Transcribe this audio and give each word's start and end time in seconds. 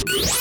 The 0.00 0.32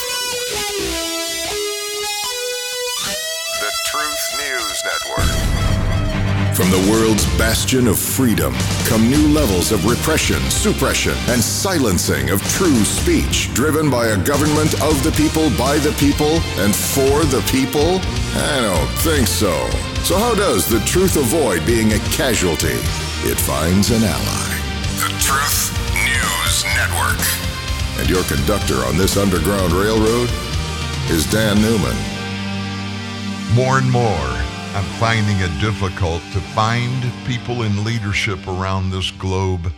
Truth 3.86 4.38
News 4.38 4.84
Network. 4.86 6.56
From 6.56 6.72
the 6.72 6.90
world's 6.90 7.26
bastion 7.38 7.88
of 7.88 8.00
freedom 8.00 8.54
come 8.86 9.10
new 9.10 9.28
levels 9.28 9.74
of 9.74 9.86
repression, 9.86 10.40
suppression, 10.50 11.14
and 11.28 11.44
silencing 11.44 12.30
of 12.30 12.42
true 12.44 12.86
speech 12.86 13.54
driven 13.54 13.90
by 13.90 14.08
a 14.08 14.24
government 14.24 14.82
of 14.82 15.04
the 15.04 15.12
people, 15.12 15.50
by 15.58 15.78
the 15.80 15.92
people, 16.00 16.40
and 16.62 16.74
for 16.74 17.26
the 17.26 17.42
people? 17.52 18.00
I 18.40 18.62
don't 18.62 18.90
think 19.00 19.28
so. 19.28 19.70
So, 20.04 20.18
how 20.18 20.36
does 20.36 20.70
the 20.70 20.80
truth 20.86 21.18
avoid 21.18 21.66
being 21.66 21.92
a 21.92 22.00
casualty? 22.12 22.80
It 23.28 23.38
finds 23.38 23.92
an 23.92 24.04
ally. 24.04 24.56
The 25.02 25.10
Truth 25.20 25.74
News 25.94 26.64
Network. 26.76 27.49
And 28.00 28.10
your 28.10 28.24
conductor 28.24 28.78
on 28.86 28.98
this 28.98 29.18
underground 29.18 29.74
railroad 29.74 30.30
is 31.10 31.30
Dan 31.30 31.62
Newman. 31.62 31.98
More 33.54 33.78
and 33.78 33.92
more, 33.92 34.30
I'm 34.74 34.86
finding 35.02 35.36
it 35.40 35.60
difficult 35.60 36.22
to 36.32 36.40
find 36.40 37.12
people 37.28 37.64
in 37.64 37.84
leadership 37.84 38.40
around 38.48 38.90
this 38.90 39.12
globe 39.12 39.74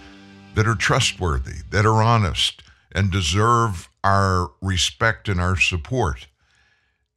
that 0.54 0.68
are 0.68 0.76
trustworthy, 0.76 1.64
that 1.72 1.84
are 1.84 2.04
honest, 2.04 2.62
and 2.92 3.12
deserve 3.12 3.90
our 4.04 4.52
respect 4.62 5.28
and 5.28 5.42
our 5.42 5.58
support. 5.58 6.28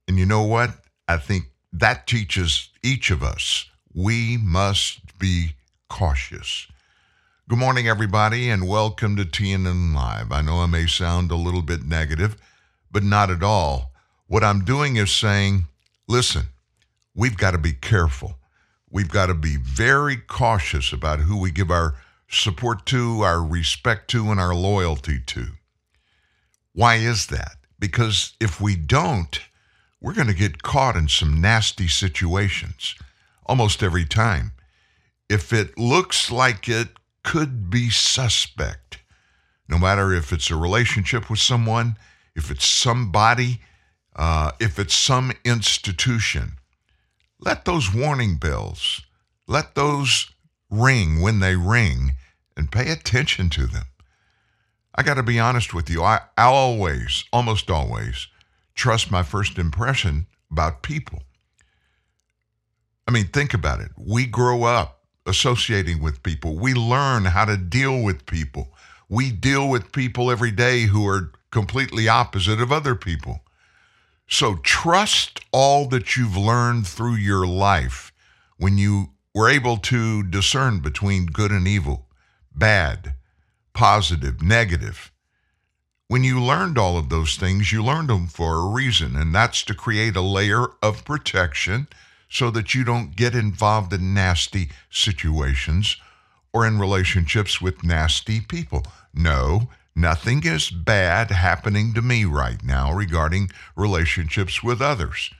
And 0.09 0.19
you 0.19 0.25
know 0.25 0.45
what? 0.45 0.71
I 1.07 1.19
think 1.19 1.51
that 1.71 2.07
teaches 2.07 2.71
each 2.83 3.11
of 3.11 3.23
us 3.23 3.67
we 3.93 4.39
must 4.39 5.19
be 5.19 5.57
cautious. 5.91 6.67
Good 7.47 7.59
morning, 7.59 7.87
everybody, 7.87 8.49
and 8.49 8.67
welcome 8.67 9.17
to 9.17 9.25
TNN 9.27 9.95
Live. 9.95 10.33
I 10.33 10.41
know 10.41 10.61
I 10.61 10.67
may 10.67 10.87
sound 10.87 11.31
a 11.31 11.37
little 11.37 11.61
bit 11.61 11.85
negative, 11.85 12.39
but 12.91 13.05
not 13.05 13.31
at 13.31 13.43
all. 13.43 13.93
What 14.27 14.43
I'm 14.43 14.65
doing 14.65 14.97
is 14.97 15.13
saying, 15.13 15.67
listen, 16.09 16.45
we've 17.15 17.37
got 17.37 17.51
to 17.51 17.59
be 17.59 17.75
careful. 17.75 18.39
We've 18.89 19.11
got 19.11 19.27
to 19.27 19.35
be 19.35 19.59
very 19.59 20.17
cautious 20.17 20.91
about 20.91 21.21
who 21.21 21.39
we 21.39 21.51
give 21.51 21.71
our 21.71 21.97
support 22.31 22.87
to, 22.87 23.21
our 23.21 23.43
respect 23.45 24.09
to, 24.13 24.31
and 24.31 24.41
our 24.41 24.55
loyalty 24.55 25.21
to. 25.27 25.49
Why 26.73 26.95
is 26.95 27.27
that? 27.27 27.57
Because 27.79 28.33
if 28.41 28.59
we 28.59 28.75
don't, 28.75 29.39
we're 30.01 30.15
going 30.15 30.29
to 30.29 30.33
get 30.33 30.63
caught 30.63 30.97
in 30.97 31.09
some 31.09 31.43
nasty 31.43 31.89
situations 31.89 32.95
almost 33.45 33.83
every 33.83 34.07
time. 34.07 34.53
If 35.29 35.53
it 35.53 35.77
looks 35.77 36.31
like 36.31 36.71
it 36.71 36.89
could 37.25 37.71
be 37.71 37.91
suspect, 37.91 38.99
no 39.69 39.79
matter 39.79 40.13
if 40.13 40.33
it's 40.33 40.51
a 40.51 40.57
relationship 40.57 41.29
with 41.29 41.41
someone, 41.41 41.97
if 42.37 42.51
it's 42.51 42.67
somebody, 42.67 43.61
uh, 44.15 44.53
if 44.61 44.79
it's 44.79 44.95
some 44.95 45.33
institution, 45.45 46.53
let 47.41 47.65
those 47.65 47.93
warning 47.93 48.37
bells, 48.37 49.03
let 49.49 49.75
those 49.75 50.31
ring 50.71 51.21
when 51.21 51.41
they 51.41 51.57
ring 51.57 52.13
and 52.57 52.71
pay 52.71 52.91
attention 52.91 53.51
to 53.51 53.67
them. 53.67 53.87
I 54.95 55.03
got 55.03 55.15
to 55.15 55.23
be 55.23 55.41
honest 55.41 55.75
with 55.75 55.91
you. 55.91 56.03
I, 56.03 56.21
I 56.39 56.45
always, 56.45 57.25
almost 57.33 57.71
always, 57.71 58.29
trust 58.75 59.11
my 59.11 59.23
first 59.23 59.59
impression 59.59 60.27
about 60.51 60.83
people. 60.83 61.23
I 63.09 63.11
mean, 63.11 63.27
think 63.27 63.55
about 63.55 63.81
it. 63.81 63.91
We 63.99 64.27
grow 64.27 64.65
up 64.65 65.04
associating 65.27 66.03
with 66.03 66.23
people, 66.23 66.57
we 66.57 66.75
learn 66.75 67.27
how 67.27 67.45
to 67.45 67.57
deal 67.57 68.03
with 68.03 68.27
people. 68.27 68.73
We 69.09 69.31
deal 69.31 69.69
with 69.69 69.93
people 69.93 70.31
every 70.31 70.51
day 70.51 70.83
who 70.83 71.07
are 71.07 71.33
completely 71.51 72.09
opposite 72.09 72.61
of 72.61 72.73
other 72.73 72.95
people. 72.95 73.41
So 74.29 74.57
trust 74.57 75.41
all 75.53 75.87
that 75.89 76.17
you've 76.17 76.37
learned 76.37 76.87
through 76.87 77.17
your 77.17 77.47
life 77.47 78.13
when 78.57 78.79
you 78.79 79.11
were 79.35 79.49
able 79.49 79.77
to 79.79 80.23
discern 80.23 80.81
between 80.81 81.27
good 81.27 81.51
and 81.51 81.67
evil, 81.67 82.07
bad, 82.55 83.15
positive, 83.73 84.43
negative. 84.43 85.13
When 86.09 86.25
you 86.25 86.41
learned 86.41 86.79
all 86.79 86.97
of 86.97 87.09
those 87.09 87.37
things, 87.37 87.73
you 87.73 87.83
learned 87.83 88.09
them 88.09 88.27
for 88.29 88.57
a 88.57 88.69
reason, 88.69 89.17
and 89.17 89.35
that's 89.35 89.63
to 89.65 89.75
create 89.75 90.17
a 90.17 90.21
layer 90.21 90.67
of 90.83 91.05
protection 91.05 91.89
so 92.35 92.51
that 92.51 92.75
you 92.75 92.83
don't 92.83 93.15
get 93.15 93.33
involved 93.33 93.93
in 93.93 94.13
nasty 94.13 94.69
situations 94.91 95.97
or 96.53 96.67
in 96.67 96.81
relationships 96.81 97.61
with 97.61 97.85
nasty 97.85 98.41
people. 98.41 98.85
No, 99.15 99.69
nothing 99.95 100.45
is 100.45 100.69
bad 100.69 101.31
happening 101.31 101.95
to 101.95 102.03
me 102.03 102.25
right 102.25 102.61
now 102.65 102.93
regarding 102.93 103.51
relationships 103.77 104.65
with 104.65 104.83
others. 104.83 105.31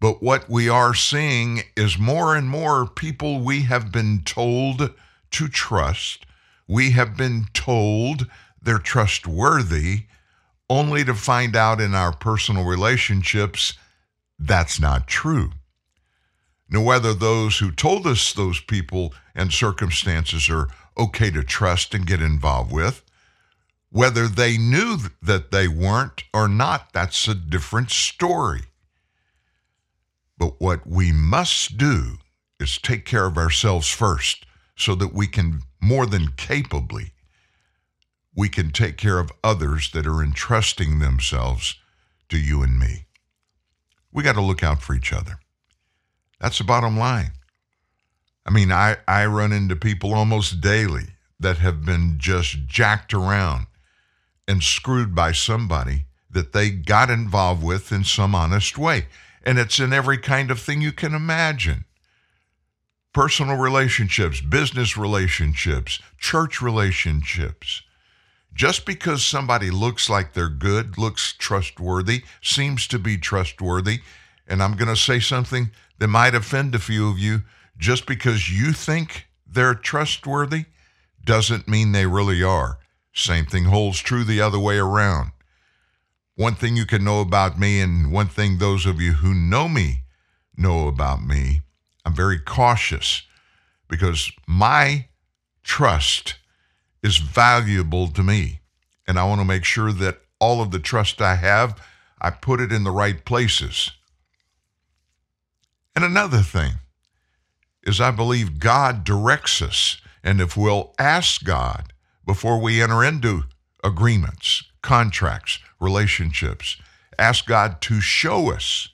But 0.00 0.22
what 0.22 0.50
we 0.50 0.68
are 0.68 0.94
seeing 0.94 1.62
is 1.74 1.98
more 1.98 2.36
and 2.36 2.46
more 2.46 2.86
people 2.86 3.40
we 3.40 3.62
have 3.62 3.90
been 3.90 4.20
told 4.22 4.92
to 5.30 5.48
trust, 5.48 6.26
we 6.68 6.90
have 6.90 7.16
been 7.16 7.46
told 7.54 8.26
they're 8.60 8.78
trustworthy, 8.78 10.02
only 10.68 11.04
to 11.04 11.14
find 11.14 11.56
out 11.56 11.80
in 11.80 11.94
our 11.94 12.12
personal 12.12 12.64
relationships 12.64 13.78
that's 14.38 14.78
not 14.78 15.08
true. 15.08 15.52
Now, 16.68 16.82
whether 16.82 17.14
those 17.14 17.58
who 17.58 17.70
told 17.70 18.06
us 18.06 18.32
those 18.32 18.60
people 18.60 19.14
and 19.34 19.52
circumstances 19.52 20.50
are 20.50 20.68
okay 20.96 21.30
to 21.30 21.42
trust 21.42 21.94
and 21.94 22.06
get 22.06 22.20
involved 22.20 22.72
with, 22.72 23.02
whether 23.90 24.28
they 24.28 24.58
knew 24.58 24.98
that 25.22 25.50
they 25.50 25.66
weren't 25.66 26.24
or 26.34 26.46
not, 26.46 26.92
that's 26.92 27.26
a 27.26 27.34
different 27.34 27.90
story. 27.90 28.62
But 30.36 30.60
what 30.60 30.86
we 30.86 31.10
must 31.10 31.78
do 31.78 32.18
is 32.60 32.78
take 32.78 33.04
care 33.06 33.26
of 33.26 33.38
ourselves 33.38 33.88
first 33.88 34.44
so 34.76 34.94
that 34.94 35.14
we 35.14 35.26
can 35.26 35.62
more 35.80 36.06
than 36.06 36.32
capably 36.36 37.12
we 38.38 38.48
can 38.48 38.70
take 38.70 38.96
care 38.96 39.18
of 39.18 39.32
others 39.42 39.90
that 39.90 40.06
are 40.06 40.22
entrusting 40.22 41.00
themselves 41.00 41.74
to 42.28 42.38
you 42.38 42.62
and 42.62 42.78
me. 42.78 43.06
We 44.12 44.22
got 44.22 44.36
to 44.36 44.40
look 44.40 44.62
out 44.62 44.80
for 44.80 44.94
each 44.94 45.12
other. 45.12 45.40
That's 46.40 46.58
the 46.58 46.64
bottom 46.64 46.98
line. 46.98 47.32
I 48.46 48.50
mean, 48.50 48.72
I, 48.72 48.96
I 49.06 49.26
run 49.26 49.52
into 49.52 49.76
people 49.76 50.14
almost 50.14 50.60
daily 50.60 51.08
that 51.40 51.58
have 51.58 51.84
been 51.84 52.14
just 52.18 52.66
jacked 52.66 53.12
around 53.12 53.66
and 54.46 54.62
screwed 54.62 55.14
by 55.14 55.32
somebody 55.32 56.06
that 56.30 56.52
they 56.52 56.70
got 56.70 57.10
involved 57.10 57.62
with 57.62 57.92
in 57.92 58.04
some 58.04 58.34
honest 58.34 58.78
way. 58.78 59.06
And 59.42 59.58
it's 59.58 59.78
in 59.78 59.92
every 59.92 60.18
kind 60.18 60.50
of 60.50 60.60
thing 60.60 60.80
you 60.80 60.92
can 60.92 61.14
imagine 61.14 61.84
personal 63.12 63.56
relationships, 63.56 64.40
business 64.40 64.96
relationships, 64.96 66.00
church 66.18 66.62
relationships. 66.62 67.82
Just 68.54 68.86
because 68.86 69.24
somebody 69.24 69.70
looks 69.70 70.10
like 70.10 70.32
they're 70.32 70.48
good, 70.48 70.98
looks 70.98 71.34
trustworthy, 71.38 72.22
seems 72.42 72.86
to 72.88 72.98
be 72.98 73.16
trustworthy, 73.16 74.00
and 74.48 74.62
I'm 74.62 74.74
going 74.76 74.88
to 74.88 74.96
say 74.96 75.20
something 75.20 75.70
that 75.98 76.08
might 76.08 76.34
offend 76.34 76.74
a 76.74 76.78
few 76.78 77.10
of 77.10 77.18
you, 77.18 77.42
just 77.76 78.06
because 78.06 78.50
you 78.50 78.72
think 78.72 79.26
they're 79.46 79.74
trustworthy 79.74 80.64
doesn't 81.24 81.68
mean 81.68 81.92
they 81.92 82.06
really 82.06 82.42
are. 82.42 82.78
Same 83.12 83.46
thing 83.46 83.64
holds 83.64 84.00
true 84.00 84.24
the 84.24 84.40
other 84.40 84.58
way 84.58 84.78
around. 84.78 85.32
One 86.34 86.54
thing 86.54 86.76
you 86.76 86.86
can 86.86 87.04
know 87.04 87.20
about 87.20 87.58
me, 87.58 87.80
and 87.80 88.10
one 88.12 88.28
thing 88.28 88.58
those 88.58 88.86
of 88.86 89.00
you 89.00 89.12
who 89.14 89.34
know 89.34 89.68
me 89.68 90.02
know 90.56 90.88
about 90.88 91.22
me, 91.22 91.62
I'm 92.04 92.14
very 92.14 92.38
cautious 92.38 93.22
because 93.88 94.30
my 94.46 95.06
trust 95.62 96.36
is 97.02 97.18
valuable 97.18 98.08
to 98.08 98.22
me. 98.22 98.60
And 99.06 99.18
I 99.18 99.24
want 99.24 99.40
to 99.40 99.44
make 99.44 99.64
sure 99.64 99.92
that 99.92 100.20
all 100.40 100.60
of 100.62 100.70
the 100.70 100.78
trust 100.78 101.20
I 101.20 101.34
have, 101.36 101.80
I 102.20 102.30
put 102.30 102.60
it 102.60 102.72
in 102.72 102.84
the 102.84 102.90
right 102.90 103.24
places. 103.24 103.90
And 105.98 106.04
another 106.04 106.42
thing 106.42 106.74
is, 107.82 108.00
I 108.00 108.12
believe 108.12 108.60
God 108.60 109.02
directs 109.02 109.60
us. 109.60 110.00
And 110.22 110.40
if 110.40 110.56
we'll 110.56 110.94
ask 110.96 111.42
God 111.42 111.92
before 112.24 112.60
we 112.60 112.80
enter 112.80 113.02
into 113.02 113.46
agreements, 113.82 114.62
contracts, 114.80 115.58
relationships, 115.80 116.76
ask 117.18 117.46
God 117.46 117.80
to 117.80 118.00
show 118.00 118.52
us 118.52 118.90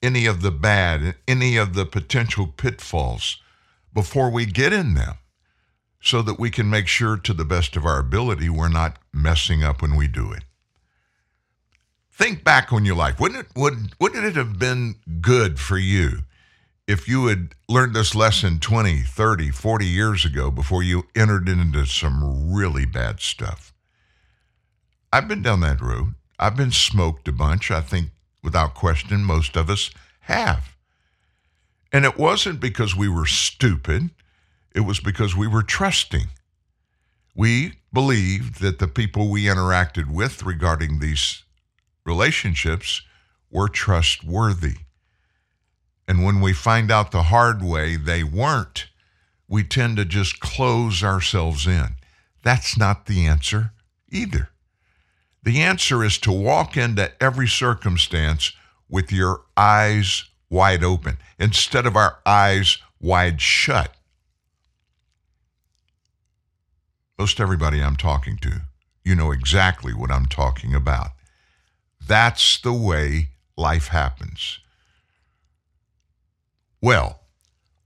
any 0.00 0.26
of 0.26 0.42
the 0.42 0.52
bad, 0.52 1.16
any 1.26 1.56
of 1.56 1.74
the 1.74 1.84
potential 1.84 2.46
pitfalls 2.46 3.42
before 3.92 4.30
we 4.30 4.46
get 4.46 4.72
in 4.72 4.94
them 4.94 5.16
so 6.00 6.22
that 6.22 6.38
we 6.38 6.50
can 6.50 6.70
make 6.70 6.86
sure 6.86 7.16
to 7.16 7.34
the 7.34 7.44
best 7.44 7.74
of 7.74 7.84
our 7.84 7.98
ability 7.98 8.48
we're 8.48 8.68
not 8.68 9.00
messing 9.12 9.64
up 9.64 9.82
when 9.82 9.96
we 9.96 10.06
do 10.06 10.30
it. 10.30 10.44
Think 12.12 12.44
back 12.44 12.72
on 12.72 12.84
your 12.84 12.94
life. 12.94 13.18
Wouldn't 13.18 13.46
it, 13.46 13.52
would, 13.56 13.96
wouldn't 14.00 14.24
it 14.24 14.36
have 14.36 14.56
been 14.56 15.00
good 15.20 15.58
for 15.58 15.78
you 15.78 16.22
if 16.88 17.06
you 17.06 17.26
had 17.26 17.54
learned 17.68 17.94
this 17.94 18.14
lesson 18.14 18.58
20, 18.58 19.02
30, 19.02 19.50
40 19.50 19.86
years 19.86 20.24
ago 20.24 20.50
before 20.50 20.82
you 20.82 21.04
entered 21.14 21.46
into 21.46 21.84
some 21.84 22.50
really 22.50 22.86
bad 22.86 23.20
stuff? 23.20 23.74
I've 25.12 25.28
been 25.28 25.42
down 25.42 25.60
that 25.60 25.82
road. 25.82 26.14
I've 26.38 26.56
been 26.56 26.72
smoked 26.72 27.28
a 27.28 27.32
bunch. 27.32 27.70
I 27.70 27.82
think 27.82 28.08
without 28.42 28.74
question, 28.74 29.22
most 29.22 29.54
of 29.54 29.68
us 29.68 29.90
have. 30.20 30.76
And 31.92 32.06
it 32.06 32.16
wasn't 32.16 32.58
because 32.58 32.96
we 32.96 33.08
were 33.08 33.26
stupid, 33.26 34.08
it 34.74 34.80
was 34.80 34.98
because 34.98 35.36
we 35.36 35.46
were 35.46 35.62
trusting. 35.62 36.28
We 37.34 37.74
believed 37.92 38.60
that 38.62 38.78
the 38.78 38.88
people 38.88 39.28
we 39.28 39.44
interacted 39.44 40.10
with 40.10 40.42
regarding 40.42 41.00
these 41.00 41.44
relationships 42.06 43.02
were 43.50 43.68
trustworthy. 43.68 44.76
And 46.08 46.24
when 46.24 46.40
we 46.40 46.54
find 46.54 46.90
out 46.90 47.10
the 47.10 47.24
hard 47.24 47.62
way 47.62 47.96
they 47.96 48.24
weren't, 48.24 48.86
we 49.46 49.62
tend 49.62 49.98
to 49.98 50.06
just 50.06 50.40
close 50.40 51.04
ourselves 51.04 51.66
in. 51.66 51.96
That's 52.42 52.78
not 52.78 53.04
the 53.04 53.26
answer 53.26 53.72
either. 54.10 54.48
The 55.42 55.60
answer 55.60 56.02
is 56.02 56.16
to 56.18 56.32
walk 56.32 56.78
into 56.78 57.12
every 57.22 57.46
circumstance 57.46 58.52
with 58.88 59.12
your 59.12 59.42
eyes 59.54 60.24
wide 60.48 60.82
open 60.82 61.18
instead 61.38 61.84
of 61.84 61.94
our 61.94 62.18
eyes 62.24 62.78
wide 63.00 63.42
shut. 63.42 63.94
Most 67.18 67.38
everybody 67.38 67.82
I'm 67.82 67.96
talking 67.96 68.38
to, 68.38 68.62
you 69.04 69.14
know 69.14 69.30
exactly 69.30 69.92
what 69.92 70.10
I'm 70.10 70.26
talking 70.26 70.74
about. 70.74 71.08
That's 72.06 72.58
the 72.58 72.72
way 72.72 73.28
life 73.56 73.88
happens. 73.88 74.60
Well, 76.80 77.18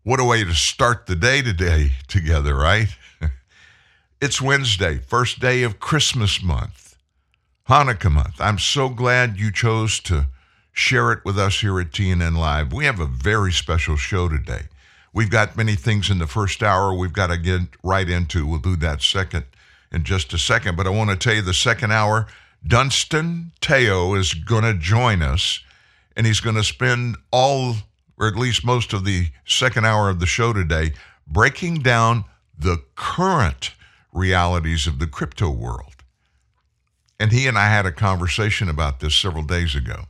what 0.03 0.21
a 0.21 0.25
way 0.25 0.45
to 0.45 0.53
start 0.53 1.07
the 1.07 1.17
day 1.17 1.41
today 1.41 1.93
together, 2.09 2.55
right? 2.55 2.89
it's 4.21 4.43
Wednesday, 4.43 4.99
first 4.99 5.41
day 5.41 5.63
of 5.63 5.81
Christmas 5.81 6.43
month, 6.43 6.97
Hanukkah 7.69 8.13
month. 8.13 8.39
I'm 8.39 8.59
so 8.59 8.91
glad 8.91 9.39
you 9.39 9.51
chose 9.51 9.99
to 10.01 10.27
share 10.73 11.11
it 11.13 11.25
with 11.25 11.39
us 11.39 11.61
here 11.61 11.81
at 11.81 11.93
TNN 11.93 12.37
Live. 12.37 12.73
We 12.73 12.85
have 12.85 13.01
a 13.01 13.07
very 13.07 13.53
special 13.53 13.97
show 13.97 14.29
today. 14.29 14.63
We've 15.15 15.31
got 15.31 15.57
many 15.57 15.75
things 15.75 16.11
in 16.11 16.19
the 16.19 16.27
first 16.27 16.63
hour 16.63 16.93
we've 16.93 17.13
got 17.13 17.29
to 17.29 17.39
get 17.39 17.63
right 17.83 18.09
into. 18.09 18.47
We'll 18.47 18.59
do 18.59 18.77
that 18.77 19.01
second 19.01 19.45
in 19.91 20.05
just 20.05 20.35
a 20.35 20.39
second. 20.39 20.77
But 20.77 20.87
I 20.87 20.91
want 20.91 21.11
to 21.11 21.17
tell 21.17 21.35
you 21.35 21.43
the 21.43 21.55
second 21.55 21.93
hour, 21.93 22.27
Dunstan 22.67 23.53
Teo 23.61 24.15
is 24.15 24.35
going 24.35 24.65
to 24.65 24.75
join 24.75 25.23
us, 25.23 25.61
and 26.15 26.27
he's 26.27 26.41
going 26.41 26.57
to 26.57 26.65
spend 26.65 27.17
all, 27.31 27.77
or 28.19 28.27
at 28.27 28.37
least 28.37 28.65
most 28.65 28.93
of 28.93 29.05
the 29.05 29.29
second 29.47 29.87
hour 29.87 30.09
of 30.09 30.21
the 30.21 30.27
show 30.27 30.53
today, 30.53 30.93
breaking 31.27 31.77
down 31.77 32.25
the 32.59 32.83
current 32.95 33.73
realities 34.13 34.87
of 34.87 34.99
the 34.99 35.07
crypto 35.07 35.51
world. 35.51 35.95
And 37.19 37.33
he 37.33 37.47
and 37.47 37.57
I 37.57 37.69
had 37.69 37.87
a 37.87 37.93
conversation 37.93 38.69
about 38.69 39.01
this 39.01 39.15
several 39.15 39.45
days 39.45 39.75
ago. 39.75 40.05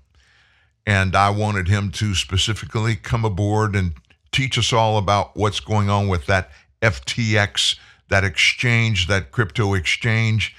And 0.87 1.14
I 1.14 1.31
wanted 1.31 1.69
him 1.69 1.90
to 1.93 2.14
specifically 2.14 2.96
come 2.96 3.25
aboard 3.25 3.76
and 3.76 3.94
teach 4.32 4.58
us 4.58 4.72
all 4.72 4.98
about 4.98 5.37
what's 5.37 5.60
going 5.60 5.88
on 5.88 6.08
with 6.08 6.26
that 6.26 6.50
FTX, 6.81 7.76
that 8.08 8.25
exchange, 8.25 9.06
that 9.06 9.31
crypto 9.31 9.75
exchange, 9.75 10.56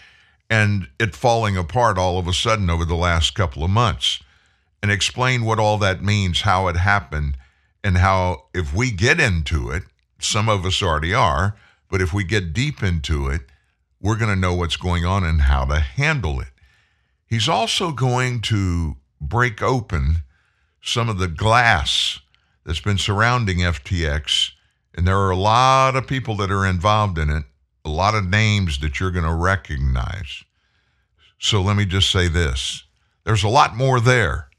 and 0.50 0.88
it 1.00 1.16
falling 1.16 1.58
apart 1.58 1.98
all 1.98 2.18
of 2.20 2.28
a 2.28 2.34
sudden 2.34 2.70
over 2.70 2.86
the 2.86 2.96
last 2.96 3.36
couple 3.36 3.64
of 3.64 3.70
months. 3.70 4.22
And 4.84 4.92
explain 4.92 5.46
what 5.46 5.60
all 5.60 5.78
that 5.78 6.04
means, 6.04 6.42
how 6.42 6.68
it 6.68 6.76
happened, 6.76 7.38
and 7.86 7.98
how 7.98 8.48
if 8.54 8.74
we 8.74 8.92
get 8.92 9.18
into 9.18 9.70
it, 9.70 9.84
some 10.20 10.50
of 10.50 10.66
us 10.66 10.84
already 10.84 11.14
are, 11.14 11.56
but 11.90 12.02
if 12.02 12.14
we 12.14 12.26
get 12.26 12.52
deep 12.52 12.84
into 12.84 13.30
it, 13.30 13.44
we're 14.02 14.18
going 14.18 14.30
to 14.30 14.36
know 14.36 14.54
what's 14.54 14.76
going 14.76 15.06
on 15.06 15.24
and 15.24 15.44
how 15.44 15.64
to 15.64 15.80
handle 15.80 16.42
it. 16.42 16.50
He's 17.26 17.48
also 17.48 17.94
going 17.94 18.42
to 18.42 18.98
break 19.22 19.62
open 19.62 20.18
some 20.82 21.08
of 21.08 21.18
the 21.18 21.30
glass 21.30 22.20
that's 22.66 22.82
been 22.82 22.98
surrounding 22.98 23.60
FTX, 23.60 24.52
and 24.94 25.08
there 25.08 25.18
are 25.18 25.32
a 25.32 25.38
lot 25.38 25.96
of 25.96 26.08
people 26.08 26.36
that 26.36 26.52
are 26.52 26.66
involved 26.66 27.18
in 27.18 27.30
it, 27.30 27.46
a 27.86 27.90
lot 27.90 28.16
of 28.16 28.26
names 28.26 28.80
that 28.80 29.00
you're 29.00 29.12
going 29.12 29.24
to 29.24 29.34
recognize. 29.34 30.44
So 31.40 31.62
let 31.62 31.78
me 31.78 31.86
just 31.86 32.12
say 32.12 32.28
this 32.28 32.84
there's 33.24 33.44
a 33.44 33.50
lot 33.50 33.78
more 33.78 34.02
there 34.02 34.50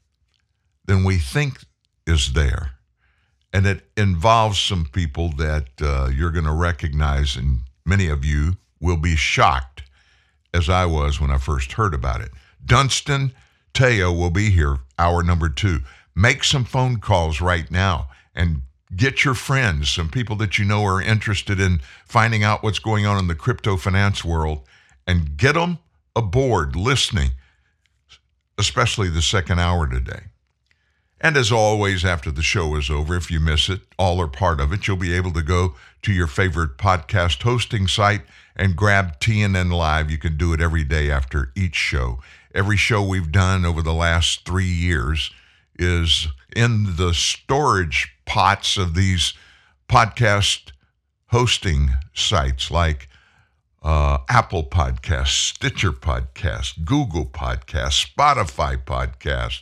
than 0.85 1.03
we 1.03 1.17
think 1.17 1.59
is 2.05 2.33
there. 2.33 2.71
And 3.53 3.65
it 3.65 3.85
involves 3.95 4.59
some 4.59 4.85
people 4.91 5.29
that 5.37 5.67
uh, 5.81 6.09
you're 6.13 6.31
going 6.31 6.45
to 6.45 6.51
recognize, 6.51 7.35
and 7.35 7.61
many 7.85 8.07
of 8.07 8.25
you 8.25 8.57
will 8.79 8.97
be 8.97 9.15
shocked, 9.15 9.83
as 10.53 10.69
I 10.69 10.85
was 10.85 11.19
when 11.19 11.31
I 11.31 11.37
first 11.37 11.73
heard 11.73 11.93
about 11.93 12.21
it. 12.21 12.31
Dunstan 12.65 13.33
Teo 13.73 14.11
will 14.11 14.29
be 14.29 14.49
here, 14.49 14.79
hour 14.97 15.23
number 15.23 15.49
two. 15.49 15.79
Make 16.15 16.43
some 16.43 16.65
phone 16.65 16.97
calls 16.97 17.41
right 17.41 17.69
now 17.69 18.09
and 18.33 18.61
get 18.95 19.25
your 19.25 19.33
friends, 19.33 19.89
some 19.89 20.09
people 20.09 20.35
that 20.37 20.57
you 20.57 20.65
know 20.65 20.83
are 20.83 21.01
interested 21.01 21.59
in 21.59 21.81
finding 22.05 22.43
out 22.43 22.63
what's 22.63 22.79
going 22.79 23.05
on 23.05 23.17
in 23.17 23.27
the 23.27 23.35
crypto 23.35 23.77
finance 23.77 24.23
world, 24.23 24.61
and 25.07 25.37
get 25.37 25.53
them 25.53 25.79
aboard 26.15 26.75
listening, 26.75 27.31
especially 28.57 29.09
the 29.09 29.21
second 29.21 29.59
hour 29.59 29.87
today. 29.87 30.23
And 31.21 31.37
as 31.37 31.51
always, 31.51 32.03
after 32.03 32.29
the 32.29 32.43
show 32.43 32.75
is 32.75 32.89
over, 32.89 33.15
if 33.15 33.31
you 33.31 33.39
miss 33.39 33.69
it, 33.69 33.81
all 33.97 34.19
or 34.19 34.27
part 34.27 34.59
of 34.59 34.73
it, 34.73 34.87
you'll 34.87 34.97
be 34.97 35.13
able 35.13 35.31
to 35.33 35.41
go 35.41 35.75
to 36.01 36.11
your 36.11 36.27
favorite 36.27 36.77
podcast 36.77 37.41
hosting 37.43 37.87
site 37.87 38.21
and 38.55 38.75
grab 38.75 39.19
TNN 39.19 39.71
Live. 39.71 40.11
You 40.11 40.17
can 40.17 40.37
do 40.37 40.53
it 40.53 40.61
every 40.61 40.83
day 40.83 41.09
after 41.09 41.51
each 41.55 41.75
show. 41.75 42.19
Every 42.53 42.77
show 42.77 43.01
we've 43.01 43.31
done 43.31 43.65
over 43.65 43.81
the 43.81 43.93
last 43.93 44.45
three 44.45 44.65
years 44.65 45.31
is 45.79 46.27
in 46.55 46.95
the 46.95 47.13
storage 47.13 48.13
pots 48.25 48.77
of 48.77 48.93
these 48.93 49.33
podcast 49.89 50.71
hosting 51.27 51.91
sites 52.13 52.71
like 52.71 53.09
uh, 53.83 54.17
Apple 54.29 54.63
Podcast, 54.63 55.27
Stitcher 55.27 55.91
Podcast, 55.91 56.85
Google 56.85 57.25
Podcast, 57.25 58.05
Spotify 58.05 58.83
Podcast, 58.83 59.61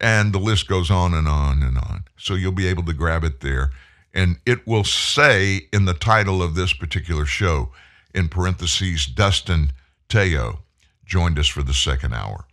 and 0.00 0.32
the 0.32 0.38
list 0.38 0.66
goes 0.68 0.90
on 0.90 1.14
and 1.14 1.28
on 1.28 1.62
and 1.62 1.76
on. 1.76 2.04
So 2.16 2.34
you'll 2.34 2.52
be 2.52 2.66
able 2.66 2.84
to 2.84 2.92
grab 2.92 3.24
it 3.24 3.40
there. 3.40 3.70
And 4.12 4.38
it 4.44 4.66
will 4.66 4.84
say 4.84 5.68
in 5.72 5.84
the 5.84 5.94
title 5.94 6.42
of 6.42 6.54
this 6.54 6.72
particular 6.72 7.26
show, 7.26 7.70
in 8.14 8.28
parentheses, 8.28 9.06
Dunstan 9.06 9.72
Teo 10.08 10.60
joined 11.04 11.38
us 11.38 11.46
for 11.46 11.62
the 11.62 11.74
second 11.74 12.14
hour. 12.14 12.46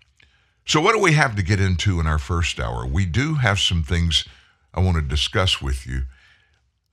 So, 0.65 0.81
what 0.81 0.93
do 0.93 0.99
we 0.99 1.13
have 1.13 1.35
to 1.35 1.43
get 1.43 1.61
into 1.61 1.99
in 1.99 2.07
our 2.07 2.19
first 2.19 2.59
hour? 2.59 2.85
We 2.85 3.05
do 3.05 3.35
have 3.35 3.59
some 3.59 3.83
things 3.83 4.25
I 4.73 4.81
want 4.81 4.97
to 4.97 5.01
discuss 5.01 5.61
with 5.61 5.87
you. 5.87 6.03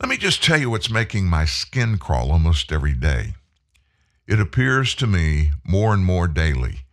Let 0.00 0.08
me 0.08 0.16
just 0.16 0.42
tell 0.42 0.58
you 0.58 0.70
what's 0.70 0.90
making 0.90 1.26
my 1.26 1.44
skin 1.44 1.98
crawl 1.98 2.30
almost 2.30 2.72
every 2.72 2.94
day. 2.94 3.34
It 4.26 4.40
appears 4.40 4.94
to 4.96 5.06
me 5.06 5.50
more 5.64 5.92
and 5.92 6.04
more 6.04 6.28
daily 6.28 6.84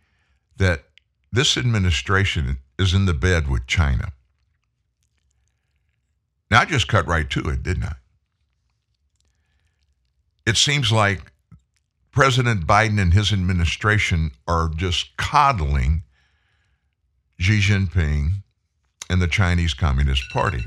that 0.56 0.84
this 1.30 1.56
administration 1.56 2.58
is 2.78 2.94
in 2.94 3.06
the 3.06 3.14
bed 3.14 3.48
with 3.48 3.66
China. 3.66 4.12
Now, 6.50 6.60
I 6.60 6.64
just 6.64 6.88
cut 6.88 7.06
right 7.06 7.28
to 7.30 7.48
it, 7.48 7.62
didn't 7.62 7.84
I? 7.84 7.94
It 10.44 10.56
seems 10.56 10.92
like 10.92 11.32
President 12.10 12.66
Biden 12.66 13.00
and 13.00 13.14
his 13.14 13.32
administration 13.32 14.32
are 14.46 14.68
just 14.68 15.16
coddling 15.16 16.02
Xi 17.38 17.60
Jinping 17.60 18.42
and 19.08 19.22
the 19.22 19.28
Chinese 19.28 19.72
Communist 19.72 20.24
Party. 20.30 20.64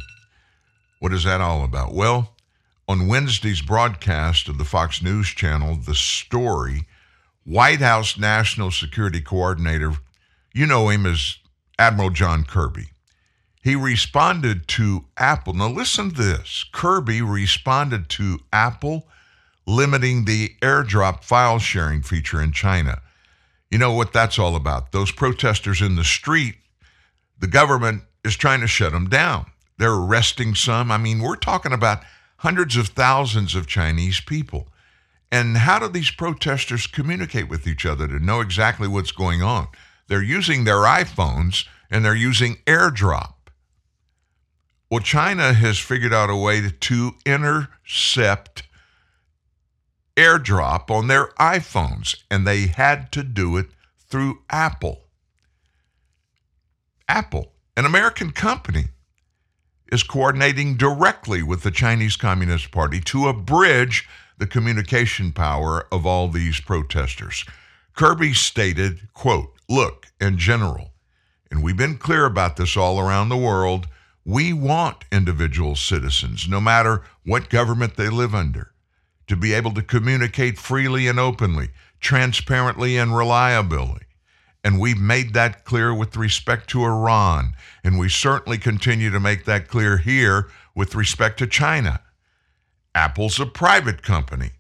What 1.00 1.14
is 1.14 1.24
that 1.24 1.42
all 1.42 1.64
about? 1.64 1.94
Well, 1.94 2.36
on 2.88 3.08
Wednesday's 3.08 3.62
broadcast 3.62 4.48
of 4.48 4.58
the 4.58 4.66
Fox 4.66 5.02
News 5.02 5.28
Channel, 5.28 5.76
the 5.76 5.96
story 5.96 6.88
White 7.44 7.80
House 7.80 8.18
National 8.18 8.72
Security 8.72 9.22
Coordinator, 9.22 9.94
you 10.54 10.66
know 10.66 10.90
him 10.90 11.06
as 11.06 11.38
Admiral 11.77 12.10
John 12.10 12.44
Kirby. 12.44 12.88
He 13.62 13.75
responded 13.75 14.67
to 14.70 15.05
Apple. 15.17 15.53
Now, 15.53 15.70
listen 15.70 16.12
to 16.12 16.15
this 16.15 16.65
Kirby 16.72 17.22
responded 17.22 18.10
to 18.10 18.39
Apple 18.53 19.08
limiting 19.67 20.25
the 20.25 20.51
airdrop 20.62 21.24
file 21.24 21.58
sharing 21.58 22.03
feature 22.03 22.41
in 22.41 22.51
China. 22.51 23.01
You 23.72 23.79
know 23.79 23.94
what 23.94 24.13
that's 24.13 24.38
all 24.38 24.55
about? 24.55 24.91
Those 24.91 25.12
protesters 25.12 25.82
in 25.82 25.96
the 25.96 26.03
street 26.03 26.55
the 27.39 27.48
government 27.48 28.03
is 28.24 28.36
trying 28.36 28.62
to 28.62 28.67
shut 28.67 28.91
them 28.91 29.10
down. 29.10 29.46
They're 29.77 29.94
arresting 29.94 30.55
some. 30.55 30.91
I 30.91 30.98
mean, 30.98 31.20
we're 31.20 31.36
talking 31.36 31.74
about 31.74 32.03
hundreds 32.38 32.77
of 32.77 32.88
thousands 32.88 33.55
of 33.55 33.67
Chinese 33.67 34.20
people. 34.22 34.67
And 35.32 35.58
how 35.58 35.79
do 35.79 35.88
these 35.88 36.12
protesters 36.12 36.88
communicate 36.88 37.50
with 37.50 37.67
each 37.67 37.86
other 37.86 38.08
to 38.08 38.24
know 38.24 38.39
exactly 38.39 38.88
what's 38.88 39.12
going 39.12 39.41
on? 39.41 39.67
They're 40.08 40.24
using 40.24 40.64
their 40.64 40.84
iPhones 40.84 41.66
and 41.90 42.04
they're 42.04 42.16
using 42.16 42.58
airdrop. 42.66 43.34
Well, 44.90 45.00
China 45.00 45.54
has 45.54 45.80
figured 45.80 46.14
out 46.14 46.30
a 46.30 46.36
way 46.36 46.70
to 46.70 47.12
intercept 47.26 48.64
airdrop 50.16 50.90
on 50.90 51.08
their 51.08 51.28
iPhones, 51.40 52.22
and 52.30 52.48
they 52.48 52.68
had 52.68 53.12
to 53.14 53.24
do 53.24 53.58
it 53.58 53.68
through 54.08 54.42
Apple. 54.50 55.02
Apple, 57.08 57.52
an 57.76 57.86
American 57.86 58.32
company, 58.32 58.86
is 59.92 60.04
coordinating 60.04 60.76
directly 60.76 61.44
with 61.44 61.64
the 61.64 61.72
Chinese 61.72 62.16
Communist 62.16 62.72
Party 62.72 63.00
to 63.02 63.28
abridge 63.28 64.08
the 64.38 64.48
communication 64.48 65.32
power 65.32 65.88
of 65.92 66.06
all 66.06 66.28
these 66.28 66.60
protesters. 66.60 67.46
Kirby 67.94 68.34
stated, 68.34 69.14
quote, 69.14 69.55
look, 69.69 70.07
in 70.19 70.38
general, 70.38 70.91
and 71.51 71.63
we've 71.63 71.77
been 71.77 71.98
clear 71.98 72.25
about 72.25 72.57
this 72.57 72.75
all 72.75 73.00
around 73.00 73.29
the 73.29 73.38
world, 73.38 73.88
we 74.25 74.51
want 74.53 75.05
individual 75.12 75.75
citizens, 75.75 76.48
no 76.48 76.60
matter 76.60 77.03
what 77.24 77.50
government 77.50 77.95
they 77.95 78.10
live 78.10 78.34
under, 78.34 78.72
to 79.27 79.36
be 79.36 79.53
able 79.53 79.72
to 79.74 79.81
communicate 79.81 80.57
freely 80.57 81.07
and 81.07 81.19
openly, 81.19 81.69
transparently 82.00 82.98
and 82.98 83.15
reliably. 83.15 84.01
And 84.63 84.79
we've 84.79 85.00
made 85.00 85.34
that 85.34 85.63
clear 85.63 85.93
with 85.93 86.17
respect 86.17 86.69
to 86.72 86.84
Iran. 86.84 87.53
And 87.84 88.00
we 88.00 88.10
certainly 88.10 88.57
continue 88.57 89.12
to 89.12 89.19
make 89.19 89.45
that 89.45 89.67
clear 89.67 89.98
here 89.98 90.50
with 90.74 90.95
respect 90.95 91.38
to 91.39 91.48
China. 91.48 92.01
Apple's 92.95 93.39
a 93.39 93.45
private 93.45 94.01
company. 94.01 94.51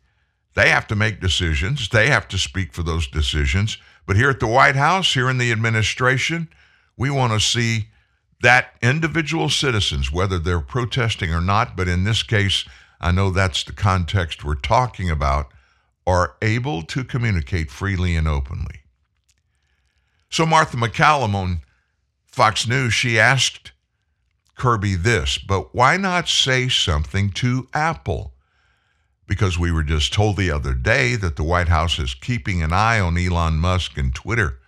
They 0.53 0.69
have 0.69 0.85
to 0.87 0.95
make 0.95 1.19
decisions, 1.19 1.89
they 1.89 2.07
have 2.07 2.27
to 2.29 2.37
speak 2.37 2.71
for 2.71 2.83
those 2.83 3.07
decisions. 3.07 3.79
But 4.05 4.15
here 4.15 4.29
at 4.29 4.39
the 4.39 4.47
White 4.47 4.75
House, 4.75 5.13
here 5.13 5.29
in 5.29 5.37
the 5.37 5.51
administration, 5.51 6.49
we 6.97 7.09
want 7.09 7.33
to 7.33 7.39
see 7.39 7.87
that 8.41 8.75
individual 8.81 9.49
citizens, 9.49 10.11
whether 10.11 10.37
they're 10.37 10.59
protesting 10.59 11.33
or 11.33 11.41
not, 11.41 11.75
but 11.75 11.87
in 11.87 12.03
this 12.03 12.21
case, 12.21 12.65
I 13.01 13.11
know 13.11 13.29
that's 13.29 13.63
the 13.63 13.73
context 13.73 14.43
we're 14.43 14.55
talking 14.55 15.09
about, 15.09 15.47
are 16.05 16.35
able 16.41 16.83
to 16.83 17.03
communicate 17.03 17.71
freely 17.71 18.15
and 18.15 18.27
openly. 18.27 18.81
So, 20.29 20.45
Martha 20.45 20.77
MacCallum 20.77 21.33
on 21.33 21.61
Fox 22.25 22.67
News, 22.67 22.93
she 22.93 23.19
asked 23.19 23.71
Kirby 24.55 24.95
this, 24.95 25.37
but 25.37 25.73
why 25.73 25.97
not 25.97 26.29
say 26.29 26.69
something 26.69 27.31
to 27.31 27.67
Apple? 27.73 28.34
Because 29.27 29.57
we 29.57 29.71
were 29.71 29.83
just 29.83 30.13
told 30.13 30.37
the 30.37 30.51
other 30.51 30.73
day 30.73 31.15
that 31.15 31.35
the 31.35 31.43
White 31.43 31.67
House 31.67 31.97
is 31.97 32.13
keeping 32.13 32.61
an 32.61 32.71
eye 32.71 32.99
on 32.99 33.17
Elon 33.17 33.55
Musk 33.55 33.97
and 33.97 34.13
Twitter. 34.13 34.59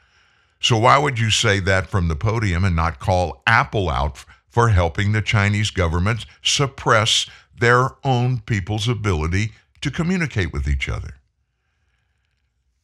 So, 0.60 0.78
why 0.78 0.98
would 0.98 1.20
you 1.20 1.30
say 1.30 1.60
that 1.60 1.88
from 1.88 2.08
the 2.08 2.16
podium 2.16 2.66
and 2.66 2.76
not 2.76 3.00
call 3.00 3.44
Apple 3.46 3.90
out 3.90 4.26
for 4.50 4.70
helping 4.70 5.12
the 5.12 5.22
Chinese 5.22 5.70
government 5.70 6.26
suppress 6.42 7.28
their 7.60 7.90
own 8.04 8.40
people's 8.40 8.88
ability 8.88 9.52
to 9.82 9.92
communicate 9.92 10.52
with 10.52 10.68
each 10.68 10.90
other? 10.90 11.18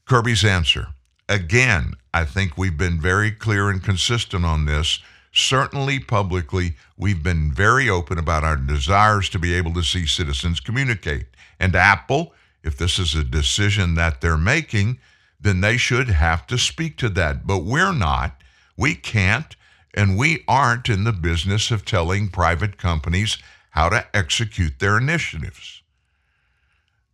Kirby's 0.06 0.46
answer 0.46 0.89
again, 1.30 1.94
I 2.13 2.25
think 2.25 2.58
we've 2.58 2.77
been 2.77 3.00
very 3.00 3.32
clear 3.32 3.70
and 3.70 3.84
consistent 3.84 4.46
on 4.46 4.65
this. 4.65 5.00
Certainly, 5.32 6.01
publicly, 6.01 6.75
we've 6.96 7.24
been 7.24 7.51
very 7.51 7.89
open 7.89 8.20
about 8.20 8.44
our 8.44 8.56
desires 8.56 9.30
to 9.30 9.39
be 9.39 9.53
able 9.53 9.74
to 9.74 9.82
see 9.82 10.06
citizens 10.06 10.60
communicate. 10.60 11.25
And 11.63 11.77
Apple, 11.77 12.34
if 12.62 12.77
this 12.77 13.00
is 13.00 13.15
a 13.15 13.24
decision 13.24 13.96
that 13.96 14.20
they're 14.20 14.38
making, 14.38 15.00
then 15.39 15.62
they 15.62 15.77
should 15.77 16.10
have 16.10 16.46
to 16.48 16.58
speak 16.58 16.98
to 16.98 17.08
that. 17.12 17.48
But 17.48 17.60
we're 17.60 17.93
not. 17.93 18.41
We 18.75 18.96
can't, 18.96 19.55
and 19.93 20.17
we 20.17 20.43
aren't 20.46 20.89
in 20.89 21.05
the 21.05 21.13
business 21.13 21.72
of 21.72 21.86
telling 21.86 22.27
private 22.27 22.77
companies 22.77 23.38
how 23.70 23.88
to 23.88 24.05
execute 24.13 24.79
their 24.79 24.98
initiatives. 24.98 25.84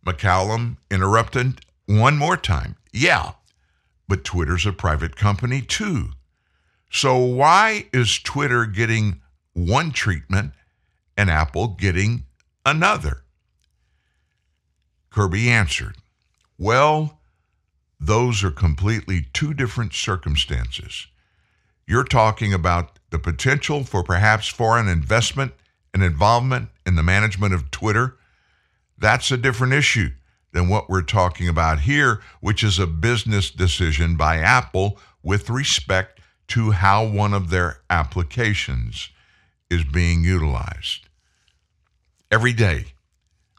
MacCallum 0.04 0.78
interrupted 0.90 1.60
one 1.86 2.18
more 2.18 2.36
time. 2.36 2.74
Yeah, 2.92 3.34
but 4.08 4.24
Twitter's 4.24 4.66
a 4.66 4.72
private 4.72 5.14
company 5.14 5.62
too. 5.62 6.10
So 6.90 7.16
why 7.18 7.86
is 7.92 8.18
Twitter 8.18 8.66
getting 8.66 9.20
one 9.52 9.92
treatment 9.92 10.54
and 11.16 11.30
Apple 11.30 11.68
getting 11.68 12.24
another? 12.66 13.22
Kirby 15.10 15.50
answered, 15.50 15.96
Well, 16.58 17.18
those 17.98 18.44
are 18.44 18.50
completely 18.50 19.26
two 19.32 19.52
different 19.52 19.92
circumstances. 19.92 21.08
You're 21.86 22.04
talking 22.04 22.54
about 22.54 22.98
the 23.10 23.18
potential 23.18 23.84
for 23.84 24.04
perhaps 24.04 24.46
foreign 24.46 24.88
investment 24.88 25.52
and 25.92 26.02
involvement 26.02 26.68
in 26.86 26.94
the 26.94 27.02
management 27.02 27.52
of 27.52 27.70
Twitter. 27.70 28.16
That's 28.96 29.32
a 29.32 29.36
different 29.36 29.72
issue 29.72 30.10
than 30.52 30.68
what 30.68 30.88
we're 30.88 31.02
talking 31.02 31.48
about 31.48 31.80
here, 31.80 32.20
which 32.40 32.62
is 32.62 32.78
a 32.78 32.86
business 32.86 33.50
decision 33.50 34.16
by 34.16 34.36
Apple 34.38 34.98
with 35.22 35.50
respect 35.50 36.20
to 36.48 36.70
how 36.70 37.04
one 37.04 37.34
of 37.34 37.50
their 37.50 37.80
applications 37.90 39.10
is 39.68 39.84
being 39.84 40.24
utilized. 40.24 41.08
Every 42.30 42.52
day, 42.52 42.86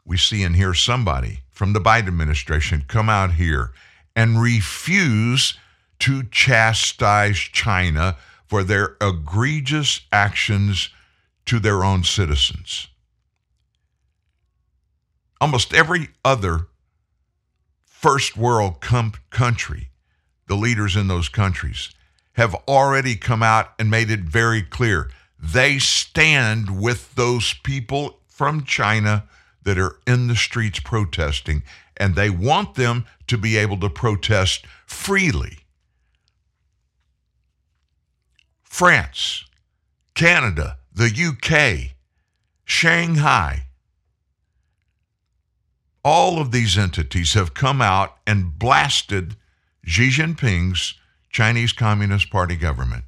we 0.04 0.16
see 0.16 0.42
and 0.42 0.56
hear 0.56 0.74
somebody 0.74 1.41
from 1.52 1.72
the 1.72 1.80
Biden 1.80 2.08
administration 2.08 2.84
come 2.88 3.08
out 3.08 3.34
here 3.34 3.72
and 4.16 4.40
refuse 4.40 5.56
to 6.00 6.24
chastise 6.24 7.38
China 7.38 8.16
for 8.46 8.64
their 8.64 8.96
egregious 9.00 10.00
actions 10.10 10.90
to 11.46 11.60
their 11.60 11.84
own 11.84 12.02
citizens. 12.02 12.88
Almost 15.40 15.72
every 15.72 16.08
other 16.24 16.66
first 17.84 18.36
world 18.36 18.80
com- 18.80 19.12
country, 19.30 19.90
the 20.48 20.56
leaders 20.56 20.96
in 20.96 21.08
those 21.08 21.28
countries, 21.28 21.90
have 22.32 22.54
already 22.66 23.14
come 23.14 23.42
out 23.42 23.72
and 23.78 23.90
made 23.90 24.10
it 24.10 24.20
very 24.20 24.62
clear 24.62 25.10
they 25.38 25.78
stand 25.78 26.80
with 26.80 27.14
those 27.14 27.54
people 27.64 28.20
from 28.28 28.64
China 28.64 29.28
that 29.64 29.78
are 29.78 29.96
in 30.06 30.28
the 30.28 30.36
streets 30.36 30.80
protesting 30.80 31.62
and 31.96 32.14
they 32.14 32.30
want 32.30 32.74
them 32.74 33.04
to 33.26 33.38
be 33.38 33.56
able 33.56 33.78
to 33.78 33.88
protest 33.88 34.66
freely. 34.86 35.58
France, 38.62 39.44
Canada, 40.14 40.78
the 40.92 41.10
UK, 41.10 41.94
Shanghai, 42.64 43.66
all 46.04 46.40
of 46.40 46.50
these 46.50 46.76
entities 46.76 47.34
have 47.34 47.54
come 47.54 47.80
out 47.80 48.16
and 48.26 48.58
blasted 48.58 49.36
Xi 49.84 50.08
Jinping's 50.08 50.94
Chinese 51.30 51.72
Communist 51.72 52.30
Party 52.30 52.56
government 52.56 53.04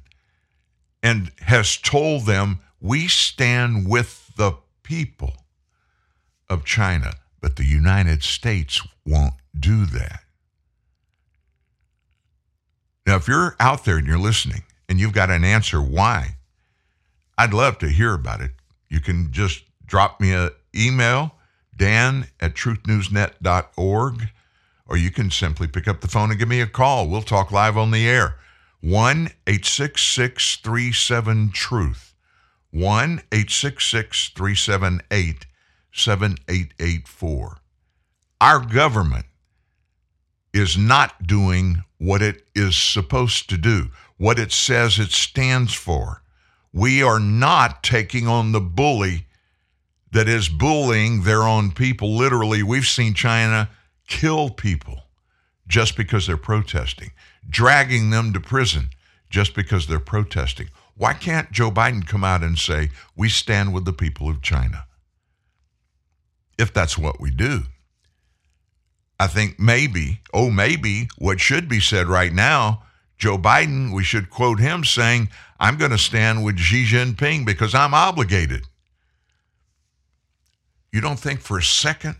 and 1.03 1.31
has 1.39 1.77
told 1.77 2.25
them 2.25 2.59
we 2.79 3.07
stand 3.07 3.89
with 3.89 4.31
the 4.37 4.53
people 4.83 5.44
of 6.49 6.65
China. 6.65 7.13
But 7.41 7.55
the 7.55 7.65
United 7.65 8.23
States 8.23 8.81
won't 9.05 9.35
do 9.57 9.85
that. 9.85 10.21
Now, 13.05 13.17
if 13.17 13.27
you're 13.27 13.55
out 13.59 13.85
there 13.85 13.97
and 13.97 14.07
you're 14.07 14.17
listening 14.17 14.63
and 14.89 14.99
you've 14.99 15.13
got 15.13 15.29
an 15.29 15.43
answer 15.43 15.79
why, 15.81 16.37
I'd 17.37 17.53
love 17.53 17.77
to 17.79 17.89
hear 17.89 18.13
about 18.13 18.41
it. 18.41 18.51
You 18.89 18.99
can 18.99 19.31
just 19.31 19.63
drop 19.85 20.19
me 20.19 20.33
an 20.33 20.49
email, 20.75 21.35
dan 21.75 22.27
at 22.39 22.55
truthnewsnet.org, 22.55 24.21
or 24.87 24.97
you 24.97 25.11
can 25.11 25.29
simply 25.29 25.67
pick 25.67 25.87
up 25.87 26.01
the 26.01 26.07
phone 26.07 26.31
and 26.31 26.39
give 26.39 26.47
me 26.47 26.61
a 26.61 26.67
call. 26.67 27.07
We'll 27.07 27.21
talk 27.21 27.51
live 27.51 27.77
on 27.77 27.91
the 27.91 28.07
air. 28.07 28.37
1 28.81 29.29
866 29.47 30.57
37 30.57 31.51
Truth. 31.51 32.13
1 32.71 33.21
866 33.31 34.29
378 34.29 35.45
7884. 35.95 37.57
Our 38.41 38.59
government 38.59 39.25
is 40.53 40.77
not 40.77 41.25
doing 41.25 41.83
what 41.97 42.21
it 42.21 42.43
is 42.53 42.75
supposed 42.75 43.49
to 43.49 43.57
do, 43.57 43.87
what 44.17 44.37
it 44.37 44.51
says 44.51 44.99
it 44.99 45.11
stands 45.11 45.73
for. 45.73 46.21
We 46.73 47.01
are 47.01 47.19
not 47.19 47.81
taking 47.81 48.27
on 48.27 48.51
the 48.51 48.61
bully 48.61 49.25
that 50.11 50.27
is 50.27 50.49
bullying 50.49 51.23
their 51.23 51.43
own 51.43 51.71
people. 51.71 52.15
Literally, 52.15 52.61
we've 52.61 52.85
seen 52.85 53.13
China 53.13 53.69
kill 54.07 54.49
people 54.49 55.03
just 55.67 55.97
because 55.97 56.27
they're 56.27 56.37
protesting, 56.37 57.11
dragging 57.49 58.09
them 58.09 58.33
to 58.33 58.39
prison 58.39 58.89
just 59.29 59.55
because 59.55 59.87
they're 59.87 59.99
protesting. 59.99 60.69
Why 60.95 61.13
can't 61.13 61.51
Joe 61.51 61.71
Biden 61.71 62.07
come 62.07 62.23
out 62.23 62.43
and 62.43 62.57
say, 62.57 62.89
We 63.15 63.29
stand 63.29 63.73
with 63.73 63.85
the 63.85 63.93
people 63.93 64.29
of 64.29 64.41
China? 64.41 64.84
If 66.57 66.73
that's 66.73 66.97
what 66.97 67.19
we 67.19 67.31
do. 67.31 67.63
I 69.19 69.27
think 69.27 69.59
maybe, 69.59 70.21
oh, 70.33 70.49
maybe 70.49 71.09
what 71.17 71.39
should 71.39 71.69
be 71.69 71.79
said 71.79 72.07
right 72.07 72.33
now, 72.33 72.83
Joe 73.17 73.37
Biden, 73.37 73.93
we 73.93 74.03
should 74.03 74.29
quote 74.29 74.59
him 74.59 74.83
saying, 74.83 75.29
I'm 75.59 75.77
going 75.77 75.91
to 75.91 75.97
stand 75.97 76.43
with 76.43 76.59
Xi 76.59 76.85
Jinping 76.85 77.45
because 77.45 77.73
I'm 77.73 77.93
obligated. 77.93 78.63
You 80.91 81.01
don't 81.01 81.19
think 81.19 81.39
for 81.39 81.57
a 81.57 81.63
second 81.63 82.17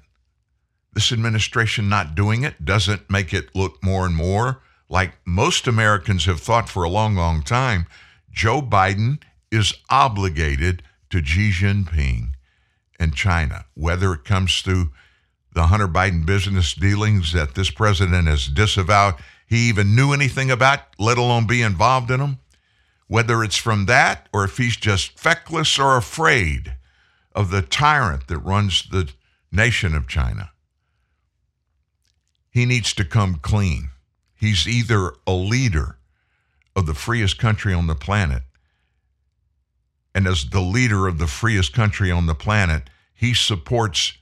this 0.94 1.12
administration 1.12 1.90
not 1.90 2.16
doing 2.16 2.44
it 2.44 2.64
doesn't 2.64 3.10
make 3.10 3.34
it 3.34 3.54
look 3.54 3.84
more 3.84 4.06
and 4.06 4.16
more 4.16 4.62
like 4.90 5.14
most 5.26 5.68
Americans 5.68 6.26
have 6.26 6.40
thought 6.40 6.70
for 6.70 6.84
a 6.84 6.90
long, 6.90 7.16
long 7.16 7.42
time 7.42 7.86
Joe 8.32 8.62
Biden 8.62 9.22
is 9.52 9.74
obligated 9.90 10.84
to 11.10 11.24
Xi 11.24 11.52
Jinping 11.52 12.35
and 13.00 13.16
China, 13.16 13.66
whether 13.74 14.14
it 14.14 14.24
comes 14.24 14.62
through 14.62 14.92
the 15.54 15.68
Hunter 15.68 15.88
Biden 15.88 16.26
business 16.26 16.74
dealings 16.74 17.34
that 17.34 17.56
this 17.56 17.72
president 17.72 18.28
has 18.28 18.48
disavowed 18.48 19.16
he 19.48 19.70
even 19.70 19.96
knew 19.96 20.12
anything 20.12 20.50
about, 20.50 20.80
let 20.98 21.18
alone 21.18 21.46
be 21.46 21.62
involved 21.62 22.10
in 22.10 22.20
them, 22.20 22.40
whether 23.08 23.44
it's 23.44 23.58
from 23.58 23.86
that 23.86 24.28
or 24.34 24.44
if 24.44 24.58
he's 24.58 24.76
just 24.76 25.20
feckless 25.20 25.78
or 25.78 25.98
afraid 25.98 26.76
of 27.34 27.52
the 27.52 27.62
tyrant 27.62 28.28
that 28.28 28.40
runs 28.40 28.88
the 28.90 29.12
nation 29.52 29.94
of 29.96 30.08
China. 30.08 30.52
He 32.50 32.66
needs 32.66 32.94
to 32.94 33.06
come 33.06 33.36
clean. 33.36 33.90
He's 34.36 34.68
either 34.68 35.14
a 35.28 35.34
leader 35.34 35.98
of 36.76 36.86
the 36.86 36.94
freest 36.94 37.38
country 37.38 37.74
on 37.74 37.88
the 37.88 37.96
planet, 37.96 38.44
and 40.16 40.28
as 40.28 40.46
the 40.46 40.62
leader 40.62 41.08
of 41.08 41.18
the 41.18 41.28
freest 41.28 41.74
country 41.74 42.10
on 42.10 42.26
the 42.26 42.34
planet, 42.34 42.90
he 43.14 43.34
supports 43.34 44.14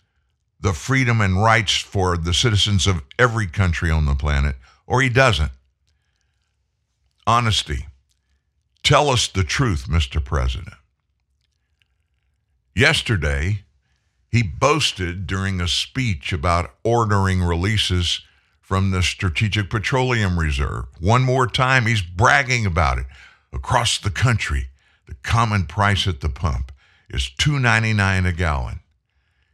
the 0.60 0.74
freedom 0.74 1.22
and 1.22 1.42
rights 1.42 1.78
for 1.78 2.18
the 2.18 2.34
citizens 2.34 2.88
of 2.88 3.04
every 3.20 3.46
country 3.46 3.92
on 3.92 4.06
the 4.06 4.16
planet, 4.16 4.56
or 4.88 5.04
he 5.04 5.10
doesn't. 5.10 5.52
Honesty. 7.28 7.86
Tell 8.82 9.10
us 9.10 9.28
the 9.28 9.44
truth, 9.44 9.86
Mr. 9.88 10.24
President. 10.24 10.74
Yesterday, 12.76 13.64
he 14.30 14.42
boasted 14.42 15.28
during 15.28 15.62
a 15.62 15.68
speech 15.68 16.34
about 16.34 16.74
ordering 16.84 17.44
releases 17.44 18.22
from 18.62 18.90
the 18.90 19.04
Strategic 19.04 19.70
Petroleum 19.70 20.40
Reserve. 20.40 20.86
One 21.00 21.22
more 21.22 21.46
time, 21.46 21.86
he's 21.86 22.02
bragging 22.02 22.66
about 22.66 22.98
it. 22.98 23.06
Across 23.54 24.00
the 24.00 24.10
country, 24.10 24.70
the 25.06 25.16
common 25.24 25.66
price 25.66 26.08
at 26.08 26.22
the 26.22 26.30
pump 26.30 26.72
is 27.10 27.32
$2.99 27.40 28.28
a 28.28 28.32
gallon. 28.32 28.80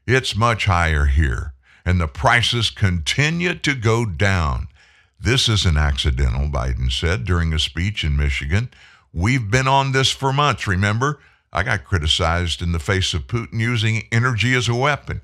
It's 0.06 0.36
much 0.36 0.65
higher 0.65 1.06
here, 1.06 1.53
and 1.86 2.00
the 2.00 2.08
prices 2.08 2.70
continue 2.70 3.56
to 3.56 3.75
go 3.75 4.06
down. 4.06 4.68
This 5.20 5.50
isn't 5.50 5.77
accidental, 5.77 6.48
Biden 6.48 6.91
said 6.91 7.25
during 7.25 7.53
a 7.53 7.60
speech 7.60 8.03
in 8.03 8.15
Michigan. 8.15 8.70
We've 9.13 9.51
been 9.51 9.68
on 9.68 9.91
this 9.91 10.12
for 10.12 10.32
months, 10.32 10.68
remember? 10.68 11.20
I 11.51 11.63
got 11.63 11.84
criticized 11.84 12.62
in 12.62 12.72
the 12.72 12.79
face 12.79 13.13
of 13.13 13.27
Putin 13.27 13.60
using 13.60 14.08
energy 14.12 14.53
as 14.53 14.70
a 14.70 14.75
weapon. 14.75 15.22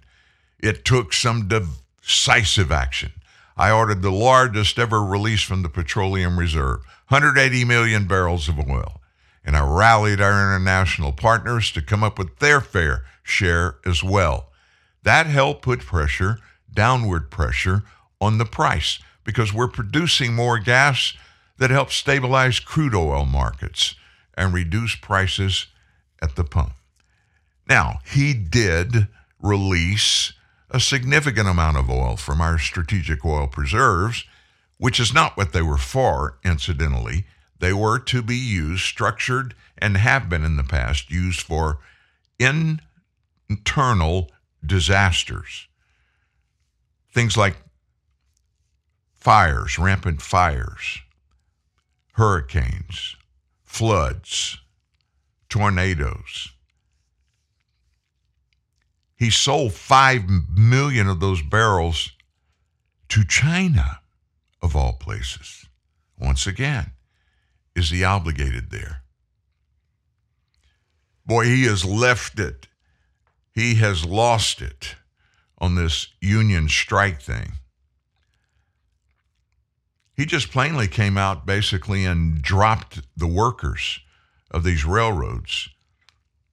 It 0.59 0.83
took 0.83 1.13
some 1.13 1.47
decisive 1.47 2.71
action. 2.71 3.11
I 3.55 3.71
ordered 3.71 4.01
the 4.01 4.11
largest 4.11 4.77
ever 4.79 5.03
release 5.03 5.41
from 5.41 5.61
the 5.61 5.69
Petroleum 5.69 6.37
Reserve 6.37 6.81
180 7.09 7.63
million 7.65 8.07
barrels 8.07 8.49
of 8.49 8.59
oil. 8.59 8.99
And 9.45 9.55
I 9.55 9.65
rallied 9.65 10.19
our 10.19 10.31
international 10.31 11.13
partners 11.13 11.71
to 11.71 11.81
come 11.81 12.03
up 12.03 12.17
with 12.17 12.39
their 12.39 12.59
fair 12.59 13.05
share 13.23 13.77
as 13.85 14.03
well. 14.03 14.51
That 15.03 15.27
helped 15.27 15.61
put 15.61 15.81
pressure, 15.81 16.39
downward 16.73 17.29
pressure, 17.29 17.83
on 18.19 18.39
the 18.39 18.45
price 18.45 18.99
because 19.23 19.53
we're 19.53 19.67
producing 19.67 20.33
more 20.33 20.57
gas 20.57 21.13
that 21.57 21.69
helps 21.69 21.95
stabilize 21.95 22.59
crude 22.59 22.95
oil 22.95 23.25
markets 23.25 23.95
and 24.35 24.53
reduce 24.53 24.95
prices 24.95 25.67
at 26.21 26.35
the 26.35 26.43
pump. 26.43 26.73
Now, 27.67 27.99
he 28.05 28.33
did 28.33 29.07
release 29.39 30.33
a 30.69 30.79
significant 30.79 31.47
amount 31.47 31.77
of 31.77 31.89
oil 31.89 32.17
from 32.17 32.41
our 32.41 32.57
strategic 32.57 33.23
oil 33.23 33.47
preserves, 33.47 34.25
which 34.77 34.99
is 34.99 35.13
not 35.13 35.37
what 35.37 35.53
they 35.53 35.61
were 35.61 35.77
for, 35.77 36.37
incidentally. 36.43 37.25
They 37.65 37.73
were 37.73 37.97
to 37.97 38.21
be 38.21 38.37
used, 38.37 38.83
structured, 38.83 39.55
and 39.79 39.97
have 39.97 40.29
been 40.29 40.45
in 40.45 40.55
the 40.55 40.63
past 40.63 41.09
used 41.09 41.41
for 41.41 41.79
internal 42.37 44.29
disasters. 44.63 45.67
Things 47.11 47.35
like 47.35 47.57
fires, 49.15 49.79
rampant 49.79 50.21
fires, 50.21 50.99
hurricanes, 52.11 53.15
floods, 53.63 54.59
tornadoes. 55.49 56.49
He 59.15 59.31
sold 59.31 59.73
5 59.73 60.21
million 60.55 61.09
of 61.09 61.19
those 61.19 61.41
barrels 61.41 62.11
to 63.09 63.23
China, 63.23 64.01
of 64.61 64.75
all 64.75 64.93
places. 64.93 65.65
Once 66.19 66.45
again, 66.45 66.91
is 67.75 67.89
he 67.89 68.03
obligated 68.03 68.71
there? 68.71 69.01
Boy, 71.25 71.45
he 71.45 71.63
has 71.65 71.83
left 71.83 72.39
it. 72.39 72.67
He 73.53 73.75
has 73.75 74.05
lost 74.05 74.61
it 74.61 74.95
on 75.57 75.75
this 75.75 76.07
union 76.21 76.69
strike 76.69 77.21
thing. 77.21 77.53
He 80.15 80.25
just 80.25 80.51
plainly 80.51 80.87
came 80.87 81.17
out 81.17 81.45
basically 81.45 82.05
and 82.05 82.41
dropped 82.41 83.01
the 83.17 83.27
workers 83.27 83.99
of 84.51 84.63
these 84.63 84.85
railroads. 84.85 85.69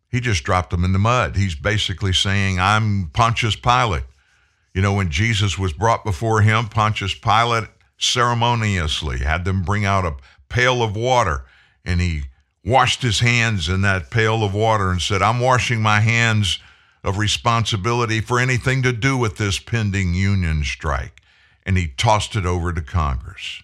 He 0.08 0.20
just 0.20 0.44
dropped 0.44 0.70
them 0.70 0.84
in 0.84 0.92
the 0.92 0.98
mud. 0.98 1.36
He's 1.36 1.54
basically 1.54 2.12
saying, 2.12 2.58
I'm 2.58 3.10
Pontius 3.12 3.56
Pilate. 3.56 4.04
You 4.74 4.82
know, 4.82 4.94
when 4.94 5.10
Jesus 5.10 5.58
was 5.58 5.72
brought 5.72 6.04
before 6.04 6.42
him, 6.42 6.68
Pontius 6.68 7.14
Pilate 7.14 7.68
ceremoniously 7.98 9.18
had 9.18 9.44
them 9.44 9.62
bring 9.62 9.84
out 9.84 10.04
a 10.04 10.16
pail 10.52 10.82
of 10.82 10.94
water 10.94 11.44
and 11.84 12.00
he 12.00 12.24
washed 12.64 13.02
his 13.02 13.20
hands 13.20 13.68
in 13.68 13.80
that 13.82 14.10
pail 14.10 14.44
of 14.44 14.54
water 14.54 14.90
and 14.90 15.00
said, 15.00 15.22
I'm 15.22 15.40
washing 15.40 15.80
my 15.80 16.00
hands 16.00 16.58
of 17.02 17.18
responsibility 17.18 18.20
for 18.20 18.38
anything 18.38 18.82
to 18.82 18.92
do 18.92 19.16
with 19.16 19.38
this 19.38 19.58
pending 19.58 20.14
union 20.14 20.62
strike. 20.62 21.22
And 21.64 21.76
he 21.76 21.88
tossed 21.88 22.36
it 22.36 22.46
over 22.46 22.72
to 22.72 22.82
Congress. 22.82 23.62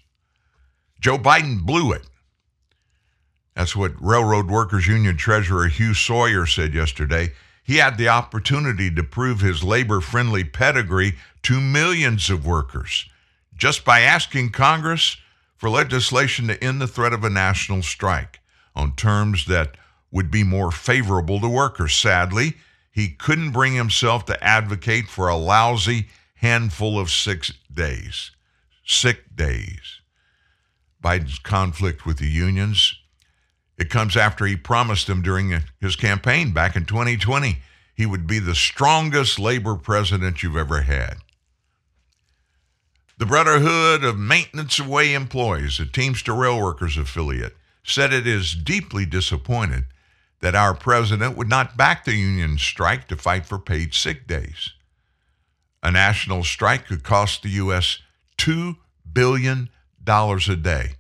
Joe 1.00 1.18
Biden 1.18 1.60
blew 1.60 1.92
it. 1.92 2.06
That's 3.54 3.76
what 3.76 3.92
Railroad 4.00 4.48
Workers 4.48 4.86
Union 4.86 5.16
Treasurer 5.16 5.68
Hugh 5.68 5.94
Sawyer 5.94 6.46
said 6.46 6.74
yesterday. 6.74 7.32
He 7.62 7.76
had 7.76 7.98
the 7.98 8.08
opportunity 8.08 8.90
to 8.92 9.02
prove 9.02 9.40
his 9.40 9.62
labor 9.62 10.00
friendly 10.00 10.42
pedigree 10.42 11.16
to 11.42 11.60
millions 11.60 12.30
of 12.30 12.46
workers 12.46 13.06
just 13.58 13.84
by 13.84 14.00
asking 14.00 14.50
Congress 14.50 15.16
for 15.58 15.68
legislation 15.68 16.46
to 16.46 16.64
end 16.64 16.80
the 16.80 16.86
threat 16.86 17.12
of 17.12 17.24
a 17.24 17.30
national 17.30 17.82
strike 17.82 18.40
on 18.74 18.96
terms 18.96 19.44
that 19.46 19.76
would 20.10 20.30
be 20.30 20.42
more 20.42 20.70
favorable 20.70 21.40
to 21.40 21.48
workers. 21.48 21.94
Sadly, 21.94 22.54
he 22.90 23.10
couldn't 23.10 23.50
bring 23.50 23.74
himself 23.74 24.24
to 24.26 24.42
advocate 24.42 25.08
for 25.08 25.28
a 25.28 25.36
lousy 25.36 26.08
handful 26.36 26.98
of 26.98 27.10
six 27.10 27.52
days. 27.72 28.30
Sick 28.86 29.36
days. 29.36 30.00
Biden's 31.04 31.38
conflict 31.38 32.06
with 32.06 32.18
the 32.18 32.28
unions 32.28 32.94
it 33.78 33.90
comes 33.90 34.16
after 34.16 34.44
he 34.44 34.56
promised 34.56 35.06
them 35.06 35.22
during 35.22 35.62
his 35.80 35.94
campaign 35.94 36.52
back 36.52 36.74
in 36.74 36.84
2020 36.84 37.58
he 37.94 38.06
would 38.06 38.26
be 38.26 38.38
the 38.38 38.54
strongest 38.54 39.38
labor 39.38 39.76
president 39.76 40.42
you've 40.42 40.56
ever 40.56 40.82
had. 40.82 41.16
The 43.18 43.26
Brotherhood 43.26 44.04
of 44.04 44.16
Maintenance 44.16 44.78
of 44.78 44.86
Way 44.86 45.12
Employees, 45.12 45.80
a 45.80 45.86
Teamster 45.86 46.32
Rail 46.32 46.60
Workers 46.60 46.96
affiliate, 46.96 47.56
said 47.82 48.12
it 48.12 48.28
is 48.28 48.54
deeply 48.54 49.04
disappointed 49.04 49.86
that 50.38 50.54
our 50.54 50.72
president 50.72 51.36
would 51.36 51.48
not 51.48 51.76
back 51.76 52.04
the 52.04 52.14
union 52.14 52.58
strike 52.58 53.08
to 53.08 53.16
fight 53.16 53.44
for 53.44 53.58
paid 53.58 53.92
sick 53.92 54.28
days. 54.28 54.70
A 55.82 55.90
national 55.90 56.44
strike 56.44 56.86
could 56.86 57.02
cost 57.02 57.42
the 57.42 57.48
U.S. 57.48 57.98
$2 58.36 58.76
billion 59.12 59.68
a 60.06 60.56
day. 60.56 60.90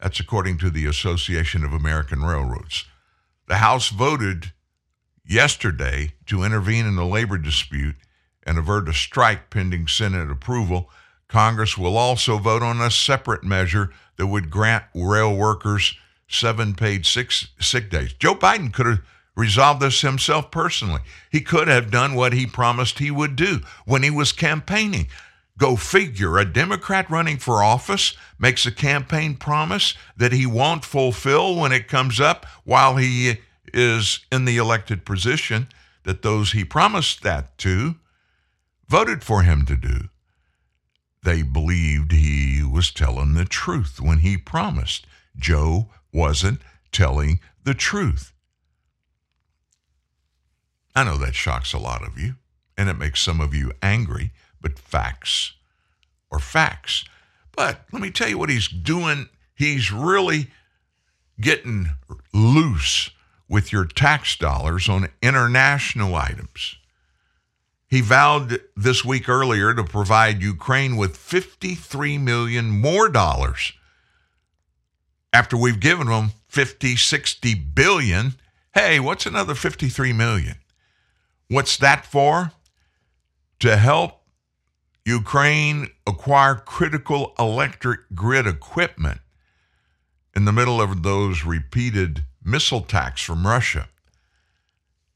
That's 0.00 0.20
according 0.20 0.56
to 0.58 0.70
the 0.70 0.86
Association 0.86 1.64
of 1.64 1.74
American 1.74 2.22
Railroads. 2.22 2.86
The 3.46 3.56
House 3.56 3.90
voted 3.90 4.52
yesterday 5.22 6.14
to 6.28 6.44
intervene 6.44 6.86
in 6.86 6.96
the 6.96 7.04
labor 7.04 7.36
dispute 7.36 7.96
and 8.42 8.56
avert 8.56 8.88
a 8.88 8.94
strike 8.94 9.50
pending 9.50 9.86
Senate 9.86 10.30
approval. 10.30 10.88
Congress 11.30 11.78
will 11.78 11.96
also 11.96 12.38
vote 12.38 12.62
on 12.62 12.80
a 12.80 12.90
separate 12.90 13.44
measure 13.44 13.90
that 14.16 14.26
would 14.26 14.50
grant 14.50 14.84
rail 14.94 15.34
workers 15.34 15.96
seven 16.28 16.74
paid 16.74 17.06
six 17.06 17.48
sick 17.60 17.88
days. 17.88 18.12
Joe 18.12 18.34
Biden 18.34 18.72
could 18.72 18.86
have 18.86 19.00
resolved 19.36 19.80
this 19.80 20.00
himself 20.00 20.50
personally. 20.50 21.00
He 21.30 21.40
could 21.40 21.68
have 21.68 21.90
done 21.90 22.14
what 22.14 22.32
he 22.32 22.46
promised 22.46 22.98
he 22.98 23.12
would 23.12 23.36
do 23.36 23.60
when 23.84 24.02
he 24.02 24.10
was 24.10 24.32
campaigning. 24.32 25.08
Go 25.56 25.76
figure, 25.76 26.36
a 26.36 26.44
Democrat 26.44 27.08
running 27.08 27.38
for 27.38 27.62
office 27.62 28.16
makes 28.38 28.66
a 28.66 28.72
campaign 28.72 29.36
promise 29.36 29.94
that 30.16 30.32
he 30.32 30.46
won't 30.46 30.84
fulfill 30.84 31.54
when 31.54 31.70
it 31.70 31.86
comes 31.86 32.18
up 32.18 32.44
while 32.64 32.96
he 32.96 33.36
is 33.72 34.20
in 34.32 34.46
the 34.46 34.56
elected 34.56 35.04
position 35.04 35.68
that 36.02 36.22
those 36.22 36.52
he 36.52 36.64
promised 36.64 37.22
that 37.22 37.56
to 37.58 37.96
voted 38.88 39.22
for 39.22 39.42
him 39.42 39.64
to 39.66 39.76
do. 39.76 40.08
They 41.22 41.42
believed 41.42 42.12
he 42.12 42.62
was 42.62 42.90
telling 42.90 43.34
the 43.34 43.44
truth 43.44 44.00
when 44.00 44.18
he 44.18 44.36
promised. 44.36 45.06
Joe 45.36 45.88
wasn't 46.12 46.60
telling 46.92 47.40
the 47.64 47.74
truth. 47.74 48.32
I 50.94 51.04
know 51.04 51.18
that 51.18 51.34
shocks 51.34 51.72
a 51.72 51.78
lot 51.78 52.02
of 52.06 52.18
you, 52.18 52.34
and 52.76 52.88
it 52.88 52.98
makes 52.98 53.22
some 53.22 53.40
of 53.40 53.54
you 53.54 53.72
angry, 53.82 54.32
but 54.60 54.78
facts 54.78 55.52
are 56.32 56.40
facts. 56.40 57.04
But 57.54 57.82
let 57.92 58.02
me 58.02 58.10
tell 58.10 58.28
you 58.28 58.38
what 58.38 58.50
he's 58.50 58.68
doing. 58.68 59.28
He's 59.54 59.92
really 59.92 60.48
getting 61.40 61.90
loose 62.32 63.10
with 63.48 63.72
your 63.72 63.84
tax 63.84 64.36
dollars 64.36 64.88
on 64.88 65.08
international 65.22 66.14
items. 66.14 66.76
He 67.90 68.00
vowed 68.00 68.60
this 68.76 69.04
week 69.04 69.28
earlier 69.28 69.74
to 69.74 69.82
provide 69.82 70.42
Ukraine 70.42 70.96
with 70.96 71.16
53 71.16 72.18
million 72.18 72.70
more 72.70 73.08
dollars 73.08 73.72
after 75.32 75.56
we've 75.56 75.80
given 75.80 76.06
them 76.06 76.30
50, 76.46 76.94
60 76.94 77.54
billion. 77.54 78.34
Hey, 78.72 79.00
what's 79.00 79.26
another 79.26 79.56
53 79.56 80.12
million? 80.12 80.54
What's 81.48 81.76
that 81.78 82.06
for? 82.06 82.52
To 83.58 83.76
help 83.76 84.22
Ukraine 85.04 85.88
acquire 86.06 86.54
critical 86.54 87.34
electric 87.40 88.00
grid 88.14 88.46
equipment 88.46 89.20
in 90.36 90.44
the 90.44 90.52
middle 90.52 90.80
of 90.80 91.02
those 91.02 91.44
repeated 91.44 92.24
missile 92.44 92.78
attacks 92.78 93.20
from 93.20 93.44
Russia. 93.44 93.88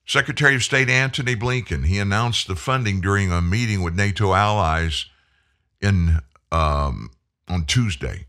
Secretary 0.06 0.54
of 0.54 0.62
State 0.62 0.90
Antony 0.90 1.34
Blinken, 1.34 1.86
he 1.86 1.98
announced 1.98 2.46
the 2.46 2.56
funding 2.56 3.00
during 3.00 3.32
a 3.32 3.40
meeting 3.40 3.82
with 3.82 3.94
NATO 3.94 4.34
allies 4.34 5.06
in 5.80 6.20
um, 6.52 7.10
on 7.48 7.64
Tuesday. 7.64 8.26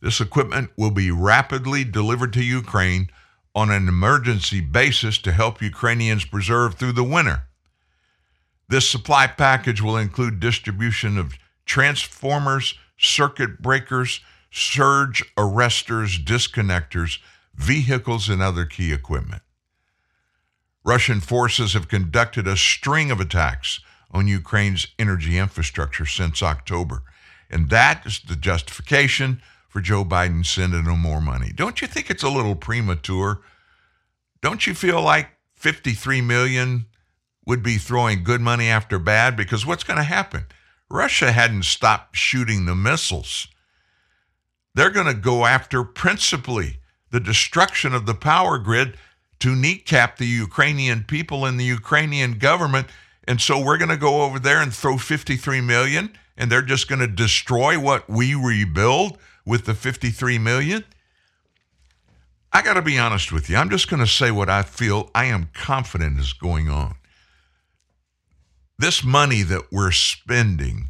This 0.00 0.20
equipment 0.20 0.70
will 0.76 0.90
be 0.90 1.10
rapidly 1.10 1.84
delivered 1.84 2.32
to 2.34 2.42
Ukraine 2.42 3.08
on 3.54 3.70
an 3.70 3.88
emergency 3.88 4.60
basis 4.60 5.18
to 5.18 5.32
help 5.32 5.62
Ukrainians 5.62 6.24
preserve 6.24 6.74
through 6.74 6.92
the 6.92 7.04
winter. 7.04 7.42
This 8.68 8.88
supply 8.88 9.26
package 9.26 9.82
will 9.82 9.96
include 9.96 10.38
distribution 10.38 11.18
of 11.18 11.38
transformers, 11.66 12.78
circuit 12.96 13.60
breakers, 13.60 14.20
surge 14.50 15.24
arresters, 15.36 16.22
disconnectors, 16.22 17.18
vehicles, 17.54 18.28
and 18.28 18.40
other 18.40 18.64
key 18.64 18.92
equipment. 18.92 19.42
Russian 20.84 21.20
forces 21.20 21.74
have 21.74 21.88
conducted 21.88 22.46
a 22.46 22.56
string 22.56 23.10
of 23.10 23.20
attacks 23.20 23.80
on 24.10 24.26
Ukraine's 24.26 24.88
energy 24.98 25.38
infrastructure 25.38 26.06
since 26.06 26.42
October. 26.42 27.02
And 27.50 27.68
that 27.70 28.06
is 28.06 28.20
the 28.20 28.36
justification 28.36 29.42
for 29.68 29.80
Joe 29.80 30.04
Biden 30.04 30.44
sending 30.44 30.84
them 30.84 30.98
more 31.00 31.20
money. 31.20 31.52
Don't 31.54 31.80
you 31.80 31.86
think 31.86 32.10
it's 32.10 32.22
a 32.22 32.30
little 32.30 32.56
premature? 32.56 33.40
Don't 34.40 34.66
you 34.66 34.74
feel 34.74 35.02
like 35.02 35.28
53 35.54 36.20
million 36.22 36.86
would 37.46 37.62
be 37.62 37.76
throwing 37.76 38.24
good 38.24 38.40
money 38.40 38.68
after 38.68 38.98
bad? 38.98 39.36
Because 39.36 39.66
what's 39.66 39.84
going 39.84 39.98
to 39.98 40.02
happen? 40.02 40.46
Russia 40.90 41.30
hadn't 41.30 41.64
stopped 41.64 42.16
shooting 42.16 42.64
the 42.64 42.74
missiles. 42.74 43.46
They're 44.74 44.90
going 44.90 45.06
to 45.06 45.14
go 45.14 45.46
after 45.46 45.84
principally 45.84 46.78
the 47.10 47.20
destruction 47.20 47.94
of 47.94 48.06
the 48.06 48.14
power 48.14 48.58
grid 48.58 48.96
to 49.40 49.56
kneecap 49.56 50.18
the 50.18 50.26
Ukrainian 50.26 51.04
people 51.04 51.44
and 51.44 51.58
the 51.58 51.64
Ukrainian 51.64 52.38
government. 52.38 52.86
And 53.24 53.40
so 53.40 53.62
we're 53.62 53.78
going 53.78 53.90
to 53.90 53.96
go 53.96 54.22
over 54.22 54.38
there 54.38 54.60
and 54.60 54.72
throw 54.72 54.98
53 54.98 55.60
million 55.60 56.16
and 56.36 56.50
they're 56.50 56.62
just 56.62 56.88
going 56.88 57.00
to 57.00 57.06
destroy 57.06 57.78
what 57.78 58.08
we 58.08 58.34
rebuild 58.34 59.18
with 59.44 59.66
the 59.66 59.74
53 59.74 60.38
million. 60.38 60.84
I 62.52 62.62
got 62.62 62.74
to 62.74 62.82
be 62.82 62.98
honest 62.98 63.30
with 63.30 63.48
you. 63.48 63.56
I'm 63.56 63.70
just 63.70 63.88
going 63.88 64.00
to 64.00 64.06
say 64.06 64.30
what 64.30 64.48
I 64.48 64.62
feel 64.62 65.10
I 65.14 65.26
am 65.26 65.50
confident 65.52 66.18
is 66.18 66.32
going 66.32 66.68
on. 66.68 66.96
This 68.78 69.04
money 69.04 69.42
that 69.42 69.70
we're 69.70 69.92
spending, 69.92 70.88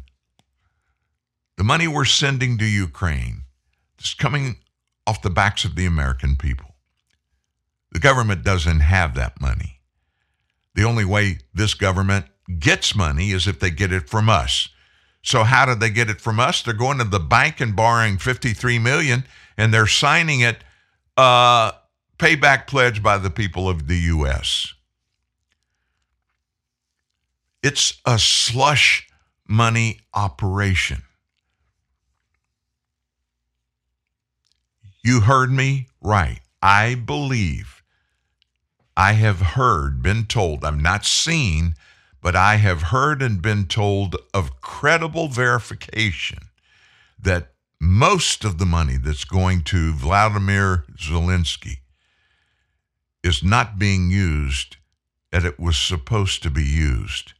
the 1.57 1.63
money 1.63 1.87
we're 1.87 2.05
sending 2.05 2.57
to 2.57 2.65
Ukraine, 2.65 3.41
is 3.99 4.13
coming 4.13 4.55
off 5.05 5.21
the 5.21 5.29
backs 5.29 5.65
of 5.65 5.75
the 5.75 5.85
American 5.85 6.37
people. 6.37 6.70
The 7.91 7.99
government 7.99 8.43
doesn't 8.43 8.79
have 8.79 9.15
that 9.15 9.39
money. 9.41 9.79
The 10.75 10.83
only 10.83 11.05
way 11.05 11.39
this 11.53 11.73
government 11.73 12.25
gets 12.59 12.95
money 12.95 13.31
is 13.31 13.47
if 13.47 13.59
they 13.59 13.69
get 13.69 13.91
it 13.91 14.09
from 14.09 14.29
us. 14.29 14.69
So 15.23 15.43
how 15.43 15.65
do 15.65 15.75
they 15.75 15.89
get 15.89 16.09
it 16.09 16.21
from 16.21 16.39
us? 16.39 16.61
They're 16.61 16.73
going 16.73 16.97
to 16.97 17.03
the 17.03 17.19
bank 17.19 17.59
and 17.59 17.75
borrowing 17.75 18.17
53 18.17 18.79
million 18.79 19.25
and 19.57 19.73
they're 19.73 19.87
signing 19.87 20.41
it 20.41 20.57
uh 21.17 21.71
payback 22.17 22.67
pledge 22.67 23.03
by 23.03 23.17
the 23.17 23.29
people 23.29 23.69
of 23.69 23.87
the 23.87 23.97
US. 23.97 24.73
It's 27.61 27.99
a 28.05 28.17
slush 28.17 29.07
money 29.47 29.99
operation. 30.13 31.03
You 35.03 35.21
heard 35.21 35.51
me 35.51 35.87
right. 35.99 36.39
I 36.61 36.95
believe 36.95 37.80
I 39.01 39.13
have 39.13 39.41
heard, 39.57 40.03
been 40.03 40.27
told, 40.27 40.63
I'm 40.63 40.79
not 40.79 41.07
seen, 41.07 41.73
but 42.21 42.35
I 42.35 42.57
have 42.57 42.83
heard 42.83 43.23
and 43.23 43.41
been 43.41 43.65
told 43.65 44.15
of 44.31 44.61
credible 44.61 45.27
verification 45.27 46.37
that 47.19 47.53
most 47.79 48.45
of 48.45 48.59
the 48.59 48.65
money 48.67 48.97
that's 48.97 49.23
going 49.23 49.63
to 49.63 49.93
Vladimir 49.93 50.85
Zelensky 50.99 51.79
is 53.23 53.43
not 53.43 53.79
being 53.79 54.11
used 54.11 54.77
as 55.33 55.45
it 55.45 55.59
was 55.59 55.77
supposed 55.77 56.43
to 56.43 56.51
be 56.51 56.63
used. 56.63 57.33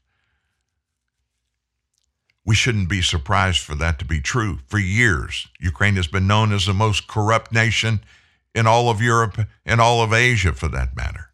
We 2.44 2.56
shouldn't 2.56 2.90
be 2.90 3.04
surprised 3.04 3.60
for 3.60 3.76
that 3.76 4.00
to 4.00 4.06
be 4.06 4.20
true. 4.20 4.58
For 4.66 4.80
years, 4.80 5.48
Ukraine 5.60 5.98
has 5.98 6.08
been 6.08 6.26
known 6.26 6.54
as 6.54 6.66
the 6.66 6.74
most 6.74 7.06
corrupt 7.06 7.52
nation 7.52 8.02
in 8.56 8.66
all 8.66 8.90
of 8.90 9.00
Europe 9.00 9.38
and 9.64 9.80
all 9.80 10.02
of 10.02 10.12
Asia, 10.12 10.54
for 10.54 10.68
that 10.70 10.96
matter. 10.96 11.31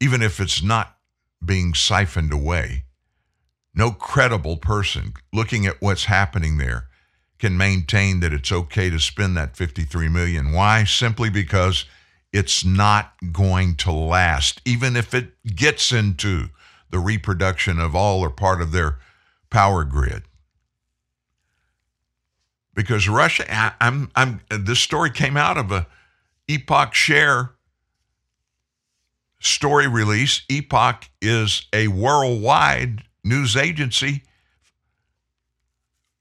Even 0.00 0.22
if 0.22 0.40
it's 0.40 0.62
not 0.62 0.96
being 1.44 1.74
siphoned 1.74 2.32
away, 2.32 2.84
no 3.74 3.90
credible 3.92 4.56
person 4.56 5.14
looking 5.32 5.66
at 5.66 5.80
what's 5.80 6.06
happening 6.06 6.56
there 6.58 6.88
can 7.38 7.56
maintain 7.56 8.20
that 8.20 8.32
it's 8.32 8.52
okay 8.52 8.90
to 8.90 8.98
spend 8.98 9.36
that 9.36 9.56
53 9.56 10.08
million. 10.08 10.52
Why? 10.52 10.84
Simply 10.84 11.30
because 11.30 11.86
it's 12.32 12.64
not 12.64 13.14
going 13.32 13.76
to 13.76 13.90
last, 13.90 14.60
even 14.64 14.96
if 14.96 15.14
it 15.14 15.32
gets 15.44 15.92
into 15.92 16.50
the 16.90 16.98
reproduction 16.98 17.78
of 17.80 17.94
all 17.94 18.20
or 18.20 18.30
part 18.30 18.60
of 18.60 18.72
their 18.72 18.98
power 19.48 19.84
grid. 19.84 20.24
Because 22.74 23.08
Russia, 23.08 23.44
I, 23.52 23.72
am 23.80 24.10
I'm, 24.14 24.40
this 24.48 24.80
story 24.80 25.10
came 25.10 25.36
out 25.36 25.56
of 25.56 25.72
a 25.72 25.86
Epoch 26.48 26.94
Share 26.94 27.52
story 29.40 29.88
release. 29.88 30.42
Epoch 30.48 31.04
is 31.20 31.66
a 31.72 31.88
worldwide 31.88 33.02
news 33.24 33.56
agency. 33.56 34.22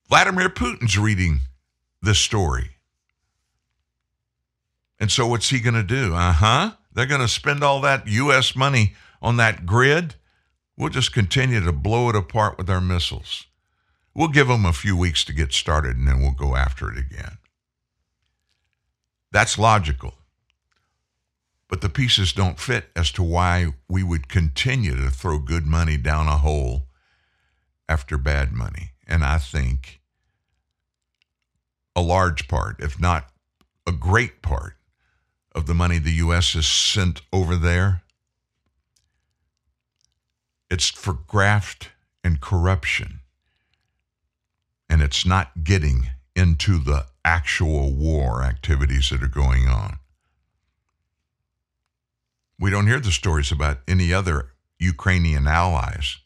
Vladimir 0.07 0.49
Putin's 0.49 0.97
reading 0.97 1.41
this 2.01 2.17
story. 2.17 2.71
And 4.99 5.11
so, 5.11 5.27
what's 5.27 5.49
he 5.49 5.59
going 5.59 5.75
to 5.75 5.83
do? 5.83 6.13
Uh 6.13 6.33
huh. 6.33 6.71
They're 6.91 7.05
going 7.05 7.21
to 7.21 7.27
spend 7.27 7.63
all 7.63 7.79
that 7.81 8.07
U.S. 8.07 8.55
money 8.55 8.95
on 9.21 9.37
that 9.37 9.65
grid. 9.65 10.15
We'll 10.75 10.89
just 10.89 11.13
continue 11.13 11.61
to 11.61 11.71
blow 11.71 12.09
it 12.09 12.15
apart 12.15 12.57
with 12.57 12.69
our 12.69 12.81
missiles. 12.81 13.45
We'll 14.13 14.29
give 14.29 14.47
them 14.47 14.65
a 14.65 14.73
few 14.73 14.97
weeks 14.97 15.23
to 15.25 15.33
get 15.33 15.53
started 15.53 15.95
and 15.95 16.07
then 16.07 16.21
we'll 16.21 16.31
go 16.31 16.55
after 16.55 16.91
it 16.91 16.97
again. 16.97 17.37
That's 19.31 19.57
logical. 19.59 20.15
But 21.69 21.81
the 21.81 21.89
pieces 21.89 22.33
don't 22.33 22.59
fit 22.59 22.89
as 22.95 23.11
to 23.11 23.23
why 23.23 23.67
we 23.87 24.03
would 24.03 24.27
continue 24.27 24.95
to 24.95 25.11
throw 25.11 25.39
good 25.39 25.65
money 25.65 25.95
down 25.95 26.27
a 26.27 26.37
hole 26.37 26.87
after 27.87 28.17
bad 28.17 28.51
money. 28.51 28.91
And 29.07 29.23
I 29.23 29.37
think 29.37 30.01
a 31.95 32.01
large 32.01 32.47
part, 32.47 32.81
if 32.81 32.99
not 32.99 33.29
a 33.85 33.91
great 33.91 34.41
part, 34.41 34.73
of 35.55 35.65
the 35.65 35.73
money 35.73 35.97
the 35.97 36.11
U.S. 36.13 36.53
has 36.53 36.67
sent 36.67 37.21
over 37.33 37.55
there, 37.55 38.01
it's 40.69 40.89
for 40.89 41.13
graft 41.13 41.89
and 42.23 42.39
corruption. 42.39 43.19
And 44.89 45.01
it's 45.01 45.25
not 45.25 45.63
getting 45.63 46.11
into 46.35 46.79
the 46.79 47.07
actual 47.25 47.91
war 47.91 48.43
activities 48.43 49.09
that 49.09 49.23
are 49.23 49.27
going 49.27 49.67
on. 49.67 49.99
We 52.59 52.69
don't 52.69 52.87
hear 52.87 52.99
the 52.99 53.11
stories 53.11 53.51
about 53.51 53.79
any 53.87 54.13
other 54.13 54.51
Ukrainian 54.77 55.47
allies 55.47 56.17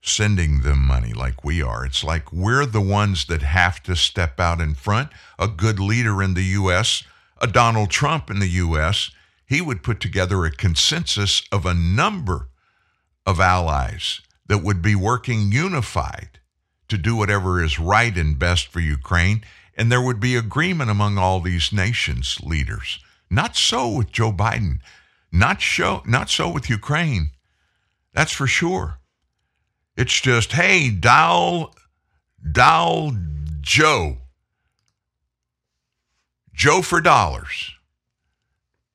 sending 0.00 0.60
them 0.60 0.86
money 0.86 1.12
like 1.12 1.44
we 1.44 1.62
are. 1.62 1.84
It's 1.84 2.02
like 2.02 2.32
we're 2.32 2.64
the 2.64 2.80
ones 2.80 3.26
that 3.26 3.42
have 3.42 3.82
to 3.82 3.94
step 3.94 4.40
out 4.40 4.60
in 4.60 4.74
front. 4.74 5.10
A 5.38 5.48
good 5.48 5.78
leader 5.78 6.22
in 6.22 6.34
the 6.34 6.44
U.S., 6.44 7.02
a 7.40 7.46
Donald 7.46 7.90
Trump 7.90 8.30
in 8.30 8.38
the 8.38 8.48
U.S., 8.48 9.10
he 9.44 9.60
would 9.60 9.82
put 9.82 10.00
together 10.00 10.44
a 10.44 10.50
consensus 10.50 11.42
of 11.50 11.66
a 11.66 11.74
number 11.74 12.48
of 13.26 13.40
allies 13.40 14.20
that 14.46 14.62
would 14.62 14.82
be 14.82 14.94
working 14.94 15.52
unified 15.52 16.40
to 16.88 16.96
do 16.96 17.16
whatever 17.16 17.62
is 17.62 17.78
right 17.78 18.16
and 18.16 18.38
best 18.38 18.68
for 18.68 18.80
Ukraine. 18.80 19.42
And 19.76 19.92
there 19.92 20.02
would 20.02 20.20
be 20.20 20.36
agreement 20.36 20.90
among 20.90 21.18
all 21.18 21.40
these 21.40 21.72
nations' 21.72 22.38
leaders. 22.42 22.98
Not 23.30 23.56
so 23.56 23.88
with 23.88 24.10
Joe 24.10 24.32
Biden. 24.32 24.80
Not, 25.30 25.60
show, 25.60 26.02
not 26.06 26.30
so 26.30 26.50
with 26.50 26.70
Ukraine. 26.70 27.30
That's 28.14 28.32
for 28.32 28.46
sure. 28.46 28.98
It's 29.96 30.20
just, 30.20 30.52
hey, 30.52 30.90
dial, 30.90 31.74
dial 32.50 33.12
Joe. 33.60 34.18
Joe 36.52 36.82
for 36.82 37.00
dollars. 37.00 37.72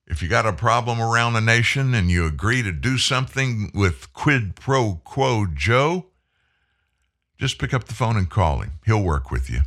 If 0.06 0.22
you 0.22 0.28
got 0.28 0.46
a 0.46 0.54
problem 0.54 1.00
around 1.00 1.34
the 1.34 1.42
nation 1.42 1.94
and 1.94 2.12
you 2.12 2.26
agree 2.26 2.62
to 2.62 2.72
do 2.72 2.98
something 2.98 3.72
with 3.74 4.12
quid 4.14 4.56
pro 4.56 5.02
quo 5.04 5.46
Joe, 5.54 6.08
just 7.38 7.58
pick 7.58 7.74
up 7.74 7.86
the 7.86 7.94
phone 7.94 8.18
and 8.18 8.30
call 8.30 8.60
him. 8.60 8.74
He'll 8.86 9.04
work 9.04 9.32
with 9.32 9.50
you. 9.50 9.62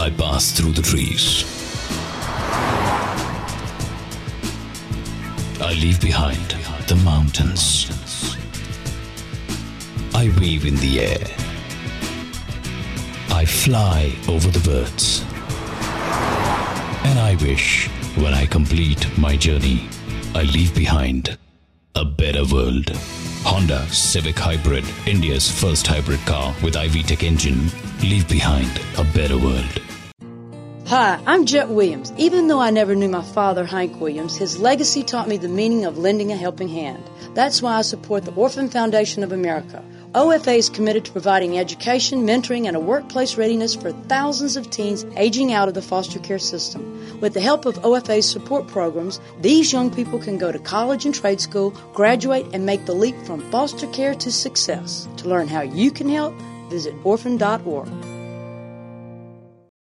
I 0.00 0.10
pass 0.10 0.52
through 0.52 0.72
the 0.72 0.82
trees. 0.82 1.44
I 5.60 5.72
leave 5.72 6.00
behind 6.00 6.54
the 6.86 6.94
mountains. 7.04 7.90
I 10.14 10.32
weave 10.38 10.66
in 10.66 10.76
the 10.76 11.00
air. 11.00 11.26
I 13.30 13.44
fly 13.44 14.14
over 14.28 14.48
the 14.48 14.60
birds. 14.60 15.22
And 17.04 17.18
I 17.18 17.36
wish, 17.40 17.88
when 18.16 18.34
I 18.34 18.46
complete 18.46 19.04
my 19.18 19.36
journey, 19.36 19.88
I 20.32 20.42
leave 20.42 20.74
behind 20.76 21.36
a 21.96 22.04
better 22.04 22.44
world. 22.44 22.90
Honda 23.42 23.84
Civic 23.88 24.38
Hybrid, 24.38 24.84
India's 25.06 25.50
first 25.50 25.88
hybrid 25.88 26.20
car 26.20 26.54
with 26.62 26.76
i-VTEC 26.76 27.24
engine, 27.24 27.68
leave 28.00 28.28
behind 28.28 28.80
a 28.96 29.04
better 29.12 29.36
world. 29.36 29.80
Hi, 30.88 31.22
I'm 31.26 31.44
Jett 31.44 31.68
Williams. 31.68 32.14
Even 32.16 32.48
though 32.48 32.60
I 32.60 32.70
never 32.70 32.94
knew 32.94 33.10
my 33.10 33.20
father, 33.20 33.66
Hank 33.66 34.00
Williams, 34.00 34.38
his 34.38 34.58
legacy 34.58 35.02
taught 35.02 35.28
me 35.28 35.36
the 35.36 35.46
meaning 35.46 35.84
of 35.84 35.98
lending 35.98 36.32
a 36.32 36.34
helping 36.36 36.68
hand. 36.68 37.04
That's 37.34 37.60
why 37.60 37.74
I 37.74 37.82
support 37.82 38.24
the 38.24 38.32
Orphan 38.32 38.70
Foundation 38.70 39.22
of 39.22 39.30
America. 39.30 39.84
OFA 40.14 40.56
is 40.56 40.70
committed 40.70 41.04
to 41.04 41.12
providing 41.12 41.58
education, 41.58 42.26
mentoring, 42.26 42.66
and 42.66 42.74
a 42.74 42.80
workplace 42.80 43.36
readiness 43.36 43.74
for 43.74 43.92
thousands 43.92 44.56
of 44.56 44.70
teens 44.70 45.04
aging 45.18 45.52
out 45.52 45.68
of 45.68 45.74
the 45.74 45.82
foster 45.82 46.20
care 46.20 46.38
system. 46.38 47.20
With 47.20 47.34
the 47.34 47.42
help 47.42 47.66
of 47.66 47.76
OFA's 47.82 48.26
support 48.26 48.66
programs, 48.66 49.20
these 49.42 49.74
young 49.74 49.90
people 49.90 50.18
can 50.18 50.38
go 50.38 50.50
to 50.50 50.58
college 50.58 51.04
and 51.04 51.14
trade 51.14 51.42
school, 51.42 51.72
graduate, 51.92 52.46
and 52.54 52.64
make 52.64 52.86
the 52.86 52.94
leap 52.94 53.16
from 53.26 53.42
foster 53.50 53.88
care 53.88 54.14
to 54.14 54.32
success. 54.32 55.06
To 55.18 55.28
learn 55.28 55.48
how 55.48 55.60
you 55.60 55.90
can 55.90 56.08
help, 56.08 56.34
visit 56.70 56.94
orphan.org. 57.04 58.17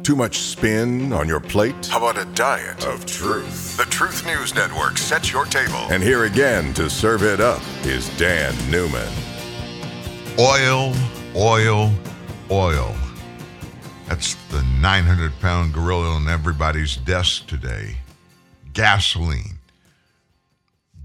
Too 0.00 0.16
much 0.16 0.38
spin 0.38 1.12
on 1.12 1.28
your 1.28 1.40
plate? 1.40 1.86
How 1.86 1.98
about 1.98 2.20
a 2.20 2.24
diet 2.32 2.86
of 2.86 3.06
truth? 3.06 3.76
The 3.76 3.84
Truth 3.84 4.24
News 4.26 4.54
Network 4.54 4.98
sets 4.98 5.30
your 5.30 5.44
table. 5.44 5.86
And 5.90 6.02
here 6.02 6.24
again 6.24 6.72
to 6.74 6.88
serve 6.88 7.22
it 7.22 7.40
up 7.40 7.62
is 7.84 8.08
Dan 8.16 8.54
Newman. 8.70 9.08
Oil, 10.38 10.94
oil, 11.36 11.92
oil. 12.50 12.96
That's 14.08 14.34
the 14.50 14.62
900 14.80 15.32
pound 15.40 15.74
gorilla 15.74 16.10
on 16.10 16.28
everybody's 16.28 16.96
desk 16.96 17.46
today. 17.46 17.96
Gasoline, 18.72 19.58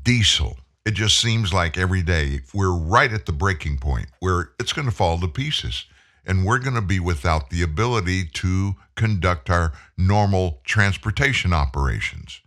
diesel. 0.03 0.57
It 0.85 0.93
just 0.93 1.19
seems 1.19 1.53
like 1.53 1.77
every 1.77 2.01
day 2.01 2.39
we're 2.53 2.71
right 2.71 3.11
at 3.11 3.25
the 3.25 3.33
breaking 3.33 3.77
point 3.77 4.07
where 4.21 4.51
it's 4.57 4.71
going 4.71 4.87
to 4.87 4.95
fall 4.95 5.19
to 5.19 5.27
pieces 5.27 5.85
and 6.27 6.45
we're 6.45 6.59
going 6.59 6.75
to 6.75 6.81
be 6.81 6.99
without 6.99 7.49
the 7.49 7.63
ability 7.63 8.25
to 8.25 8.75
conduct 8.95 9.49
our 9.49 9.71
normal 9.97 10.59
transportation 10.65 11.53
operations. 11.53 12.41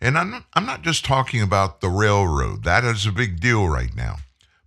And 0.00 0.16
I'm 0.16 0.30
not, 0.30 0.44
I'm 0.54 0.64
not 0.64 0.82
just 0.82 1.04
talking 1.04 1.42
about 1.42 1.80
the 1.80 1.88
railroad, 1.88 2.62
that 2.62 2.84
is 2.84 3.04
a 3.04 3.12
big 3.12 3.40
deal 3.40 3.68
right 3.68 3.94
now, 3.94 4.18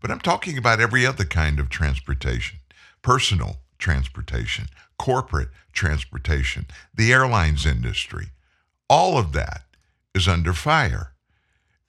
but 0.02 0.12
I'm 0.12 0.20
talking 0.20 0.58
about 0.58 0.82
every 0.82 1.06
other 1.06 1.26
kind 1.26 1.60
of 1.60 1.70
transportation 1.70 2.60
personal 3.02 3.58
transportation, 3.80 4.68
corporate 5.00 5.50
transportation, 5.74 6.68
the 6.94 7.12
airlines 7.12 7.66
industry. 7.66 8.28
All 8.88 9.18
of 9.18 9.32
that 9.32 9.64
is 10.14 10.28
under 10.28 10.54
fire. 10.54 11.14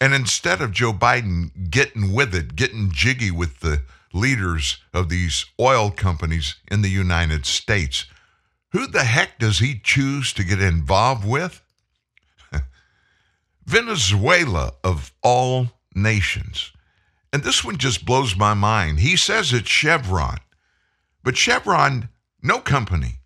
And 0.00 0.14
instead 0.14 0.62
of 0.62 0.72
Joe 0.72 0.92
Biden 0.92 1.70
getting 1.70 2.14
with 2.14 2.34
it, 2.34 2.56
getting 2.56 2.90
jiggy 2.90 3.30
with 3.30 3.60
the 3.60 3.82
leaders 4.14 4.78
of 4.92 5.08
these 5.08 5.46
oil 5.60 5.90
companies 5.90 6.56
in 6.70 6.82
the 6.82 6.90
United 6.90 7.46
States, 7.46 8.06
who 8.70 8.86
the 8.86 9.04
heck 9.04 9.38
does 9.38 9.58
he 9.58 9.78
choose 9.82 10.32
to 10.32 10.44
get 10.44 10.60
involved 10.60 11.26
with? 11.26 11.62
Venezuela, 13.66 14.72
of 14.82 15.12
all 15.22 15.68
nations. 15.94 16.72
And 17.32 17.42
this 17.42 17.64
one 17.64 17.78
just 17.78 18.04
blows 18.04 18.36
my 18.36 18.54
mind. 18.54 19.00
He 19.00 19.16
says 19.16 19.52
it's 19.52 19.68
Chevron, 19.68 20.38
but 21.22 21.36
Chevron, 21.36 22.08
no 22.42 22.58
company, 22.58 23.20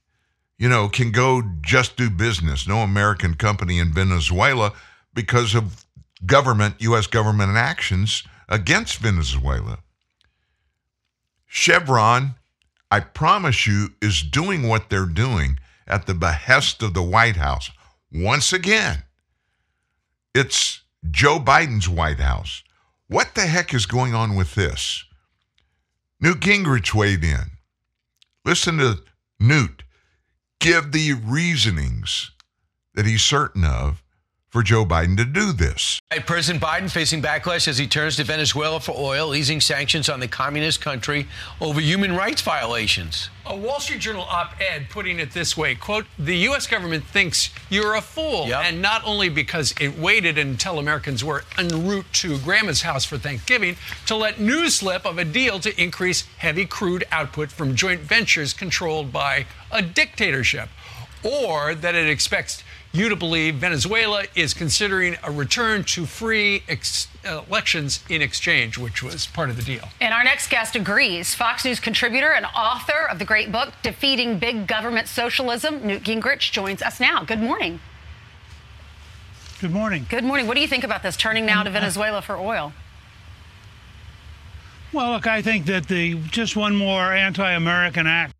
you 0.59 0.68
know, 0.68 0.88
can 0.88 1.11
go 1.11 1.42
just 1.61 1.96
do 1.96 2.09
business. 2.09 2.66
No 2.66 2.79
American 2.79 3.35
company 3.35 3.79
in 3.79 3.92
Venezuela 3.92 4.72
because 5.12 5.55
of 5.55 5.85
government, 6.25 6.77
U.S. 6.79 7.07
government 7.07 7.57
actions 7.57 8.22
against 8.49 8.99
Venezuela. 8.99 9.79
Chevron, 11.46 12.35
I 12.90 13.00
promise 13.00 13.66
you, 13.66 13.90
is 14.02 14.22
doing 14.22 14.68
what 14.68 14.90
they're 14.90 15.06
doing 15.06 15.59
at 15.87 16.06
the 16.06 16.14
behest 16.14 16.82
of 16.82 16.94
the 16.94 17.02
White 17.02 17.37
House. 17.37 17.70
Once 18.12 18.52
again, 18.52 19.04
it's 20.35 20.82
Joe 21.11 21.38
Biden's 21.38 21.88
White 21.88 22.20
House. 22.20 22.62
What 23.09 23.35
the 23.35 23.46
heck 23.46 23.72
is 23.72 23.87
going 23.87 24.14
on 24.14 24.35
with 24.35 24.54
this? 24.54 25.04
Newt 26.20 26.40
Gingrich 26.40 26.94
weighed 26.94 27.22
in. 27.22 27.52
Listen 28.44 28.78
to 28.78 29.02
Newt 29.38 29.82
give 30.61 30.92
the 30.92 31.12
reasonings 31.12 32.32
that 32.94 33.06
he's 33.06 33.22
certain 33.22 33.64
of 33.64 34.02
for 34.56 34.62
Joe 34.62 34.86
Biden 34.86 35.18
to 35.18 35.26
do 35.26 35.52
this. 35.52 36.00
President 36.24 36.64
Biden 36.64 36.90
facing 36.90 37.20
backlash 37.20 37.68
as 37.68 37.76
he 37.76 37.86
turns 37.86 38.16
to 38.16 38.24
Venezuela 38.24 38.80
for 38.80 38.94
oil, 38.96 39.34
easing 39.34 39.60
sanctions 39.60 40.08
on 40.08 40.18
the 40.18 40.28
communist 40.28 40.80
country 40.80 41.28
over 41.60 41.78
human 41.78 42.16
rights 42.16 42.40
violations. 42.40 43.28
A 43.44 43.54
Wall 43.54 43.80
Street 43.80 44.00
Journal 44.00 44.22
op-ed 44.22 44.88
putting 44.88 45.20
it 45.20 45.32
this 45.32 45.58
way, 45.58 45.74
quote, 45.74 46.06
the 46.18 46.38
U.S. 46.48 46.66
government 46.66 47.04
thinks 47.04 47.50
you're 47.68 47.96
a 47.96 48.00
fool. 48.00 48.48
Yep. 48.48 48.64
And 48.64 48.80
not 48.80 49.02
only 49.04 49.28
because 49.28 49.74
it 49.78 49.98
waited 49.98 50.38
until 50.38 50.78
Americans 50.78 51.22
were 51.22 51.44
en 51.58 51.86
route 51.86 52.10
to 52.14 52.38
Grandma's 52.38 52.80
house 52.80 53.04
for 53.04 53.18
Thanksgiving 53.18 53.76
to 54.06 54.16
let 54.16 54.40
news 54.40 54.76
slip 54.76 55.04
of 55.04 55.18
a 55.18 55.24
deal 55.26 55.60
to 55.60 55.78
increase 55.78 56.22
heavy 56.38 56.64
crude 56.64 57.04
output 57.12 57.52
from 57.52 57.76
joint 57.76 58.00
ventures 58.00 58.54
controlled 58.54 59.12
by 59.12 59.44
a 59.70 59.82
dictatorship, 59.82 60.70
or 61.22 61.74
that 61.74 61.94
it 61.94 62.08
expects 62.08 62.64
you 62.96 63.09
to 63.09 63.16
believe 63.16 63.56
Venezuela 63.56 64.24
is 64.35 64.54
considering 64.54 65.16
a 65.22 65.30
return 65.30 65.85
to 65.85 66.06
free 66.06 66.62
ex- 66.68 67.09
uh, 67.24 67.42
elections 67.48 68.02
in 68.09 68.22
exchange, 68.22 68.78
which 68.78 69.02
was 69.02 69.26
part 69.26 69.50
of 69.50 69.56
the 69.56 69.62
deal. 69.62 69.88
And 70.00 70.14
our 70.14 70.24
next 70.24 70.48
guest 70.48 70.76
agrees. 70.76 71.35
Fox 71.35 71.64
News 71.64 71.80
contributor 71.80 72.32
and 72.32 72.46
author 72.56 73.06
of 73.11 73.18
the 73.18 73.24
great 73.24 73.52
book, 73.52 73.72
Defeating 73.82 74.38
Big 74.38 74.66
Government 74.66 75.09
Socialism, 75.09 75.87
Newt 75.87 76.02
Gingrich, 76.02 76.50
joins 76.52 76.82
us 76.82 77.00
now. 77.00 77.24
Good 77.24 77.40
morning. 77.40 77.80
Good 79.61 79.72
morning. 79.72 80.06
Good 80.09 80.24
morning. 80.24 80.46
What 80.46 80.54
do 80.54 80.61
you 80.61 80.68
think 80.68 80.85
about 80.85 81.02
this 81.02 81.16
turning 81.16 81.46
now 81.46 81.62
to 81.62 81.70
Venezuela 81.70 82.20
for 82.20 82.37
oil? 82.37 82.72
Well, 84.92 85.12
look, 85.12 85.26
I 85.26 85.42
think 85.42 85.66
that 85.66 85.88
the 85.88 86.14
just 86.30 86.56
one 86.56 86.76
more 86.76 87.12
anti-American 87.12 88.06
act 88.06 88.35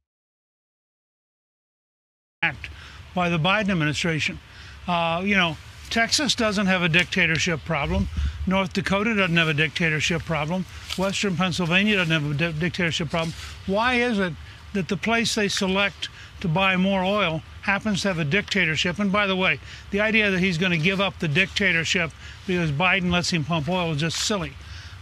act 2.43 2.69
by 3.17 3.31
the 3.31 3.39
Biden 3.39 3.71
administration. 3.71 4.39
Uh, 4.87 5.23
you 5.25 5.35
know, 5.35 5.57
Texas 5.89 6.35
doesn't 6.35 6.67
have 6.67 6.83
a 6.83 6.89
dictatorship 6.89 7.65
problem. 7.65 8.09
North 8.47 8.75
Dakota 8.75 9.15
doesn't 9.15 9.37
have 9.37 9.49
a 9.49 9.55
dictatorship 9.55 10.23
problem. 10.23 10.67
Western 10.99 11.35
Pennsylvania 11.35 11.97
doesn't 11.97 12.13
have 12.13 12.31
a 12.31 12.35
di- 12.35 12.59
dictatorship 12.61 13.09
problem. 13.09 13.33
Why 13.67 13.95
is 13.95 14.19
it 14.19 14.35
that 14.75 14.89
the 14.89 14.99
place 14.99 15.35
they 15.35 15.49
select 15.49 16.11
to 16.41 16.49
buy 16.49 16.77
more 16.77 17.03
oil 17.03 17.43
happens 17.63 18.03
to 18.03 18.09
have 18.09 18.19
a 18.19 18.25
dictatorship? 18.25 18.99
And 18.99 19.11
by 19.11 19.27
the 19.27 19.35
way, 19.35 19.61
the 19.91 20.01
idea 20.01 20.31
that 20.31 20.41
he's 20.41 20.59
going 20.59 20.73
to 20.73 20.79
give 20.79 21.01
up 21.01 21.19
the 21.19 21.29
dictatorship 21.29 22.13
because 22.47 22.71
Biden 22.71 23.11
lets 23.11 23.31
him 23.31 23.45
pump 23.45 23.69
oil 23.69 23.93
is 23.93 24.01
just 24.01 24.19
silly. 24.19 24.53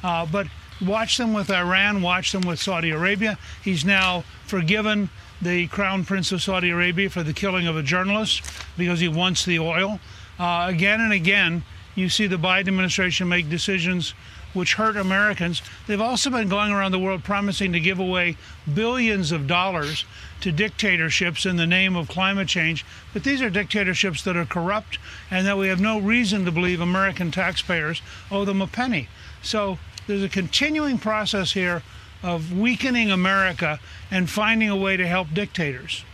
Uh, 0.05 0.25
but 0.25 0.47
watch 0.81 1.17
them 1.17 1.33
with 1.33 1.51
Iran, 1.51 2.01
watch 2.01 2.31
them 2.31 2.43
with 2.43 2.61
Saudi 2.61 2.91
Arabia. 2.91 3.39
He's 3.65 3.85
now 3.85 4.23
forgiven 4.47 5.11
the 5.43 5.67
Crown 5.69 6.05
Prince 6.05 6.33
of 6.33 6.43
Saudi 6.43 6.71
Arabia 6.71 7.11
for 7.11 7.23
the 7.23 7.33
killing 7.33 7.67
of 7.67 7.77
a 7.77 7.83
journalist 7.83 8.43
because 8.77 9.01
he 9.01 9.09
wants 9.09 9.45
the 9.45 9.59
oil. 9.59 10.01
Uh, 10.39 10.67
again 10.69 11.01
and 11.01 11.13
again, 11.13 11.65
you 11.95 12.09
see 12.09 12.27
the 12.27 12.37
Biden 12.37 12.69
administration 12.69 13.29
make 13.29 13.49
decisions 13.49 14.15
which 14.55 14.75
hurt 14.75 14.97
Americans. 14.97 15.63
They've 15.87 16.01
also 16.01 16.31
been 16.31 16.49
going 16.49 16.73
around 16.73 16.93
the 16.93 16.99
world 16.99 17.25
promising 17.25 17.73
to 17.73 17.81
give 17.81 17.99
away 17.99 18.37
billions 18.73 19.33
of 19.33 19.47
dollars 19.47 20.05
to 20.41 20.53
dictatorships 20.53 21.45
in 21.45 21.57
the 21.57 21.67
name 21.67 21.97
of 21.97 22.09
climate 22.09 22.49
change. 22.49 22.87
But 23.13 23.25
these 23.25 23.43
are 23.43 23.51
dictatorships 23.51 24.23
that 24.23 24.37
are 24.37 24.47
corrupt 24.47 24.99
and 25.31 25.47
that 25.47 25.59
we 25.59 25.69
have 25.69 25.81
no 25.81 25.99
reason 25.99 26.45
to 26.45 26.53
believe 26.53 26.81
American 26.81 27.31
taxpayers 27.31 28.01
owe 28.31 28.45
them 28.45 28.63
a 28.63 28.67
penny. 28.67 29.09
So 29.43 29.79
there's 30.07 30.23
a 30.23 30.29
continuing 30.29 30.99
process 30.99 31.53
here 31.53 31.83
of 32.25 32.59
weakening 32.59 33.11
America 33.11 33.79
and 34.11 34.29
finding 34.29 34.71
a 34.71 34.77
way 34.77 34.97
to 34.97 35.07
help 35.07 35.29
dictators. 35.35 36.05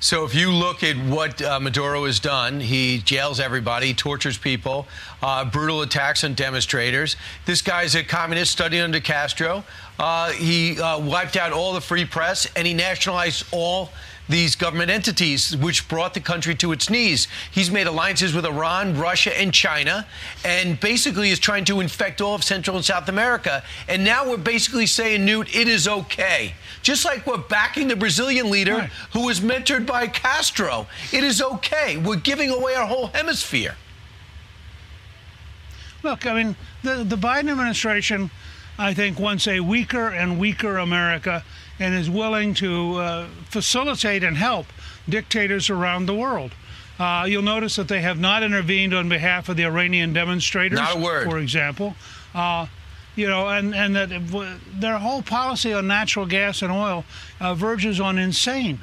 So, 0.00 0.24
if 0.24 0.34
you 0.34 0.50
look 0.50 0.82
at 0.82 0.96
what 0.96 1.40
uh, 1.40 1.60
Maduro 1.60 2.06
has 2.06 2.18
done, 2.18 2.58
he 2.58 2.98
jails 2.98 3.38
everybody, 3.38 3.94
tortures 3.94 4.36
people, 4.36 4.88
uh, 5.22 5.44
brutal 5.44 5.82
attacks 5.82 6.24
on 6.24 6.34
demonstrators. 6.34 7.14
This 7.46 7.62
guy's 7.62 7.94
a 7.94 8.02
communist 8.02 8.50
studying 8.50 8.82
under 8.82 8.98
Castro. 8.98 9.62
Uh, 10.00 10.32
he 10.32 10.80
uh, 10.80 10.98
wiped 10.98 11.36
out 11.36 11.52
all 11.52 11.72
the 11.72 11.80
free 11.80 12.04
press 12.04 12.48
and 12.56 12.66
he 12.66 12.74
nationalized 12.74 13.44
all 13.52 13.90
these 14.28 14.54
government 14.56 14.90
entities, 14.90 15.56
which 15.56 15.88
brought 15.88 16.14
the 16.14 16.20
country 16.20 16.54
to 16.54 16.72
its 16.72 16.88
knees. 16.88 17.28
He's 17.50 17.70
made 17.70 17.86
alliances 17.86 18.32
with 18.32 18.46
Iran, 18.46 18.96
Russia, 18.96 19.36
and 19.38 19.52
China, 19.52 20.06
and 20.44 20.78
basically 20.80 21.30
is 21.30 21.38
trying 21.38 21.64
to 21.66 21.80
infect 21.80 22.20
all 22.20 22.34
of 22.34 22.44
Central 22.44 22.76
and 22.76 22.84
South 22.84 23.08
America. 23.08 23.62
And 23.88 24.04
now 24.04 24.28
we're 24.28 24.36
basically 24.38 24.86
saying, 24.86 25.24
Newt, 25.24 25.54
it 25.54 25.68
is 25.68 25.88
okay. 25.88 26.54
Just 26.82 27.04
like 27.04 27.26
we're 27.26 27.38
backing 27.38 27.88
the 27.88 27.96
Brazilian 27.96 28.50
leader 28.50 28.74
Right. 28.76 28.90
who 29.12 29.26
was 29.26 29.40
mentored 29.40 29.86
by 29.86 30.06
Castro. 30.06 30.86
It 31.12 31.24
is 31.24 31.42
okay. 31.42 31.96
We're 31.96 32.16
giving 32.16 32.50
away 32.50 32.74
our 32.74 32.86
whole 32.86 33.08
hemisphere. 33.08 33.76
Look, 36.02 36.26
I 36.26 36.34
mean, 36.42 36.56
the, 36.82 37.04
the 37.04 37.16
Biden 37.16 37.50
administration, 37.50 38.30
I 38.78 38.94
think, 38.94 39.18
wants 39.20 39.46
a 39.46 39.60
weaker 39.60 40.08
and 40.08 40.38
weaker 40.38 40.78
America 40.78 41.44
and 41.82 41.94
is 41.94 42.08
willing 42.08 42.54
to 42.54 42.94
uh, 42.94 43.26
facilitate 43.50 44.22
and 44.22 44.36
help 44.36 44.66
dictators 45.08 45.68
around 45.68 46.06
the 46.06 46.14
world. 46.14 46.52
Uh, 46.98 47.24
you'll 47.28 47.42
notice 47.42 47.74
that 47.76 47.88
they 47.88 48.00
have 48.00 48.20
not 48.20 48.44
intervened 48.44 48.94
on 48.94 49.08
behalf 49.08 49.48
of 49.48 49.56
the 49.56 49.64
Iranian 49.64 50.12
demonstrators, 50.12 50.78
Not 50.78 50.96
a 50.96 51.00
word. 51.00 51.28
for 51.28 51.38
example. 51.38 51.96
Uh, 52.34 52.66
you 53.16 53.28
know, 53.28 53.48
and, 53.48 53.74
and 53.74 53.96
that 53.96 54.08
w- 54.28 54.54
their 54.74 54.96
whole 54.98 55.22
policy 55.22 55.72
on 55.72 55.86
natural 55.88 56.24
gas 56.24 56.62
and 56.62 56.70
oil 56.72 57.04
uh, 57.40 57.54
verges 57.54 58.00
on 58.00 58.16
insane. 58.16 58.78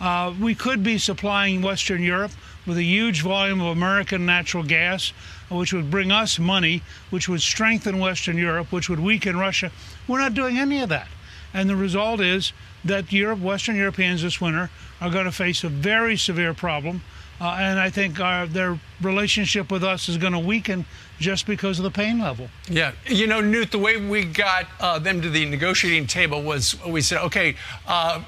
Uh, 0.00 0.34
we 0.40 0.54
could 0.54 0.82
be 0.82 0.98
supplying 0.98 1.62
Western 1.62 2.02
Europe 2.02 2.32
with 2.66 2.76
a 2.78 2.82
huge 2.82 3.22
volume 3.22 3.60
of 3.60 3.68
American 3.68 4.26
natural 4.26 4.64
gas, 4.64 5.12
which 5.50 5.72
would 5.72 5.90
bring 5.90 6.10
us 6.10 6.38
money, 6.38 6.82
which 7.10 7.28
would 7.28 7.40
strengthen 7.40 7.98
Western 7.98 8.36
Europe, 8.36 8.72
which 8.72 8.88
would 8.88 9.00
weaken 9.00 9.36
Russia. 9.38 9.70
We're 10.08 10.18
not 10.20 10.34
doing 10.34 10.58
any 10.58 10.80
of 10.82 10.88
that. 10.88 11.06
And 11.52 11.68
the 11.68 11.76
result 11.76 12.20
is 12.20 12.52
that 12.84 13.12
Europe, 13.12 13.40
Western 13.40 13.76
Europeans 13.76 14.22
this 14.22 14.40
winter 14.40 14.70
are 15.00 15.10
going 15.10 15.24
to 15.24 15.32
face 15.32 15.64
a 15.64 15.68
very 15.68 16.16
severe 16.16 16.54
problem. 16.54 17.02
Uh, 17.40 17.56
and 17.58 17.80
I 17.80 17.88
think 17.88 18.20
our, 18.20 18.46
their 18.46 18.78
relationship 19.00 19.72
with 19.72 19.82
us 19.82 20.10
is 20.10 20.18
going 20.18 20.34
to 20.34 20.38
weaken 20.38 20.84
just 21.18 21.46
because 21.46 21.78
of 21.78 21.84
the 21.84 21.90
pain 21.90 22.18
level. 22.18 22.48
Yeah, 22.68 22.92
you 23.06 23.26
know, 23.26 23.40
Newt, 23.40 23.70
the 23.70 23.78
way 23.78 23.96
we 23.96 24.24
got 24.24 24.66
uh, 24.78 24.98
them 24.98 25.22
to 25.22 25.30
the 25.30 25.46
negotiating 25.46 26.06
table 26.06 26.42
was 26.42 26.82
we 26.84 27.00
said, 27.00 27.22
okay, 27.24 27.56
uh, 27.86 28.22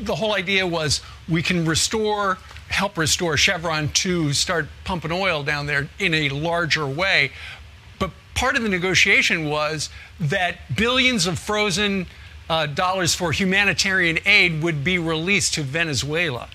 the 0.00 0.14
whole 0.14 0.34
idea 0.34 0.66
was 0.66 1.02
we 1.28 1.42
can 1.42 1.66
restore, 1.66 2.38
help 2.68 2.96
restore 2.96 3.36
Chevron 3.36 3.88
to 3.90 4.32
start 4.32 4.66
pumping 4.84 5.12
oil 5.12 5.42
down 5.42 5.66
there 5.66 5.88
in 5.98 6.14
a 6.14 6.30
larger 6.30 6.86
way. 6.86 7.32
But 7.98 8.12
part 8.34 8.56
of 8.56 8.62
the 8.62 8.68
negotiation 8.70 9.48
was 9.50 9.90
that 10.18 10.74
billions 10.74 11.26
of 11.26 11.38
frozen 11.38 12.06
uh, 12.48 12.66
dollars 12.66 13.14
for 13.14 13.32
humanitarian 13.32 14.18
aid 14.26 14.62
would 14.62 14.84
be 14.84 14.98
released 14.98 15.54
to 15.54 15.62
Venezuela. 15.62 16.48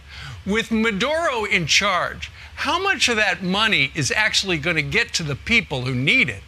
With 0.45 0.71
Maduro 0.71 1.45
in 1.45 1.65
charge, 1.65 2.31
how 2.55 2.81
much 2.81 3.09
of 3.09 3.15
that 3.15 3.41
money 3.43 3.91
is 3.95 4.11
actually 4.11 4.57
going 4.57 4.75
to 4.75 4.81
get 4.81 5.13
to 5.13 5.23
the 5.23 5.35
people 5.35 5.83
who 5.83 5.95
need 5.95 6.29
it? 6.29 6.43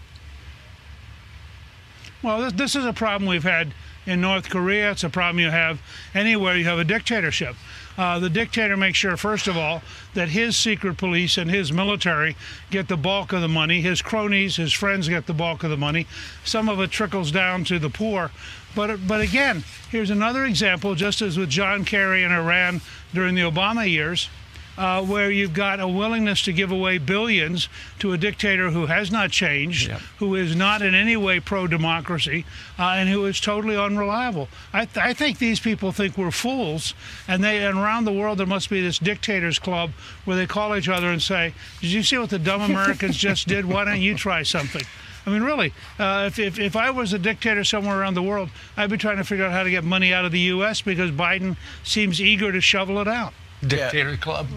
Well, 2.22 2.42
this, 2.42 2.54
this 2.54 2.76
is 2.76 2.86
a 2.86 2.94
problem 2.94 3.28
we've 3.28 3.44
had 3.44 3.74
in 4.06 4.22
North 4.22 4.50
Korea. 4.50 4.92
It's 4.92 5.04
a 5.04 5.10
problem 5.10 5.40
you 5.40 5.50
have 5.50 5.82
anywhere 6.14 6.56
you 6.56 6.66
have 6.66 6.80
a 6.80 6.84
dictatorship. 6.84 7.56
Uh, 7.98 8.20
the 8.20 8.30
dictator 8.30 8.78
makes 8.78 8.98
sure, 8.98 9.18
first 9.18 9.48
of 9.48 9.58
all, 9.58 9.82
that 10.14 10.30
his 10.30 10.56
secret 10.56 10.98
police 10.98 11.38
and 11.38 11.50
his 11.50 11.72
military 11.72 12.36
get 12.70 12.88
the 12.88 12.98
bulk 12.98 13.34
of 13.34 13.42
the 13.42 13.48
money. 13.48 13.82
His 13.82 14.02
cronies, 14.02 14.56
his 14.56 14.74
friends 14.74 15.10
get 15.10 15.28
the 15.28 15.34
bulk 15.34 15.64
of 15.64 15.70
the 15.70 15.78
money. 15.78 16.08
Some 16.44 16.70
of 16.70 16.80
it 16.80 16.92
trickles 16.92 17.32
down 17.32 17.64
to 17.66 17.80
the 17.80 17.90
poor. 17.90 18.32
But, 18.74 19.06
but 19.08 19.20
again, 19.20 19.64
here's 19.90 20.10
another 20.10 20.46
example, 20.46 20.96
just 20.96 21.22
as 21.22 21.38
with 21.38 21.50
John 21.50 21.84
Kerry 21.84 22.24
in 22.24 22.32
Iran 22.32 22.82
during 23.14 23.36
the 23.36 23.42
Obama 23.42 23.90
years, 23.90 24.30
uh, 24.78 25.04
where 25.04 25.30
you've 25.30 25.54
got 25.54 25.80
a 25.80 25.88
willingness 25.88 26.44
to 26.44 26.54
give 26.54 26.72
away 26.72 26.98
billions 26.98 27.68
to 28.00 28.14
a 28.14 28.18
dictator 28.18 28.72
who 28.72 28.86
has 28.86 29.12
not 29.12 29.32
changed, 29.32 29.90
who 30.18 30.36
is 30.36 30.56
not 30.56 30.82
in 30.82 30.96
any 30.96 31.18
way 31.18 31.40
pro 31.40 31.68
democracy, 31.68 32.46
uh, 32.80 32.94
and 32.98 33.10
who 33.10 33.26
is 33.26 33.40
totally 33.40 33.78
unreliable. 33.78 34.48
I, 34.74 34.86
th- 34.86 35.06
I 35.06 35.14
think 35.14 35.38
these 35.40 35.60
people 35.60 35.92
think 35.92 36.18
we're 36.18 36.32
fools, 36.32 36.94
and 37.28 37.44
they 37.44 37.66
and 37.66 37.78
around 37.78 38.06
the 38.06 38.14
world 38.14 38.38
there 38.38 38.48
must 38.48 38.70
be 38.70 38.82
this 38.82 38.98
dictators 39.00 39.60
club 39.60 39.92
where 40.26 40.38
they 40.38 40.48
call 40.48 40.76
each 40.76 40.90
other 40.90 41.08
and 41.08 41.22
say, 41.22 41.54
"Did 41.82 41.92
you 41.92 42.04
see 42.04 42.18
what 42.18 42.30
the 42.30 42.40
dumb 42.40 42.62
Americans 42.62 43.18
just 43.30 43.48
did? 43.48 43.66
Why 43.66 43.86
don't 43.86 44.02
you 44.02 44.16
try 44.16 44.44
something?" 44.44 44.84
I 45.26 45.30
mean, 45.30 45.44
really, 45.44 45.72
uh, 46.00 46.24
if, 46.28 46.40
if, 46.40 46.60
if 46.60 46.76
I 46.76 46.90
was 46.90 47.14
a 47.14 47.20
dictator 47.20 47.64
somewhere 47.64 48.00
around 48.00 48.16
the 48.16 48.24
world, 48.24 48.50
I'd 48.76 48.90
be 48.90 48.98
trying 48.98 49.18
to 49.18 49.24
figure 49.24 49.46
out 49.46 49.52
how 49.52 49.62
to 49.64 49.70
get 49.70 49.84
money 49.84 50.14
out 50.14 50.26
of 50.26 50.32
the 50.32 50.40
U.S. 50.40 50.82
because 50.82 51.12
Biden 51.12 51.58
seems 51.84 52.20
eager 52.20 52.52
to 52.52 52.60
shovel 52.60 53.00
it 53.00 53.08
out. 53.08 53.34
Dictator 53.66 54.18
club. 54.18 54.48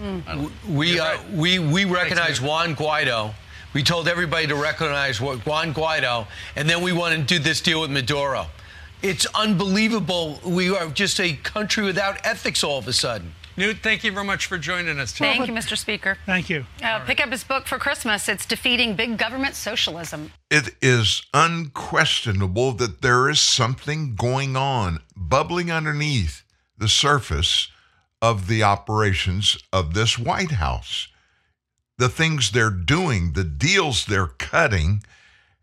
We, 0.67 0.99
uh, 0.99 1.17
we, 1.33 1.59
we 1.59 1.85
recognize 1.85 2.41
Juan 2.41 2.75
Guaido. 2.75 3.33
We 3.73 3.83
told 3.83 4.07
everybody 4.07 4.47
to 4.47 4.55
recognize 4.55 5.19
Juan 5.19 5.73
Guaido, 5.73 6.27
and 6.55 6.69
then 6.69 6.81
we 6.81 6.93
want 6.93 7.15
to 7.15 7.21
do 7.21 7.39
this 7.39 7.59
deal 7.61 7.81
with 7.81 7.91
Maduro. 7.91 8.47
It's 9.01 9.25
unbelievable. 9.35 10.39
We 10.45 10.75
are 10.75 10.87
just 10.87 11.19
a 11.19 11.33
country 11.33 11.83
without 11.83 12.25
ethics 12.25 12.63
all 12.63 12.79
of 12.79 12.87
a 12.87 12.93
sudden. 12.93 13.33
Newt, 13.57 13.77
thank 13.83 14.03
you 14.03 14.11
very 14.11 14.25
much 14.25 14.47
for 14.47 14.57
joining 14.57 14.99
us 14.99 15.13
today. 15.13 15.37
Thank 15.37 15.47
you, 15.47 15.53
Mr. 15.53 15.77
Speaker. 15.77 16.17
Thank 16.25 16.49
you. 16.49 16.65
Uh, 16.83 16.99
pick 17.05 17.21
up 17.21 17.31
his 17.31 17.43
book 17.43 17.67
for 17.67 17.77
Christmas. 17.77 18.27
It's 18.27 18.45
Defeating 18.45 18.95
Big 18.95 19.17
Government 19.17 19.55
Socialism. 19.55 20.31
It 20.49 20.75
is 20.81 21.25
unquestionable 21.33 22.73
that 22.73 23.01
there 23.01 23.29
is 23.29 23.39
something 23.39 24.15
going 24.15 24.57
on 24.57 24.99
bubbling 25.15 25.71
underneath 25.71 26.43
the 26.77 26.89
surface 26.89 27.69
of 28.21 28.47
the 28.47 28.63
operations 28.63 29.57
of 29.71 29.93
this 29.93 30.17
White 30.17 30.51
House. 30.51 31.07
The 31.97 32.09
things 32.09 32.51
they're 32.51 32.69
doing, 32.69 33.33
the 33.33 33.43
deals 33.43 34.05
they're 34.05 34.27
cutting, 34.27 35.03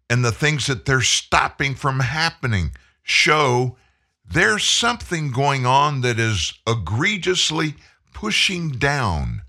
and 0.08 0.24
the 0.24 0.32
things 0.32 0.66
that 0.66 0.84
they're 0.84 1.02
stopping 1.02 1.74
from 1.74 2.00
happening 2.00 2.72
show 3.02 3.76
there's 4.24 4.64
something 4.64 5.30
going 5.30 5.66
on 5.66 6.00
that 6.02 6.18
is 6.18 6.54
egregiously 6.66 7.74
pushing 8.14 8.70
down 8.70 9.42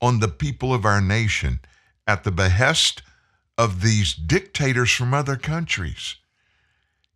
on 0.00 0.20
the 0.20 0.28
people 0.28 0.72
of 0.72 0.84
our 0.84 1.00
nation 1.00 1.60
at 2.06 2.24
the 2.24 2.30
behest 2.30 3.02
of 3.58 3.82
these 3.82 4.14
dictators 4.14 4.90
from 4.90 5.12
other 5.12 5.36
countries. 5.36 6.16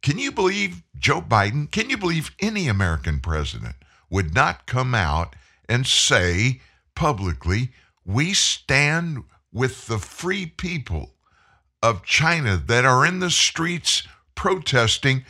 Can 0.03 0.18
you 0.18 0.30
believe 0.30 0.82
Joe 0.99 1.20
Biden? 1.22 1.70
Can 1.70 1.91
you 1.91 1.97
believe 1.97 2.34
any 2.41 2.68
American 2.68 3.20
president 3.20 3.76
would 4.11 4.34
not 4.34 4.66
come 4.66 4.94
out 4.94 5.34
and 5.68 5.86
say 5.86 6.61
publicly, 6.94 7.70
we 8.04 8.32
stand 8.34 9.24
with 9.52 9.86
the 9.86 9.98
free 9.98 10.46
people 10.46 11.14
of 11.82 12.04
China 12.04 12.57
that 12.57 12.84
are 12.84 13.04
in 13.07 13.20
the 13.20 13.30
streets 13.30 14.07
protesting 14.34 15.24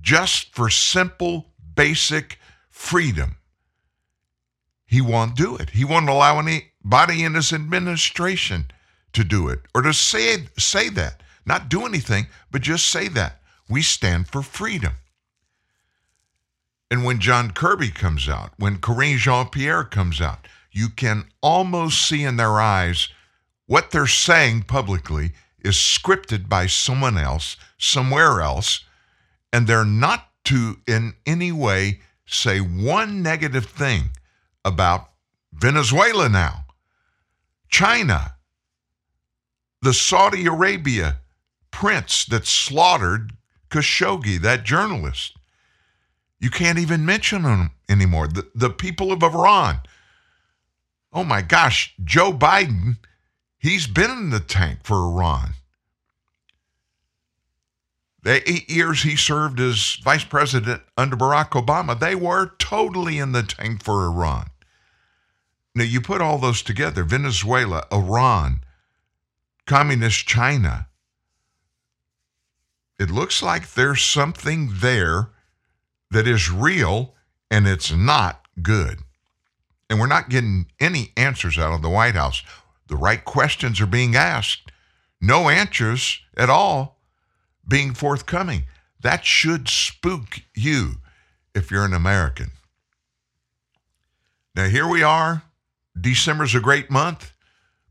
just 0.00 0.54
for 0.54 0.70
simple, 0.70 1.46
basic 1.74 2.38
freedom. 2.68 3.36
He 4.86 5.00
won't 5.00 5.36
do 5.36 5.56
it. 5.56 5.70
He 5.70 5.84
won't 5.84 6.08
allow 6.08 6.38
anybody 6.38 7.22
in 7.22 7.34
his 7.34 7.52
administration 7.52 8.70
to 9.12 9.24
do 9.24 9.48
it 9.48 9.60
or 9.74 9.82
to 9.82 9.92
say, 9.92 10.48
say 10.58 10.88
that. 10.90 11.22
Not 11.46 11.68
do 11.68 11.86
anything, 11.86 12.26
but 12.50 12.62
just 12.62 12.86
say 12.86 13.08
that. 13.08 13.40
We 13.68 13.82
stand 13.82 14.28
for 14.28 14.42
freedom. 14.42 14.94
And 16.90 17.04
when 17.04 17.20
John 17.20 17.52
Kirby 17.52 17.90
comes 17.90 18.28
out, 18.28 18.52
when 18.56 18.78
Karine 18.78 19.18
Jean 19.18 19.48
Pierre 19.48 19.84
comes 19.84 20.20
out, 20.20 20.48
you 20.72 20.88
can 20.88 21.24
almost 21.40 22.06
see 22.06 22.24
in 22.24 22.36
their 22.36 22.60
eyes 22.60 23.08
what 23.66 23.90
they're 23.90 24.06
saying 24.06 24.62
publicly 24.62 25.32
is 25.60 25.76
scripted 25.76 26.48
by 26.48 26.66
someone 26.66 27.16
else, 27.16 27.56
somewhere 27.78 28.40
else, 28.40 28.84
and 29.52 29.66
they're 29.66 29.84
not 29.84 30.26
to 30.44 30.78
in 30.86 31.14
any 31.26 31.52
way 31.52 32.00
say 32.26 32.58
one 32.58 33.22
negative 33.22 33.66
thing 33.66 34.10
about 34.64 35.10
Venezuela 35.52 36.28
now, 36.28 36.64
China, 37.68 38.34
the 39.82 39.94
Saudi 39.94 40.46
Arabia 40.46 41.18
prince 41.70 42.24
that 42.24 42.46
slaughtered 42.46 43.32
Khashoggi, 43.70 44.40
that 44.40 44.64
journalist. 44.64 45.36
You 46.40 46.50
can't 46.50 46.78
even 46.78 47.04
mention 47.04 47.42
them 47.42 47.72
anymore. 47.88 48.26
The, 48.26 48.50
the 48.54 48.70
people 48.70 49.12
of 49.12 49.22
Iran. 49.22 49.80
Oh 51.12 51.24
my 51.24 51.42
gosh, 51.42 51.94
Joe 52.02 52.32
Biden, 52.32 52.96
he's 53.58 53.86
been 53.86 54.10
in 54.10 54.30
the 54.30 54.40
tank 54.40 54.80
for 54.84 54.96
Iran. 54.96 55.54
The 58.22 58.48
eight 58.50 58.70
years 58.70 59.02
he 59.02 59.16
served 59.16 59.60
as 59.60 59.98
vice 60.02 60.24
president 60.24 60.82
under 60.96 61.16
Barack 61.16 61.50
Obama, 61.50 61.98
they 61.98 62.14
were 62.14 62.52
totally 62.58 63.18
in 63.18 63.32
the 63.32 63.42
tank 63.42 63.82
for 63.82 64.04
Iran. 64.06 64.50
Now, 65.74 65.84
you 65.84 66.00
put 66.00 66.20
all 66.20 66.38
those 66.38 66.62
together 66.62 67.04
Venezuela, 67.04 67.86
Iran, 67.92 68.60
Communist 69.66 70.26
China. 70.26 70.88
It 72.98 73.10
looks 73.10 73.42
like 73.42 73.72
there's 73.72 74.02
something 74.02 74.70
there 74.74 75.30
that 76.10 76.26
is 76.26 76.50
real 76.50 77.14
and 77.50 77.66
it's 77.66 77.92
not 77.92 78.44
good. 78.62 79.00
And 79.88 79.98
we're 79.98 80.06
not 80.06 80.28
getting 80.28 80.66
any 80.78 81.12
answers 81.16 81.58
out 81.58 81.72
of 81.72 81.82
the 81.82 81.90
White 81.90 82.14
House. 82.14 82.42
The 82.86 82.96
right 82.96 83.24
questions 83.24 83.80
are 83.80 83.86
being 83.86 84.16
asked, 84.16 84.70
no 85.20 85.48
answers 85.48 86.20
at 86.36 86.50
all 86.50 87.00
being 87.66 87.94
forthcoming. 87.94 88.64
That 89.00 89.24
should 89.24 89.68
spook 89.68 90.40
you 90.54 90.96
if 91.54 91.70
you're 91.70 91.84
an 91.84 91.94
American. 91.94 92.50
Now, 94.54 94.66
here 94.66 94.88
we 94.88 95.02
are. 95.02 95.44
December's 95.98 96.54
a 96.54 96.60
great 96.60 96.90
month, 96.90 97.32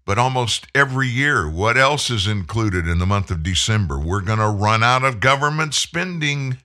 but 0.05 0.17
almost 0.17 0.67
every 0.75 1.07
year, 1.07 1.49
what 1.49 1.77
else 1.77 2.09
is 2.09 2.27
included 2.27 2.87
in 2.87 2.99
the 2.99 3.05
month 3.05 3.31
of 3.31 3.43
December? 3.43 3.99
We're 3.99 4.21
going 4.21 4.39
to 4.39 4.49
run 4.49 4.83
out 4.83 5.03
of 5.03 5.19
government 5.19 5.73
spending. 5.73 6.57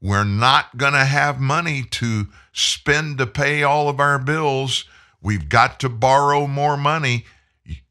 We're 0.00 0.24
not 0.24 0.76
going 0.76 0.92
to 0.92 1.04
have 1.04 1.40
money 1.40 1.82
to 1.82 2.28
spend 2.52 3.18
to 3.18 3.26
pay 3.26 3.62
all 3.62 3.88
of 3.88 3.98
our 3.98 4.18
bills. 4.18 4.84
We've 5.20 5.48
got 5.48 5.80
to 5.80 5.88
borrow 5.88 6.46
more 6.46 6.76
money. 6.76 7.24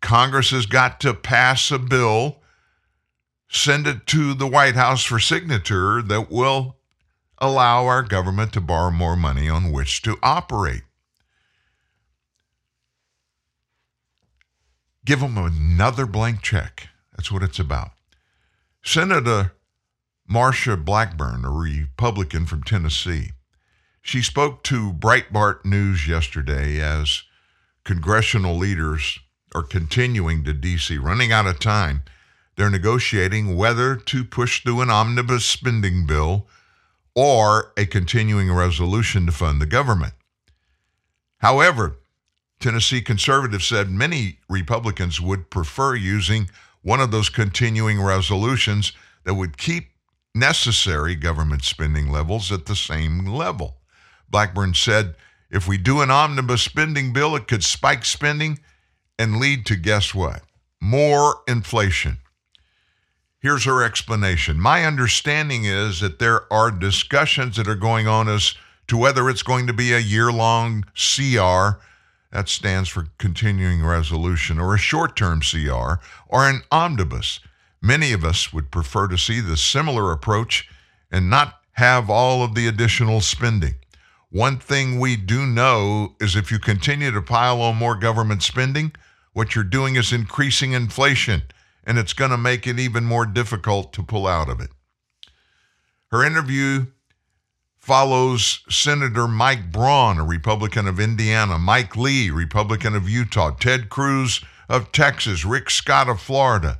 Congress 0.01 0.51
has 0.51 0.65
got 0.65 0.99
to 1.01 1.13
pass 1.13 1.69
a 1.69 1.77
bill, 1.77 2.41
send 3.49 3.85
it 3.85 4.07
to 4.07 4.33
the 4.33 4.47
White 4.47 4.75
House 4.75 5.03
for 5.03 5.19
signature 5.19 6.01
that 6.01 6.31
will 6.31 6.77
allow 7.37 7.85
our 7.85 8.01
government 8.01 8.53
to 8.53 8.61
borrow 8.61 8.89
more 8.89 9.15
money 9.15 9.49
on 9.49 9.71
which 9.71 10.01
to 10.01 10.17
operate. 10.23 10.81
Give 15.05 15.19
them 15.19 15.37
another 15.37 16.05
blank 16.05 16.41
check. 16.41 16.89
That's 17.15 17.31
what 17.31 17.43
it's 17.43 17.59
about. 17.59 17.91
Senator 18.83 19.53
Marsha 20.29 20.83
Blackburn, 20.83 21.45
a 21.45 21.49
Republican 21.49 22.45
from 22.45 22.61
Tennessee, 22.63 23.31
she 24.01 24.21
spoke 24.21 24.61
to 24.63 24.91
Breitbart 24.91 25.63
News 25.63 26.07
yesterday 26.07 26.81
as 26.81 27.23
congressional 27.85 28.57
leaders 28.57 29.19
are 29.55 29.63
continuing 29.63 30.43
to 30.43 30.53
D.C., 30.53 30.97
running 30.97 31.31
out 31.31 31.47
of 31.47 31.59
time. 31.59 32.03
They're 32.55 32.69
negotiating 32.69 33.55
whether 33.55 33.95
to 33.95 34.25
push 34.25 34.63
through 34.63 34.81
an 34.81 34.89
omnibus 34.89 35.45
spending 35.45 36.05
bill 36.05 36.47
or 37.15 37.71
a 37.77 37.85
continuing 37.85 38.51
resolution 38.51 39.25
to 39.27 39.31
fund 39.31 39.61
the 39.61 39.65
government. 39.65 40.13
However, 41.37 41.97
Tennessee 42.59 43.01
conservatives 43.01 43.65
said 43.65 43.89
many 43.89 44.39
Republicans 44.49 45.21
would 45.21 45.49
prefer 45.49 45.95
using 45.95 46.49
one 46.81 46.99
of 46.99 47.11
those 47.11 47.29
continuing 47.29 48.01
resolutions 48.01 48.91
that 49.23 49.35
would 49.35 49.57
keep 49.57 49.91
necessary 50.37 51.15
government 51.15 51.63
spending 51.63 52.11
levels 52.11 52.51
at 52.51 52.65
the 52.65 52.75
same 52.75 53.25
level. 53.25 53.77
Blackburn 54.29 54.73
said 54.73 55.15
if 55.49 55.67
we 55.67 55.77
do 55.77 56.01
an 56.01 56.11
omnibus 56.11 56.61
spending 56.61 57.13
bill, 57.13 57.35
it 57.35 57.47
could 57.47 57.63
spike 57.63 58.03
spending 58.03 58.59
and 59.17 59.39
lead 59.39 59.65
to 59.67 59.75
guess 59.75 60.13
what? 60.13 60.41
More 60.81 61.41
inflation. 61.47 62.17
Here's 63.39 63.65
her 63.65 63.83
explanation. 63.83 64.59
My 64.59 64.83
understanding 64.83 65.63
is 65.63 66.01
that 66.01 66.19
there 66.19 66.51
are 66.51 66.71
discussions 66.71 67.55
that 67.55 67.67
are 67.67 67.75
going 67.75 68.07
on 68.07 68.27
as 68.27 68.55
to 68.87 68.97
whether 68.97 69.29
it's 69.29 69.43
going 69.43 69.67
to 69.67 69.73
be 69.73 69.93
a 69.93 69.99
year 69.99 70.31
long 70.31 70.83
CR, 70.95 71.79
that 72.31 72.49
stands 72.49 72.89
for 72.89 73.07
continuing 73.17 73.85
resolution, 73.85 74.59
or 74.59 74.75
a 74.75 74.79
short 74.79 75.15
term 75.15 75.41
CR, 75.41 76.01
or 76.27 76.49
an 76.49 76.61
omnibus. 76.71 77.39
Many 77.81 78.11
of 78.11 78.23
us 78.23 78.51
would 78.51 78.71
prefer 78.71 79.07
to 79.07 79.17
see 79.17 79.39
the 79.39 79.57
similar 79.57 80.11
approach 80.11 80.69
and 81.11 81.29
not 81.29 81.61
have 81.73 82.09
all 82.09 82.43
of 82.43 82.55
the 82.55 82.67
additional 82.67 83.21
spending. 83.21 83.75
One 84.29 84.57
thing 84.57 84.99
we 84.99 85.15
do 85.15 85.45
know 85.45 86.15
is 86.19 86.35
if 86.35 86.51
you 86.51 86.59
continue 86.59 87.11
to 87.11 87.21
pile 87.21 87.61
on 87.61 87.75
more 87.75 87.95
government 87.95 88.43
spending, 88.43 88.91
what 89.33 89.55
you're 89.55 89.63
doing 89.63 89.95
is 89.95 90.11
increasing 90.11 90.71
inflation, 90.71 91.43
and 91.83 91.97
it's 91.97 92.13
going 92.13 92.31
to 92.31 92.37
make 92.37 92.65
it 92.67 92.79
even 92.79 93.05
more 93.05 93.25
difficult 93.25 93.93
to 93.93 94.03
pull 94.03 94.27
out 94.27 94.49
of 94.49 94.59
it. 94.59 94.71
Her 96.11 96.25
interview 96.25 96.87
follows 97.77 98.63
Senator 98.69 99.27
Mike 99.27 99.71
Braun, 99.71 100.17
a 100.17 100.23
Republican 100.23 100.87
of 100.87 100.99
Indiana, 100.99 101.57
Mike 101.57 101.95
Lee, 101.95 102.29
Republican 102.29 102.95
of 102.95 103.07
Utah, 103.09 103.51
Ted 103.51 103.89
Cruz 103.89 104.43
of 104.67 104.91
Texas, 104.91 105.45
Rick 105.45 105.69
Scott 105.69 106.09
of 106.09 106.19
Florida, 106.19 106.79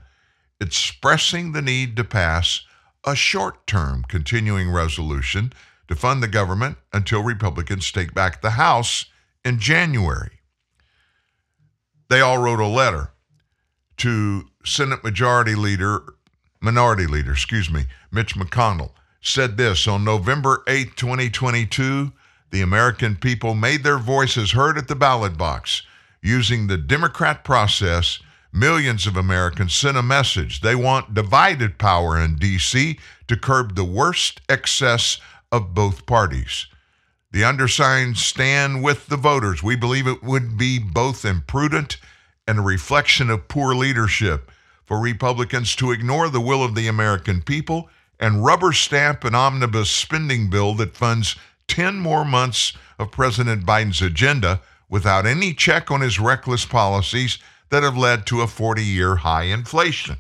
expressing 0.59 1.51
the 1.51 1.61
need 1.61 1.95
to 1.95 2.03
pass 2.03 2.61
a 3.05 3.15
short 3.15 3.67
term 3.67 4.03
continuing 4.07 4.71
resolution 4.71 5.53
to 5.87 5.95
fund 5.95 6.21
the 6.21 6.27
government 6.27 6.77
until 6.91 7.23
Republicans 7.23 7.91
take 7.91 8.13
back 8.13 8.41
the 8.41 8.51
House 8.51 9.05
in 9.45 9.59
January. 9.59 10.39
They 12.09 12.21
all 12.21 12.37
wrote 12.37 12.59
a 12.59 12.67
letter 12.67 13.11
to 13.97 14.49
Senate 14.65 15.03
Majority 15.03 15.55
Leader, 15.55 16.01
Minority 16.59 17.07
Leader, 17.07 17.31
excuse 17.31 17.71
me, 17.71 17.85
Mitch 18.11 18.35
McConnell, 18.35 18.91
said 19.21 19.57
this 19.57 19.87
on 19.87 20.03
November 20.03 20.63
8, 20.67 20.95
2022. 20.95 22.11
the 22.51 22.61
American 22.61 23.15
people 23.15 23.53
made 23.55 23.83
their 23.83 23.97
voices 23.97 24.51
heard 24.51 24.77
at 24.77 24.87
the 24.87 24.95
ballot 24.95 25.37
box. 25.37 25.81
Using 26.21 26.67
the 26.67 26.77
Democrat 26.77 27.43
process, 27.43 28.19
millions 28.59 29.05
of 29.05 29.15
Americans 29.15 29.73
sent 29.73 29.97
a 29.97 30.03
message. 30.03 30.61
They 30.61 30.75
want 30.75 31.13
divided 31.13 31.77
power 31.77 32.19
in 32.19 32.35
D.C. 32.35 32.99
to 33.27 33.37
curb 33.37 33.75
the 33.75 33.83
worst 33.83 34.41
excess 34.49 35.19
of 35.51 35.73
both 35.73 36.05
parties. 36.05 36.67
The 37.31 37.43
undersigned 37.43 38.17
stand 38.17 38.83
with 38.83 39.07
the 39.07 39.17
voters. 39.17 39.61
We 39.61 39.75
believe 39.75 40.07
it 40.07 40.23
would 40.23 40.57
be 40.57 40.79
both 40.79 41.25
imprudent 41.25 41.97
and 42.47 42.59
a 42.59 42.63
reflection 42.63 43.29
of 43.29 43.47
poor 43.47 43.75
leadership 43.75 44.51
for 44.85 44.99
Republicans 44.99 45.75
to 45.75 45.91
ignore 45.91 46.29
the 46.29 46.41
will 46.41 46.63
of 46.63 46.73
the 46.73 46.87
American 46.87 47.41
people 47.41 47.89
and 48.19 48.45
rubber 48.45 48.71
stamp 48.71 49.23
an 49.23 49.35
omnibus 49.35 49.89
spending 49.89 50.49
bill 50.49 50.73
that 50.75 50.95
funds 50.95 51.35
10 51.67 51.97
more 51.97 52.23
months 52.23 52.73
of 52.97 53.11
President 53.11 53.65
Biden's 53.65 54.01
agenda 54.01 54.61
without 54.89 55.25
any 55.25 55.53
check 55.53 55.91
on 55.91 56.01
his 56.01 56.19
reckless 56.19 56.65
policies 56.65 57.37
that 57.69 57.83
have 57.83 57.97
led 57.97 58.25
to 58.27 58.41
a 58.41 58.47
40 58.47 58.83
year 58.83 59.17
high 59.17 59.43
inflation. 59.43 60.17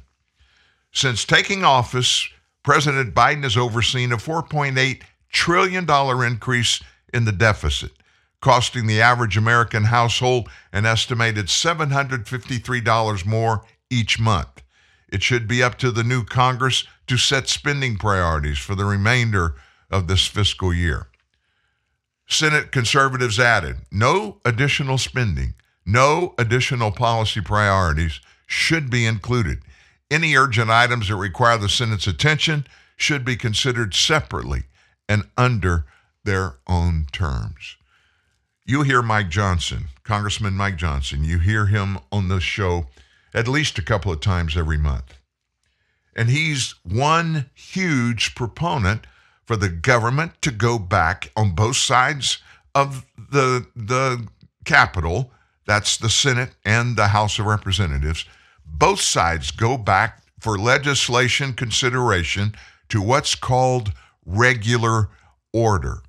Since 0.91 1.25
taking 1.25 1.63
office, 1.63 2.29
President 2.63 3.13
Biden 3.13 3.43
has 3.43 3.55
overseen 3.55 4.11
a 4.11 4.17
$4.8 4.17 5.01
trillion 5.31 5.89
increase 6.23 6.81
in 7.13 7.25
the 7.25 7.31
deficit, 7.31 7.91
costing 8.41 8.87
the 8.87 9.01
average 9.01 9.37
American 9.37 9.85
household 9.85 10.49
an 10.73 10.85
estimated 10.85 11.47
$753 11.47 13.25
more 13.25 13.63
each 13.89 14.19
month. 14.19 14.63
It 15.09 15.23
should 15.23 15.47
be 15.47 15.63
up 15.63 15.77
to 15.77 15.91
the 15.91 16.03
new 16.03 16.23
Congress 16.23 16.85
to 17.07 17.17
set 17.17 17.47
spending 17.47 17.97
priorities 17.97 18.57
for 18.57 18.75
the 18.75 18.85
remainder 18.85 19.55
of 19.89 20.07
this 20.07 20.27
fiscal 20.27 20.73
year. 20.73 21.07
Senate 22.27 22.71
conservatives 22.73 23.39
added 23.39 23.77
no 23.89 24.41
additional 24.43 24.97
spending, 24.97 25.53
no 25.87 26.35
additional 26.37 26.91
policy 26.91 27.41
priorities 27.41 28.19
should 28.45 28.89
be 28.89 29.05
included. 29.05 29.59
Any 30.11 30.35
urgent 30.35 30.69
items 30.69 31.07
that 31.07 31.15
require 31.15 31.57
the 31.57 31.69
Senate's 31.69 32.07
attention 32.07 32.67
should 32.97 33.23
be 33.23 33.35
considered 33.35 33.93
separately 33.93 34.63
and 35.07 35.23
under 35.37 35.85
their 36.25 36.55
own 36.67 37.07
terms. 37.11 37.77
You 38.65 38.83
hear 38.83 39.01
Mike 39.01 39.29
Johnson, 39.29 39.85
Congressman 40.03 40.55
Mike 40.55 40.75
Johnson, 40.75 41.23
you 41.23 41.39
hear 41.39 41.67
him 41.67 41.99
on 42.11 42.27
this 42.27 42.43
show 42.43 42.87
at 43.33 43.47
least 43.47 43.79
a 43.79 43.83
couple 43.83 44.11
of 44.11 44.19
times 44.19 44.57
every 44.57 44.77
month. 44.77 45.13
And 46.15 46.29
he's 46.29 46.75
one 46.83 47.49
huge 47.53 48.35
proponent 48.35 49.07
for 49.45 49.55
the 49.55 49.69
government 49.69 50.41
to 50.41 50.51
go 50.51 50.77
back 50.77 51.31
on 51.37 51.51
both 51.55 51.77
sides 51.77 52.39
of 52.75 53.05
the 53.17 53.67
the 53.75 54.27
Capitol, 54.65 55.31
that's 55.67 55.97
the 55.97 56.09
Senate 56.09 56.51
and 56.65 56.95
the 56.95 57.09
House 57.09 57.37
of 57.37 57.45
Representatives, 57.45 58.25
both 58.65 59.01
sides 59.01 59.51
go 59.51 59.77
back 59.77 60.23
for 60.39 60.57
legislation 60.57 61.53
consideration 61.53 62.55
to 62.89 63.01
what's 63.01 63.35
called 63.35 63.91
regular 64.25 65.09
order. 65.53 65.99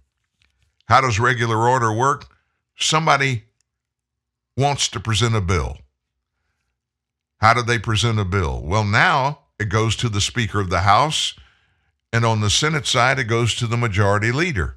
How 0.87 1.01
does 1.01 1.19
regular 1.19 1.69
order 1.69 1.93
work? 1.93 2.27
Somebody 2.79 3.45
wants 4.57 4.89
to 4.89 5.01
present 5.01 5.35
a 5.35 5.41
bill. 5.41 5.79
How 7.39 7.55
do 7.55 7.63
they 7.63 7.79
present 7.79 8.19
a 8.19 8.25
bill? 8.25 8.63
Well, 8.65 8.85
now 8.85 9.41
it 9.59 9.69
goes 9.69 9.97
to 9.97 10.09
the 10.09 10.21
Speaker 10.21 10.61
of 10.61 10.71
the 10.71 10.81
House, 10.81 11.35
and 12.13 12.25
on 12.25 12.41
the 12.41 12.51
Senate 12.51 12.87
side, 12.87 13.19
it 13.19 13.25
goes 13.25 13.55
to 13.57 13.67
the 13.67 13.77
Majority 13.77 14.33
Leader. 14.33 14.77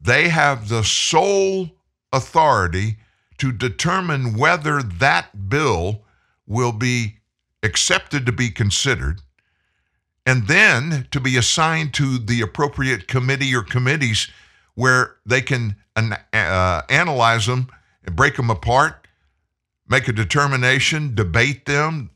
They 0.00 0.28
have 0.28 0.68
the 0.68 0.84
sole 0.84 1.70
authority 2.12 2.98
to 3.42 3.50
determine 3.52 4.38
whether 4.38 4.82
that 4.82 5.48
bill 5.48 6.02
will 6.46 6.72
be 6.72 7.16
accepted 7.62 8.24
to 8.24 8.32
be 8.32 8.48
considered 8.50 9.20
and 10.24 10.46
then 10.46 11.08
to 11.10 11.18
be 11.18 11.36
assigned 11.36 11.92
to 11.92 12.18
the 12.18 12.40
appropriate 12.40 13.08
committee 13.08 13.54
or 13.54 13.62
committees 13.62 14.28
where 14.74 15.16
they 15.26 15.40
can 15.40 15.74
uh, 15.96 16.82
analyze 16.88 17.46
them 17.46 17.68
and 18.04 18.14
break 18.14 18.36
them 18.36 18.48
apart 18.48 19.02
make 19.92 20.08
a 20.08 20.12
determination, 20.12 21.14
debate 21.14 21.66
them, 21.66 22.10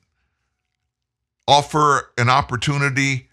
offer 1.47 2.11
an 2.17 2.31
opportunity 2.31 3.29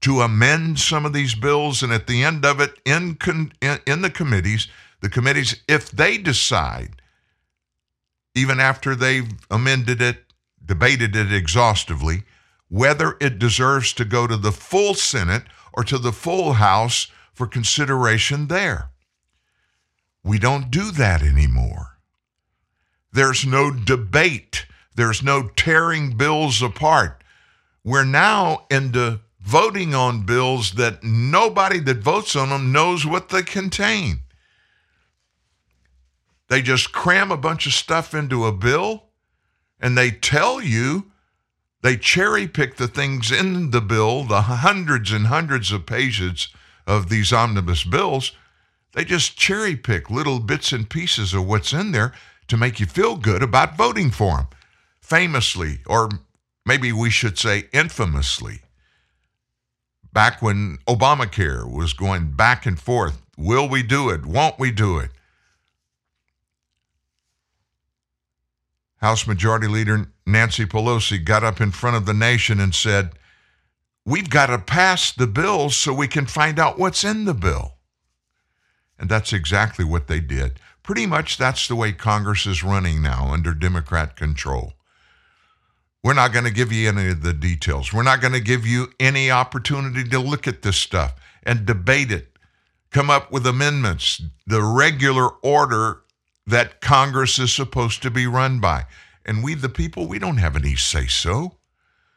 to 0.00 0.22
amend 0.22 0.78
some 0.78 1.04
of 1.04 1.12
these 1.12 1.34
bills, 1.34 1.82
and 1.82 1.92
at 1.92 2.06
the 2.06 2.24
end 2.24 2.46
of 2.46 2.60
it, 2.60 2.78
in, 2.86 3.14
con- 3.16 3.52
in 3.60 4.00
the 4.00 4.10
committees, 4.10 4.68
the 5.00 5.08
committees, 5.10 5.62
if 5.68 5.90
they 5.90 6.16
decide, 6.16 6.96
even 8.34 8.60
after 8.60 8.94
they've 8.94 9.30
amended 9.50 10.02
it, 10.02 10.24
debated 10.64 11.14
it 11.14 11.32
exhaustively, 11.32 12.24
whether 12.68 13.16
it 13.20 13.38
deserves 13.38 13.92
to 13.92 14.04
go 14.04 14.26
to 14.26 14.36
the 14.36 14.52
full 14.52 14.94
Senate 14.94 15.44
or 15.72 15.84
to 15.84 15.98
the 15.98 16.12
full 16.12 16.54
House 16.54 17.08
for 17.32 17.46
consideration 17.46 18.48
there. 18.48 18.90
We 20.22 20.38
don't 20.38 20.70
do 20.70 20.90
that 20.92 21.22
anymore. 21.22 21.98
There's 23.12 23.46
no 23.46 23.70
debate. 23.70 24.66
There's 24.96 25.22
no 25.22 25.48
tearing 25.48 26.16
bills 26.16 26.62
apart. 26.62 27.22
We're 27.84 28.04
now 28.04 28.66
into 28.70 29.20
voting 29.40 29.94
on 29.94 30.24
bills 30.24 30.72
that 30.72 31.04
nobody 31.04 31.78
that 31.80 31.98
votes 31.98 32.34
on 32.34 32.48
them 32.48 32.72
knows 32.72 33.04
what 33.04 33.28
they 33.28 33.42
contain. 33.42 34.20
They 36.54 36.62
just 36.62 36.92
cram 36.92 37.32
a 37.32 37.36
bunch 37.36 37.66
of 37.66 37.72
stuff 37.72 38.14
into 38.14 38.46
a 38.46 38.52
bill 38.52 39.06
and 39.80 39.98
they 39.98 40.12
tell 40.12 40.62
you, 40.62 41.10
they 41.82 41.96
cherry 41.96 42.46
pick 42.46 42.76
the 42.76 42.86
things 42.86 43.32
in 43.32 43.72
the 43.72 43.80
bill, 43.80 44.22
the 44.22 44.42
hundreds 44.42 45.10
and 45.10 45.26
hundreds 45.26 45.72
of 45.72 45.84
pages 45.84 46.46
of 46.86 47.08
these 47.08 47.32
omnibus 47.32 47.82
bills. 47.82 48.30
They 48.92 49.04
just 49.04 49.36
cherry 49.36 49.74
pick 49.74 50.10
little 50.10 50.38
bits 50.38 50.70
and 50.70 50.88
pieces 50.88 51.34
of 51.34 51.44
what's 51.44 51.72
in 51.72 51.90
there 51.90 52.12
to 52.46 52.56
make 52.56 52.78
you 52.78 52.86
feel 52.86 53.16
good 53.16 53.42
about 53.42 53.76
voting 53.76 54.12
for 54.12 54.36
them. 54.36 54.46
Famously, 55.00 55.80
or 55.88 56.08
maybe 56.64 56.92
we 56.92 57.10
should 57.10 57.36
say 57.36 57.64
infamously, 57.72 58.60
back 60.12 60.40
when 60.40 60.78
Obamacare 60.86 61.68
was 61.68 61.94
going 61.94 62.30
back 62.30 62.64
and 62.64 62.78
forth 62.78 63.22
will 63.36 63.68
we 63.68 63.82
do 63.82 64.08
it? 64.08 64.24
Won't 64.24 64.60
we 64.60 64.70
do 64.70 64.98
it? 64.98 65.10
House 69.04 69.26
Majority 69.26 69.66
Leader 69.66 70.06
Nancy 70.24 70.64
Pelosi 70.64 71.22
got 71.22 71.44
up 71.44 71.60
in 71.60 71.72
front 71.72 71.94
of 71.94 72.06
the 72.06 72.14
nation 72.14 72.58
and 72.58 72.74
said, 72.74 73.10
We've 74.06 74.30
got 74.30 74.46
to 74.46 74.56
pass 74.56 75.12
the 75.12 75.26
bill 75.26 75.68
so 75.68 75.92
we 75.92 76.08
can 76.08 76.24
find 76.24 76.58
out 76.58 76.78
what's 76.78 77.04
in 77.04 77.26
the 77.26 77.34
bill. 77.34 77.74
And 78.98 79.10
that's 79.10 79.34
exactly 79.34 79.84
what 79.84 80.06
they 80.06 80.20
did. 80.20 80.58
Pretty 80.82 81.04
much 81.04 81.36
that's 81.36 81.68
the 81.68 81.76
way 81.76 81.92
Congress 81.92 82.46
is 82.46 82.64
running 82.64 83.02
now 83.02 83.28
under 83.30 83.52
Democrat 83.52 84.16
control. 84.16 84.72
We're 86.02 86.14
not 86.14 86.32
going 86.32 86.46
to 86.46 86.50
give 86.50 86.72
you 86.72 86.88
any 86.88 87.08
of 87.08 87.20
the 87.20 87.34
details. 87.34 87.92
We're 87.92 88.04
not 88.04 88.22
going 88.22 88.32
to 88.32 88.40
give 88.40 88.66
you 88.66 88.88
any 88.98 89.30
opportunity 89.30 90.08
to 90.08 90.18
look 90.18 90.48
at 90.48 90.62
this 90.62 90.78
stuff 90.78 91.14
and 91.42 91.66
debate 91.66 92.10
it, 92.10 92.38
come 92.90 93.10
up 93.10 93.30
with 93.30 93.46
amendments, 93.46 94.22
the 94.46 94.62
regular 94.62 95.28
order 95.42 96.03
that 96.46 96.80
Congress 96.80 97.38
is 97.38 97.52
supposed 97.52 98.02
to 98.02 98.10
be 98.10 98.26
run 98.26 98.60
by. 98.60 98.84
And 99.24 99.42
we, 99.42 99.54
the 99.54 99.68
people, 99.68 100.06
we 100.06 100.18
don't 100.18 100.36
have 100.36 100.56
any 100.56 100.76
say 100.76 101.06
so. 101.06 101.56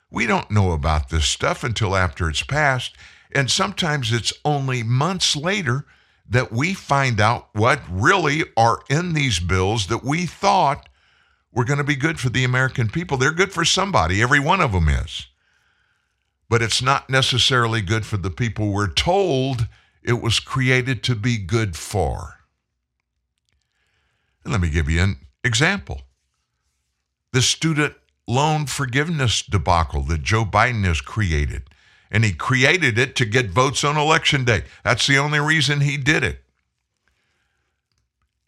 We 0.10 0.26
don't 0.26 0.52
know 0.52 0.72
about 0.72 1.10
this 1.10 1.26
stuff 1.26 1.64
until 1.64 1.96
after 1.96 2.30
it's 2.30 2.44
passed. 2.44 2.96
And 3.34 3.50
sometimes 3.50 4.12
it's 4.12 4.34
only 4.44 4.84
months 4.84 5.36
later 5.36 5.86
that 6.30 6.52
we 6.52 6.74
find 6.74 7.22
out 7.22 7.50
what 7.54 7.82
really 7.90 8.44
are 8.56 8.82
in 8.90 9.14
these 9.14 9.40
bills 9.40 9.88
that 9.88 10.04
we 10.04 10.26
thought 10.26 10.90
were 11.54 11.66
going 11.66 11.78
to 11.78 11.84
be 11.84 11.96
good 11.96 12.20
for 12.20 12.30
the 12.30 12.44
American 12.44 12.90
people. 12.90 13.18
They're 13.18 13.32
good 13.32 13.54
for 13.54 13.66
somebody, 13.66 14.22
every 14.22 14.40
one 14.40 14.62
of 14.62 14.74
them 14.74 14.90
is. 14.90 15.28
But 16.50 16.62
it's 16.62 16.82
not 16.82 17.10
necessarily 17.10 17.82
good 17.82 18.06
for 18.06 18.18
the 18.18 18.30
people 18.30 18.72
we're 18.72 18.92
told 18.92 19.68
it 20.04 20.22
was 20.22 20.40
created 20.40 21.04
to 21.04 21.16
be 21.16 21.38
good 21.38 21.76
for. 21.76 22.37
And 24.48 24.54
let 24.54 24.62
me 24.62 24.70
give 24.70 24.90
you 24.90 25.02
an 25.02 25.18
example. 25.44 26.04
The 27.34 27.42
student 27.42 27.96
loan 28.30 28.66
forgiveness 28.66 29.42
debacle 29.42 30.04
that 30.04 30.24
Joe 30.24 30.46
Biden 30.46 30.86
has 30.86 31.02
created 31.02 31.64
and 32.10 32.24
he 32.24 32.32
created 32.32 32.98
it 32.98 33.14
to 33.18 33.26
get 33.26 33.50
votes 33.50 33.84
on 33.84 33.98
election 33.98 34.46
day. 34.46 34.64
That's 34.86 35.06
the 35.06 35.18
only 35.18 35.42
reason 35.42 35.82
he 35.82 35.98
did 35.98 36.24
it. 36.24 36.46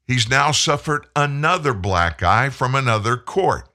He's 0.08 0.30
now 0.30 0.54
suffered 0.54 1.06
another 1.18 1.74
black 1.74 2.24
eye 2.24 2.50
from 2.50 2.76
another 2.76 3.18
court. 3.18 3.68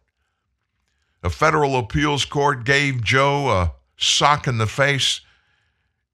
A 1.23 1.29
federal 1.29 1.77
appeals 1.77 2.25
court 2.25 2.65
gave 2.65 3.05
Joe 3.05 3.51
a 3.51 3.73
sock 3.99 4.49
in 4.49 4.57
the 4.57 4.67
face 4.67 5.21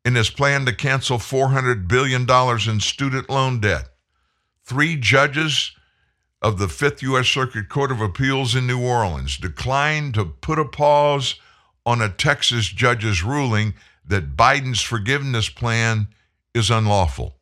in 0.05 0.17
his 0.17 0.29
plan 0.29 0.67
to 0.67 0.75
cancel 0.75 1.19
$400 1.19 1.87
billion 1.87 2.29
in 2.69 2.81
student 2.81 3.31
loan 3.31 3.61
debt. 3.61 3.91
three 4.65 4.97
judges 4.97 5.71
of 6.43 6.59
the 6.59 6.69
Fifth 6.69 7.03
U.S. 7.03 7.29
Circuit 7.29 7.69
Court 7.69 7.91
of 7.93 8.01
Appeals 8.01 8.55
in 8.55 8.67
New 8.67 8.83
Orleans 8.83 9.37
declined 9.37 10.15
to 10.15 10.25
put 10.25 10.59
a 10.59 10.65
pause 10.65 11.35
on 11.85 12.01
a 12.01 12.09
Texas 12.09 12.69
judge's 12.69 13.23
ruling 13.23 13.75
that 14.07 14.37
Biden's 14.37 14.81
forgiveness 14.81 15.49
plan 15.49 16.09
is 16.55 16.71
unlawful. 16.71 17.37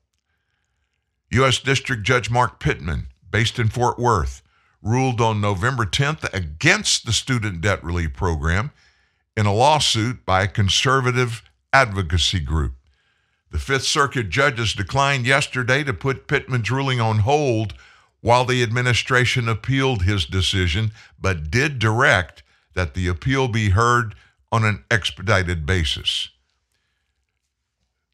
U.S. 1.30 1.58
District 1.58 2.02
Judge 2.02 2.30
Mark 2.30 2.58
Pittman, 2.58 3.08
based 3.30 3.58
in 3.58 3.68
Fort 3.68 3.98
Worth, 3.98 4.42
ruled 4.82 5.20
on 5.20 5.40
November 5.40 5.84
10th 5.84 6.32
against 6.32 7.04
the 7.04 7.12
student 7.12 7.60
debt 7.60 7.82
relief 7.84 8.14
program 8.14 8.70
in 9.36 9.46
a 9.46 9.54
lawsuit 9.54 10.24
by 10.24 10.42
a 10.42 10.48
conservative 10.48 11.42
advocacy 11.72 12.40
group. 12.40 12.74
The 13.50 13.58
Fifth 13.58 13.84
Circuit 13.84 14.28
judges 14.28 14.74
declined 14.74 15.26
yesterday 15.26 15.84
to 15.84 15.94
put 15.94 16.26
Pittman's 16.26 16.70
ruling 16.70 17.00
on 17.00 17.20
hold 17.20 17.74
while 18.20 18.44
the 18.44 18.62
administration 18.62 19.48
appealed 19.48 20.02
his 20.02 20.24
decision, 20.24 20.90
but 21.20 21.50
did 21.50 21.78
direct 21.78 22.42
that 22.74 22.94
the 22.94 23.08
appeal 23.08 23.48
be 23.48 23.70
heard 23.70 24.14
on 24.50 24.64
an 24.64 24.84
expedited 24.90 25.66
basis. 25.66 26.30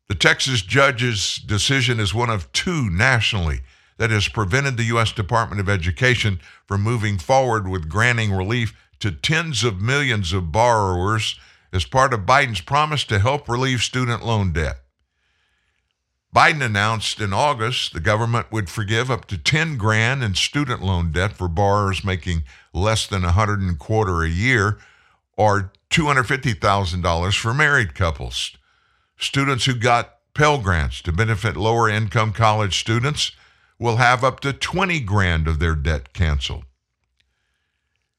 The 0.08 0.14
Texas 0.14 0.62
judge's 0.62 1.36
decision 1.36 1.98
is 1.98 2.12
one 2.12 2.30
of 2.30 2.52
two 2.52 2.90
nationally 2.90 3.60
that 3.96 4.10
has 4.10 4.28
prevented 4.28 4.76
the 4.76 4.84
U.S. 4.84 5.12
Department 5.12 5.60
of 5.60 5.68
Education 5.68 6.40
from 6.66 6.82
moving 6.82 7.16
forward 7.16 7.68
with 7.68 7.88
granting 7.88 8.32
relief 8.32 8.76
to 9.00 9.12
tens 9.12 9.64
of 9.64 9.80
millions 9.80 10.32
of 10.32 10.52
borrowers 10.52 11.38
as 11.72 11.84
part 11.84 12.12
of 12.12 12.20
Biden's 12.20 12.60
promise 12.60 13.04
to 13.04 13.18
help 13.18 13.48
relieve 13.48 13.80
student 13.80 14.24
loan 14.24 14.52
debt. 14.52 14.83
Biden 16.34 16.64
announced 16.64 17.20
in 17.20 17.32
August 17.32 17.92
the 17.92 18.00
government 18.00 18.50
would 18.50 18.68
forgive 18.68 19.08
up 19.08 19.26
to 19.26 19.38
10 19.38 19.76
grand 19.76 20.24
in 20.24 20.34
student 20.34 20.82
loan 20.82 21.12
debt 21.12 21.32
for 21.32 21.46
borrowers 21.46 22.02
making 22.02 22.42
less 22.72 23.06
than 23.06 23.22
100 23.22 23.60
and 23.60 23.78
quarter 23.78 24.24
a 24.24 24.28
year 24.28 24.78
or 25.36 25.70
$250,000 25.90 27.38
for 27.38 27.54
married 27.54 27.94
couples. 27.94 28.56
Students 29.16 29.66
who 29.66 29.74
got 29.74 30.18
Pell 30.34 30.58
Grants 30.58 31.00
to 31.02 31.12
benefit 31.12 31.56
lower 31.56 31.88
income 31.88 32.32
college 32.32 32.80
students 32.80 33.30
will 33.78 33.96
have 33.96 34.24
up 34.24 34.40
to 34.40 34.52
20 34.52 34.98
grand 35.00 35.46
of 35.46 35.60
their 35.60 35.76
debt 35.76 36.12
canceled. 36.12 36.64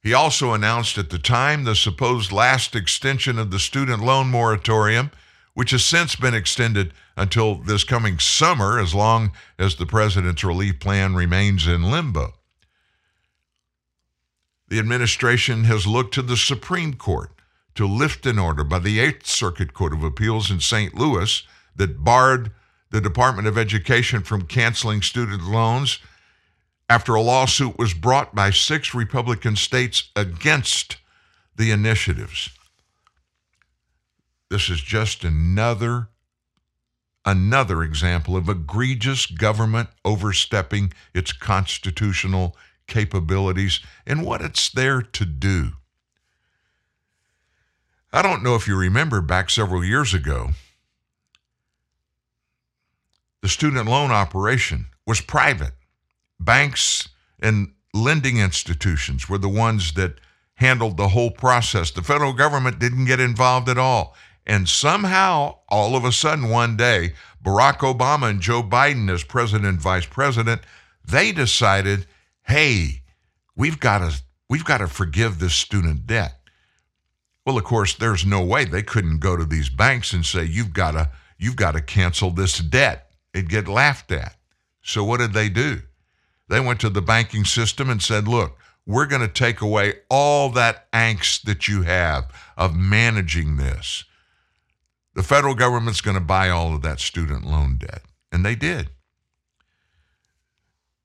He 0.01 0.13
also 0.13 0.53
announced 0.53 0.97
at 0.97 1.09
the 1.09 1.19
time 1.19 1.65
the 1.65 1.75
supposed 1.75 2.31
last 2.31 2.75
extension 2.75 3.37
of 3.37 3.51
the 3.51 3.59
student 3.59 4.01
loan 4.01 4.27
moratorium, 4.27 5.11
which 5.55 5.71
has 5.71 5.83
since 5.83 6.15
been 6.15 6.35
extended 6.35 6.93
until 7.17 7.55
this 7.55 7.83
coming 7.83 8.19
summer 8.19 8.77
as 8.77 8.93
long 8.93 9.31
as 9.57 9.75
the 9.75 9.85
president's 9.85 10.43
relief 10.43 10.79
plan 10.79 11.15
remains 11.15 11.65
in 11.65 11.89
limbo. 11.89 12.33
The 14.67 14.79
administration 14.79 15.63
has 15.63 15.87
looked 15.87 16.13
to 16.15 16.21
the 16.21 16.37
Supreme 16.37 16.93
Court 16.95 17.31
to 17.75 17.87
lift 17.87 18.25
an 18.25 18.37
order 18.37 18.63
by 18.63 18.79
the 18.79 18.99
Eighth 18.99 19.25
Circuit 19.27 19.73
Court 19.73 19.93
of 19.93 20.03
Appeals 20.03 20.51
in 20.51 20.59
St. 20.59 20.93
Louis 20.93 21.43
that 21.75 22.03
barred 22.03 22.51
the 22.91 23.01
Department 23.01 23.47
of 23.47 23.57
Education 23.57 24.23
from 24.23 24.43
canceling 24.43 25.01
student 25.01 25.43
loans 25.43 25.99
after 26.89 27.15
a 27.15 27.21
lawsuit 27.21 27.77
was 27.77 27.93
brought 27.93 28.35
by 28.35 28.49
six 28.49 28.93
Republican 28.93 29.55
states 29.55 30.11
against 30.15 30.97
the 31.55 31.71
initiatives. 31.71 32.49
This 34.49 34.69
is 34.69 34.81
just 34.81 35.23
another 35.23 36.09
another 37.25 37.81
example 37.81 38.37
of 38.37 38.47
egregious 38.47 39.25
government 39.25 39.89
overstepping 40.05 40.93
its 41.13 41.31
constitutional 41.31 42.55
capabilities 42.87 43.79
and 44.05 44.23
what 44.23 44.41
it's 44.41 44.69
there 44.69 45.01
to 45.01 45.25
do. 45.25 45.71
I 48.13 48.21
don't 48.21 48.43
know 48.43 48.55
if 48.55 48.67
you 48.67 48.77
remember 48.77 49.21
back 49.21 49.49
several 49.49 49.83
years 49.83 50.13
ago, 50.13 50.51
the 53.41 53.49
student 53.49 53.89
loan 53.89 54.11
operation 54.11 54.85
was 55.05 55.19
private. 55.19 55.73
Banks 56.39 57.09
and 57.39 57.73
lending 57.93 58.37
institutions 58.37 59.27
were 59.27 59.37
the 59.37 59.49
ones 59.49 59.93
that 59.93 60.19
handled 60.55 60.97
the 60.97 61.09
whole 61.09 61.31
process. 61.31 61.91
The 61.91 62.01
federal 62.01 62.33
government 62.33 62.79
didn't 62.79 63.05
get 63.05 63.19
involved 63.19 63.67
at 63.67 63.77
all. 63.77 64.15
And 64.45 64.69
somehow, 64.69 65.59
all 65.69 65.95
of 65.95 66.05
a 66.05 66.11
sudden, 66.11 66.49
one 66.49 66.77
day, 66.77 67.13
Barack 67.43 67.77
Obama 67.77 68.29
and 68.29 68.41
Joe 68.41 68.61
Biden, 68.61 69.09
as 69.11 69.23
president 69.23 69.65
and 69.65 69.79
vice 69.79 70.05
president, 70.05 70.61
they 71.03 71.31
decided, 71.31 72.05
hey, 72.43 73.01
we've 73.55 73.79
got 73.79 73.99
to 73.99 74.21
we've 74.49 74.65
got 74.65 74.79
to 74.79 74.87
forgive 74.87 75.39
this 75.39 75.55
student 75.55 76.05
debt. 76.05 76.39
Well, 77.45 77.57
of 77.57 77.63
course, 77.63 77.93
there's 77.93 78.25
no 78.25 78.43
way 78.43 78.65
they 78.65 78.83
couldn't 78.83 79.19
go 79.19 79.35
to 79.35 79.45
these 79.45 79.69
banks 79.69 80.13
and 80.13 80.25
say, 80.25 80.43
you've 80.43 80.73
got 80.73 80.91
to 80.91 81.09
you've 81.37 81.55
got 81.55 81.71
to 81.71 81.81
cancel 81.81 82.31
this 82.31 82.59
debt. 82.59 83.11
It'd 83.33 83.49
get 83.49 83.67
laughed 83.67 84.11
at. 84.11 84.35
So 84.81 85.03
what 85.03 85.19
did 85.19 85.33
they 85.33 85.49
do? 85.49 85.81
They 86.47 86.59
went 86.59 86.79
to 86.81 86.89
the 86.89 87.01
banking 87.01 87.45
system 87.45 87.89
and 87.89 88.01
said, 88.01 88.27
look, 88.27 88.57
we're 88.85 89.07
going 89.07 89.21
to 89.21 89.27
take 89.27 89.61
away 89.61 89.95
all 90.09 90.49
that 90.51 90.91
angst 90.91 91.43
that 91.43 91.67
you 91.67 91.81
have 91.81 92.31
of 92.55 92.75
managing 92.75 93.57
this. 93.57 94.03
The 95.15 95.23
federal 95.23 95.55
government's 95.55 96.01
going 96.01 96.15
to 96.15 96.21
buy 96.21 96.49
all 96.49 96.75
of 96.75 96.81
that 96.83 96.99
student 96.99 97.45
loan 97.45 97.77
debt. 97.77 98.03
And 98.31 98.45
they 98.45 98.55
did. 98.55 98.89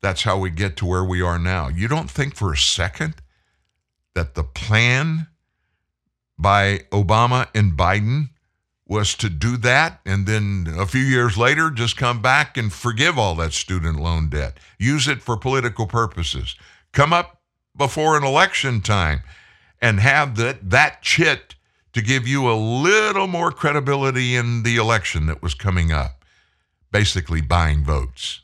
That's 0.02 0.24
how 0.24 0.38
we 0.38 0.50
get 0.50 0.76
to 0.78 0.86
where 0.86 1.04
we 1.04 1.22
are 1.22 1.38
now. 1.38 1.68
You 1.68 1.88
don't 1.88 2.10
think 2.10 2.34
for 2.34 2.52
a 2.52 2.56
second 2.56 3.14
that 4.14 4.34
the 4.34 4.42
plan 4.42 5.28
by 6.38 6.78
Obama 6.90 7.48
and 7.54 7.74
Biden 7.74 8.30
was 8.86 9.14
to 9.14 9.28
do 9.28 9.56
that 9.58 10.00
and 10.04 10.26
then 10.26 10.66
a 10.76 10.86
few 10.86 11.02
years 11.02 11.38
later 11.38 11.70
just 11.70 11.96
come 11.96 12.20
back 12.20 12.56
and 12.56 12.72
forgive 12.72 13.16
all 13.16 13.36
that 13.36 13.52
student 13.52 14.00
loan 14.00 14.28
debt, 14.28 14.58
use 14.78 15.06
it 15.06 15.22
for 15.22 15.36
political 15.36 15.86
purposes, 15.86 16.56
come 16.92 17.12
up 17.12 17.40
before 17.76 18.16
an 18.16 18.24
election 18.24 18.80
time 18.80 19.20
and 19.80 20.00
have 20.00 20.36
that, 20.36 20.70
that 20.70 21.02
chit 21.02 21.54
to 21.92 22.02
give 22.02 22.26
you 22.26 22.50
a 22.50 22.54
little 22.54 23.26
more 23.26 23.50
credibility 23.50 24.36
in 24.36 24.62
the 24.62 24.76
election 24.76 25.26
that 25.26 25.42
was 25.42 25.54
coming 25.54 25.92
up, 25.92 26.24
basically 26.92 27.40
buying 27.40 27.84
votes. 27.84 28.42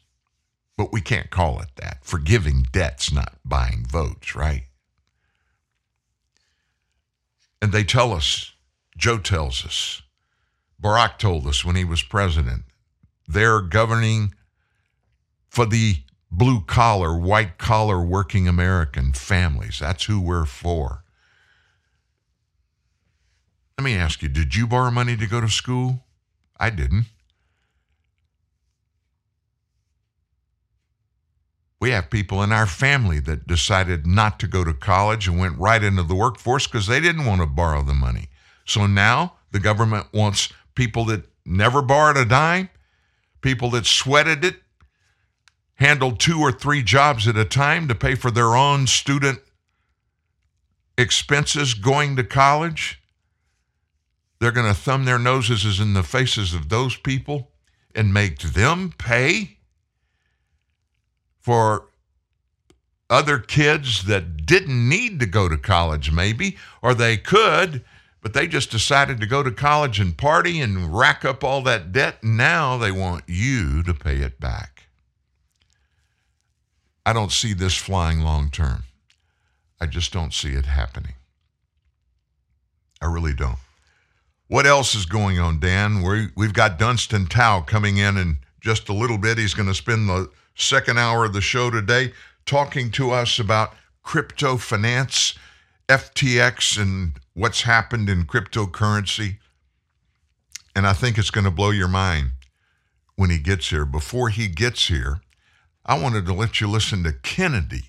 But 0.77 0.93
we 0.93 1.01
can't 1.01 1.31
call 1.31 1.61
it 1.61 1.71
that. 1.77 1.99
Forgiving 2.03 2.67
debt's 2.73 3.13
not 3.13 3.35
buying 3.45 3.87
votes, 3.89 4.35
right? 4.35 4.65
And 7.63 7.73
they 7.73 7.85
tell 7.85 8.13
us, 8.13 8.53
Joe 8.97 9.19
tells 9.19 9.65
us, 9.65 10.03
Barack 10.83 11.19
told 11.19 11.47
us 11.47 11.65
when 11.65 11.77
he 11.77 11.85
was 11.85 12.03
president, 12.03 12.65
they're 13.27 13.61
governing 13.61 14.35
for 15.49 15.65
the 15.67 15.97
blue 16.31 16.61
collar, 16.61 17.17
white 17.17 17.57
collar 17.59 18.01
working 18.01 18.47
American 18.47 19.13
families. 19.13 19.79
That's 19.79 20.05
who 20.05 20.21
we're 20.21 20.45
for. 20.45 21.03
Let 23.79 23.85
me 23.85 23.95
ask 23.95 24.23
you, 24.23 24.29
did 24.29 24.55
you 24.55 24.67
borrow 24.67 24.91
money 24.91 25.17
to 25.17 25.27
go 25.27 25.41
to 25.41 25.49
school? 25.49 26.05
I 26.59 26.71
didn't. 26.71 27.07
We 31.79 31.91
have 31.91 32.09
people 32.09 32.43
in 32.43 32.53
our 32.53 32.67
family 32.67 33.21
that 33.21 33.47
decided 33.47 34.07
not 34.07 34.41
to 34.41 34.47
go 34.47 34.65
to 34.65 34.73
college 34.73 35.29
and 35.29 35.39
went 35.39 35.59
right 35.59 35.85
into 35.85 36.03
the 36.03 36.15
workforce 36.15 36.67
because 36.67 36.87
they 36.87 37.01
didn't 37.01 37.27
want 37.27 37.43
to 37.43 37.47
borrow 37.47 37.83
the 37.83 37.93
money. 37.93 38.29
So 38.65 38.87
now 38.87 39.35
the 39.53 39.61
government 39.61 40.07
wants 40.13 40.51
people 40.75 41.05
that 41.07 41.29
never 41.45 41.83
borrowed 41.83 42.17
a 42.17 42.25
dime, 42.25 42.71
people 43.43 43.69
that 43.71 43.85
sweated 43.85 44.43
it, 44.43 44.57
handled 45.75 46.19
two 46.19 46.41
or 46.41 46.51
three 46.51 46.83
jobs 46.83 47.29
at 47.29 47.37
a 47.37 47.45
time 47.45 47.89
to 47.89 47.95
pay 47.95 48.15
for 48.15 48.31
their 48.31 48.57
own 48.57 48.87
student 48.87 49.39
expenses 50.97 51.75
going 51.75 52.17
to 52.17 52.25
college. 52.25 53.03
They're 54.39 54.53
going 54.53 54.73
to 54.73 54.79
thumb 54.79 55.05
their 55.05 55.19
noses 55.19 55.81
in 55.81 55.95
the 55.95 56.03
faces 56.03 56.53
of 56.53 56.69
those 56.69 56.97
people 56.97 57.51
and 57.95 58.13
make 58.13 58.41
them 58.41 58.93
pay 58.99 59.59
for 61.41 61.89
other 63.09 63.39
kids 63.39 64.05
that 64.07 64.45
didn't 64.45 64.89
need 64.89 65.21
to 65.21 65.27
go 65.27 65.49
to 65.49 65.57
college, 65.57 66.11
maybe, 66.11 66.57
or 66.83 66.93
they 66.93 67.17
could, 67.17 67.85
but 68.21 68.35
they 68.35 68.47
just 68.47 68.71
decided 68.71 69.21
to 69.21 69.27
go 69.27 69.43
to 69.43 69.51
college 69.51 70.01
and 70.01 70.19
party 70.19 70.61
and 70.61 70.97
rack 70.97 71.25
up 71.25 71.45
all 71.45 71.63
that 71.63 71.93
debt. 71.93 72.17
And 72.23 72.37
now 72.37 72.77
they 72.77 72.91
want 72.91 73.25
you 73.29 73.83
to 73.85 73.95
pay 73.95 74.17
it 74.17 74.41
back. 74.41 74.89
I 77.07 77.13
don't 77.13 77.31
see 77.31 77.55
this 77.55 77.77
flying 77.77 78.21
long 78.21 78.51
term. 78.51 78.83
I 79.81 79.87
just 79.87 80.13
don't 80.13 80.35
see 80.35 80.55
it 80.55 80.67
happening. 80.67 81.15
I 83.01 83.07
really 83.07 83.35
don't. 83.35 83.59
What 84.49 84.67
else 84.67 84.95
is 84.95 85.07
going 85.07 85.41
on, 85.41 85.59
Dan? 85.59 86.03
we 86.03 86.29
we've 86.37 86.53
got 86.53 86.79
Dunstan 86.79 87.27
Teo 87.27 87.63
coming 87.63 87.97
in 87.97 88.17
in 88.17 88.39
just 88.61 88.89
a 88.89 88.93
little 88.93 89.19
bit. 89.19 89.39
He's 89.39 89.55
going 89.55 89.69
to 89.69 89.75
spend 89.75 90.09
the 90.09 90.31
second 90.55 90.99
hour 90.99 91.25
of 91.25 91.33
the 91.33 91.41
show 91.41 91.71
today, 91.71 92.13
talking 92.45 92.91
to 92.93 93.11
us 93.11 93.41
about 93.41 93.75
crypto 94.03 94.57
finance, 94.57 95.35
FTX, 95.89 96.81
and 96.81 97.15
what's 97.35 97.63
happened 97.63 98.09
in 98.09 98.25
cryptocurrency. 98.25 99.39
And 100.77 100.87
I 100.87 100.93
think 100.93 101.19
it's 101.19 101.31
going 101.31 101.45
to 101.45 101.51
blow 101.51 101.71
your 101.71 101.89
mind 101.89 102.31
when 103.17 103.31
he 103.31 103.39
gets 103.39 103.71
here. 103.71 103.85
Before 103.85 104.29
he 104.29 104.47
gets 104.47 104.87
here, 104.87 105.21
I 105.85 105.99
wanted 105.99 106.25
to 106.27 106.33
let 106.33 106.61
you 106.61 106.69
listen 106.69 107.03
to 107.03 107.13
Kennedy 107.13 107.83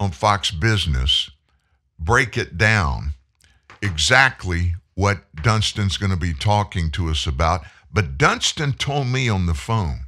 on 0.00 0.10
Fox 0.10 0.50
Business 0.50 1.30
break 1.98 2.36
it 2.36 2.56
down 2.56 3.12
exactly 3.82 4.74
what 4.94 5.18
Dunstan's 5.42 5.96
going 5.96 6.10
to 6.10 6.16
be 6.16 6.34
talking 6.34 6.90
to 6.92 7.08
us 7.08 7.26
about. 7.26 7.64
But 7.92 8.18
Dunston 8.18 8.74
told 8.74 9.06
me 9.08 9.28
on 9.28 9.46
the 9.46 9.54
phone 9.54 10.00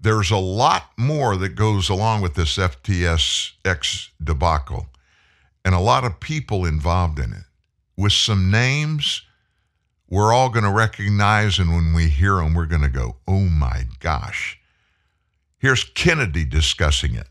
there's 0.00 0.30
a 0.30 0.38
lot 0.38 0.90
more 0.96 1.36
that 1.36 1.50
goes 1.50 1.88
along 1.88 2.22
with 2.22 2.34
this 2.34 2.56
FTX 2.56 4.08
debacle 4.22 4.86
and 5.64 5.74
a 5.74 5.80
lot 5.80 6.04
of 6.04 6.20
people 6.20 6.64
involved 6.64 7.18
in 7.18 7.32
it 7.32 7.44
with 7.96 8.12
some 8.12 8.50
names 8.50 9.22
we're 10.10 10.32
all 10.32 10.48
going 10.48 10.64
to 10.64 10.72
recognize, 10.72 11.60
and 11.60 11.72
when 11.72 11.94
we 11.94 12.08
hear 12.08 12.34
them, 12.36 12.52
we're 12.52 12.66
going 12.66 12.82
to 12.82 12.88
go, 12.88 13.16
oh 13.28 13.48
my 13.48 13.84
gosh. 14.00 14.58
Here's 15.58 15.84
Kennedy 15.84 16.44
discussing 16.44 17.14
it. 17.14 17.28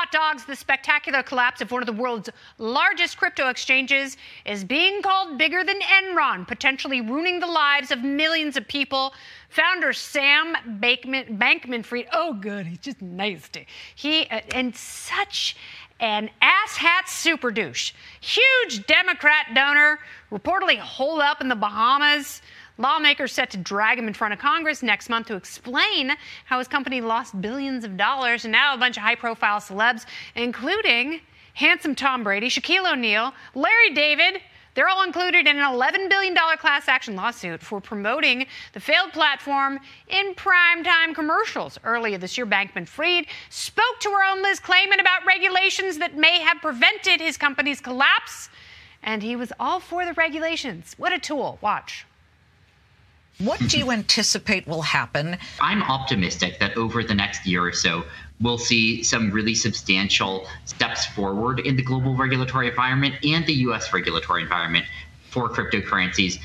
Hot 0.00 0.10
dogs, 0.12 0.46
the 0.46 0.56
spectacular 0.56 1.22
collapse 1.22 1.60
of 1.60 1.70
one 1.70 1.82
of 1.82 1.86
the 1.86 1.92
world's 1.92 2.30
largest 2.56 3.18
crypto 3.18 3.50
exchanges 3.50 4.16
is 4.46 4.64
being 4.64 5.02
called 5.02 5.36
bigger 5.36 5.62
than 5.62 5.78
Enron, 5.80 6.48
potentially 6.48 7.02
ruining 7.02 7.38
the 7.38 7.46
lives 7.46 7.90
of 7.90 8.02
millions 8.02 8.56
of 8.56 8.66
people. 8.66 9.12
Founder 9.50 9.92
Sam 9.92 10.54
Bankman, 10.80 11.36
Bankman 11.36 11.84
Fried, 11.84 12.06
oh, 12.14 12.32
good, 12.32 12.66
he's 12.66 12.78
just 12.78 13.02
nasty. 13.02 13.66
He, 13.94 14.26
uh, 14.30 14.40
and 14.54 14.74
such 14.74 15.54
an 16.00 16.30
asshat 16.40 17.06
super 17.06 17.50
douche. 17.50 17.92
Huge 18.22 18.86
Democrat 18.86 19.48
donor, 19.54 19.98
reportedly 20.32 20.78
holed 20.78 21.20
up 21.20 21.42
in 21.42 21.48
the 21.48 21.56
Bahamas. 21.56 22.40
Lawmakers 22.80 23.32
set 23.32 23.50
to 23.50 23.58
drag 23.58 23.98
him 23.98 24.08
in 24.08 24.14
front 24.14 24.32
of 24.32 24.40
Congress 24.40 24.82
next 24.82 25.10
month 25.10 25.26
to 25.26 25.36
explain 25.36 26.12
how 26.46 26.58
his 26.58 26.66
company 26.66 27.02
lost 27.02 27.38
billions 27.42 27.84
of 27.84 27.98
dollars. 27.98 28.46
And 28.46 28.52
now 28.52 28.74
a 28.74 28.78
bunch 28.78 28.96
of 28.96 29.02
high 29.02 29.16
profile 29.16 29.60
celebs, 29.60 30.06
including 30.34 31.20
handsome 31.52 31.94
Tom 31.94 32.24
Brady, 32.24 32.48
Shaquille 32.48 32.90
O'Neal, 32.90 33.34
Larry 33.54 33.92
David, 33.92 34.40
they're 34.74 34.88
all 34.88 35.02
included 35.02 35.46
in 35.46 35.58
an 35.58 35.64
$11 35.64 36.08
billion 36.08 36.34
class 36.34 36.88
action 36.88 37.16
lawsuit 37.16 37.60
for 37.60 37.82
promoting 37.82 38.46
the 38.72 38.80
failed 38.80 39.12
platform 39.12 39.78
in 40.08 40.34
primetime 40.34 41.14
commercials. 41.14 41.78
Earlier 41.84 42.16
this 42.16 42.38
year, 42.38 42.46
Bankman 42.46 42.88
Fried 42.88 43.26
spoke 43.50 43.98
to 44.00 44.10
her 44.10 44.24
own 44.24 44.42
Liz 44.42 44.58
Claman 44.58 45.00
about 45.00 45.26
regulations 45.26 45.98
that 45.98 46.16
may 46.16 46.40
have 46.40 46.62
prevented 46.62 47.20
his 47.20 47.36
company's 47.36 47.80
collapse, 47.80 48.48
and 49.02 49.22
he 49.22 49.36
was 49.36 49.52
all 49.60 49.80
for 49.80 50.06
the 50.06 50.14
regulations. 50.14 50.94
What 50.96 51.12
a 51.12 51.18
tool. 51.18 51.58
Watch. 51.60 52.06
What 53.40 53.58
do 53.68 53.78
you 53.78 53.90
anticipate 53.90 54.66
will 54.66 54.82
happen? 54.82 55.38
I'm 55.62 55.82
optimistic 55.82 56.58
that 56.60 56.76
over 56.76 57.02
the 57.02 57.14
next 57.14 57.46
year 57.46 57.64
or 57.64 57.72
so, 57.72 58.04
we'll 58.38 58.58
see 58.58 59.02
some 59.02 59.30
really 59.30 59.54
substantial 59.54 60.46
steps 60.66 61.06
forward 61.06 61.60
in 61.60 61.74
the 61.74 61.82
global 61.82 62.14
regulatory 62.14 62.68
environment 62.68 63.14
and 63.24 63.46
the 63.46 63.54
US 63.68 63.94
regulatory 63.94 64.42
environment 64.42 64.84
for 65.30 65.48
cryptocurrencies. 65.48 66.38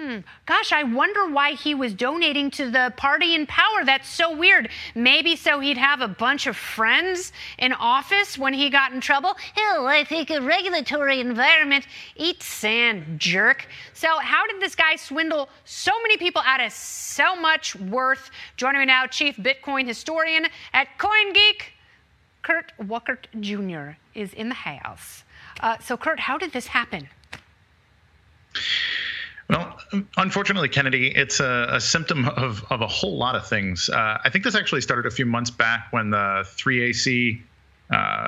Hmm. 0.00 0.20
Gosh, 0.46 0.72
I 0.72 0.82
wonder 0.82 1.28
why 1.28 1.52
he 1.52 1.74
was 1.74 1.92
donating 1.92 2.50
to 2.52 2.70
the 2.70 2.90
party 2.96 3.34
in 3.34 3.46
power. 3.46 3.84
That's 3.84 4.08
so 4.08 4.34
weird. 4.34 4.70
Maybe 4.94 5.36
so 5.36 5.60
he'd 5.60 5.76
have 5.76 6.00
a 6.00 6.08
bunch 6.08 6.46
of 6.46 6.56
friends 6.56 7.34
in 7.58 7.74
office 7.74 8.38
when 8.38 8.54
he 8.54 8.70
got 8.70 8.92
in 8.92 9.02
trouble. 9.02 9.36
Hell, 9.54 9.86
I 9.86 10.04
think 10.04 10.30
a 10.30 10.40
regulatory 10.40 11.20
environment 11.20 11.86
eats 12.16 12.46
sand, 12.46 13.20
jerk. 13.20 13.66
So, 13.92 14.18
how 14.20 14.46
did 14.46 14.58
this 14.62 14.74
guy 14.74 14.96
swindle 14.96 15.50
so 15.66 15.92
many 16.00 16.16
people 16.16 16.40
out 16.46 16.62
of 16.62 16.72
so 16.72 17.36
much 17.36 17.76
worth? 17.76 18.30
Joining 18.56 18.80
me 18.80 18.86
now, 18.86 19.06
chief 19.06 19.36
Bitcoin 19.36 19.86
historian 19.86 20.46
at 20.72 20.88
CoinGeek, 20.98 21.60
Kurt 22.40 22.72
Wuckert 22.80 23.26
Jr. 23.38 23.98
is 24.14 24.32
in 24.32 24.48
the 24.48 24.54
house. 24.54 25.24
Uh, 25.60 25.76
so, 25.78 25.98
Kurt, 25.98 26.20
how 26.20 26.38
did 26.38 26.52
this 26.52 26.68
happen? 26.68 27.06
Well, 29.50 29.76
unfortunately, 30.16 30.68
Kennedy, 30.68 31.08
it's 31.08 31.40
a, 31.40 31.66
a 31.72 31.80
symptom 31.80 32.28
of, 32.28 32.64
of 32.70 32.82
a 32.82 32.86
whole 32.86 33.18
lot 33.18 33.34
of 33.34 33.48
things. 33.48 33.90
Uh, 33.90 34.18
I 34.24 34.30
think 34.30 34.44
this 34.44 34.54
actually 34.54 34.80
started 34.80 35.06
a 35.06 35.10
few 35.10 35.26
months 35.26 35.50
back 35.50 35.88
when 35.90 36.10
the 36.10 36.46
3AC 36.56 37.40
uh, 37.90 38.26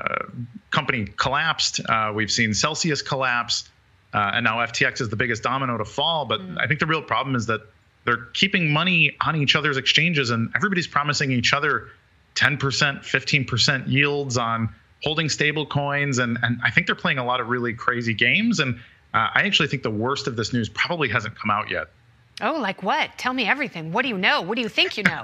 company 0.73 1.07
collapsed. 1.17 1.81
Uh, 1.89 2.13
we've 2.13 2.31
seen 2.31 2.53
Celsius 2.53 3.03
collapse, 3.03 3.71
uh, 4.13 4.33
and 4.35 4.45
now 4.45 4.57
FTX 4.59 5.01
is 5.01 5.11
the 5.11 5.17
biggest 5.17 5.45
domino 5.45 5.79
to 5.79 5.85
fall. 5.85 6.25
But 6.25 6.41
mm. 6.41 6.59
I 6.59 6.67
think 6.67 6.81
the 6.81 6.87
real 6.87 7.03
problem 7.03 7.37
is 7.37 7.47
that 7.47 7.61
they're 8.05 8.27
keeping 8.35 8.73
money 8.73 9.17
on 9.21 9.37
each 9.37 9.55
other's 9.55 9.77
exchanges, 9.77 10.31
and 10.31 10.51
everybody's 10.57 10.89
promising 10.89 11.31
each 11.31 11.53
other 11.53 11.91
10%, 12.35 12.59
15% 12.59 13.89
yields 13.89 14.37
on 14.37 14.75
holding 15.05 15.29
stable 15.29 15.67
coins. 15.67 16.19
And, 16.19 16.37
and 16.43 16.61
I 16.65 16.71
think 16.71 16.87
they're 16.87 16.97
playing 16.97 17.19
a 17.19 17.25
lot 17.25 17.41
of 17.41 17.49
really 17.49 17.75
crazy 17.75 18.15
games. 18.15 18.59
And 18.59 18.81
uh, 19.15 19.29
I 19.35 19.43
actually 19.43 19.69
think 19.69 19.83
the 19.83 19.91
worst 19.91 20.27
of 20.27 20.37
this 20.37 20.53
news 20.53 20.69
probably 20.69 21.09
hasn't 21.09 21.39
come 21.39 21.51
out 21.51 21.71
yet. 21.71 21.89
Oh, 22.41 22.59
like 22.59 22.83
what? 22.83 23.11
Tell 23.19 23.33
me 23.33 23.47
everything. 23.47 23.93
What 23.93 24.03
do 24.03 24.09
you 24.09 24.19
know? 24.19 24.43
What 24.43 24.57
do 24.57 24.63
you 24.63 24.69
think 24.69 24.97
you 24.97 25.05
know? 25.05 25.23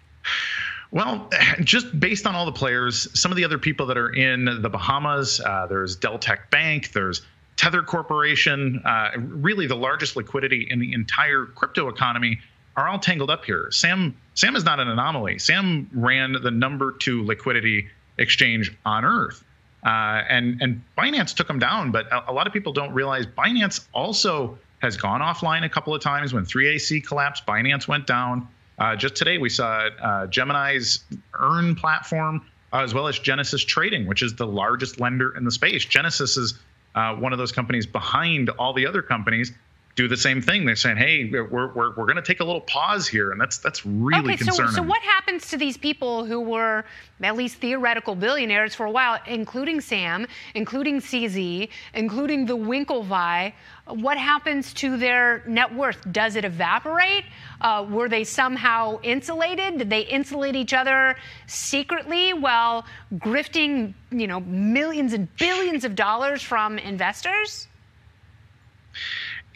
well, 0.90 1.30
just 1.60 1.98
based 1.98 2.26
on 2.26 2.34
all 2.34 2.46
the 2.46 2.52
players, 2.52 3.08
some 3.18 3.30
of 3.32 3.36
the 3.36 3.44
other 3.44 3.58
people 3.58 3.86
that 3.86 3.98
are 3.98 4.10
in 4.10 4.62
the 4.62 4.68
Bahamas, 4.68 5.40
uh, 5.40 5.66
there's 5.68 5.96
Deltec 5.96 6.50
Bank, 6.50 6.92
there's 6.92 7.22
Tether 7.56 7.82
Corporation, 7.82 8.80
uh, 8.84 9.10
really 9.16 9.66
the 9.66 9.76
largest 9.76 10.16
liquidity 10.16 10.66
in 10.70 10.78
the 10.78 10.92
entire 10.94 11.46
crypto 11.46 11.88
economy, 11.88 12.40
are 12.76 12.88
all 12.88 12.98
tangled 12.98 13.30
up 13.30 13.44
here. 13.44 13.68
Sam 13.70 14.16
Sam 14.34 14.56
is 14.56 14.64
not 14.64 14.80
an 14.80 14.88
anomaly. 14.88 15.38
Sam 15.38 15.90
ran 15.92 16.36
the 16.40 16.50
number 16.50 16.92
two 16.92 17.24
liquidity 17.24 17.88
exchange 18.16 18.74
on 18.86 19.04
earth. 19.04 19.44
Uh, 19.84 20.22
and 20.28 20.60
and 20.60 20.82
Binance 20.98 21.34
took 21.34 21.46
them 21.46 21.58
down, 21.58 21.90
but 21.90 22.06
a, 22.12 22.30
a, 22.30 22.32
lot 22.32 22.46
of 22.46 22.52
people 22.52 22.72
don't 22.72 22.92
realize 22.92 23.24
Binance 23.26 23.86
also 23.92 24.58
has 24.80 24.96
gone 24.96 25.20
offline 25.20 25.64
a 25.64 25.68
couple 25.68 25.94
of 25.94 26.02
times 26.02 26.34
when 26.34 26.44
3AC 26.44 27.06
collapsed. 27.06 27.46
Binance 27.46 27.88
went 27.88 28.06
down. 28.06 28.46
Uh, 28.78 28.96
just 28.96 29.14
today, 29.14 29.38
we 29.38 29.48
saw 29.48 29.88
uh, 30.02 30.26
Gemini's 30.26 31.04
Earn 31.34 31.74
platform, 31.74 32.44
uh, 32.72 32.82
as 32.82 32.92
well 32.92 33.08
as 33.08 33.18
Genesis 33.18 33.64
Trading, 33.64 34.06
which 34.06 34.22
is 34.22 34.34
the 34.34 34.46
largest 34.46 35.00
lender 35.00 35.36
in 35.36 35.44
the 35.44 35.50
space. 35.50 35.84
Genesis 35.84 36.36
is 36.36 36.54
uh, 36.94 37.14
one 37.14 37.32
of 37.32 37.38
those 37.38 37.52
companies 37.52 37.86
behind 37.86 38.50
all 38.50 38.72
the 38.72 38.86
other 38.86 39.02
companies 39.02 39.52
do 39.96 40.08
the 40.08 40.16
same 40.16 40.40
thing. 40.40 40.64
They're 40.64 40.76
saying, 40.76 40.96
"Hey, 40.96 41.28
we're 41.30 41.44
we're, 41.44 41.72
we're 41.74 42.06
going 42.06 42.16
to 42.16 42.22
take 42.22 42.40
a 42.40 42.44
little 42.44 42.60
pause 42.60 43.08
here," 43.08 43.32
and 43.32 43.40
that's 43.40 43.58
that's 43.58 43.84
really 43.84 44.34
okay, 44.34 44.36
concerning. 44.36 44.70
So, 44.70 44.76
so 44.76 44.82
what 44.82 45.02
happens 45.02 45.48
to 45.48 45.56
these 45.56 45.76
people 45.76 46.24
who 46.24 46.40
were 46.40 46.84
at 47.22 47.36
least 47.36 47.56
theoretical 47.56 48.14
billionaires 48.14 48.74
for 48.74 48.86
a 48.86 48.90
while, 48.90 49.18
including 49.26 49.80
Sam, 49.80 50.26
including 50.54 51.00
CZ, 51.00 51.68
including 51.94 52.46
the 52.46 52.56
Winklevi? 52.56 53.52
What 53.86 54.16
happens 54.16 54.72
to 54.74 54.96
their 54.96 55.42
net 55.46 55.74
worth? 55.74 55.98
Does 56.12 56.36
it 56.36 56.44
evaporate? 56.44 57.24
Uh, 57.60 57.84
were 57.90 58.08
they 58.08 58.22
somehow 58.22 59.00
insulated? 59.02 59.78
Did 59.78 59.90
they 59.90 60.02
insulate 60.02 60.54
each 60.54 60.72
other 60.72 61.16
secretly 61.46 62.32
while 62.32 62.86
grifting, 63.14 63.94
you 64.12 64.28
know, 64.28 64.40
millions 64.40 65.12
and 65.12 65.34
billions 65.36 65.84
of 65.84 65.96
dollars 65.96 66.42
from 66.42 66.78
investors? 66.78 67.66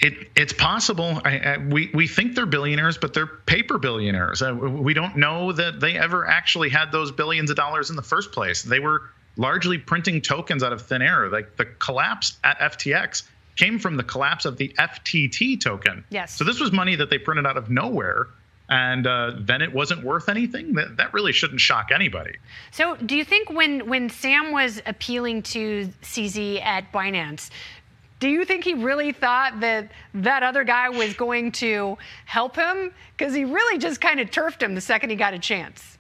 It, 0.01 0.29
it's 0.35 0.53
possible. 0.53 1.21
I, 1.25 1.39
I, 1.39 1.57
we 1.59 1.91
we 1.95 2.09
think 2.09 2.35
they're 2.35 2.47
billionaires, 2.47 2.99
but 2.99 3.15
they're 3.15 3.27
paper 3.27 3.79
billionaires. 3.79 4.43
Uh, 4.43 4.53
we 4.55 4.93
don't 4.93 5.17
know 5.17 5.53
that 5.53 5.79
they 5.79 5.97
ever 5.97 6.27
actually 6.27 6.69
had 6.69 6.91
those 6.91 7.13
billions 7.13 7.49
of 7.49 7.57
dollars 7.57 7.91
in 7.91 7.97
the 7.97 8.03
first 8.03 8.33
place. 8.33 8.63
They 8.63 8.81
were 8.81 9.03
largely 9.37 9.79
printing 9.79 10.21
tokens 10.21 10.63
out 10.63 10.73
of 10.73 10.83
thin 10.83 11.03
air. 11.03 11.29
Like 11.29 11.57
the 11.57 11.67
collapse 11.67 12.39
at 12.43 12.59
FTX 12.59 13.23
came 13.57 13.79
from 13.79 13.97
the 13.97 14.03
collapse 14.03 14.45
of 14.45 14.57
the 14.57 14.75
FTT 14.79 15.61
token. 15.61 16.05
Yes. 16.11 16.37
So 16.37 16.45
this 16.45 16.61
was 16.61 16.73
money 16.73 16.97
that 16.97 17.11
they 17.11 17.19
printed 17.19 17.47
out 17.47 17.57
of 17.57 17.71
nowhere, 17.71 18.29
and 18.69 19.07
uh, 19.07 19.33
then 19.39 19.63
it 19.63 19.73
wasn't 19.73 20.03
worth 20.03 20.29
anything. 20.29 20.75
That 20.75 20.97
that 20.97 21.13
really 21.13 21.33
shouldn't 21.33 21.61
shock 21.61 21.91
anybody. 21.93 22.37
So 22.71 22.97
do 22.97 23.17
you 23.17 23.25
think 23.25 23.51
when 23.51 23.87
when 23.89 24.09
Sam 24.09 24.53
was 24.53 24.83
appealing 24.87 25.43
to 25.43 25.89
CZ 26.03 26.63
at 26.63 26.91
Binance, 26.93 27.51
do 28.25 28.31
you 28.31 28.47
think 28.47 28.65
he 28.65 28.73
really 28.73 29.13
thought 29.13 29.61
that 29.61 29.91
that 30.15 30.43
other 30.43 30.65
guy 30.65 30.89
was 30.89 31.13
going 31.13 31.53
to 31.53 31.99
help 32.25 32.57
him? 32.57 32.91
Because 33.15 33.35
he 33.35 33.45
really 33.45 33.77
just 33.77 34.01
kind 34.01 34.19
of 34.19 34.31
turfed 34.31 34.63
him 34.63 34.75
the 34.75 34.81
second 34.81 35.11
he 35.11 35.17
got 35.17 35.35
a 35.35 35.39
chance. 35.39 35.99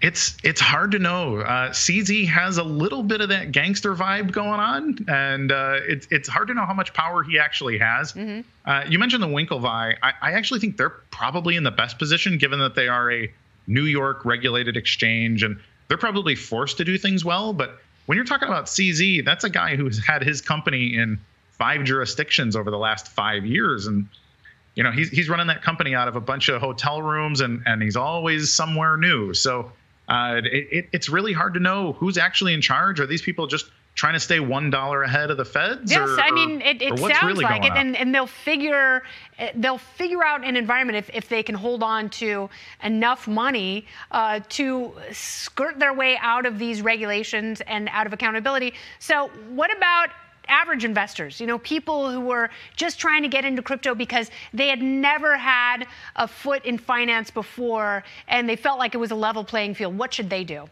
It's 0.00 0.34
it's 0.42 0.62
hard 0.62 0.92
to 0.92 0.98
know. 0.98 1.40
Uh, 1.40 1.68
CZ 1.72 2.26
has 2.28 2.56
a 2.56 2.62
little 2.62 3.02
bit 3.02 3.20
of 3.20 3.28
that 3.28 3.52
gangster 3.52 3.94
vibe 3.94 4.32
going 4.32 4.60
on, 4.60 5.04
and 5.06 5.52
uh, 5.52 5.80
it's 5.86 6.08
it's 6.10 6.26
hard 6.26 6.48
to 6.48 6.54
know 6.54 6.64
how 6.64 6.72
much 6.72 6.94
power 6.94 7.22
he 7.22 7.38
actually 7.38 7.76
has. 7.76 8.14
Mm-hmm. 8.14 8.40
Uh, 8.64 8.84
you 8.88 8.98
mentioned 8.98 9.22
the 9.22 9.28
Winklevi. 9.28 9.96
I, 10.02 10.14
I 10.22 10.32
actually 10.32 10.60
think 10.60 10.78
they're 10.78 10.88
probably 11.10 11.56
in 11.56 11.64
the 11.64 11.70
best 11.70 11.98
position, 11.98 12.38
given 12.38 12.60
that 12.60 12.76
they 12.76 12.88
are 12.88 13.12
a 13.12 13.30
New 13.66 13.84
York 13.84 14.24
regulated 14.24 14.78
exchange, 14.78 15.42
and 15.42 15.60
they're 15.88 15.98
probably 15.98 16.34
forced 16.34 16.78
to 16.78 16.84
do 16.86 16.96
things 16.96 17.26
well. 17.26 17.52
But 17.52 17.78
when 18.06 18.16
you're 18.16 18.24
talking 18.24 18.48
about 18.48 18.66
CZ, 18.66 19.24
that's 19.24 19.44
a 19.44 19.50
guy 19.50 19.76
who's 19.76 20.04
had 20.04 20.22
his 20.22 20.40
company 20.40 20.94
in 20.96 21.18
five 21.52 21.84
jurisdictions 21.84 22.56
over 22.56 22.70
the 22.70 22.78
last 22.78 23.08
five 23.08 23.46
years, 23.46 23.86
and 23.86 24.08
you 24.74 24.82
know 24.82 24.90
he's 24.90 25.08
he's 25.10 25.28
running 25.28 25.46
that 25.46 25.62
company 25.62 25.94
out 25.94 26.08
of 26.08 26.16
a 26.16 26.20
bunch 26.20 26.48
of 26.48 26.60
hotel 26.60 27.00
rooms, 27.00 27.40
and 27.40 27.62
and 27.66 27.82
he's 27.82 27.96
always 27.96 28.52
somewhere 28.52 28.96
new. 28.96 29.32
So 29.34 29.72
uh, 30.08 30.40
it, 30.44 30.68
it, 30.70 30.88
it's 30.92 31.08
really 31.08 31.32
hard 31.32 31.54
to 31.54 31.60
know 31.60 31.92
who's 31.92 32.18
actually 32.18 32.54
in 32.54 32.60
charge. 32.60 33.00
Are 33.00 33.06
these 33.06 33.22
people 33.22 33.46
just 33.46 33.70
trying 33.94 34.14
to 34.14 34.20
stay 34.20 34.40
one 34.40 34.70
dollar 34.70 35.02
ahead 35.02 35.30
of 35.30 35.36
the 35.36 35.44
feds? 35.44 35.90
Yes, 35.90 36.08
or, 36.08 36.20
I 36.20 36.30
mean 36.30 36.60
it, 36.60 36.82
it 36.82 36.98
sounds 36.98 37.22
really 37.22 37.44
like 37.44 37.64
it, 37.64 37.72
and, 37.72 37.96
and 37.96 38.14
they'll 38.14 38.26
figure 38.26 39.02
they'll 39.54 39.78
figure 39.78 40.24
out 40.24 40.44
an 40.44 40.56
environment 40.56 40.98
if, 40.98 41.10
if 41.14 41.28
they 41.28 41.42
can 41.42 41.54
hold 41.54 41.82
on 41.82 42.10
to 42.10 42.48
enough 42.82 43.26
money 43.26 43.86
uh, 44.10 44.40
to 44.50 44.92
skirt 45.12 45.78
their 45.78 45.92
way 45.92 46.16
out 46.20 46.46
of 46.46 46.58
these 46.58 46.82
regulations 46.82 47.60
and 47.62 47.88
out 47.92 48.06
of 48.06 48.12
accountability. 48.12 48.74
So, 48.98 49.28
what 49.50 49.74
about 49.76 50.10
average 50.48 50.84
investors, 50.84 51.40
you 51.40 51.46
know, 51.46 51.58
people 51.58 52.10
who 52.10 52.20
were 52.20 52.50
just 52.76 52.98
trying 52.98 53.22
to 53.22 53.28
get 53.28 53.44
into 53.44 53.62
crypto 53.62 53.94
because 53.94 54.30
they 54.52 54.68
had 54.68 54.82
never 54.82 55.36
had 55.36 55.86
a 56.16 56.28
foot 56.28 56.64
in 56.64 56.78
finance 56.78 57.30
before 57.30 58.04
and 58.28 58.48
they 58.48 58.56
felt 58.56 58.78
like 58.78 58.94
it 58.94 58.98
was 58.98 59.10
a 59.10 59.14
level 59.14 59.44
playing 59.44 59.74
field. 59.74 59.96
What 59.96 60.12
should 60.12 60.28
they 60.28 60.44
do? 60.44 60.68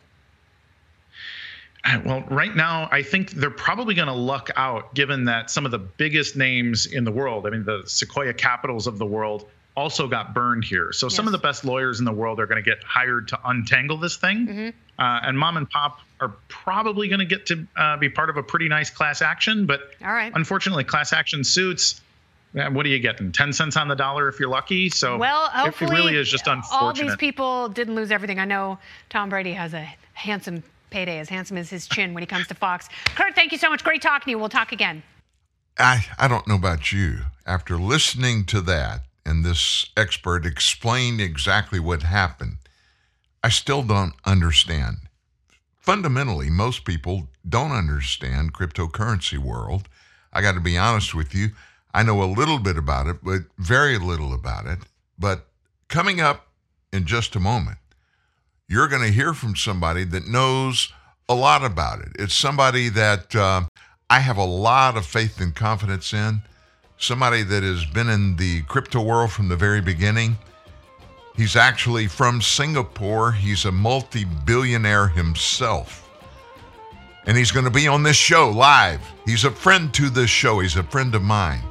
Well, 2.04 2.22
right 2.30 2.54
now, 2.54 2.88
I 2.92 3.02
think 3.02 3.32
they're 3.32 3.50
probably 3.50 3.94
going 3.94 4.08
to 4.08 4.14
luck 4.14 4.50
out 4.56 4.94
given 4.94 5.24
that 5.24 5.50
some 5.50 5.64
of 5.64 5.72
the 5.72 5.78
biggest 5.78 6.36
names 6.36 6.86
in 6.86 7.04
the 7.04 7.10
world, 7.10 7.46
I 7.46 7.50
mean, 7.50 7.64
the 7.64 7.82
Sequoia 7.86 8.32
Capitals 8.32 8.86
of 8.86 8.98
the 8.98 9.06
world, 9.06 9.48
also 9.74 10.06
got 10.06 10.34
burned 10.34 10.64
here. 10.64 10.92
So 10.92 11.06
yes. 11.06 11.14
some 11.14 11.26
of 11.26 11.32
the 11.32 11.38
best 11.38 11.64
lawyers 11.64 11.98
in 11.98 12.04
the 12.04 12.12
world 12.12 12.38
are 12.40 12.46
going 12.46 12.62
to 12.62 12.68
get 12.68 12.82
hired 12.84 13.28
to 13.28 13.40
untangle 13.44 13.96
this 13.96 14.16
thing. 14.16 14.46
Mm-hmm. 14.46 14.68
Uh, 14.98 15.20
and 15.22 15.38
mom 15.38 15.56
and 15.56 15.68
pop 15.68 16.00
are 16.20 16.34
probably 16.48 17.08
going 17.08 17.20
to 17.20 17.24
get 17.24 17.46
to 17.46 17.66
uh, 17.76 17.96
be 17.96 18.08
part 18.08 18.30
of 18.30 18.36
a 18.36 18.42
pretty 18.42 18.68
nice 18.68 18.90
class 18.90 19.22
action. 19.22 19.66
But 19.66 19.80
All 20.04 20.12
right. 20.12 20.32
unfortunately, 20.34 20.84
class 20.84 21.12
action 21.12 21.42
suits. 21.42 22.00
What 22.52 22.84
are 22.84 22.90
you 22.90 22.98
getting? 22.98 23.32
Ten 23.32 23.54
cents 23.54 23.78
on 23.78 23.88
the 23.88 23.96
dollar 23.96 24.28
if 24.28 24.38
you're 24.38 24.50
lucky. 24.50 24.90
So 24.90 25.16
well, 25.16 25.46
hopefully, 25.46 25.90
it 25.90 25.94
really 25.94 26.16
is 26.16 26.28
just 26.28 26.46
unfortunate. 26.46 26.84
All 26.84 26.92
these 26.92 27.16
people 27.16 27.70
didn't 27.70 27.94
lose 27.94 28.10
everything. 28.10 28.38
I 28.38 28.44
know 28.44 28.78
Tom 29.08 29.30
Brady 29.30 29.54
has 29.54 29.72
a 29.72 29.88
handsome 30.12 30.62
payday, 30.92 31.18
as 31.18 31.28
handsome 31.28 31.56
as 31.56 31.70
his 31.70 31.88
chin 31.88 32.14
when 32.14 32.22
he 32.22 32.26
comes 32.26 32.46
to 32.48 32.54
Fox. 32.54 32.88
Kurt, 33.16 33.34
thank 33.34 33.50
you 33.50 33.58
so 33.58 33.68
much. 33.68 33.82
Great 33.82 34.02
talking 34.02 34.24
to 34.26 34.30
you. 34.30 34.38
We'll 34.38 34.48
talk 34.48 34.70
again. 34.70 35.02
I 35.78 36.06
I 36.18 36.28
don't 36.28 36.46
know 36.46 36.54
about 36.54 36.92
you. 36.92 37.22
After 37.46 37.76
listening 37.76 38.44
to 38.46 38.60
that, 38.60 39.00
and 39.24 39.44
this 39.44 39.86
expert 39.96 40.46
explained 40.46 41.20
exactly 41.20 41.80
what 41.80 42.02
happened, 42.02 42.58
I 43.42 43.48
still 43.48 43.82
don't 43.82 44.14
understand. 44.24 44.98
Fundamentally, 45.78 46.50
most 46.50 46.84
people 46.84 47.28
don't 47.48 47.72
understand 47.72 48.54
cryptocurrency 48.54 49.38
world. 49.38 49.88
I 50.32 50.40
got 50.40 50.54
to 50.54 50.60
be 50.60 50.78
honest 50.78 51.14
with 51.14 51.34
you. 51.34 51.50
I 51.92 52.02
know 52.02 52.22
a 52.22 52.24
little 52.24 52.58
bit 52.58 52.78
about 52.78 53.06
it, 53.08 53.18
but 53.22 53.42
very 53.58 53.98
little 53.98 54.32
about 54.32 54.66
it. 54.66 54.78
But 55.18 55.46
coming 55.88 56.20
up 56.20 56.46
in 56.92 57.04
just 57.04 57.34
a 57.34 57.40
moment, 57.40 57.78
you're 58.68 58.88
going 58.88 59.02
to 59.02 59.12
hear 59.12 59.34
from 59.34 59.56
somebody 59.56 60.04
that 60.04 60.26
knows 60.26 60.92
a 61.28 61.34
lot 61.34 61.64
about 61.64 62.00
it. 62.00 62.08
It's 62.18 62.34
somebody 62.34 62.88
that 62.90 63.34
uh, 63.34 63.62
I 64.10 64.20
have 64.20 64.36
a 64.36 64.44
lot 64.44 64.96
of 64.96 65.06
faith 65.06 65.40
and 65.40 65.54
confidence 65.54 66.12
in 66.12 66.42
somebody 67.02 67.42
that 67.42 67.64
has 67.64 67.84
been 67.84 68.08
in 68.08 68.36
the 68.36 68.62
crypto 68.62 69.02
world 69.02 69.32
from 69.32 69.48
the 69.48 69.56
very 69.56 69.80
beginning. 69.80 70.38
He's 71.36 71.56
actually 71.56 72.06
from 72.06 72.40
Singapore. 72.40 73.32
He's 73.32 73.64
a 73.64 73.72
multi 73.72 74.24
billionaire 74.24 75.08
himself. 75.08 76.08
And 77.26 77.36
he's 77.36 77.50
going 77.50 77.64
to 77.64 77.70
be 77.70 77.88
on 77.88 78.02
this 78.02 78.16
show 78.16 78.50
live. 78.50 79.00
He's 79.24 79.44
a 79.44 79.50
friend 79.50 79.92
to 79.94 80.10
this 80.10 80.30
show. 80.30 80.60
He's 80.60 80.76
a 80.76 80.82
friend 80.82 81.14
of 81.14 81.22
mine. 81.22 81.62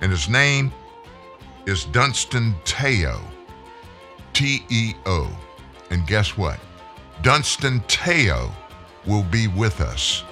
And 0.00 0.10
his 0.10 0.28
name 0.28 0.72
is 1.66 1.84
Dunstan 1.86 2.54
Teo. 2.64 3.20
T 4.32 4.64
E 4.68 4.94
O. 5.06 5.30
And 5.90 6.06
guess 6.06 6.36
what? 6.36 6.58
Dunstan 7.22 7.80
Teo 7.88 8.50
will 9.06 9.22
be 9.24 9.48
with 9.48 9.80
us 9.80 10.24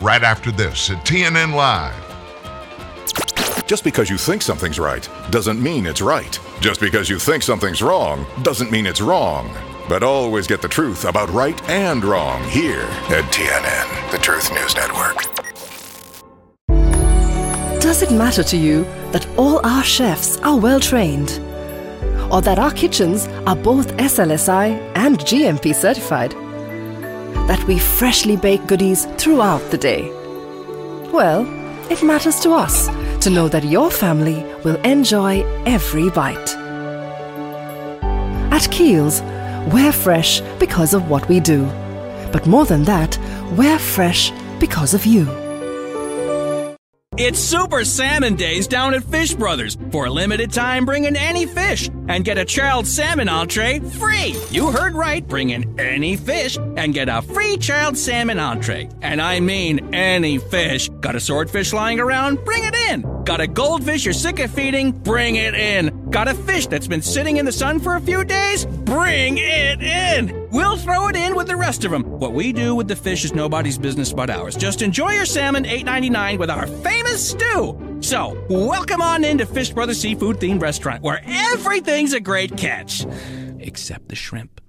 right 0.00 0.22
after 0.22 0.50
this 0.50 0.90
at 0.90 1.04
TNN 1.04 1.54
Live. 1.54 1.94
Just 3.66 3.82
because 3.82 4.08
you 4.08 4.16
think 4.16 4.42
something's 4.42 4.78
right 4.78 5.08
doesn't 5.30 5.60
mean 5.60 5.86
it's 5.86 6.00
right. 6.00 6.38
Just 6.60 6.80
because 6.80 7.10
you 7.10 7.18
think 7.18 7.42
something's 7.42 7.82
wrong 7.82 8.24
doesn't 8.42 8.70
mean 8.70 8.86
it's 8.86 9.00
wrong. 9.00 9.52
But 9.88 10.02
always 10.02 10.46
get 10.46 10.62
the 10.62 10.68
truth 10.68 11.04
about 11.04 11.30
right 11.30 11.60
and 11.68 12.04
wrong 12.04 12.42
here 12.44 12.88
at 13.10 13.24
TNN, 13.32 14.10
the 14.12 14.18
Truth 14.18 14.52
News 14.52 14.74
Network. 14.74 15.16
Does 17.80 18.02
it 18.02 18.10
matter 18.10 18.42
to 18.42 18.56
you 18.56 18.82
that 19.12 19.28
all 19.36 19.64
our 19.64 19.84
chefs 19.84 20.38
are 20.38 20.58
well 20.58 20.80
trained? 20.80 21.40
Or 22.30 22.42
that 22.42 22.58
our 22.58 22.72
kitchens 22.72 23.26
are 23.46 23.56
both 23.56 23.96
SLSI 23.96 24.92
and 24.96 25.18
GMP 25.18 25.74
certified? 25.74 26.32
That 27.48 27.62
we 27.68 27.78
freshly 27.78 28.36
bake 28.36 28.66
goodies 28.66 29.06
throughout 29.16 29.70
the 29.70 29.78
day? 29.78 30.10
Well, 31.12 31.46
it 31.90 32.02
matters 32.02 32.40
to 32.40 32.50
us 32.50 32.88
to 33.24 33.30
know 33.30 33.48
that 33.48 33.64
your 33.64 33.90
family 33.90 34.44
will 34.64 34.76
enjoy 34.84 35.44
every 35.64 36.10
bite. 36.10 36.54
At 38.52 38.62
Kiehl's, 38.70 39.22
we're 39.72 39.92
fresh 39.92 40.40
because 40.58 40.94
of 40.94 41.08
what 41.08 41.28
we 41.28 41.40
do. 41.40 41.64
But 42.32 42.46
more 42.46 42.64
than 42.64 42.84
that, 42.84 43.18
we're 43.56 43.78
fresh 43.78 44.32
because 44.58 44.94
of 44.94 45.06
you. 45.06 45.45
It's 47.18 47.38
Super 47.38 47.82
Salmon 47.86 48.36
Days 48.36 48.66
down 48.66 48.92
at 48.92 49.02
Fish 49.02 49.32
Brothers. 49.32 49.78
For 49.90 50.04
a 50.04 50.10
limited 50.10 50.52
time, 50.52 50.84
bring 50.84 51.04
in 51.04 51.16
any 51.16 51.46
fish 51.46 51.88
and 52.08 52.26
get 52.26 52.36
a 52.36 52.44
child 52.44 52.86
salmon 52.86 53.30
entree 53.30 53.80
free. 53.80 54.36
You 54.50 54.70
heard 54.70 54.94
right. 54.94 55.26
Bring 55.26 55.48
in 55.48 55.80
any 55.80 56.16
fish 56.16 56.58
and 56.58 56.92
get 56.92 57.08
a 57.08 57.22
free 57.22 57.56
child 57.56 57.96
salmon 57.96 58.38
entree. 58.38 58.90
And 59.00 59.22
I 59.22 59.40
mean 59.40 59.94
any 59.94 60.36
fish. 60.36 60.90
Got 61.00 61.16
a 61.16 61.20
swordfish 61.20 61.72
lying 61.72 62.00
around? 62.00 62.44
Bring 62.44 62.64
it 62.64 62.74
in. 62.74 63.24
Got 63.24 63.40
a 63.40 63.46
goldfish 63.46 64.04
you're 64.04 64.12
sick 64.12 64.38
of 64.38 64.50
feeding? 64.50 64.92
Bring 64.92 65.36
it 65.36 65.54
in. 65.54 66.05
Got 66.10 66.28
a 66.28 66.34
fish 66.34 66.68
that's 66.68 66.86
been 66.86 67.02
sitting 67.02 67.38
in 67.38 67.44
the 67.44 67.52
sun 67.52 67.80
for 67.80 67.96
a 67.96 68.00
few 68.00 68.24
days? 68.24 68.64
Bring 68.64 69.38
it 69.38 69.82
in. 69.82 70.48
We'll 70.52 70.76
throw 70.76 71.08
it 71.08 71.16
in 71.16 71.34
with 71.34 71.48
the 71.48 71.56
rest 71.56 71.84
of 71.84 71.90
them. 71.90 72.04
What 72.04 72.32
we 72.32 72.52
do 72.52 72.76
with 72.76 72.86
the 72.86 72.94
fish 72.94 73.24
is 73.24 73.34
nobody's 73.34 73.76
business 73.76 74.12
but 74.12 74.30
ours. 74.30 74.56
Just 74.56 74.82
enjoy 74.82 75.12
your 75.12 75.26
salmon 75.26 75.64
$8.99 75.64 76.38
with 76.38 76.50
our 76.50 76.68
famous 76.68 77.30
stew. 77.30 77.98
So, 78.00 78.40
welcome 78.48 79.00
on 79.00 79.24
into 79.24 79.46
Fish 79.46 79.70
Brothers 79.70 80.00
Seafood 80.00 80.36
themed 80.36 80.62
restaurant 80.62 81.02
where 81.02 81.20
everything's 81.24 82.12
a 82.12 82.20
great 82.20 82.56
catch, 82.56 83.04
except 83.58 84.08
the 84.08 84.14
shrimp. 84.14 84.60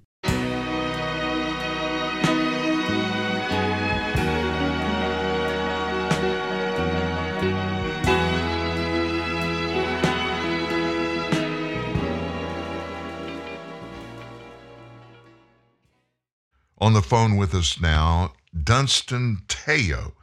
On 16.80 16.94
the 16.94 17.02
phone 17.02 17.38
with 17.38 17.56
us 17.56 17.80
now, 17.82 18.34
Dunstan 18.56 19.42
Teo. 19.48 20.14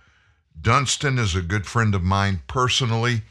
Dunstan 0.61 1.19
is 1.19 1.35
a 1.35 1.43
good 1.43 1.67
friend 1.67 1.97
of 1.97 2.03
mine 2.03 2.43
personally. 2.47 3.23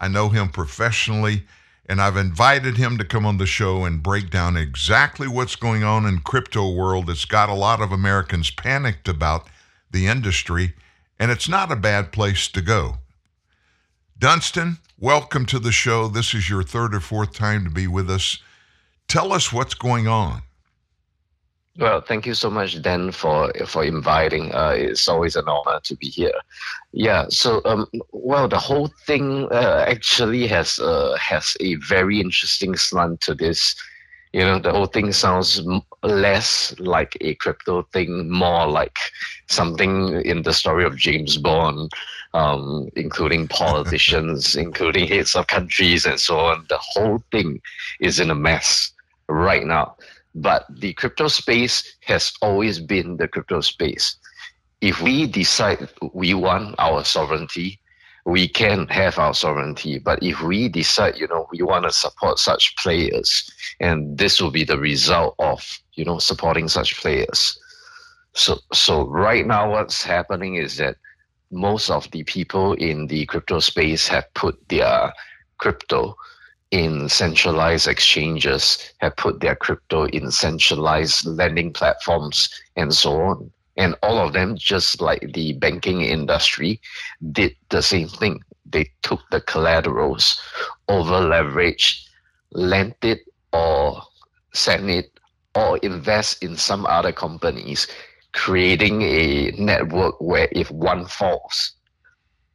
I 0.00 0.08
know 0.08 0.30
him 0.30 0.48
professionally, 0.48 1.44
and 1.84 2.00
I've 2.00 2.16
invited 2.16 2.78
him 2.78 2.96
to 2.96 3.04
come 3.04 3.26
on 3.26 3.36
the 3.36 3.44
show 3.44 3.84
and 3.84 4.02
break 4.02 4.30
down 4.30 4.56
exactly 4.56 5.28
what's 5.28 5.56
going 5.56 5.84
on 5.84 6.06
in 6.06 6.20
crypto 6.20 6.72
world. 6.72 7.10
It's 7.10 7.26
got 7.26 7.50
a 7.50 7.54
lot 7.54 7.82
of 7.82 7.92
Americans 7.92 8.50
panicked 8.50 9.08
about 9.08 9.46
the 9.90 10.06
industry, 10.06 10.72
and 11.18 11.30
it's 11.30 11.50
not 11.50 11.70
a 11.70 11.76
bad 11.76 12.12
place 12.12 12.48
to 12.48 12.62
go. 12.62 12.96
Dunstan, 14.18 14.78
welcome 14.98 15.44
to 15.46 15.58
the 15.58 15.72
show. 15.72 16.08
This 16.08 16.32
is 16.32 16.48
your 16.48 16.62
third 16.62 16.94
or 16.94 17.00
fourth 17.00 17.34
time 17.34 17.64
to 17.64 17.70
be 17.70 17.86
with 17.86 18.10
us. 18.10 18.38
Tell 19.06 19.34
us 19.34 19.52
what's 19.52 19.74
going 19.74 20.08
on. 20.08 20.42
Well, 21.78 22.00
thank 22.00 22.26
you 22.26 22.34
so 22.34 22.50
much, 22.50 22.82
Dan, 22.82 23.12
for 23.12 23.52
for 23.64 23.84
inviting. 23.84 24.52
Uh, 24.52 24.74
it's 24.76 25.08
always 25.08 25.36
an 25.36 25.48
honor 25.48 25.80
to 25.84 25.96
be 25.96 26.08
here. 26.08 26.38
Yeah. 26.92 27.26
So, 27.28 27.62
um, 27.64 27.86
well, 28.12 28.48
the 28.48 28.58
whole 28.58 28.88
thing 29.06 29.46
uh, 29.52 29.84
actually 29.88 30.46
has 30.48 30.78
uh, 30.80 31.16
has 31.16 31.56
a 31.60 31.76
very 31.76 32.20
interesting 32.20 32.76
slant 32.76 33.20
to 33.22 33.34
this. 33.34 33.74
You 34.32 34.40
know, 34.40 34.58
the 34.58 34.72
whole 34.72 34.86
thing 34.86 35.12
sounds 35.12 35.62
less 36.02 36.74
like 36.78 37.16
a 37.20 37.34
crypto 37.36 37.82
thing, 37.92 38.28
more 38.30 38.66
like 38.66 38.98
something 39.48 40.20
in 40.24 40.42
the 40.42 40.52
story 40.52 40.84
of 40.84 40.96
James 40.96 41.36
Bond, 41.36 41.90
um, 42.34 42.88
including 42.96 43.48
politicians, 43.48 44.56
including 44.66 45.06
heads 45.06 45.34
of 45.36 45.46
countries, 45.46 46.04
and 46.04 46.18
so 46.20 46.38
on. 46.38 46.66
The 46.68 46.78
whole 46.78 47.22
thing 47.30 47.60
is 48.00 48.18
in 48.20 48.30
a 48.30 48.34
mess 48.34 48.92
right 49.28 49.64
now. 49.64 49.96
But 50.34 50.66
the 50.68 50.92
crypto 50.94 51.28
space 51.28 51.96
has 52.02 52.32
always 52.42 52.78
been 52.78 53.16
the 53.16 53.28
crypto 53.28 53.60
space. 53.60 54.16
If 54.80 55.02
we 55.02 55.26
decide 55.26 55.88
we 56.14 56.34
want 56.34 56.74
our 56.78 57.04
sovereignty, 57.04 57.80
we 58.24 58.48
can 58.48 58.86
have 58.88 59.18
our 59.18 59.34
sovereignty. 59.34 59.98
But 59.98 60.22
if 60.22 60.42
we 60.42 60.68
decide, 60.68 61.16
you 61.16 61.26
know, 61.28 61.46
we 61.52 61.62
want 61.62 61.84
to 61.84 61.92
support 61.92 62.38
such 62.38 62.76
players, 62.76 63.50
and 63.80 64.16
this 64.16 64.40
will 64.40 64.50
be 64.50 64.64
the 64.64 64.78
result 64.78 65.34
of, 65.38 65.66
you 65.94 66.04
know, 66.04 66.18
supporting 66.18 66.68
such 66.68 67.00
players. 67.00 67.58
So, 68.34 68.58
so 68.72 69.06
right 69.06 69.46
now, 69.46 69.70
what's 69.70 70.02
happening 70.02 70.56
is 70.56 70.76
that 70.76 70.96
most 71.50 71.90
of 71.90 72.10
the 72.12 72.22
people 72.24 72.74
in 72.74 73.06
the 73.08 73.26
crypto 73.26 73.58
space 73.58 74.06
have 74.08 74.32
put 74.34 74.56
their 74.68 75.12
crypto 75.58 76.16
in 76.70 77.08
centralized 77.08 77.88
exchanges, 77.88 78.92
have 78.98 79.16
put 79.16 79.40
their 79.40 79.56
crypto 79.56 80.06
in 80.06 80.30
centralized 80.30 81.26
lending 81.26 81.72
platforms, 81.72 82.48
and 82.76 82.94
so 82.94 83.20
on. 83.20 83.50
And 83.76 83.96
all 84.02 84.18
of 84.18 84.32
them, 84.32 84.56
just 84.56 85.00
like 85.00 85.32
the 85.32 85.54
banking 85.54 86.02
industry, 86.02 86.80
did 87.32 87.56
the 87.70 87.82
same 87.82 88.08
thing. 88.08 88.42
They 88.66 88.90
took 89.02 89.20
the 89.30 89.40
collaterals, 89.40 90.40
over 90.88 91.14
leveraged, 91.14 92.06
lent 92.52 92.96
it, 93.02 93.20
or 93.52 94.02
sent 94.52 94.90
it, 94.90 95.18
or 95.54 95.78
invest 95.78 96.42
in 96.42 96.56
some 96.56 96.86
other 96.86 97.12
companies, 97.12 97.88
creating 98.32 99.02
a 99.02 99.50
network 99.52 100.20
where 100.20 100.48
if 100.52 100.70
one 100.70 101.06
falls, 101.06 101.72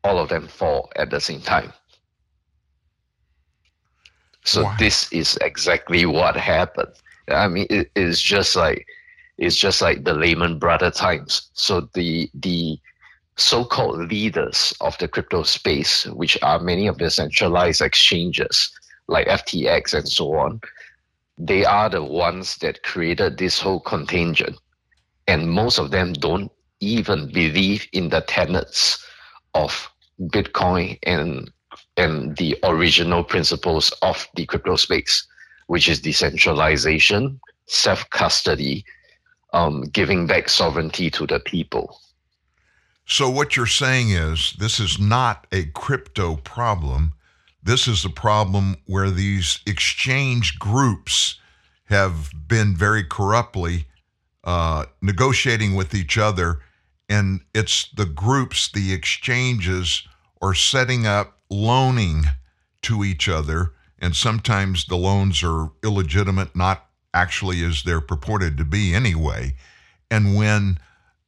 all 0.04 0.20
of 0.20 0.30
them 0.30 0.48
fall 0.48 0.90
at 0.96 1.10
the 1.10 1.20
same 1.20 1.42
time. 1.42 1.74
So 4.46 4.64
wow. 4.64 4.76
this 4.80 5.12
is 5.12 5.38
exactly 5.42 6.06
what 6.06 6.38
happened. 6.38 6.94
I 7.30 7.48
mean, 7.48 7.68
it 7.70 7.92
is 7.96 8.22
just 8.22 8.56
like 8.56 8.86
it's 9.38 9.56
just 9.56 9.82
like 9.82 10.04
the 10.04 10.14
Lehman 10.14 10.60
Brother 10.60 10.92
times. 10.92 11.50
So 11.54 11.90
the 11.94 12.30
the 12.34 12.80
so-called 13.38 14.10
leaders 14.10 14.74
of 14.80 14.98
the 14.98 15.08
crypto 15.08 15.44
space, 15.44 16.06
which 16.06 16.38
are 16.42 16.60
many 16.60 16.88
of 16.88 16.98
the 16.98 17.10
centralized 17.10 17.82
exchanges 17.82 18.72
like 19.08 19.28
FTX 19.28 19.94
and 19.94 20.08
so 20.08 20.34
on, 20.36 20.62
they 21.38 21.66
are 21.66 21.90
the 21.90 22.04
ones 22.04 22.58
that 22.58 22.84
created 22.84 23.38
this 23.38 23.60
whole 23.60 23.82
contagion. 23.82 24.56
And 25.28 25.52
most 25.52 25.80
of 25.80 25.92
them 25.92 26.14
don't 26.14 26.52
even 26.80 27.28
believe 27.32 27.88
in 27.92 28.10
the 28.10 28.22
tenets 28.22 29.06
of 29.54 29.90
Bitcoin 30.22 30.98
and 31.04 31.52
and 31.98 32.36
the 32.38 32.58
original 32.64 33.24
principles 33.24 33.92
of 34.02 34.28
the 34.36 34.46
crypto 34.46 34.76
space, 34.76 35.26
which 35.68 35.88
is 35.88 36.02
decentralization, 36.02 37.40
self 37.68 38.10
custody, 38.10 38.86
um, 39.54 39.84
giving 39.84 40.28
back 40.28 40.50
sovereignty 40.50 41.10
to 41.10 41.26
the 41.26 41.40
people. 41.40 42.00
So, 43.06 43.30
what 43.30 43.56
you're 43.56 43.68
saying 43.68 44.10
is 44.10 44.56
this 44.60 44.80
is 44.80 45.00
not 45.00 45.48
a 45.52 45.66
crypto 45.66 46.38
problem. 46.38 47.14
This 47.64 47.88
is 47.88 48.04
a 48.04 48.10
problem 48.10 48.78
where 48.86 49.10
these 49.10 49.60
exchange 49.66 50.60
groups 50.60 51.40
have 51.86 52.32
been 52.48 52.76
very 52.76 53.04
corruptly 53.04 53.86
uh, 54.44 54.86
negotiating 55.02 55.76
with 55.76 55.94
each 55.94 56.18
other. 56.18 56.60
And 57.10 57.42
it's 57.54 57.90
the 57.96 58.06
groups, 58.06 58.72
the 58.72 58.94
exchanges, 58.94 60.08
are 60.42 60.54
setting 60.54 61.06
up 61.06 61.35
loaning 61.50 62.24
to 62.84 63.04
each 63.04 63.28
other, 63.30 63.74
and 64.00 64.16
sometimes 64.16 64.86
the 64.86 64.98
loans 64.98 65.44
are 65.44 65.72
illegitimate, 65.84 66.56
not 66.56 66.88
actually 67.14 67.64
as 67.64 67.84
they're 67.84 68.02
purported 68.02 68.58
to 68.58 68.66
be 68.66 68.94
anyway. 68.94 69.56
And 70.12 70.36
when 70.36 70.78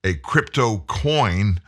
a 0.04 0.14
crypto 0.16 0.80
coin 0.88 1.60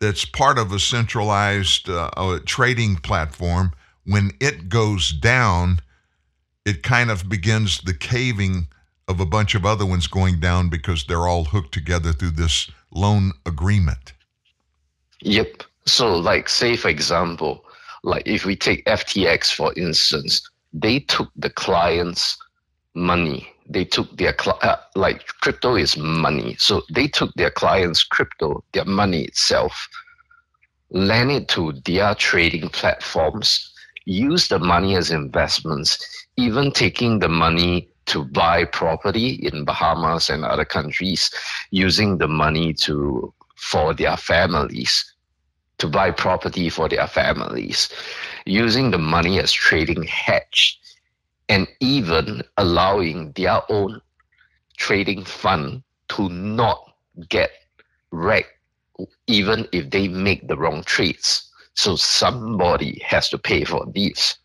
that's 0.00 0.24
part 0.24 0.58
of 0.58 0.72
a 0.72 0.78
centralized 0.78 1.88
uh, 1.88 2.40
trading 2.44 2.96
platform, 2.96 3.72
when 4.04 4.32
it 4.40 4.68
goes 4.68 5.12
down, 5.12 5.80
it 6.64 6.82
kind 6.82 7.10
of 7.10 7.28
begins 7.28 7.80
the 7.80 7.94
caving 7.94 8.66
of 9.08 9.20
a 9.20 9.26
bunch 9.26 9.54
of 9.54 9.64
other 9.64 9.86
ones 9.86 10.06
going 10.06 10.40
down 10.40 10.68
because 10.68 11.04
they're 11.04 11.28
all 11.28 11.44
hooked 11.44 11.72
together 11.72 12.12
through 12.12 12.30
this 12.30 12.70
loan 12.92 13.32
agreement. 13.46 14.12
Yep. 15.20 15.62
So, 15.86 16.16
like, 16.16 16.48
say, 16.48 16.76
for 16.76 16.88
example, 16.88 17.64
like 18.02 18.22
if 18.26 18.44
we 18.44 18.56
take 18.56 18.84
FTX 18.86 19.52
for 19.52 19.72
instance, 19.76 20.42
they 20.72 21.00
took 21.00 21.30
the 21.36 21.50
client's 21.50 22.36
money. 22.94 23.48
They 23.68 23.84
took 23.84 24.16
their 24.16 24.34
uh, 24.62 24.76
like 24.96 25.26
crypto 25.40 25.76
is 25.76 25.96
money, 25.96 26.56
so 26.58 26.82
they 26.92 27.08
took 27.08 27.32
their 27.34 27.50
client's 27.50 28.02
crypto, 28.02 28.64
their 28.72 28.84
money 28.84 29.22
itself, 29.22 29.88
lend 30.90 31.30
it 31.30 31.48
to 31.48 31.72
their 31.84 32.14
trading 32.14 32.68
platforms, 32.68 33.72
use 34.04 34.48
the 34.48 34.58
money 34.58 34.96
as 34.96 35.10
investments, 35.10 36.26
even 36.36 36.72
taking 36.72 37.20
the 37.20 37.28
money 37.28 37.88
to 38.06 38.24
buy 38.24 38.64
property 38.64 39.34
in 39.42 39.64
Bahamas 39.64 40.28
and 40.28 40.44
other 40.44 40.64
countries, 40.64 41.30
using 41.70 42.18
the 42.18 42.28
money 42.28 42.74
to 42.74 43.32
for 43.56 43.94
their 43.94 44.16
families 44.16 45.11
to 45.82 45.88
buy 45.88 46.12
property 46.12 46.70
for 46.70 46.88
their 46.88 47.08
families, 47.08 47.88
using 48.46 48.92
the 48.92 48.98
money 48.98 49.40
as 49.40 49.50
trading 49.50 50.04
hedge, 50.04 50.78
and 51.48 51.66
even 51.80 52.40
allowing 52.56 53.32
their 53.32 53.60
own 53.68 54.00
trading 54.76 55.24
fund 55.24 55.82
to 56.08 56.28
not 56.28 56.94
get 57.28 57.50
wrecked 58.12 58.52
even 59.26 59.66
if 59.72 59.90
they 59.90 60.06
make 60.06 60.46
the 60.46 60.56
wrong 60.56 60.84
trades. 60.84 61.50
So 61.74 61.96
somebody 61.96 63.02
has 63.04 63.28
to 63.30 63.38
pay 63.38 63.64
for 63.64 63.84
these. 63.92 64.36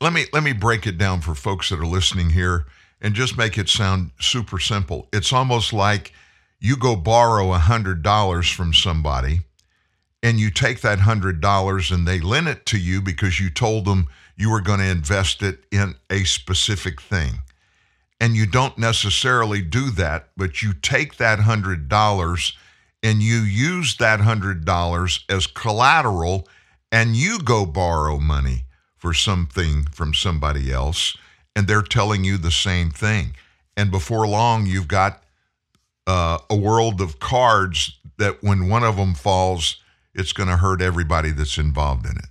Let 0.00 0.12
me 0.12 0.26
let 0.32 0.44
me 0.44 0.52
break 0.52 0.86
it 0.86 0.96
down 0.96 1.22
for 1.22 1.34
folks 1.34 1.70
that 1.70 1.80
are 1.80 1.86
listening 1.86 2.30
here 2.30 2.66
and 3.00 3.14
just 3.14 3.36
make 3.36 3.58
it 3.58 3.68
sound 3.68 4.12
super 4.20 4.60
simple. 4.60 5.08
It's 5.12 5.32
almost 5.32 5.72
like 5.72 6.12
you 6.60 6.76
go 6.76 6.94
borrow 6.94 7.52
a 7.52 7.58
hundred 7.58 8.02
dollars 8.02 8.48
from 8.48 8.72
somebody 8.72 9.40
and 10.24 10.40
you 10.40 10.50
take 10.50 10.80
that 10.80 11.00
$100 11.00 11.92
and 11.92 12.08
they 12.08 12.18
lend 12.18 12.48
it 12.48 12.64
to 12.64 12.78
you 12.78 13.02
because 13.02 13.38
you 13.38 13.50
told 13.50 13.84
them 13.84 14.08
you 14.36 14.50
were 14.50 14.62
going 14.62 14.80
to 14.80 14.86
invest 14.86 15.42
it 15.42 15.64
in 15.70 15.94
a 16.08 16.24
specific 16.24 17.00
thing. 17.00 17.42
And 18.18 18.34
you 18.34 18.46
don't 18.46 18.78
necessarily 18.78 19.60
do 19.60 19.90
that, 19.90 20.30
but 20.34 20.62
you 20.62 20.72
take 20.72 21.18
that 21.18 21.40
$100 21.40 22.52
and 23.02 23.22
you 23.22 23.36
use 23.36 23.98
that 23.98 24.20
$100 24.20 25.24
as 25.28 25.46
collateral 25.46 26.48
and 26.90 27.14
you 27.14 27.38
go 27.38 27.66
borrow 27.66 28.18
money 28.18 28.64
for 28.96 29.12
something 29.12 29.84
from 29.92 30.14
somebody 30.14 30.72
else 30.72 31.18
and 31.54 31.68
they're 31.68 31.82
telling 31.82 32.24
you 32.24 32.38
the 32.38 32.50
same 32.50 32.90
thing. 32.90 33.36
And 33.76 33.90
before 33.90 34.26
long, 34.26 34.64
you've 34.64 34.88
got 34.88 35.22
uh, 36.06 36.38
a 36.48 36.56
world 36.56 37.02
of 37.02 37.20
cards 37.20 37.98
that 38.16 38.42
when 38.42 38.70
one 38.70 38.84
of 38.84 38.96
them 38.96 39.12
falls, 39.12 39.82
it's 40.14 40.32
going 40.32 40.48
to 40.48 40.56
hurt 40.56 40.80
everybody 40.80 41.30
that's 41.30 41.58
involved 41.58 42.06
in 42.06 42.16
it. 42.16 42.30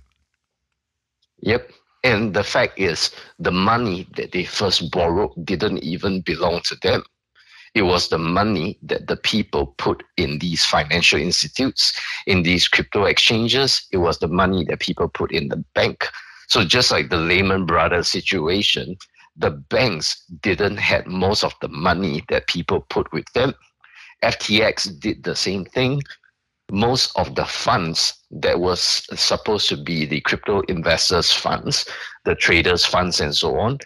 Yep. 1.40 1.70
And 2.02 2.34
the 2.34 2.44
fact 2.44 2.78
is, 2.78 3.10
the 3.38 3.50
money 3.50 4.06
that 4.16 4.32
they 4.32 4.44
first 4.44 4.90
borrowed 4.90 5.32
didn't 5.44 5.82
even 5.82 6.20
belong 6.20 6.60
to 6.64 6.76
them. 6.82 7.02
It 7.74 7.82
was 7.82 8.08
the 8.08 8.18
money 8.18 8.78
that 8.82 9.08
the 9.08 9.16
people 9.16 9.74
put 9.78 10.02
in 10.16 10.38
these 10.38 10.64
financial 10.64 11.18
institutes, 11.18 11.98
in 12.26 12.42
these 12.42 12.68
crypto 12.68 13.04
exchanges. 13.04 13.86
It 13.90 13.96
was 13.98 14.18
the 14.18 14.28
money 14.28 14.64
that 14.66 14.80
people 14.80 15.08
put 15.08 15.32
in 15.32 15.48
the 15.48 15.64
bank. 15.74 16.06
So 16.46 16.64
just 16.64 16.90
like 16.90 17.08
the 17.10 17.16
Lehman 17.16 17.66
Brothers 17.66 18.08
situation, 18.08 18.96
the 19.36 19.50
banks 19.50 20.24
didn't 20.40 20.76
have 20.76 21.06
most 21.06 21.42
of 21.42 21.54
the 21.60 21.68
money 21.68 22.22
that 22.28 22.46
people 22.46 22.82
put 22.90 23.12
with 23.12 23.30
them. 23.32 23.54
FTX 24.22 25.00
did 25.00 25.24
the 25.24 25.34
same 25.34 25.64
thing 25.64 26.00
most 26.70 27.12
of 27.16 27.34
the 27.34 27.44
funds 27.44 28.14
that 28.30 28.58
was 28.58 29.06
supposed 29.14 29.68
to 29.68 29.76
be 29.76 30.06
the 30.06 30.20
crypto 30.22 30.60
investors 30.62 31.30
funds 31.30 31.86
the 32.24 32.34
traders 32.34 32.84
funds 32.84 33.20
and 33.20 33.34
so 33.36 33.56
on 33.58 33.78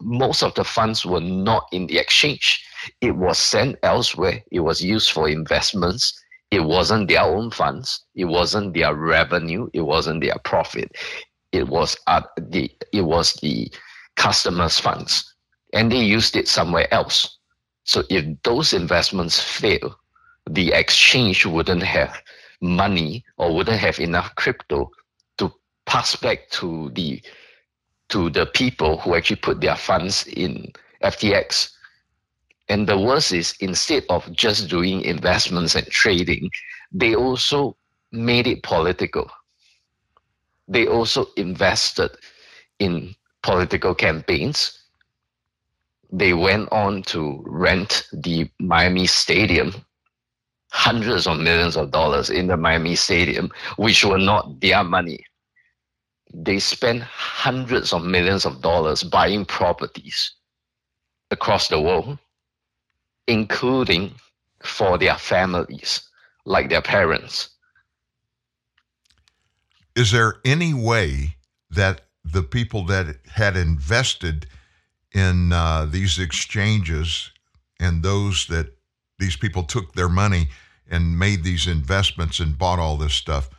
most 0.00 0.42
of 0.42 0.54
the 0.54 0.64
funds 0.64 1.04
were 1.04 1.20
not 1.20 1.66
in 1.72 1.86
the 1.86 1.98
exchange. 1.98 2.64
It 3.00 3.16
was 3.16 3.38
sent 3.38 3.76
elsewhere. 3.82 4.42
It 4.50 4.60
was 4.60 4.82
used 4.82 5.10
for 5.10 5.28
investments. 5.28 6.12
It 6.50 6.60
wasn't 6.60 7.08
their 7.08 7.22
own 7.22 7.50
funds. 7.50 8.04
It 8.14 8.26
wasn't 8.26 8.74
their 8.74 8.94
revenue. 8.94 9.68
It 9.72 9.82
wasn't 9.82 10.22
their 10.22 10.36
profit. 10.44 10.96
It 11.52 11.68
was 11.68 11.96
uh, 12.06 12.22
the 12.36 12.70
it 12.92 13.02
was 13.02 13.34
the 13.34 13.70
customers 14.16 14.78
funds. 14.78 15.34
And 15.72 15.90
they 15.90 16.02
used 16.02 16.36
it 16.36 16.48
somewhere 16.48 16.92
else. 16.92 17.38
So 17.84 18.02
if 18.10 18.24
those 18.42 18.72
investments 18.72 19.40
fail 19.40 19.96
the 20.50 20.72
exchange 20.72 21.46
wouldn't 21.46 21.82
have 21.82 22.22
money 22.60 23.24
or 23.38 23.54
wouldn't 23.54 23.78
have 23.80 24.00
enough 24.00 24.34
crypto 24.36 24.90
to 25.38 25.52
pass 25.86 26.16
back 26.16 26.48
to 26.50 26.90
the 26.94 27.22
to 28.08 28.30
the 28.30 28.46
people 28.46 28.98
who 29.00 29.14
actually 29.14 29.36
put 29.36 29.60
their 29.60 29.76
funds 29.76 30.26
in 30.28 30.72
FTX 31.02 31.70
And 32.68 32.88
the 32.88 32.98
worst 32.98 33.32
is 33.32 33.54
instead 33.60 34.04
of 34.10 34.30
just 34.32 34.68
doing 34.68 35.02
investments 35.02 35.74
and 35.76 35.86
trading, 35.88 36.50
they 36.92 37.14
also 37.14 37.76
made 38.12 38.46
it 38.46 38.62
political. 38.62 39.30
They 40.68 40.86
also 40.86 41.26
invested 41.36 42.10
in 42.78 43.16
political 43.42 43.94
campaigns. 43.94 44.78
They 46.12 46.34
went 46.34 46.70
on 46.72 47.02
to 47.04 47.42
rent 47.46 48.08
the 48.12 48.50
Miami 48.60 49.06
Stadium, 49.06 49.85
hundreds 50.76 51.26
of 51.26 51.38
millions 51.38 51.74
of 51.74 51.90
dollars 51.90 52.28
in 52.28 52.48
the 52.48 52.56
Miami 52.56 52.94
Stadium, 52.94 53.50
which 53.76 54.04
were 54.04 54.18
not 54.18 54.60
their 54.60 54.84
money. 54.84 55.24
They 56.34 56.58
spent 56.58 57.02
hundreds 57.02 57.94
of 57.94 58.04
millions 58.04 58.44
of 58.44 58.60
dollars 58.60 59.02
buying 59.02 59.46
properties 59.46 60.32
across 61.30 61.68
the 61.68 61.80
world, 61.80 62.18
including 63.26 64.14
for 64.62 64.98
their 64.98 65.16
families, 65.16 66.02
like 66.44 66.68
their 66.68 66.82
parents. 66.82 67.48
Is 69.96 70.12
there 70.12 70.34
any 70.44 70.74
way 70.74 71.36
that 71.70 72.02
the 72.22 72.42
people 72.42 72.84
that 72.84 73.16
had 73.32 73.56
invested 73.56 74.46
in 75.14 75.52
uh, 75.54 75.86
these 75.86 76.18
exchanges 76.18 77.30
and 77.80 78.02
those 78.02 78.46
that 78.48 78.76
these 79.18 79.36
people 79.36 79.62
took 79.62 79.94
their 79.94 80.10
money 80.10 80.48
and 80.90 81.18
made 81.18 81.44
these 81.44 81.66
investments 81.66 82.40
and 82.40 82.58
bought 82.58 82.78
all 82.78 82.96
this 82.96 83.14
stuff, 83.14 83.50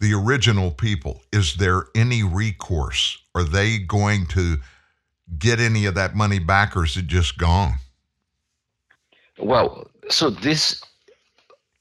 the 0.00 0.14
original 0.14 0.70
people, 0.70 1.22
is 1.32 1.56
there 1.56 1.86
any 1.94 2.22
recourse? 2.22 3.18
Are 3.34 3.44
they 3.44 3.78
going 3.78 4.26
to 4.26 4.58
get 5.38 5.60
any 5.60 5.86
of 5.86 5.94
that 5.94 6.14
money 6.14 6.38
back 6.38 6.76
or 6.76 6.84
is 6.84 6.96
it 6.96 7.06
just 7.06 7.36
gone? 7.36 7.74
Well, 9.38 9.90
so 10.08 10.30
this, 10.30 10.82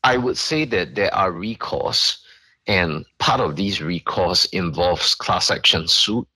I 0.03 0.17
would 0.17 0.37
say 0.37 0.65
that 0.65 0.95
there 0.95 1.13
are 1.13 1.31
recourse, 1.31 2.23
and 2.67 3.05
part 3.19 3.39
of 3.39 3.55
these 3.55 3.81
recourse 3.81 4.45
involves 4.45 5.15
class 5.15 5.49
action 5.49 5.87
suit. 5.87 6.27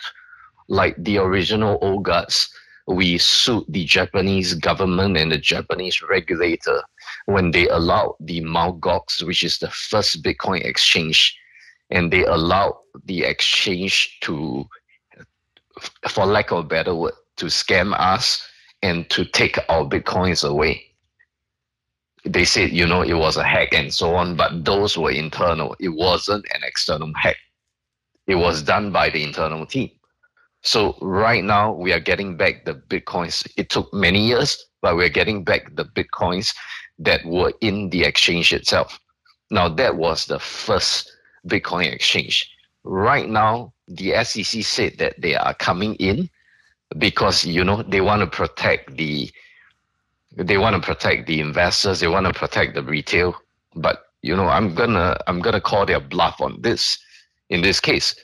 Like 0.68 0.96
the 0.98 1.18
original 1.18 1.78
old 1.82 2.04
guards, 2.04 2.50
we 2.88 3.18
sued 3.18 3.66
the 3.68 3.86
Japanese 3.86 4.54
government 4.54 5.18
and 5.18 5.32
the 5.32 5.38
Japanese 5.38 6.02
regulator 6.02 6.82
when 7.26 7.52
they 7.52 7.68
allowed 7.68 8.16
the 8.20 8.42
Mt. 8.42 8.82
Gox, 8.82 9.26
which 9.26 9.44
is 9.44 9.60
the 9.60 9.70
first 9.70 10.24
Bitcoin 10.24 10.64
exchange, 10.66 11.38
and 11.90 12.12
they 12.12 12.26
allowed 12.26 12.78
the 13.06 13.24
exchange 13.24 14.18
to, 14.22 14.66
for 16.08 16.26
lack 16.26 16.52
of 16.52 16.60
a 16.60 16.64
better 16.64 16.96
word, 16.96 17.14
to 17.38 17.46
scam 17.46 17.94
us 18.00 18.48
and 18.82 19.10
to 19.10 19.26
take 19.26 19.58
our 19.70 19.86
Bitcoins 19.86 20.48
away 20.48 20.92
they 22.26 22.46
said, 22.46 22.72
you 22.72 22.86
know, 22.86 23.02
it 23.02 23.14
was 23.14 23.38
a 23.38 23.44
hack 23.44 23.74
and 23.74 23.94
so 23.94 24.16
on, 24.16 24.36
but 24.36 24.64
those 24.64 24.98
were 24.98 25.12
internal. 25.12 25.76
It 25.80 25.90
wasn't 25.90 26.46
an 26.54 26.62
external 26.64 27.12
hack. 27.16 27.38
It 28.28 28.36
was 28.36 28.62
done 28.62 28.92
by 28.92 29.10
the 29.10 29.24
internal 29.24 29.66
team. 29.66 29.90
So 30.62 30.96
right 31.02 31.44
now 31.44 31.74
we 31.74 31.92
are 31.92 32.00
getting 32.00 32.38
back 32.38 32.66
the 32.66 32.76
bitcoins. 32.76 33.48
It 33.58 33.70
took 33.70 33.92
many 33.94 34.28
years, 34.28 34.64
but 34.82 34.96
we're 34.96 35.10
getting 35.10 35.44
back 35.44 35.76
the 35.76 35.86
bitcoins 35.86 36.54
that 37.02 37.26
were 37.26 37.54
in 37.62 37.90
the 37.90 38.04
exchange 38.04 38.54
itself. 38.54 39.00
Now 39.50 39.68
that 39.70 39.98
was 39.98 40.26
the 40.26 40.40
first 40.40 41.12
Bitcoin 41.48 41.92
exchange. 41.92 42.50
Right 42.84 43.30
now, 43.30 43.74
the 43.88 44.24
SEC 44.24 44.64
said 44.64 44.98
that 45.00 45.20
they 45.22 45.36
are 45.36 45.54
coming 45.56 45.96
in 45.96 46.30
because 46.98 47.46
you 47.46 47.64
know 47.64 47.84
they 47.84 48.02
want 48.02 48.22
to 48.22 48.28
protect 48.28 48.96
the 48.98 49.32
they 50.36 50.58
want 50.58 50.76
to 50.76 50.82
protect 50.82 51.28
the 51.28 51.40
investors 51.40 52.00
they 52.00 52.08
want 52.08 52.26
to 52.26 52.34
protect 52.34 52.76
the 52.76 52.84
retail 52.84 53.36
but 53.76 54.06
you 54.22 54.36
know 54.36 54.48
i'm 54.48 54.74
gonna 54.76 55.18
i'm 55.28 55.40
gonna 55.40 55.62
call 55.62 55.86
their 55.86 56.00
bluff 56.00 56.40
on 56.42 56.60
this 56.62 56.98
in 57.50 57.62
this 57.62 57.80
case 57.80 58.16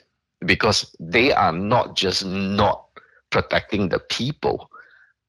because 0.46 0.94
they 1.00 1.32
are 1.32 1.52
not 1.52 1.96
just 1.96 2.24
not 2.24 2.86
protecting 3.30 3.88
the 3.88 3.98
people 3.98 4.67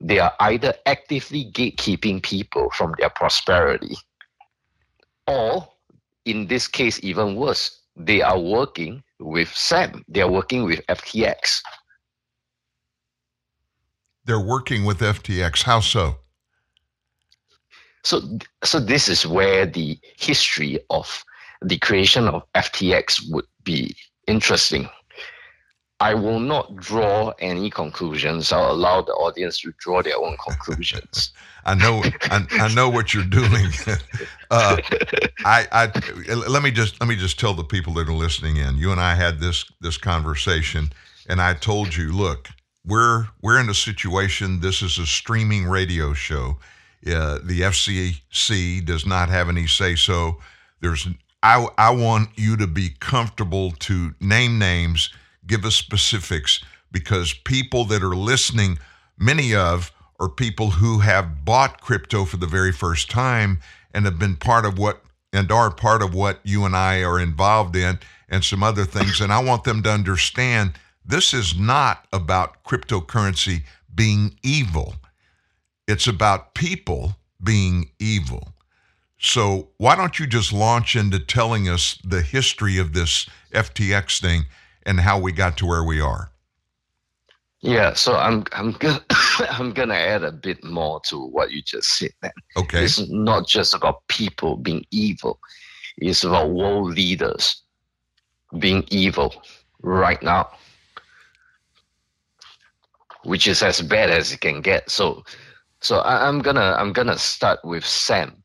they 0.01 0.19
are 0.19 0.33
either 0.41 0.73
actively 0.85 1.51
gatekeeping 1.51 2.21
people 2.23 2.69
from 2.71 2.93
their 2.97 3.09
prosperity 3.09 3.95
or 5.27 5.67
in 6.25 6.47
this 6.47 6.67
case 6.67 6.99
even 7.03 7.35
worse 7.35 7.81
they 7.95 8.21
are 8.21 8.39
working 8.39 9.03
with 9.19 9.53
sam. 9.53 10.05
They 10.07 10.21
are 10.21 10.31
working 10.31 10.63
with 10.63 10.85
ftx 10.87 11.61
they're 14.25 14.39
working 14.39 14.85
with 14.85 14.99
ftx 14.99 15.63
how 15.63 15.79
so? 15.79 16.17
So, 18.03 18.21
so 18.63 18.79
this 18.79 19.09
is 19.09 19.25
where 19.25 19.65
the 19.65 19.99
history 20.17 20.79
of 20.89 21.23
the 21.61 21.77
creation 21.77 22.27
of 22.27 22.43
FTX 22.55 23.21
would 23.31 23.45
be 23.63 23.95
interesting. 24.27 24.89
I 26.01 26.13
will 26.13 26.39
not 26.39 26.75
draw 26.77 27.33
any 27.39 27.69
conclusions. 27.69 28.51
I'll 28.51 28.71
allow 28.71 29.01
the 29.01 29.11
audience 29.13 29.59
to 29.61 29.73
draw 29.79 30.01
their 30.01 30.17
own 30.17 30.37
conclusions. 30.37 31.31
I 31.65 31.75
know, 31.75 32.01
I, 32.23 32.45
I, 32.51 32.73
know 32.73 32.89
what 32.89 33.13
you're 33.13 33.23
doing. 33.25 33.67
uh, 34.51 34.77
I, 35.43 35.67
I, 35.71 36.35
let 36.35 36.63
me 36.63 36.71
just 36.71 36.99
let 37.01 37.09
me 37.09 37.17
just 37.17 37.37
tell 37.37 37.53
the 37.53 37.65
people 37.65 37.93
that 37.95 38.07
are 38.07 38.13
listening 38.13 38.55
in. 38.57 38.77
You 38.77 38.91
and 38.91 39.01
I 39.01 39.13
had 39.13 39.39
this 39.39 39.65
this 39.81 39.97
conversation, 39.97 40.89
and 41.27 41.41
I 41.41 41.53
told 41.53 41.95
you, 41.95 42.13
look, 42.13 42.47
we're 42.85 43.27
we're 43.41 43.59
in 43.59 43.69
a 43.69 43.73
situation. 43.73 44.61
This 44.61 44.81
is 44.81 44.97
a 44.97 45.05
streaming 45.05 45.65
radio 45.65 46.13
show 46.13 46.57
uh, 47.07 47.39
the 47.43 47.61
FCC 47.61 48.83
does 48.83 49.05
not 49.05 49.29
have 49.29 49.49
any 49.49 49.67
say 49.67 49.95
so. 49.95 50.37
There's 50.81 51.07
I, 51.41 51.65
I 51.77 51.91
want 51.91 52.29
you 52.35 52.57
to 52.57 52.67
be 52.67 52.89
comfortable 52.99 53.71
to 53.71 54.13
name 54.19 54.59
names, 54.59 55.09
give 55.49 55.65
us 55.65 55.75
specifics, 55.75 56.63
because 56.91 57.33
people 57.33 57.83
that 57.85 58.01
are 58.01 58.15
listening, 58.15 58.79
many 59.17 59.53
of, 59.53 59.91
are 60.19 60.29
people 60.29 60.69
who 60.69 60.99
have 60.99 61.43
bought 61.43 61.81
crypto 61.81 62.25
for 62.25 62.37
the 62.37 62.47
very 62.47 62.71
first 62.71 63.09
time 63.09 63.59
and 63.93 64.05
have 64.05 64.19
been 64.19 64.35
part 64.35 64.65
of 64.65 64.77
what 64.77 65.01
and 65.31 65.51
are 65.51 65.71
part 65.71 66.01
of 66.01 66.13
what 66.13 66.39
you 66.43 66.65
and 66.65 66.75
I 66.75 67.03
are 67.03 67.19
involved 67.19 67.75
in 67.75 67.99
and 68.29 68.43
some 68.43 68.63
other 68.63 68.85
things. 68.85 69.21
And 69.21 69.31
I 69.31 69.39
want 69.43 69.63
them 69.63 69.83
to 69.83 69.91
understand 69.91 70.73
this 71.05 71.33
is 71.33 71.57
not 71.57 72.07
about 72.11 72.63
cryptocurrency 72.63 73.63
being 73.93 74.35
evil. 74.43 74.95
It's 75.87 76.07
about 76.07 76.55
people 76.55 77.15
being 77.43 77.91
evil. 77.99 78.53
So 79.19 79.69
why 79.77 79.95
don't 79.95 80.17
you 80.19 80.27
just 80.27 80.53
launch 80.53 80.95
into 80.95 81.19
telling 81.19 81.69
us 81.69 81.99
the 82.03 82.21
history 82.21 82.77
of 82.77 82.93
this 82.93 83.27
FTX 83.53 84.21
thing 84.21 84.45
and 84.89 84.99
how 84.99 85.19
we 85.19 85.31
got 85.31 85.55
to 85.59 85.67
where 85.67 85.83
we 85.83 86.01
are? 86.01 86.31
Yeah, 87.61 87.93
so 87.93 88.15
I'm 88.15 88.43
I'm 88.53 88.71
gonna 88.71 89.03
I'm 89.51 89.71
gonna 89.71 89.93
add 89.93 90.23
a 90.23 90.31
bit 90.31 90.63
more 90.63 90.99
to 91.09 91.23
what 91.27 91.51
you 91.51 91.61
just 91.61 91.97
said. 91.97 92.11
Okay, 92.57 92.83
it's 92.83 93.07
not 93.09 93.47
just 93.47 93.73
about 93.75 94.07
people 94.07 94.57
being 94.57 94.83
evil; 94.91 95.39
it's 95.97 96.23
about 96.23 96.49
world 96.49 96.95
leaders 96.95 97.61
being 98.57 98.83
evil 98.89 99.35
right 99.81 100.21
now, 100.23 100.49
which 103.23 103.47
is 103.47 103.61
as 103.61 103.81
bad 103.81 104.09
as 104.09 104.31
it 104.31 104.41
can 104.41 104.61
get. 104.61 104.89
So 104.89 105.23
so 105.81 105.99
I, 105.99 106.27
am 106.27 106.39
gonna 106.39 106.75
I'm 106.79 106.93
gonna 106.93 107.17
start 107.17 107.59
with 107.63 107.85
Sam, 107.85 108.41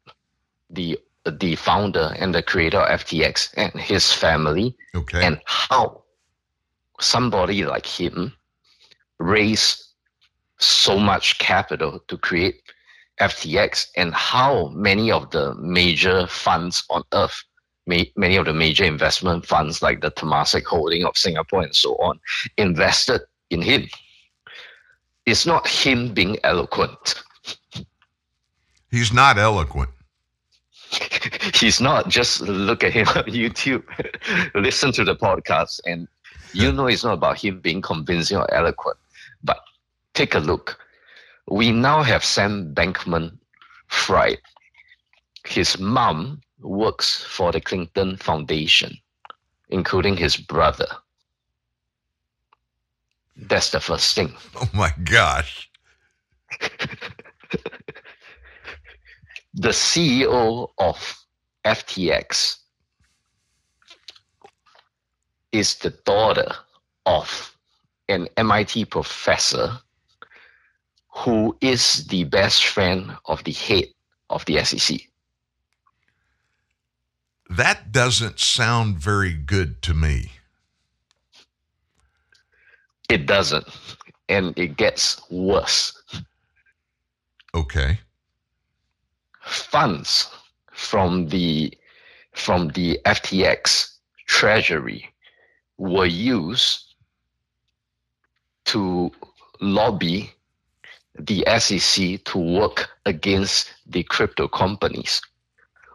the 0.68 0.98
the 1.24 1.56
founder 1.56 2.14
and 2.18 2.34
the 2.34 2.42
creator 2.42 2.80
of 2.80 3.00
FTX 3.00 3.54
and 3.56 3.72
his 3.80 4.12
family. 4.12 4.76
Okay. 4.94 5.24
And 5.24 5.40
how 5.46 6.03
somebody 7.00 7.64
like 7.64 7.86
him 7.86 8.32
raised 9.18 9.84
so 10.58 10.98
much 10.98 11.38
capital 11.38 12.00
to 12.08 12.16
create 12.18 12.62
FTX 13.20 13.88
and 13.96 14.14
how 14.14 14.68
many 14.68 15.10
of 15.10 15.30
the 15.30 15.54
major 15.56 16.26
funds 16.26 16.84
on 16.90 17.02
earth, 17.12 17.42
many 17.86 18.36
of 18.36 18.46
the 18.46 18.54
major 18.54 18.84
investment 18.84 19.46
funds 19.46 19.82
like 19.82 20.00
the 20.00 20.10
Temasek 20.10 20.64
Holding 20.64 21.04
of 21.04 21.16
Singapore 21.16 21.62
and 21.62 21.74
so 21.74 21.94
on, 21.96 22.18
invested 22.56 23.20
in 23.50 23.62
him 23.62 23.88
it's 25.26 25.46
not 25.46 25.66
him 25.66 26.12
being 26.12 26.36
eloquent. 26.44 27.22
He's 28.90 29.12
not 29.12 29.38
eloquent. 29.38 29.90
He's 31.54 31.80
not. 31.80 32.08
Just 32.08 32.42
look 32.42 32.84
at 32.84 32.92
him 32.92 33.08
on 33.08 33.24
YouTube, 33.24 33.82
listen 34.54 34.92
to 34.92 35.04
the 35.04 35.16
podcast, 35.16 35.80
and 35.86 36.06
you 36.54 36.72
know 36.72 36.86
it's 36.86 37.04
not 37.04 37.14
about 37.14 37.38
him 37.38 37.60
being 37.60 37.82
convincing 37.82 38.38
or 38.38 38.52
eloquent. 38.52 38.96
But 39.42 39.60
take 40.14 40.34
a 40.34 40.38
look. 40.38 40.78
We 41.48 41.72
now 41.72 42.02
have 42.02 42.24
Sam 42.24 42.74
Bankman 42.74 43.38
Fried. 43.88 44.38
His 45.46 45.78
mom 45.78 46.40
works 46.60 47.22
for 47.22 47.52
the 47.52 47.60
Clinton 47.60 48.16
Foundation, 48.16 48.96
including 49.68 50.16
his 50.16 50.36
brother. 50.36 50.86
That's 53.36 53.70
the 53.70 53.80
first 53.80 54.14
thing. 54.14 54.32
Oh 54.56 54.68
my 54.72 54.92
gosh. 55.04 55.68
the 59.54 59.68
CEO 59.68 60.70
of 60.78 61.24
FTX 61.64 62.58
is 65.54 65.76
the 65.76 65.90
daughter 66.04 66.50
of 67.06 67.56
an 68.08 68.26
MIT 68.36 68.86
professor 68.86 69.78
who 71.08 71.56
is 71.60 72.06
the 72.08 72.24
best 72.24 72.66
friend 72.66 73.16
of 73.26 73.44
the 73.44 73.52
head 73.52 73.84
of 74.30 74.44
the 74.46 74.62
SEC. 74.64 75.00
That 77.48 77.92
doesn't 77.92 78.40
sound 78.40 78.98
very 78.98 79.32
good 79.32 79.80
to 79.82 79.94
me. 79.94 80.32
It 83.08 83.26
doesn't. 83.26 83.68
And 84.28 84.58
it 84.58 84.76
gets 84.76 85.22
worse. 85.30 85.96
Okay. 87.54 88.00
Funds 89.42 90.28
from 90.72 91.28
the 91.28 91.72
from 92.32 92.68
the 92.68 92.98
FTX 93.04 93.98
treasury 94.26 95.13
were 95.78 96.06
used 96.06 96.94
to 98.66 99.10
lobby 99.60 100.32
the 101.18 101.44
SEC 101.58 102.24
to 102.24 102.38
work 102.38 102.88
against 103.06 103.72
the 103.86 104.02
crypto 104.04 104.48
companies, 104.48 105.20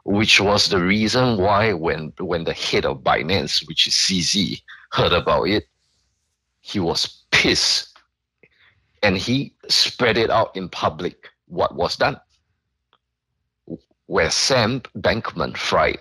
which 0.06 0.40
was 0.40 0.70
the 0.70 0.80
reason 0.80 1.38
why 1.38 1.74
when 1.74 2.14
when 2.20 2.44
the 2.44 2.54
head 2.54 2.86
of 2.86 3.00
Binance, 3.04 3.68
which 3.68 3.88
is 3.88 3.94
CZ, 3.94 4.62
heard 4.92 5.12
about 5.12 5.44
it, 5.44 5.66
he 6.62 6.80
was 6.80 7.24
pissed 7.32 7.98
and 9.04 9.18
he 9.18 9.54
spread 9.68 10.18
it 10.18 10.30
out 10.30 10.56
in 10.56 10.70
public 10.70 11.30
what 11.48 11.76
was 11.76 11.96
done. 11.96 12.20
Where 14.08 14.32
Sam 14.32 14.82
Bankman 14.98 15.56
Fried 15.56 16.00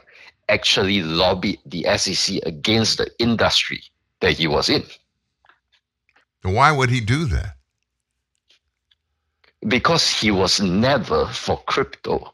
actually 0.49 1.03
lobbied 1.03 1.59
the 1.67 1.87
SEC 1.97 2.41
against 2.45 2.99
the 2.99 3.11
industry 3.19 3.83
that 4.21 4.33
he 4.33 4.47
was 4.47 4.69
in. 4.69 4.85
Why 6.43 6.73
would 6.73 6.91
he 6.91 7.01
do 7.01 7.25
that? 7.27 7.57
Because 9.67 10.09
he 10.09 10.31
was 10.31 10.61
never 10.61 11.27
for 11.27 11.59
crypto. 11.67 12.33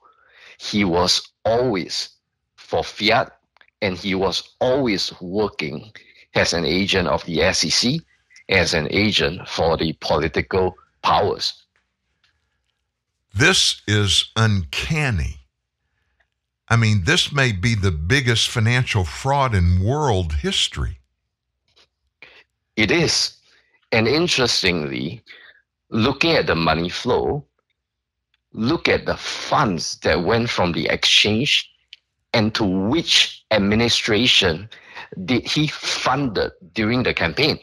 He 0.58 0.84
was 0.84 1.32
always 1.44 2.10
for 2.56 2.84
fiat 2.84 3.32
and 3.82 3.96
he 3.96 4.14
was 4.14 4.54
always 4.60 5.12
working 5.20 5.92
as 6.34 6.52
an 6.52 6.64
agent 6.64 7.08
of 7.08 7.24
the 7.24 7.52
SEC, 7.52 7.94
as 8.48 8.74
an 8.74 8.88
agent 8.90 9.48
for 9.48 9.76
the 9.76 9.92
political 10.00 10.74
powers. 11.02 11.64
This 13.34 13.82
is 13.86 14.30
uncanny. 14.36 15.43
I 16.68 16.76
mean, 16.76 17.04
this 17.04 17.32
may 17.32 17.52
be 17.52 17.74
the 17.74 17.90
biggest 17.90 18.48
financial 18.48 19.04
fraud 19.04 19.54
in 19.54 19.84
world 19.84 20.34
history. 20.34 20.98
It 22.76 22.90
is. 22.90 23.36
And 23.92 24.08
interestingly, 24.08 25.22
looking 25.90 26.32
at 26.32 26.46
the 26.46 26.56
money 26.56 26.88
flow, 26.88 27.44
look 28.52 28.88
at 28.88 29.06
the 29.06 29.16
funds 29.16 29.98
that 29.98 30.24
went 30.24 30.50
from 30.50 30.72
the 30.72 30.86
exchange 30.86 31.70
and 32.32 32.54
to 32.54 32.64
which 32.64 33.44
administration 33.50 34.68
did 35.24 35.46
he 35.46 35.68
funded 35.68 36.50
during 36.72 37.04
the 37.04 37.14
campaign? 37.14 37.58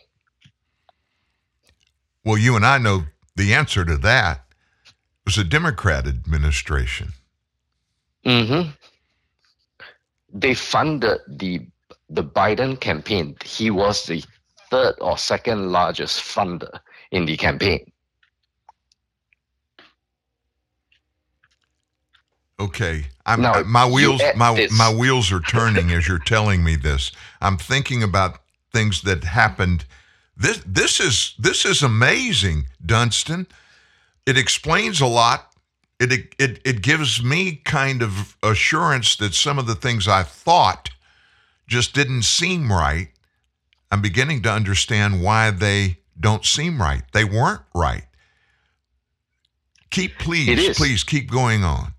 Well, 2.23 2.37
you 2.37 2.55
and 2.55 2.65
I 2.65 2.77
know 2.77 3.03
the 3.35 3.53
answer 3.53 3.83
to 3.83 3.97
that 3.97 4.45
it 4.87 4.93
was 5.25 5.37
a 5.37 5.43
Democrat 5.43 6.07
administration. 6.07 7.13
Mm-hmm. 8.25 8.69
They 10.33 10.53
funded 10.53 11.19
the 11.27 11.65
the 12.09 12.23
Biden 12.23 12.79
campaign. 12.79 13.35
He 13.43 13.69
was 13.71 14.05
the 14.05 14.23
third 14.69 14.95
or 15.01 15.17
second 15.17 15.71
largest 15.71 16.21
funder 16.21 16.79
in 17.11 17.25
the 17.25 17.37
campaign. 17.37 17.91
Okay, 22.59 23.07
I'm, 23.25 23.41
Now, 23.41 23.53
I- 23.53 23.63
my 23.63 23.85
wheels 23.85 24.21
my 24.35 24.53
this. 24.53 24.71
my 24.71 24.93
wheels 24.93 25.31
are 25.31 25.39
turning 25.39 25.91
as 25.91 26.07
you're 26.07 26.19
telling 26.19 26.63
me 26.63 26.75
this. 26.75 27.11
I'm 27.41 27.57
thinking 27.57 28.03
about 28.03 28.39
things 28.71 29.01
that 29.01 29.23
happened. 29.23 29.85
This 30.37 30.61
this 30.65 30.99
is 30.99 31.33
this 31.39 31.65
is 31.65 31.81
amazing, 31.81 32.65
Dunstan. 32.85 33.47
It 34.27 34.37
explains 34.37 35.01
a 35.01 35.07
lot. 35.07 35.50
It 36.01 36.33
it 36.39 36.59
it 36.65 36.81
gives 36.81 37.23
me 37.23 37.57
kind 37.63 38.01
of 38.01 38.35
assurance 38.41 39.15
that 39.17 39.35
some 39.35 39.59
of 39.59 39.67
the 39.67 39.75
things 39.75 40.07
I 40.07 40.23
thought 40.23 40.89
just 41.67 41.93
didn't 41.93 42.23
seem 42.23 42.71
right. 42.71 43.09
I'm 43.91 44.01
beginning 44.01 44.41
to 44.43 44.51
understand 44.51 45.21
why 45.21 45.51
they 45.51 45.97
don't 46.19 46.43
seem 46.43 46.81
right. 46.81 47.03
They 47.13 47.23
weren't 47.23 47.61
right. 47.75 48.05
Keep 49.91 50.17
please, 50.17 50.77
please 50.77 51.03
keep 51.03 51.29
going 51.29 51.63
on. 51.63 51.93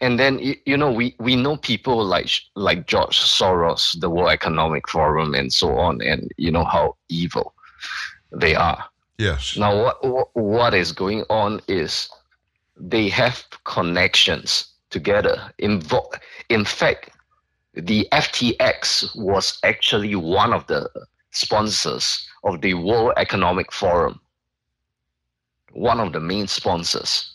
And 0.00 0.18
then 0.20 0.38
you, 0.38 0.54
you 0.66 0.76
know 0.76 0.92
we, 0.92 1.16
we 1.18 1.34
know 1.34 1.56
people 1.56 2.04
like 2.04 2.28
like 2.54 2.86
George 2.86 3.18
Soros, 3.18 3.98
the 3.98 4.10
World 4.10 4.30
Economic 4.30 4.88
Forum, 4.88 5.34
and 5.34 5.52
so 5.52 5.76
on, 5.78 6.00
and 6.00 6.30
you 6.36 6.52
know 6.52 6.64
how 6.64 6.94
evil 7.08 7.54
they 8.30 8.54
are. 8.54 8.84
Yes. 9.18 9.56
Now 9.56 9.74
what 9.82 10.04
what- 10.04 10.36
what 10.36 10.74
is 10.74 10.92
going 10.92 11.24
on 11.30 11.60
is 11.66 12.08
they 12.76 13.08
have 13.08 13.44
connections 13.64 14.74
together. 14.90 15.52
Invo- 15.60 16.12
in 16.48 16.64
fact, 16.64 17.10
the 17.74 18.06
FTX 18.12 19.16
was 19.16 19.58
actually 19.64 20.14
one 20.14 20.52
of 20.52 20.66
the 20.66 20.88
sponsors 21.32 22.26
of 22.44 22.60
the 22.60 22.74
World 22.74 23.12
Economic 23.16 23.72
Forum. 23.72 24.20
One 25.72 25.98
of 26.00 26.12
the 26.12 26.20
main 26.20 26.46
sponsors. 26.46 27.34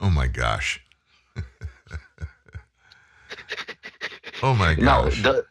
Oh 0.00 0.10
my 0.10 0.26
gosh. 0.26 0.80
oh 4.42 4.54
my 4.54 4.74
Now, 4.76 5.04
gosh. 5.04 5.22
the 5.22 5.44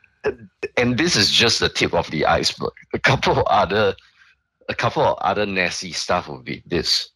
and 0.78 0.98
this 0.98 1.16
is 1.16 1.32
just 1.32 1.60
the 1.60 1.70
tip 1.70 1.94
of 1.94 2.10
the 2.12 2.26
iceberg. 2.26 2.72
A 2.94 3.00
couple 3.00 3.40
of 3.40 3.46
other, 3.48 3.96
a 4.70 4.76
couple 4.76 5.04
of 5.04 5.18
other 5.20 5.46
nasty 5.46 5.92
stuff 5.92 6.28
would 6.28 6.44
be 6.44 6.64
this. 6.66 7.10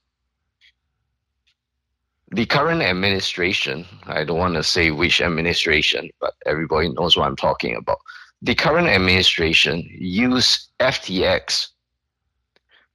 The 2.32 2.46
current 2.46 2.82
administration, 2.82 3.86
I 4.06 4.24
don't 4.24 4.38
want 4.38 4.54
to 4.56 4.64
say 4.64 4.92
which 4.92 5.20
administration, 5.20 6.10
but 6.20 6.36
everybody 6.46 6.90
knows 6.90 7.18
what 7.18 7.26
I'm 7.26 7.36
talking 7.36 7.76
about. 7.76 7.98
The 8.42 8.54
current 8.54 8.88
administration 8.88 9.88
used 9.92 10.70
FTX 10.80 11.70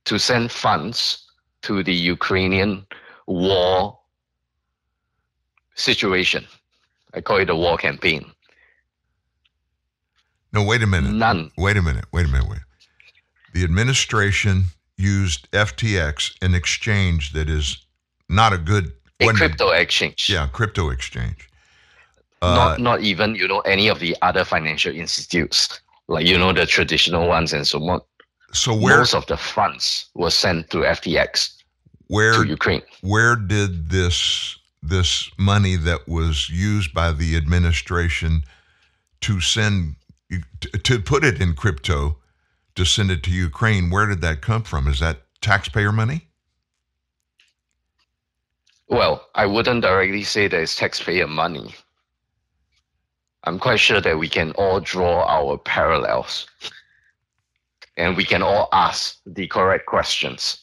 to 0.05 0.19
send 0.19 0.53
funds 0.53 1.25
to 1.63 1.83
the 1.83 1.93
Ukrainian 1.93 2.87
war 3.27 3.99
situation. 5.75 6.47
I 7.13 7.21
call 7.21 7.39
it 7.39 7.51
a 7.51 7.57
war 7.57 7.77
campaign. 7.77 8.31
No, 10.53 10.63
wait 10.63 10.83
a 10.83 10.87
minute. 10.87 11.13
None. 11.13 11.51
Wait 11.59 11.77
a 11.77 11.83
minute. 11.83 12.05
Wait 12.13 12.27
a 12.27 12.29
minute. 12.29 12.49
Wait. 12.49 12.61
The 13.53 13.65
administration 13.65 14.65
used 14.97 15.51
FTX, 15.51 16.37
an 16.41 16.55
exchange 16.55 17.33
that 17.33 17.49
is 17.49 17.85
not 18.29 18.53
a 18.53 18.59
good 18.59 18.93
A 19.25 19.27
wasn't 19.27 19.39
crypto 19.39 19.71
exchange. 19.71 20.31
Yeah, 20.31 20.49
crypto 20.53 20.91
exchange. 20.91 21.49
Uh, 22.43 22.55
not 22.55 22.81
not 22.81 23.01
even 23.01 23.35
you 23.35 23.49
know 23.49 23.61
any 23.61 23.89
of 23.89 24.01
the 24.01 24.17
other 24.23 24.45
financial 24.45 24.95
institutes 24.95 25.81
like 26.09 26.27
you 26.27 26.39
know 26.39 26.53
the 26.53 26.67
traditional 26.67 27.27
ones 27.29 27.53
and 27.53 27.67
so 27.67 27.83
on. 27.89 28.01
So 28.53 28.75
where 28.75 28.99
most 28.99 29.15
of 29.15 29.27
the 29.27 29.37
funds 29.37 30.07
were 30.15 30.31
sent 30.31 30.71
to 30.71 30.79
FTX 30.79 31.63
where 32.09 32.35
to 32.35 32.49
Ukraine. 32.49 32.83
where 33.01 33.37
did 33.37 33.91
this 33.91 34.59
this 34.83 35.31
money 35.39 35.77
that 35.77 36.07
was 36.07 36.51
used 36.51 36.93
by 36.93 37.13
the 37.13 37.37
administration 37.37 38.45
to 39.23 39.41
send 39.41 39.97
to 40.83 40.99
put 41.01 41.25
it 41.25 41.41
in 41.41 41.55
crypto 41.55 42.19
to 42.75 42.85
send 42.85 43.11
it 43.11 43.23
to 43.25 43.31
Ukraine? 43.31 43.91
Where 43.91 44.07
did 44.07 44.21
that 44.21 44.43
come 44.43 44.63
from? 44.63 44.87
Is 44.89 45.01
that 45.01 45.23
taxpayer 45.41 45.93
money? 45.93 46.29
Well, 48.95 49.29
I 49.35 49.45
wouldn't 49.45 49.83
directly 49.83 50.23
say 50.23 50.47
that 50.47 50.61
it's 50.61 50.77
taxpayer 50.77 51.27
money. 51.27 51.75
I'm 53.43 53.59
quite 53.59 53.81
sure 53.81 54.01
that 54.01 54.21
we 54.21 54.29
can 54.29 54.53
all 54.53 54.79
draw 54.79 55.27
our 55.27 55.59
parallels 55.59 56.47
and 57.97 58.17
we 58.17 58.25
can 58.25 58.41
all 58.41 58.69
ask 58.73 59.19
the 59.27 59.49
correct 59.49 59.87
questions 59.87 60.61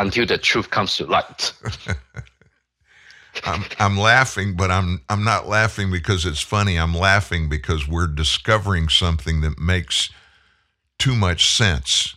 until 0.00 0.26
the 0.26 0.36
truth 0.36 0.70
comes 0.70 0.96
to 0.96 1.06
light. 1.06 1.52
I'm 3.44 3.62
I'm 3.78 3.96
laughing, 3.96 4.56
but 4.56 4.72
I'm 4.72 5.00
I'm 5.08 5.22
not 5.22 5.46
laughing 5.46 5.92
because 5.92 6.26
it's 6.26 6.42
funny. 6.42 6.76
I'm 6.76 6.96
laughing 6.96 7.48
because 7.48 7.86
we're 7.86 8.08
discovering 8.08 8.88
something 8.88 9.42
that 9.42 9.60
makes 9.60 10.10
too 10.98 11.14
much 11.14 11.54
sense, 11.56 12.16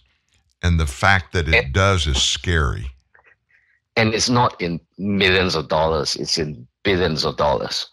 and 0.64 0.80
the 0.80 0.88
fact 0.88 1.32
that 1.34 1.48
it 1.48 1.74
does 1.74 2.08
is 2.08 2.24
scary. 2.24 2.93
And 3.96 4.14
it's 4.14 4.30
not 4.30 4.60
in 4.62 4.80
millions 4.98 5.56
of 5.56 5.68
dollars, 5.68 6.16
it's 6.16 6.38
in 6.38 6.68
billions 6.84 7.26
of 7.26 7.38
dollars. 7.38 7.90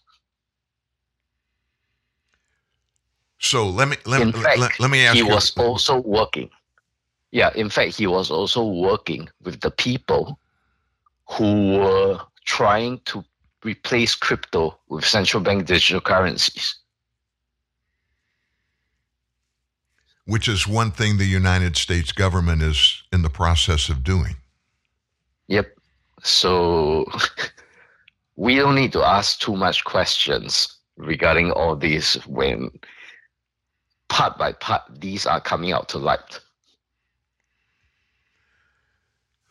So 3.39 3.67
let 3.67 3.89
me 3.89 3.97
let, 4.05 4.21
in 4.21 4.33
fact, 4.33 4.59
let, 4.59 4.79
let 4.81 4.91
me 4.91 5.07
ask 5.07 5.17
you. 5.17 5.25
he 5.25 5.29
you. 5.29 5.35
was 5.35 5.57
also 5.57 6.01
working. 6.01 6.51
Yeah, 7.33 7.51
in 7.55 7.71
fact, 7.71 7.97
he 7.97 8.07
was 8.07 8.31
also 8.31 8.67
working 8.67 9.29
with 9.43 9.61
the 9.61 9.71
people 9.71 10.39
who 11.29 11.79
were 11.79 12.19
trying 12.45 13.01
to 13.07 13.25
replace 13.65 14.15
crypto 14.15 14.79
with 14.89 15.05
central 15.05 15.43
bank 15.43 15.67
digital 15.67 16.01
currencies. 16.01 16.77
Which 20.27 20.49
is 20.49 20.67
one 20.67 20.91
thing 20.91 21.17
the 21.17 21.25
United 21.25 21.77
States 21.77 22.13
government 22.13 22.63
is 22.63 23.03
in 23.13 23.23
the 23.23 23.31
process 23.31 23.89
of 23.89 24.05
doing. 24.05 24.37
Yep. 25.49 25.80
So 26.23 27.07
we 28.37 28.57
don't 28.57 28.75
need 28.75 28.93
to 28.93 29.03
ask 29.03 29.41
too 29.41 29.57
much 29.57 29.85
questions 29.85 30.79
regarding 30.97 31.51
all 31.53 31.77
these 31.77 32.15
when 32.27 32.71
part 34.09 34.37
by 34.37 34.53
part 34.53 34.83
these 35.01 35.27
are 35.27 35.41
coming 35.41 35.73
out 35.73 35.89
to 35.91 35.99
light. 35.99 36.41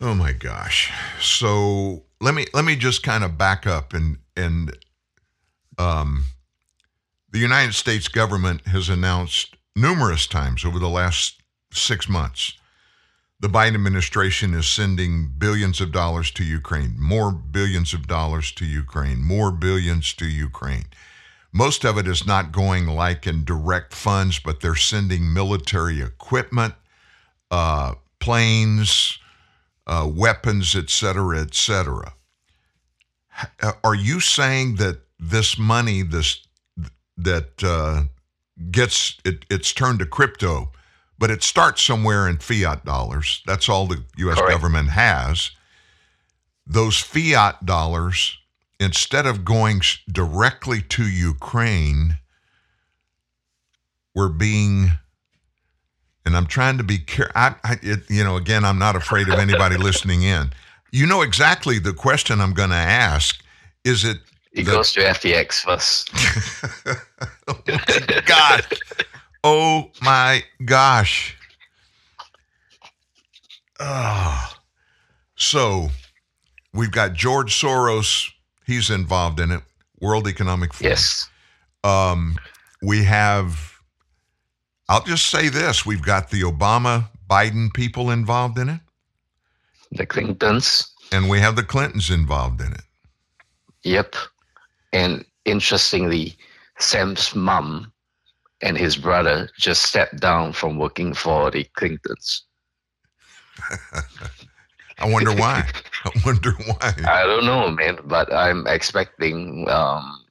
Oh 0.01 0.13
my 0.13 0.31
gosh. 0.31 0.91
So 1.19 2.03
let 2.21 2.33
me 2.35 2.45
let 2.53 2.65
me 2.65 2.75
just 2.75 3.03
kind 3.03 3.23
of 3.23 3.37
back 3.37 3.65
up 3.65 3.93
and 3.93 4.17
and 4.37 4.77
um 5.77 6.25
the 7.31 7.39
United 7.39 7.73
States 7.73 8.07
government 8.07 8.67
has 8.67 8.89
announced 8.89 9.55
numerous 9.75 10.25
times 10.25 10.65
over 10.65 10.79
the 10.79 10.89
last 10.89 11.41
6 11.71 12.09
months 12.09 12.53
the 13.39 13.47
Biden 13.47 13.75
administration 13.75 14.53
is 14.53 14.67
sending 14.67 15.31
billions 15.37 15.79
of 15.79 15.91
dollars 15.91 16.29
to 16.31 16.43
Ukraine, 16.43 16.95
more 16.99 17.31
billions 17.31 17.93
of 17.93 18.05
dollars 18.05 18.51
to 18.53 18.65
Ukraine, 18.65 19.23
more 19.23 19.51
billions 19.51 20.13
to 20.15 20.25
Ukraine. 20.25 20.85
Most 21.51 21.85
of 21.85 21.97
it 21.97 22.07
is 22.07 22.27
not 22.27 22.51
going 22.51 22.85
like 22.85 23.25
in 23.25 23.45
direct 23.45 23.93
funds, 23.93 24.39
but 24.39 24.59
they're 24.59 24.75
sending 24.75 25.33
military 25.33 26.01
equipment, 26.01 26.75
uh, 27.49 27.95
planes, 28.19 29.17
uh, 29.87 30.07
weapons, 30.13 30.75
et 30.75 30.89
cetera, 30.89 31.39
et 31.39 31.55
cetera. 31.55 32.13
Are 33.83 33.95
you 33.95 34.19
saying 34.19 34.75
that 34.75 34.99
this 35.17 35.57
money, 35.57 36.01
this 36.01 36.45
that 37.17 37.63
uh, 37.63 38.03
gets 38.69 39.17
it, 39.23 39.45
it's 39.49 39.73
turned 39.73 39.99
to 39.99 40.05
crypto, 40.05 40.71
but 41.19 41.29
it 41.29 41.43
starts 41.43 41.83
somewhere 41.83 42.27
in 42.27 42.37
fiat 42.37 42.85
dollars. 42.85 43.43
That's 43.45 43.67
all 43.67 43.85
the 43.85 44.03
U.S. 44.17 44.37
Correct. 44.37 44.51
government 44.51 44.89
has. 44.89 45.51
Those 46.65 46.97
fiat 46.97 47.65
dollars, 47.65 48.37
instead 48.79 49.25
of 49.25 49.43
going 49.43 49.81
directly 50.09 50.81
to 50.81 51.03
Ukraine, 51.03 52.17
were 54.15 54.29
being, 54.29 54.91
and 56.25 56.37
I'm 56.37 56.45
trying 56.45 56.77
to 56.77 56.83
be 56.83 56.99
careful. 56.99 57.35
You 58.09 58.23
know, 58.23 58.37
again, 58.37 58.63
I'm 58.63 58.79
not 58.79 58.95
afraid 58.95 59.27
of 59.27 59.35
anybody 59.39 59.77
listening 59.89 60.23
in. 60.23 60.51
You 60.91 61.05
know 61.05 61.21
exactly 61.21 61.79
the 61.79 61.93
question 61.93 62.39
I'm 62.39 62.53
going 62.53 62.69
to 62.69 62.75
ask. 62.75 63.43
Is 63.83 64.05
it? 64.05 64.17
It 64.53 64.63
the, 64.63 64.71
goes 64.71 64.93
to 64.93 65.01
FTX 65.01 65.63
first. 65.63 66.09
oh 67.47 67.61
God. 68.25 68.65
Oh 69.43 69.89
my 70.01 70.43
gosh. 70.65 71.37
Oh. 73.79 74.53
So 75.35 75.89
we've 76.73 76.91
got 76.91 77.13
George 77.13 77.59
Soros. 77.59 78.29
He's 78.65 78.89
involved 78.89 79.39
in 79.39 79.51
it. 79.51 79.61
World 80.01 80.27
Economic 80.27 80.73
Forum. 80.73 80.91
Yes. 80.91 81.29
Um, 81.83 82.37
we 82.81 83.03
have, 83.03 83.79
I'll 84.89 85.03
just 85.03 85.27
say 85.27 85.49
this 85.49 85.85
we've 85.85 86.01
got 86.01 86.29
the 86.29 86.41
Obama 86.41 87.09
Biden 87.29 87.73
people 87.73 88.11
involved 88.11 88.57
in 88.57 88.69
it. 88.69 88.81
The 89.91 90.05
Clintons. 90.05 90.91
And 91.11 91.29
we 91.29 91.39
have 91.39 91.55
the 91.55 91.63
Clintons 91.63 92.09
involved 92.09 92.61
in 92.61 92.73
it. 92.73 92.83
Yep. 93.83 94.15
And 94.93 95.25
interestingly, 95.45 96.35
Sam's 96.79 97.33
mom 97.33 97.91
and 98.61 98.77
his 98.77 98.97
brother 98.97 99.49
just 99.57 99.83
stepped 99.83 100.19
down 100.19 100.53
from 100.53 100.77
working 100.77 101.13
for 101.13 101.51
the 101.51 101.65
Clintons. 101.75 102.43
I 104.99 105.09
wonder 105.09 105.33
why. 105.33 105.67
I 106.05 106.11
wonder 106.25 106.51
why. 106.65 106.93
I 107.07 107.23
don't 107.25 107.45
know, 107.45 107.71
man, 107.71 107.99
but 108.05 108.33
I'm 108.33 108.67
expecting 108.67 109.67
um, 109.69 110.25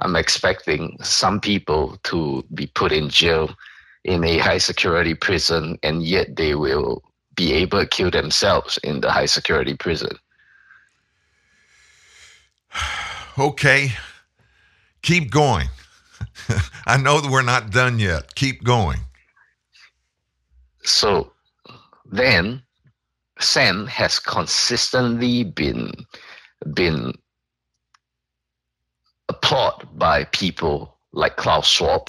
I'm 0.00 0.16
expecting 0.16 0.96
some 1.02 1.40
people 1.40 1.98
to 2.04 2.44
be 2.54 2.66
put 2.66 2.92
in 2.92 3.08
jail 3.08 3.54
in 4.04 4.22
a 4.24 4.38
high 4.38 4.58
security 4.58 5.14
prison 5.14 5.78
and 5.82 6.02
yet 6.02 6.36
they 6.36 6.54
will 6.54 7.02
be 7.36 7.52
able 7.52 7.80
to 7.80 7.86
kill 7.86 8.10
themselves 8.10 8.78
in 8.84 9.00
the 9.00 9.10
high 9.10 9.26
security 9.26 9.74
prison. 9.74 10.16
Okay. 13.36 13.90
Keep 15.02 15.32
going. 15.32 15.66
I 16.86 16.96
know 16.96 17.20
that 17.20 17.30
we're 17.30 17.42
not 17.42 17.70
done 17.70 17.98
yet. 17.98 18.34
Keep 18.34 18.64
going. 18.64 19.00
So 20.82 21.32
then 22.04 22.62
Sam 23.40 23.86
has 23.86 24.18
consistently 24.18 25.44
been 25.44 25.92
been 26.72 27.12
applauded 29.28 29.88
by 29.98 30.24
people 30.24 30.96
like 31.12 31.36
Klaus 31.36 31.66
Schwab, 31.66 32.08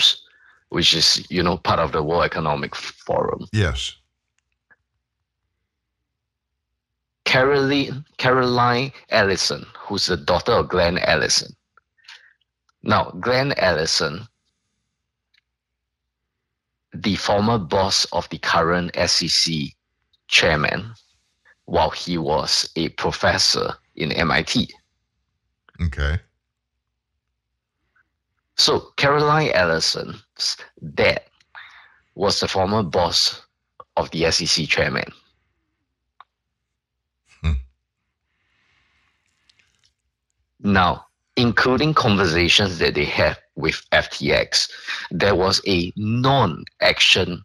which 0.70 0.94
is 0.94 1.26
you 1.30 1.42
know 1.42 1.58
part 1.58 1.80
of 1.80 1.92
the 1.92 2.04
World 2.04 2.26
Economic 2.26 2.76
Forum. 2.76 3.48
Yes. 3.54 3.96
Caroline 7.26 8.06
Caroline 8.18 8.92
Ellison, 9.10 9.66
who's 9.78 10.06
the 10.06 10.18
daughter 10.18 10.54
of 10.54 10.70
Glenn 10.70 11.00
Ellison, 11.00 11.56
now, 12.86 13.10
Glenn 13.20 13.52
Ellison, 13.58 14.28
the 16.94 17.16
former 17.16 17.58
boss 17.58 18.06
of 18.14 18.30
the 18.30 18.38
current 18.38 18.96
SEC 19.08 19.54
chairman, 20.28 20.94
while 21.66 21.90
he 21.90 22.20
was 22.20 22.70
a 22.76 22.90
professor 22.90 23.74
in 23.96 24.12
MIT. 24.12 24.70
Okay. 25.82 26.20
So 28.56 28.92
Caroline 28.98 29.50
Ellison's 29.54 30.56
dad 30.94 31.22
was 32.14 32.40
the 32.40 32.48
former 32.48 32.84
boss 32.84 33.42
of 33.98 34.12
the 34.12 34.30
SEC 34.30 34.68
chairman. 34.68 35.12
Hmm. 37.42 37.54
Now, 40.60 41.05
including 41.38 41.94
conversations 41.94 42.80
that 42.80 42.96
they 42.96 43.06
had 43.06 43.38
with 43.56 43.82
FTX, 43.92 44.70
there 45.12 45.36
was 45.36 45.62
a 45.68 45.92
non-action. 45.96 47.44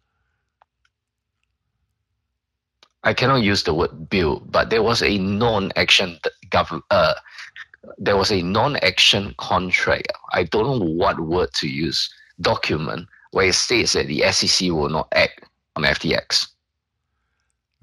I 3.02 3.14
cannot 3.14 3.42
use 3.42 3.62
the 3.62 3.74
word 3.74 4.08
bill, 4.08 4.40
but 4.50 4.70
there 4.70 4.82
was 4.82 5.02
a 5.02 5.18
non-action 5.18 6.18
gov- 6.50 6.82
uh, 6.90 7.14
there 7.98 8.16
was 8.16 8.30
a 8.30 8.42
non-action 8.42 9.34
contract. 9.38 10.12
I 10.32 10.44
don't 10.44 10.78
know 10.78 10.84
what 10.84 11.18
word 11.18 11.52
to 11.54 11.68
use. 11.68 12.10
Document 12.40 13.06
where 13.32 13.46
it 13.46 13.54
states 13.54 13.92
that 13.92 14.06
the 14.06 14.22
SEC 14.32 14.70
will 14.70 14.88
not 14.88 15.08
act 15.14 15.44
on 15.76 15.82
FTX. 15.84 16.48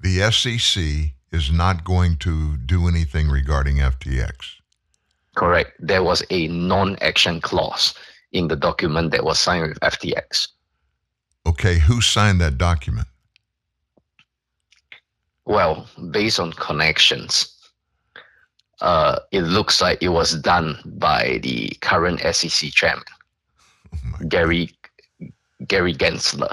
The 0.00 0.30
SEC 0.30 1.14
is 1.32 1.50
not 1.50 1.84
going 1.84 2.16
to 2.18 2.56
do 2.56 2.86
anything 2.88 3.28
regarding 3.28 3.76
FTX. 3.76 4.57
Correct. 5.38 5.70
There 5.78 6.02
was 6.02 6.24
a 6.30 6.48
non-action 6.48 7.40
clause 7.40 7.94
in 8.32 8.48
the 8.48 8.56
document 8.56 9.12
that 9.12 9.22
was 9.22 9.38
signed 9.38 9.68
with 9.68 9.78
FTX. 9.80 10.48
Okay, 11.46 11.78
who 11.78 12.00
signed 12.00 12.40
that 12.40 12.58
document? 12.58 13.06
Well, 15.44 15.86
based 16.10 16.40
on 16.40 16.54
connections, 16.54 17.54
uh, 18.80 19.20
it 19.30 19.42
looks 19.42 19.80
like 19.80 20.02
it 20.02 20.08
was 20.08 20.34
done 20.34 20.76
by 20.84 21.38
the 21.44 21.68
current 21.82 22.18
SEC 22.34 22.72
chairman, 22.72 23.04
oh 23.94 24.24
Gary 24.26 24.70
Gary 25.68 25.94
Gensler. 25.94 26.52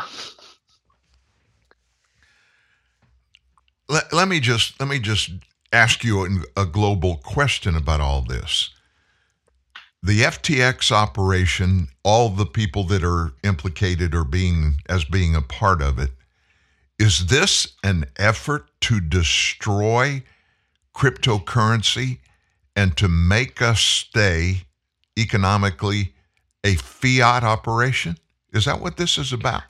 Let, 3.90 4.14
let 4.14 4.28
me 4.28 4.40
just 4.40 4.80
let 4.80 4.88
me 4.88 4.99
just 4.99 5.32
ask 5.74 6.03
you 6.03 6.24
a, 6.56 6.62
a 6.62 6.66
global 6.68 7.16
question 7.18 7.76
about 7.76 7.99
all 7.99 8.22
this 8.22 8.70
the 10.06 10.22
FTX 10.22 10.91
operation, 10.91 11.88
all 12.03 12.30
the 12.30 12.45
people 12.45 12.84
that 12.84 13.03
are 13.03 13.34
implicated 13.44 14.14
or 14.14 14.23
being 14.23 14.76
as 14.88 15.03
being 15.03 15.36
a 15.36 15.41
part 15.41 15.82
of 15.82 15.98
it, 15.98 16.11
is 16.99 17.26
this 17.26 17.73
an 17.84 18.06
effort 18.18 18.69
to 18.82 18.99
destroy 18.99 20.22
cryptocurrency 20.95 22.19
and 22.76 22.95
to 22.98 23.07
make 23.07 23.64
us 23.64 23.82
stay 23.82 24.61
economically 25.18 26.14
a 26.64 26.76
fiat 26.76 27.44
operation? 27.44 28.15
Is 28.53 28.65
that 28.65 28.82
what 28.82 28.98
this 28.98 29.18
is 29.18 29.34
about? 29.34 29.64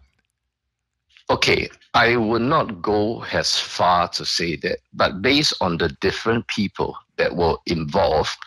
Okay, 1.29 1.69
I 1.93 2.17
would 2.17 2.41
not 2.41 2.81
go 2.81 3.23
as 3.31 3.57
far 3.57 4.09
to 4.09 4.25
say 4.25 4.57
that, 4.57 4.79
but 4.93 5.21
based 5.21 5.53
on 5.61 5.77
the 5.77 5.87
different 6.01 6.45
people 6.47 6.97
that 7.15 7.37
were 7.37 7.55
involved, 7.67 8.37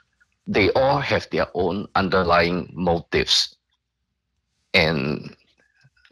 they 0.48 0.72
all 0.72 0.98
have 0.98 1.28
their 1.30 1.46
own 1.54 1.86
underlying 1.94 2.70
motives 2.72 3.54
and 4.72 5.36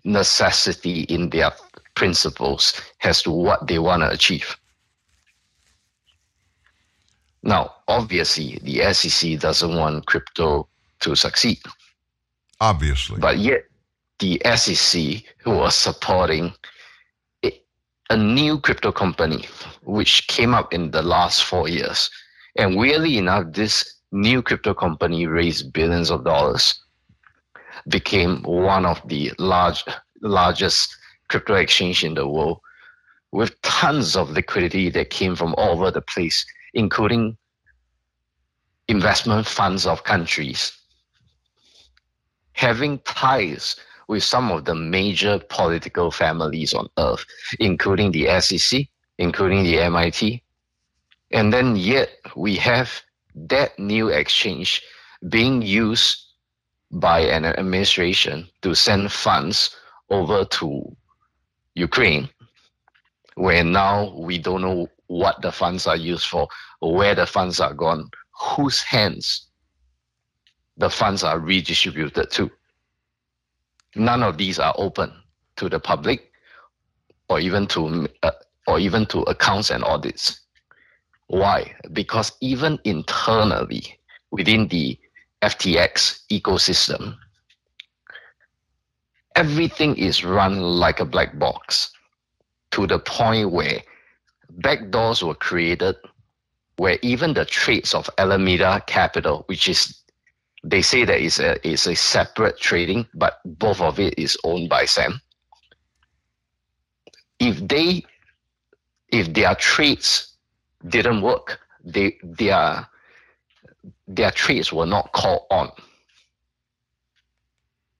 necessity 0.04 1.00
in 1.04 1.30
their 1.30 1.50
principles 1.94 2.78
as 3.02 3.22
to 3.22 3.30
what 3.30 3.66
they 3.66 3.78
want 3.78 4.02
to 4.02 4.10
achieve. 4.10 4.56
Now, 7.42 7.76
obviously, 7.88 8.58
the 8.62 8.92
SEC 8.92 9.38
doesn't 9.40 9.74
want 9.74 10.04
crypto 10.06 10.68
to 11.00 11.16
succeed. 11.16 11.58
Obviously. 12.60 13.18
But 13.18 13.38
yet, 13.38 13.64
the 14.18 14.40
SEC 14.56 15.22
was 15.46 15.74
supporting 15.74 16.52
a, 17.42 17.58
a 18.10 18.16
new 18.16 18.58
crypto 18.58 18.92
company 18.92 19.46
which 19.84 20.26
came 20.26 20.54
up 20.54 20.74
in 20.74 20.90
the 20.90 21.02
last 21.02 21.44
four 21.44 21.68
years. 21.68 22.10
And 22.56 22.76
weirdly 22.76 23.16
enough, 23.18 23.52
this 23.52 23.95
new 24.16 24.42
crypto 24.42 24.74
company 24.74 25.26
raised 25.26 25.72
billions 25.72 26.10
of 26.10 26.24
dollars, 26.24 26.80
became 27.88 28.42
one 28.42 28.86
of 28.86 29.00
the 29.08 29.32
large, 29.38 29.84
largest 30.22 30.96
crypto 31.28 31.54
exchange 31.54 32.02
in 32.02 32.14
the 32.14 32.26
world, 32.26 32.60
with 33.32 33.60
tons 33.62 34.16
of 34.16 34.30
liquidity 34.30 34.88
that 34.88 35.10
came 35.10 35.36
from 35.36 35.54
all 35.56 35.72
over 35.72 35.90
the 35.90 36.00
place, 36.00 36.44
including 36.74 37.36
investment 38.88 39.46
funds 39.46 39.86
of 39.86 40.04
countries. 40.04 40.72
Having 42.52 43.00
ties 43.00 43.76
with 44.08 44.22
some 44.22 44.50
of 44.50 44.64
the 44.64 44.74
major 44.74 45.38
political 45.50 46.10
families 46.10 46.72
on 46.72 46.88
earth, 46.98 47.24
including 47.58 48.12
the 48.12 48.40
SEC, 48.40 48.86
including 49.18 49.64
the 49.64 49.78
MIT. 49.80 50.42
And 51.32 51.52
then 51.52 51.76
yet 51.76 52.10
we 52.36 52.56
have 52.56 53.02
that 53.36 53.78
new 53.78 54.08
exchange 54.08 54.82
being 55.28 55.62
used 55.62 56.24
by 56.90 57.20
an 57.20 57.44
administration 57.44 58.48
to 58.62 58.74
send 58.74 59.12
funds 59.12 59.76
over 60.10 60.44
to 60.44 60.96
Ukraine, 61.74 62.28
where 63.34 63.62
now 63.62 64.14
we 64.16 64.38
don't 64.38 64.62
know 64.62 64.88
what 65.08 65.40
the 65.42 65.52
funds 65.52 65.86
are 65.86 65.96
used 65.96 66.26
for, 66.26 66.48
where 66.80 67.14
the 67.14 67.26
funds 67.26 67.60
are 67.60 67.74
gone, 67.74 68.08
whose 68.56 68.80
hands 68.80 69.46
the 70.76 70.90
funds 70.90 71.22
are 71.24 71.38
redistributed 71.38 72.30
to. 72.30 72.50
None 73.94 74.22
of 74.22 74.36
these 74.36 74.58
are 74.58 74.74
open 74.76 75.12
to 75.56 75.68
the 75.68 75.80
public 75.80 76.30
or 77.28 77.40
even 77.40 77.66
to 77.68 78.08
uh, 78.22 78.30
or 78.66 78.78
even 78.78 79.06
to 79.06 79.20
accounts 79.22 79.70
and 79.70 79.82
audits. 79.84 80.45
Why? 81.28 81.74
Because 81.92 82.32
even 82.40 82.78
internally 82.84 83.98
within 84.30 84.68
the 84.68 84.98
FTX 85.42 86.22
ecosystem, 86.30 87.16
everything 89.34 89.96
is 89.96 90.24
run 90.24 90.60
like 90.60 91.00
a 91.00 91.04
black 91.04 91.38
box 91.38 91.90
to 92.72 92.86
the 92.86 92.98
point 92.98 93.50
where 93.50 93.80
backdoors 94.60 95.22
were 95.22 95.34
created 95.34 95.96
where 96.76 96.98
even 97.02 97.34
the 97.34 97.44
trades 97.44 97.94
of 97.94 98.10
Alameda 98.18 98.82
Capital, 98.86 99.44
which 99.46 99.68
is 99.68 100.02
they 100.64 100.82
say 100.82 101.04
that 101.04 101.20
it's 101.20 101.38
a 101.38 101.56
it's 101.66 101.86
a 101.86 101.94
separate 101.94 102.58
trading, 102.58 103.06
but 103.14 103.40
both 103.44 103.80
of 103.80 103.98
it 103.98 104.18
is 104.18 104.36
owned 104.44 104.68
by 104.68 104.84
Sam. 104.84 105.20
If 107.38 107.66
they 107.66 108.04
if 109.08 109.32
their 109.32 109.54
trades 109.54 110.35
didn't 110.88 111.22
work, 111.22 111.60
they 111.84 112.18
their 112.22 112.86
their 114.08 114.30
trades 114.30 114.72
were 114.72 114.86
not 114.86 115.12
called 115.12 115.42
on. 115.50 115.70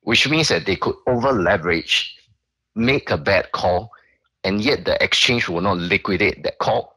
Which 0.03 0.29
means 0.29 0.49
that 0.49 0.67
they 0.67 0.77
could 0.77 0.95
over 1.07 1.33
leverage, 1.33 2.17
make 2.75 3.11
a 3.11 3.17
bad 3.17 3.51
call, 3.53 3.91
and 4.45 4.63
yet 4.63 4.85
the 4.85 5.03
exchange 5.03 5.49
will 5.49 5.61
not 5.61 5.79
liquidate 5.79 6.43
that 6.45 6.59
call. 6.59 6.95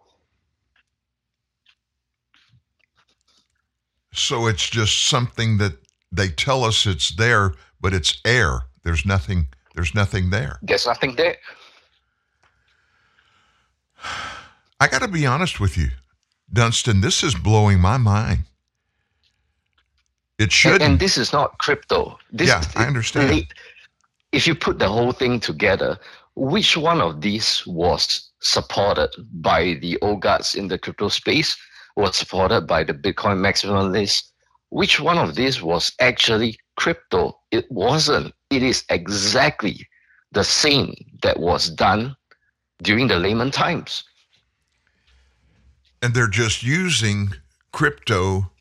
So 4.14 4.48
it's 4.48 4.70
just 4.70 5.08
something 5.08 5.58
that 5.58 5.74
they 6.12 6.30
tell 6.30 6.64
us 6.64 6.86
it's 6.86 7.16
there, 7.16 7.54
but 7.80 7.94
it's 7.94 8.20
air. 8.26 8.62
There's 8.84 9.06
nothing. 9.06 9.48
There's 9.76 9.96
nothing 9.96 10.30
there. 10.30 10.60
There's 10.62 10.86
nothing 10.86 11.16
there. 11.16 11.38
I 14.80 14.88
got 14.88 15.02
to 15.02 15.08
be 15.08 15.26
honest 15.26 15.60
with 15.60 15.78
you, 15.78 15.90
Dunstan. 16.52 17.02
This 17.02 17.24
is 17.24 17.36
blowing 17.36 17.80
my 17.80 17.98
mind. 17.98 18.40
It 20.38 20.52
should. 20.52 20.82
And, 20.82 20.94
and, 20.94 21.00
this 21.00 21.18
is 21.18 21.34
not 21.34 21.58
crypto. 21.58 22.18
This, 22.32 22.48
yeah, 22.48 22.64
I 22.76 22.86
understand. 22.86 23.46
If 24.32 24.48
you 24.48 24.56
put 24.56 24.80
the 24.80 24.88
whole 24.88 25.12
thing 25.12 25.40
together, 25.40 25.98
which 26.36 26.78
one 26.78 27.02
of 27.02 27.22
these 27.22 27.66
was 27.68 28.30
supported 28.40 29.10
by 29.42 29.78
the 29.82 29.98
oligarchs 30.02 30.56
in 30.56 30.68
the 30.68 30.78
crypto 30.78 31.10
space? 31.10 31.58
Was 31.98 32.16
supported 32.16 32.62
by 32.62 32.84
the 32.84 32.94
Bitcoin 32.94 33.40
maximalists? 33.40 34.24
Which 34.70 35.00
one 35.00 35.18
of 35.18 35.36
these 35.36 35.62
was 35.62 35.92
actually 36.00 36.58
crypto? 36.78 37.38
It 37.52 37.70
wasn't. 37.70 38.34
It 38.50 38.64
is 38.64 38.86
exactly 38.90 39.88
the 40.32 40.44
same 40.44 40.94
that 41.24 41.40
was 41.40 41.70
done 41.70 42.16
during 42.84 43.08
the 43.08 43.18
Lehman 43.18 43.52
times. 43.52 44.04
And 46.02 46.14
they're 46.14 46.28
just 46.28 46.64
using 46.64 47.34
crypto 47.72 48.52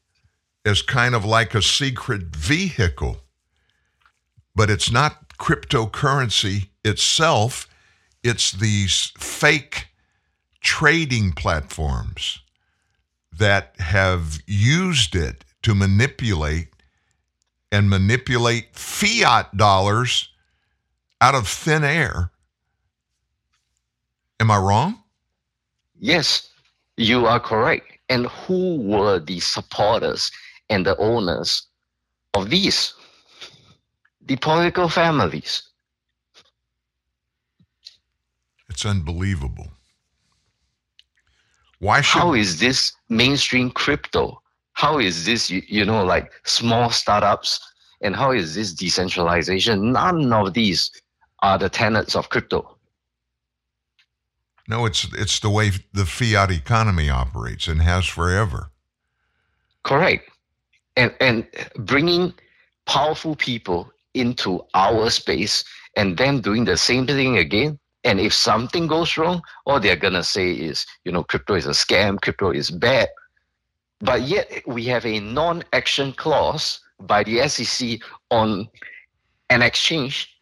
as 0.64 0.82
kind 0.82 1.14
of 1.14 1.24
like 1.24 1.54
a 1.54 1.62
secret 1.62 2.36
vehicle. 2.36 3.22
But 4.54 4.70
it's 4.70 4.90
not 4.90 5.28
cryptocurrency 5.38 6.68
itself, 6.84 7.68
it's 8.24 8.50
these 8.52 9.12
fake 9.16 9.88
trading 10.60 11.32
platforms 11.32 12.40
that 13.32 13.74
have 13.78 14.40
used 14.46 15.14
it 15.14 15.44
to 15.62 15.74
manipulate 15.74 16.68
and 17.70 17.88
manipulate 17.88 18.74
fiat 18.74 19.56
dollars 19.56 20.30
out 21.20 21.34
of 21.34 21.46
thin 21.46 21.84
air. 21.84 22.30
Am 24.40 24.50
I 24.50 24.58
wrong? 24.58 25.02
Yes, 25.98 26.50
you 26.98 27.26
are 27.26 27.40
correct. 27.40 27.86
And 28.08 28.26
who 28.26 28.76
were 28.80 29.18
the 29.18 29.40
supporters 29.40 30.30
and 30.70 30.84
the 30.84 30.96
owners 30.96 31.66
of 32.34 32.50
these? 32.50 32.94
The 34.26 34.36
political 34.36 34.88
families. 34.88 35.62
It's 38.68 38.84
unbelievable. 38.84 39.68
Why 41.80 42.00
should 42.00 42.18
How 42.18 42.34
is 42.34 42.58
this 42.58 42.92
mainstream 43.08 43.70
crypto? 43.70 44.42
How 44.72 44.98
is 44.98 45.24
this 45.24 45.50
you, 45.50 45.62
you 45.66 45.84
know 45.84 46.04
like 46.04 46.32
small 46.44 46.90
startups 46.90 47.60
and 48.00 48.14
how 48.14 48.32
is 48.32 48.54
this 48.54 48.72
decentralization? 48.72 49.92
None 49.92 50.32
of 50.32 50.54
these 50.54 50.90
are 51.42 51.58
the 51.58 51.68
tenets 51.68 52.14
of 52.16 52.28
crypto. 52.28 52.77
No, 54.68 54.86
it's 54.86 55.06
it's 55.14 55.40
the 55.40 55.50
way 55.50 55.72
the 55.92 56.04
fiat 56.04 56.50
economy 56.50 57.10
operates 57.10 57.68
and 57.68 57.82
has 57.82 58.06
forever. 58.06 58.70
Correct. 59.82 60.30
And 60.96 61.14
and 61.20 61.46
bringing 61.76 62.34
powerful 62.86 63.34
people 63.34 63.90
into 64.14 64.64
our 64.74 65.10
space 65.10 65.64
and 65.96 66.16
then 66.16 66.40
doing 66.40 66.64
the 66.64 66.76
same 66.76 67.06
thing 67.06 67.38
again 67.38 67.78
and 68.04 68.20
if 68.20 68.32
something 68.32 68.86
goes 68.86 69.16
wrong, 69.16 69.42
all 69.66 69.80
they're 69.80 69.96
to 69.96 70.22
say 70.22 70.52
is, 70.52 70.86
you 71.04 71.12
know, 71.12 71.24
crypto 71.24 71.54
is 71.54 71.66
a 71.66 71.70
scam, 71.70 72.20
crypto 72.20 72.50
is 72.50 72.70
bad. 72.70 73.08
But 74.00 74.22
yet 74.22 74.62
we 74.66 74.84
have 74.84 75.04
a 75.04 75.20
non 75.20 75.64
action 75.72 76.12
clause 76.12 76.80
by 77.00 77.24
the 77.24 77.46
SEC 77.48 78.00
on 78.30 78.68
an 79.50 79.62
exchange 79.62 80.34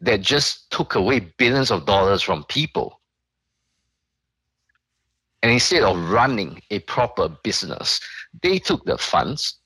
that 0.00 0.20
just 0.20 0.70
took 0.70 0.94
away 0.94 1.20
billions 1.20 1.70
of 1.70 1.86
dollars 1.86 2.22
from 2.22 2.44
people. 2.44 2.97
And 5.42 5.52
instead 5.52 5.82
of 5.82 6.10
running 6.10 6.60
a 6.70 6.80
proper 6.80 7.28
business, 7.28 8.00
they 8.42 8.58
took 8.58 8.84
the 8.84 8.98
funds, 8.98 9.58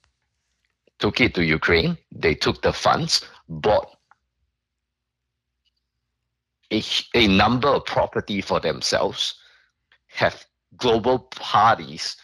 took 0.99 1.21
it 1.21 1.35
to 1.35 1.45
Ukraine, 1.45 1.97
they 2.11 2.35
took 2.35 2.61
the 2.63 2.73
funds, 2.73 3.25
bought 3.49 3.97
a, 6.73 6.83
a 7.15 7.27
number 7.29 7.69
of 7.69 7.85
property 7.85 8.41
for 8.41 8.61
themselves, 8.61 9.35
have 10.09 10.45
global 10.77 11.19
parties 11.19 12.17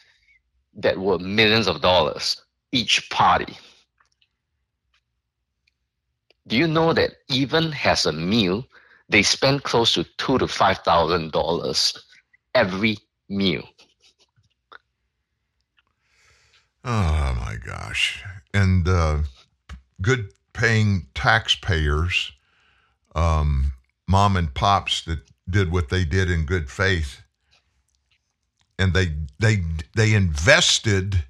that 0.75 0.99
were 0.99 1.19
millions 1.19 1.67
of 1.67 1.81
dollars 1.81 2.43
each 2.73 3.09
party. 3.11 3.57
Do 6.47 6.57
you 6.57 6.67
know 6.67 6.93
that 6.95 7.13
even 7.29 7.75
as 7.85 8.07
a 8.07 8.13
meal, 8.13 8.65
they 9.09 9.23
spend 9.23 9.65
close 9.65 9.95
to 9.95 10.05
two 10.17 10.39
to 10.39 10.49
five 10.49 10.79
thousand 10.79 11.33
dollars 11.33 11.95
every 12.55 12.97
meal? 13.29 13.69
Oh 16.85 17.37
my 17.39 17.57
gosh! 17.65 18.23
And 18.55 18.89
uh, 18.89 19.19
good 20.01 20.33
paying 20.53 21.07
taxpayers, 21.15 22.33
um, 23.15 23.73
mom 24.07 24.37
and 24.37 24.53
pops 24.55 25.03
that 25.03 25.21
did 25.49 25.73
what 25.73 25.89
they 25.89 26.05
did 26.05 26.31
in 26.31 26.47
good 26.47 26.71
faith, 26.71 27.23
and 28.79 28.95
they 28.95 29.13
they 29.39 29.63
they 29.95 30.15
invested 30.15 31.25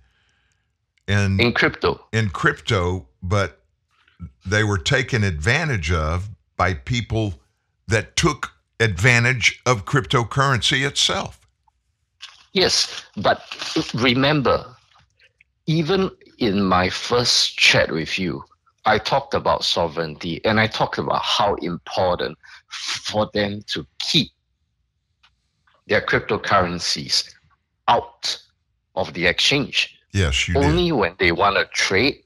in 1.09 1.41
in 1.41 1.53
crypto 1.53 2.01
in 2.12 2.29
crypto, 2.29 3.07
but 3.23 3.62
they 4.47 4.65
were 4.65 4.79
taken 4.79 5.25
advantage 5.25 5.91
of 5.91 6.31
by 6.57 6.75
people 6.75 7.35
that 7.87 8.16
took 8.16 8.53
advantage 8.81 9.61
of 9.66 9.85
cryptocurrency 9.85 10.87
itself. 10.87 11.38
Yes, 12.59 13.05
but 13.16 13.40
remember, 13.94 14.66
even 15.66 16.10
in 16.39 16.62
my 16.64 16.89
first 16.89 17.56
chat 17.56 17.93
with 17.93 18.18
you, 18.18 18.43
I 18.85 18.98
talked 18.98 19.35
about 19.35 19.62
sovereignty 19.62 20.44
and 20.44 20.59
I 20.59 20.66
talked 20.66 20.98
about 20.98 21.22
how 21.22 21.55
important 21.56 22.36
for 22.68 23.30
them 23.32 23.62
to 23.68 23.86
keep 24.01 24.30
their 25.86 26.01
cryptocurrencies 26.01 27.32
out 27.86 28.36
of 28.97 29.14
the 29.14 29.26
exchange. 29.26 29.97
Yes, 30.12 30.48
you 30.48 30.56
Only 30.56 30.86
did. 30.86 30.93
when 30.93 31.14
they 31.20 31.30
want 31.30 31.56
to 31.56 31.66
trade, 31.66 32.24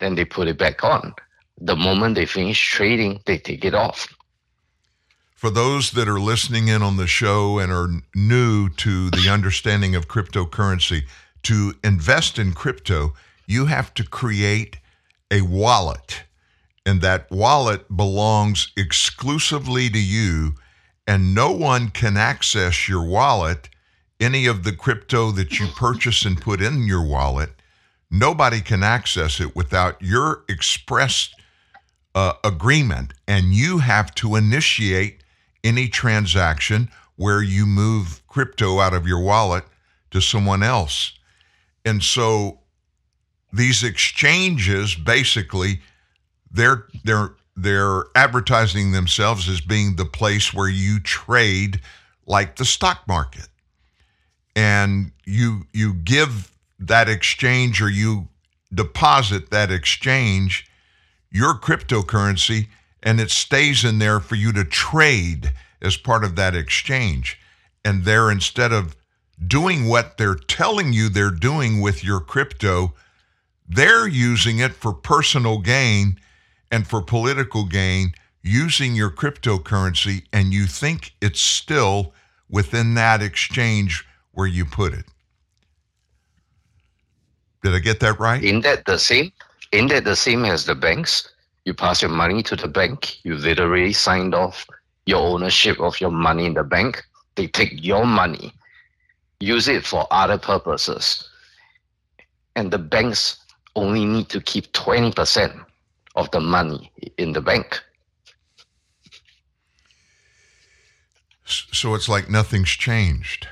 then 0.00 0.14
they 0.14 0.24
put 0.24 0.48
it 0.48 0.56
back 0.58 0.82
on. 0.84 1.12
The 1.60 1.76
moment 1.76 2.14
they 2.14 2.26
finish 2.26 2.60
trading, 2.70 3.20
they 3.26 3.36
take 3.36 3.64
it 3.64 3.74
off. 3.74 4.08
For 5.36 5.50
those 5.50 5.90
that 5.90 6.08
are 6.08 6.18
listening 6.18 6.68
in 6.68 6.80
on 6.80 6.96
the 6.96 7.06
show 7.06 7.58
and 7.58 7.70
are 7.70 7.90
new 8.14 8.70
to 8.70 9.10
the 9.10 9.28
understanding 9.28 9.94
of 9.94 10.08
cryptocurrency, 10.08 11.02
to 11.42 11.74
invest 11.84 12.38
in 12.38 12.54
crypto, 12.54 13.12
you 13.46 13.66
have 13.66 13.92
to 13.94 14.02
create 14.02 14.78
a 15.30 15.42
wallet. 15.42 16.22
And 16.86 17.02
that 17.02 17.30
wallet 17.30 17.94
belongs 17.94 18.72
exclusively 18.78 19.90
to 19.90 20.00
you, 20.00 20.54
and 21.06 21.34
no 21.34 21.52
one 21.52 21.90
can 21.90 22.16
access 22.16 22.88
your 22.88 23.04
wallet, 23.04 23.68
any 24.18 24.46
of 24.46 24.64
the 24.64 24.72
crypto 24.72 25.32
that 25.32 25.60
you 25.60 25.66
purchase 25.66 26.24
and 26.24 26.40
put 26.40 26.62
in 26.62 26.86
your 26.86 27.06
wallet. 27.06 27.50
Nobody 28.10 28.62
can 28.62 28.82
access 28.82 29.38
it 29.38 29.54
without 29.54 30.00
your 30.00 30.44
express 30.48 31.28
uh, 32.14 32.32
agreement, 32.42 33.12
and 33.28 33.52
you 33.52 33.78
have 33.80 34.14
to 34.14 34.34
initiate 34.34 35.15
any 35.66 35.88
transaction 35.88 36.88
where 37.16 37.42
you 37.42 37.66
move 37.66 38.22
crypto 38.28 38.78
out 38.78 38.94
of 38.94 39.06
your 39.06 39.20
wallet 39.20 39.64
to 40.10 40.20
someone 40.20 40.62
else. 40.62 41.12
And 41.84 42.02
so 42.02 42.60
these 43.52 43.82
exchanges 43.82 44.94
basically 44.94 45.80
they're 46.50 46.86
they're 47.04 47.30
they're 47.56 48.04
advertising 48.14 48.92
themselves 48.92 49.48
as 49.48 49.60
being 49.60 49.96
the 49.96 50.04
place 50.04 50.52
where 50.52 50.68
you 50.68 51.00
trade 51.00 51.80
like 52.26 52.56
the 52.56 52.64
stock 52.64 53.02
market. 53.08 53.48
And 54.54 55.12
you 55.24 55.66
you 55.72 55.94
give 55.94 56.52
that 56.78 57.08
exchange 57.08 57.80
or 57.80 57.88
you 57.88 58.28
deposit 58.72 59.50
that 59.50 59.70
exchange 59.70 60.66
your 61.30 61.54
cryptocurrency 61.54 62.68
and 63.06 63.20
it 63.20 63.30
stays 63.30 63.84
in 63.84 64.00
there 64.00 64.18
for 64.18 64.34
you 64.34 64.52
to 64.52 64.64
trade 64.64 65.52
as 65.80 65.96
part 65.96 66.24
of 66.24 66.34
that 66.34 66.56
exchange. 66.56 67.38
And 67.84 68.04
they're 68.04 68.32
instead 68.32 68.72
of 68.72 68.96
doing 69.46 69.86
what 69.86 70.18
they're 70.18 70.34
telling 70.34 70.92
you 70.92 71.08
they're 71.08 71.30
doing 71.30 71.80
with 71.80 72.02
your 72.02 72.18
crypto, 72.18 72.94
they're 73.68 74.08
using 74.08 74.58
it 74.58 74.72
for 74.74 74.92
personal 74.92 75.58
gain 75.58 76.18
and 76.72 76.84
for 76.84 77.00
political 77.00 77.64
gain, 77.64 78.12
using 78.42 78.96
your 78.96 79.10
cryptocurrency, 79.10 80.24
and 80.32 80.52
you 80.52 80.66
think 80.66 81.14
it's 81.20 81.40
still 81.40 82.12
within 82.50 82.94
that 82.94 83.22
exchange 83.22 84.04
where 84.32 84.48
you 84.48 84.64
put 84.64 84.92
it. 84.92 85.04
Did 87.62 87.72
I 87.72 87.78
get 87.78 88.00
that 88.00 88.18
right? 88.18 88.42
Isn't 88.42 88.62
that 88.62 88.84
the 88.84 88.98
same? 88.98 89.30
Isn't 89.70 89.88
that 89.88 90.04
the 90.04 90.16
same 90.16 90.44
as 90.44 90.64
the 90.66 90.74
banks? 90.74 91.28
You 91.66 91.74
pass 91.74 92.00
your 92.00 92.12
money 92.12 92.44
to 92.44 92.54
the 92.54 92.68
bank, 92.68 93.24
you 93.24 93.34
literally 93.34 93.92
signed 93.92 94.36
off 94.36 94.64
your 95.04 95.18
ownership 95.18 95.80
of 95.80 96.00
your 96.00 96.12
money 96.12 96.46
in 96.46 96.54
the 96.54 96.62
bank. 96.62 97.02
They 97.34 97.48
take 97.48 97.84
your 97.84 98.06
money, 98.06 98.52
use 99.40 99.66
it 99.66 99.84
for 99.84 100.06
other 100.12 100.38
purposes. 100.38 101.28
And 102.54 102.70
the 102.70 102.78
banks 102.78 103.38
only 103.74 104.04
need 104.04 104.28
to 104.28 104.40
keep 104.40 104.72
20% 104.74 105.64
of 106.14 106.30
the 106.30 106.40
money 106.40 106.92
in 107.18 107.32
the 107.32 107.40
bank. 107.40 107.82
So 111.44 111.96
it's 111.96 112.08
like 112.08 112.30
nothing's 112.30 112.70
changed. 112.70 113.48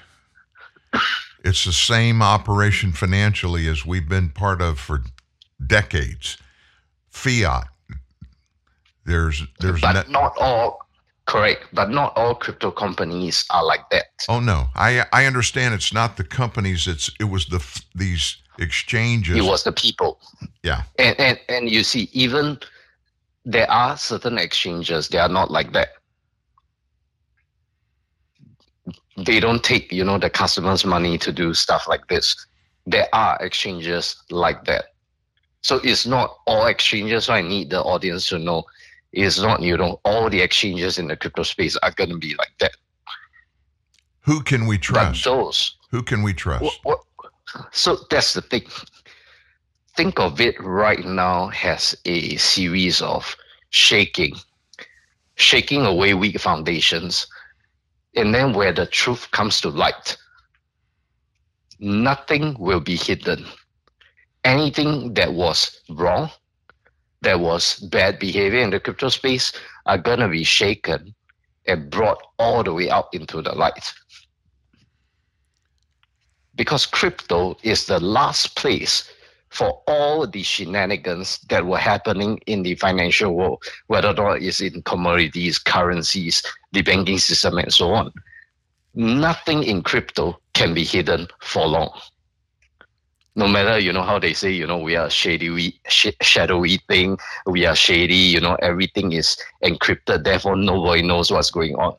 It's 1.45 1.65
the 1.65 1.73
same 1.73 2.23
operation 2.23 2.93
financially 2.93 3.67
as 3.67 3.85
we've 3.85 4.09
been 4.09 4.31
part 4.31 4.63
of 4.63 4.79
for 4.79 5.03
decades. 5.65 6.39
Fiat. 7.11 7.74
There's 9.07 9.43
there's 9.61 9.81
but 9.81 10.07
ne- 10.07 10.13
not 10.13 10.33
all 10.41 10.87
correct, 11.27 11.67
but 11.73 11.91
not 11.91 12.17
all 12.17 12.35
crypto 12.35 12.71
companies 12.71 13.45
are 13.51 13.65
like 13.65 13.89
that. 13.91 14.07
Oh 14.29 14.41
no, 14.41 14.67
I 14.75 15.05
I 15.13 15.27
understand 15.27 15.75
it's 15.75 15.93
not 15.93 16.17
the 16.17 16.25
companies. 16.25 16.87
It's 16.87 17.11
it 17.21 17.25
was 17.25 17.47
the 17.47 17.63
these 17.95 18.37
exchanges. 18.59 19.37
It 19.37 19.45
was 19.45 19.65
the 19.65 19.73
people. 19.73 20.21
Yeah. 20.63 20.83
And, 20.99 21.19
and 21.19 21.41
and 21.49 21.71
you 21.71 21.85
see, 21.85 22.09
even 22.13 22.59
there 23.45 23.71
are 23.71 23.97
certain 23.97 24.39
exchanges 24.39 25.09
they 25.09 25.19
are 25.19 25.29
not 25.29 25.51
like 25.51 25.73
that. 25.73 25.89
They 29.17 29.39
don't 29.39 29.63
take, 29.63 29.93
you 29.93 30.03
know, 30.03 30.19
the 30.19 30.31
customer's 30.31 30.85
money 30.85 31.19
to 31.19 31.31
do 31.31 31.55
stuff 31.55 31.87
like 31.87 32.09
this. 32.09 32.35
There 32.87 33.09
are 33.13 33.39
exchanges 33.41 34.17
like 34.31 34.65
that. 34.65 34.87
So 35.63 35.77
it's 35.85 36.05
not 36.05 36.37
all 36.47 36.67
exchanges. 36.67 37.27
So 37.27 37.35
I 37.35 37.41
need 37.41 37.71
the 37.71 37.81
audience 37.83 38.27
to 38.29 38.39
know 38.39 38.65
it's 39.15 39.41
not, 39.41 39.63
you 39.63 39.77
know, 39.77 40.01
all 40.05 40.29
the 40.29 40.41
exchanges 40.41 40.99
in 40.99 41.09
the 41.09 41.17
crypto 41.17 41.45
space 41.45 41.77
are 41.79 41.93
going 41.93 42.11
to 42.11 42.19
be 42.19 42.35
like 42.37 42.53
that. 42.59 42.73
Who 44.21 44.43
can 44.43 44.67
we 44.67 44.79
trust? 44.79 45.25
But 45.25 45.31
those. 45.31 45.77
Who 45.91 46.03
can 46.03 46.23
we 46.23 46.33
trust? 46.33 46.81
So 47.71 47.99
that's 48.11 48.35
the 48.35 48.43
thing. 48.43 48.67
Think 49.97 50.19
of 50.19 50.41
it 50.41 50.61
right 50.61 51.05
now 51.05 51.53
as 51.63 51.97
a 52.05 52.37
series 52.37 53.01
of 53.01 53.37
shaking, 53.71 54.35
shaking 55.37 55.87
away 55.87 56.15
weak 56.15 56.41
foundations, 56.41 57.27
and 58.17 58.35
then 58.35 58.53
where 58.55 58.73
the 58.73 58.87
truth 58.87 59.31
comes 59.31 59.61
to 59.61 59.69
light, 59.69 60.17
nothing 61.79 62.57
will 62.59 62.81
be 62.81 62.97
hidden. 62.97 63.47
Anything 64.43 65.15
that 65.15 65.33
was 65.33 65.81
wrong, 65.91 66.31
that 67.25 67.41
was 67.41 67.77
bad 67.81 68.19
behavior 68.19 68.61
in 68.61 68.71
the 68.71 68.81
crypto 68.81 69.09
space, 69.09 69.53
are 69.87 69.99
gonna 69.99 70.29
be 70.29 70.45
shaken 70.45 71.15
and 71.67 71.91
brought 71.91 72.19
all 72.39 72.63
the 72.63 72.73
way 72.73 72.91
out 72.91 73.09
into 73.13 73.43
the 73.43 73.53
light 73.53 73.93
because 76.57 76.87
crypto 76.87 77.57
is 77.63 77.87
the 77.87 78.01
last 78.01 78.57
place 78.57 79.11
for 79.51 79.83
all 79.87 80.27
the 80.27 80.43
shenanigans 80.43 81.39
that 81.49 81.65
were 81.65 81.79
happening 81.79 82.39
in 82.47 82.63
the 82.63 82.75
financial 82.75 83.35
world, 83.35 83.63
whether 83.87 84.09
or 84.09 84.15
not 84.15 84.43
it's 84.43 84.61
in 84.61 84.83
commodities, 84.83 85.59
currencies, 85.59 86.43
the 86.73 86.83
banking 86.83 87.19
system, 87.19 87.59
and 87.59 87.73
so 87.73 87.93
on. 87.93 88.13
Nothing 88.95 89.63
in 89.63 89.83
crypto 89.83 90.39
can 90.55 90.75
be 90.75 90.85
hidden 90.85 91.29
for 91.41 91.67
long. 91.67 91.91
No 93.37 93.49
matter 93.49 93.79
you 93.79 93.93
know 93.93 94.03
how 94.03 94.19
they 94.19 94.33
say 94.33 94.53
you 94.53 94.67
know 94.67 94.79
we 94.79 94.97
are 94.97 95.11
shady, 95.11 95.81
sh- 95.89 96.19
shadowy 96.23 96.79
thing, 96.89 97.19
we 97.47 97.67
are 97.67 97.75
shady. 97.75 98.15
You 98.15 98.41
know 98.41 98.57
everything 98.63 99.13
is 99.13 99.37
encrypted, 99.63 100.25
therefore 100.25 100.57
nobody 100.57 101.03
knows 101.03 101.31
what's 101.31 101.51
going 101.51 101.75
on. 101.75 101.97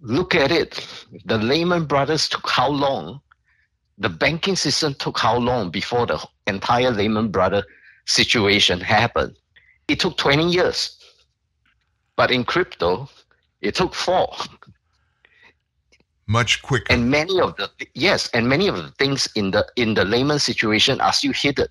Look 0.00 0.34
at 0.34 0.52
it. 0.52 0.86
The 1.24 1.38
Lehman 1.38 1.86
Brothers 1.86 2.28
took 2.28 2.48
how 2.48 2.68
long 2.68 3.20
the 3.98 4.08
banking 4.08 4.54
system 4.54 4.94
took 4.94 5.18
how 5.18 5.36
long 5.36 5.70
before 5.70 6.06
the 6.06 6.24
entire 6.46 6.90
Lehman 6.90 7.30
Brothers 7.30 7.64
situation 8.06 8.80
happened? 8.80 9.36
It 9.88 10.00
took 10.00 10.16
20 10.16 10.50
years. 10.50 10.96
But 12.16 12.30
in 12.30 12.44
crypto, 12.44 13.08
it 13.60 13.74
took 13.74 13.94
four. 13.94 14.32
Much 16.28 16.60
quicker. 16.60 16.92
And 16.92 17.10
many 17.10 17.40
of 17.40 17.56
the 17.56 17.70
yes, 17.94 18.28
and 18.34 18.46
many 18.46 18.68
of 18.68 18.76
the 18.76 18.90
things 18.98 19.28
in 19.34 19.50
the 19.50 19.66
in 19.76 19.94
the 19.94 20.04
Lehman 20.04 20.38
situation 20.38 21.00
are 21.00 21.12
still 21.12 21.32
hidden. 21.32 21.68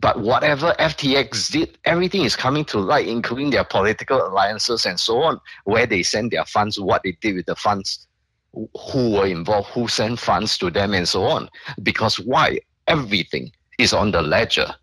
But 0.00 0.20
whatever 0.20 0.74
FTX 0.78 1.52
did, 1.52 1.76
everything 1.84 2.22
is 2.22 2.34
coming 2.34 2.64
to 2.66 2.78
light, 2.78 3.06
including 3.06 3.50
their 3.50 3.64
political 3.64 4.26
alliances 4.26 4.86
and 4.86 4.98
so 4.98 5.22
on, 5.22 5.38
where 5.64 5.84
they 5.86 6.02
send 6.02 6.30
their 6.30 6.46
funds, 6.46 6.80
what 6.80 7.02
they 7.02 7.12
did 7.20 7.36
with 7.36 7.44
the 7.44 7.56
funds, 7.56 8.06
who 8.54 9.10
were 9.10 9.26
involved, 9.26 9.68
who 9.68 9.88
sent 9.88 10.18
funds 10.18 10.56
to 10.56 10.70
them, 10.70 10.94
and 10.94 11.06
so 11.06 11.24
on. 11.24 11.50
Because 11.82 12.18
why? 12.18 12.60
Everything 12.88 13.52
is 13.78 13.92
on 13.92 14.10
the 14.10 14.22
ledger. 14.22 14.74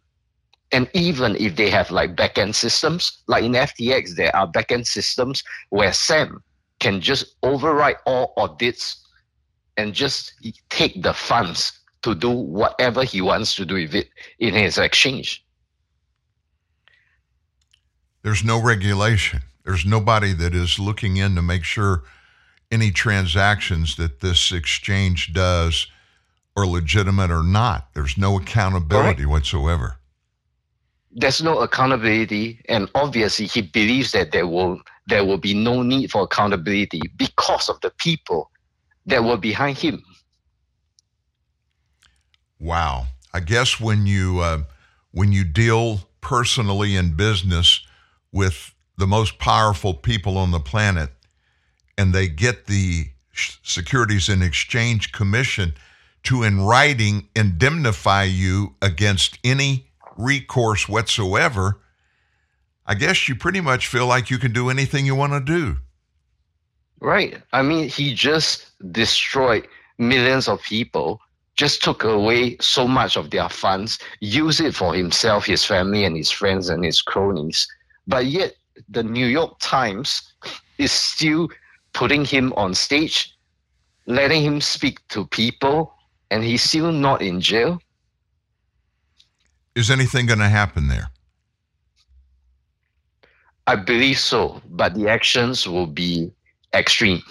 And 0.71 0.87
even 0.93 1.35
if 1.37 1.55
they 1.55 1.71
have 1.71 1.89
like 1.89 2.15
backend 2.15 2.53
systems, 2.53 3.23
like 3.25 3.43
in 3.43 3.53
FTX, 3.53 4.15
there 4.15 4.35
are 4.35 4.51
backend 4.51 4.85
systems 4.85 5.43
where 5.69 5.91
Sam 5.91 6.43
can 6.79 7.01
just 7.01 7.35
override 7.43 7.97
all 8.05 8.33
audits 8.37 9.05
and 9.77 9.93
just 9.93 10.33
take 10.69 11.01
the 11.01 11.13
funds 11.13 11.79
to 12.01 12.15
do 12.15 12.29
whatever 12.29 13.03
he 13.03 13.21
wants 13.21 13.55
to 13.55 13.65
do 13.65 13.75
with 13.75 13.95
it 13.95 14.09
in 14.39 14.53
his 14.53 14.77
exchange. 14.77 15.45
There's 18.21 18.43
no 18.43 18.61
regulation. 18.61 19.41
There's 19.63 19.85
nobody 19.85 20.33
that 20.33 20.53
is 20.55 20.79
looking 20.79 21.17
in 21.17 21.35
to 21.35 21.41
make 21.41 21.63
sure 21.63 22.03
any 22.71 22.91
transactions 22.91 23.95
that 23.95 24.19
this 24.19 24.51
exchange 24.51 25.33
does 25.33 25.87
are 26.55 26.65
legitimate 26.65 27.31
or 27.31 27.43
not. 27.43 27.89
There's 27.93 28.17
no 28.17 28.37
accountability 28.37 29.25
right. 29.25 29.31
whatsoever. 29.31 29.98
There's 31.11 31.41
no 31.41 31.59
accountability, 31.59 32.61
and 32.69 32.89
obviously 32.93 33.47
he 33.47 33.61
believes 33.61 34.11
that 34.11 34.31
there 34.31 34.47
will 34.47 34.81
there 35.07 35.25
will 35.25 35.39
be 35.39 35.55
no 35.55 35.81
need 35.81 36.11
for 36.11 36.23
accountability 36.23 37.01
because 37.17 37.67
of 37.67 37.81
the 37.81 37.89
people 37.97 38.51
that 39.07 39.23
were 39.23 39.37
behind 39.37 39.77
him. 39.77 40.03
Wow. 42.59 43.07
I 43.33 43.39
guess 43.39 43.79
when 43.79 44.05
you 44.05 44.39
uh, 44.39 44.63
when 45.11 45.31
you 45.31 45.43
deal 45.43 46.01
personally 46.21 46.95
in 46.95 47.15
business 47.15 47.85
with 48.31 48.73
the 48.97 49.07
most 49.07 49.39
powerful 49.39 49.93
people 49.93 50.37
on 50.37 50.51
the 50.51 50.59
planet, 50.59 51.09
and 51.97 52.13
they 52.13 52.27
get 52.27 52.65
the 52.67 53.05
Securities 53.33 54.29
and 54.29 54.43
Exchange 54.43 55.11
Commission 55.11 55.73
to, 56.23 56.43
in 56.43 56.61
writing, 56.61 57.29
indemnify 57.35 58.23
you 58.23 58.75
against 58.81 59.39
any 59.43 59.88
recourse 60.19 60.87
whatsoever, 60.89 61.79
I 62.85 62.95
guess 62.95 63.29
you 63.29 63.35
pretty 63.35 63.61
much 63.61 63.87
feel 63.87 64.05
like 64.05 64.29
you 64.29 64.37
can 64.37 64.51
do 64.51 64.69
anything 64.69 65.05
you 65.05 65.15
want 65.15 65.33
to 65.33 65.39
do. 65.39 65.77
Right. 66.99 67.41
I 67.53 67.61
mean, 67.61 67.87
he 67.87 68.13
just 68.13 68.71
destroyed 68.91 69.67
millions 69.97 70.47
of 70.47 70.61
people 70.61 71.21
just 71.55 71.83
took 71.83 72.03
away 72.03 72.55
so 72.61 72.87
much 72.87 73.17
of 73.17 73.31
their 73.31 73.49
funds, 73.49 73.99
used 74.21 74.61
it 74.61 74.73
for 74.73 74.93
himself, 74.93 75.45
his 75.45 75.65
family, 75.65 76.05
and 76.05 76.15
his 76.15 76.31
friends 76.31 76.69
and 76.69 76.85
his 76.85 77.01
cronies. 77.01 77.67
But 78.07 78.27
yet, 78.27 78.55
the 78.87 79.03
New 79.03 79.25
York 79.25 79.57
Times 79.59 80.21
is 80.77 80.91
still 80.91 81.49
putting 81.93 82.23
him 82.23 82.53
on 82.55 82.73
stage, 82.73 83.35
letting 84.05 84.41
him 84.41 84.61
speak 84.61 85.05
to 85.09 85.27
people, 85.27 85.93
and 86.31 86.43
he's 86.43 86.63
still 86.63 86.93
not 86.93 87.21
in 87.21 87.41
jail. 87.41 87.81
Is 89.79 89.89
anything 89.89 90.25
going 90.25 90.39
to 90.39 90.49
happen 90.49 90.89
there? 90.89 91.09
I 93.65 93.77
believe 93.77 94.19
so, 94.19 94.61
but 94.71 94.93
the 94.93 95.07
actions 95.07 95.65
will 95.65 95.87
be 95.87 96.33
extreme. 96.73 97.21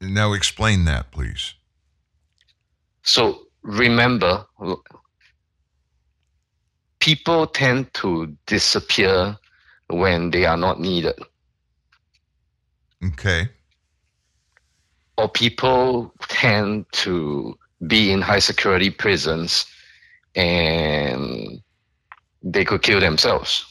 Now, 0.00 0.34
explain 0.34 0.84
that, 0.84 1.10
please. 1.10 1.54
So 3.02 3.48
remember, 3.62 4.46
people 7.00 7.48
tend 7.48 7.92
to 7.94 8.32
disappear 8.46 9.36
when 9.88 10.30
they 10.30 10.46
are 10.46 10.56
not 10.56 10.78
needed. 10.78 11.18
Okay. 13.04 13.48
Or 15.18 15.28
people 15.28 16.14
tend 16.28 16.86
to 17.02 17.58
be 17.88 18.12
in 18.12 18.20
high 18.22 18.38
security 18.38 18.90
prisons 18.90 19.66
and 20.36 21.60
they 22.42 22.64
could 22.64 22.82
kill 22.82 23.00
themselves. 23.00 23.64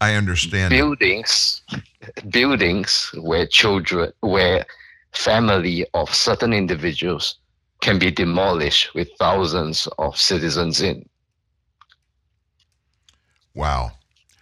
I 0.00 0.14
understand. 0.14 0.70
Buildings, 0.70 1.62
buildings 2.30 3.10
where 3.20 3.46
children, 3.46 4.12
where 4.20 4.64
family 5.12 5.86
of 5.94 6.14
certain 6.14 6.52
individuals 6.52 7.36
can 7.80 7.98
be 7.98 8.10
demolished 8.10 8.94
with 8.94 9.08
thousands 9.18 9.88
of 9.98 10.16
citizens 10.16 10.82
in. 10.82 11.08
Wow. 13.54 13.92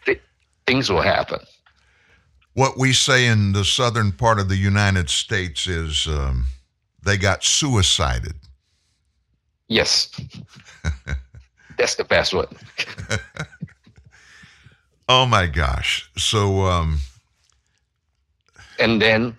Th- 0.04 0.20
things 0.66 0.90
will 0.90 1.02
happen. 1.02 1.40
What 2.54 2.78
we 2.78 2.92
say 2.92 3.26
in 3.26 3.52
the 3.52 3.64
southern 3.64 4.12
part 4.12 4.38
of 4.38 4.48
the 4.48 4.56
United 4.56 5.10
States 5.10 5.66
is 5.66 6.06
um, 6.06 6.46
they 7.02 7.16
got 7.18 7.44
suicided. 7.44 8.34
Yes. 9.68 10.10
That's 11.78 11.97
the 11.97 12.05
best 12.05 12.32
one. 12.32 12.47
oh 15.09 15.26
my 15.26 15.47
gosh. 15.47 16.10
So, 16.16 16.62
um, 16.62 16.98
and 18.78 19.01
then 19.01 19.36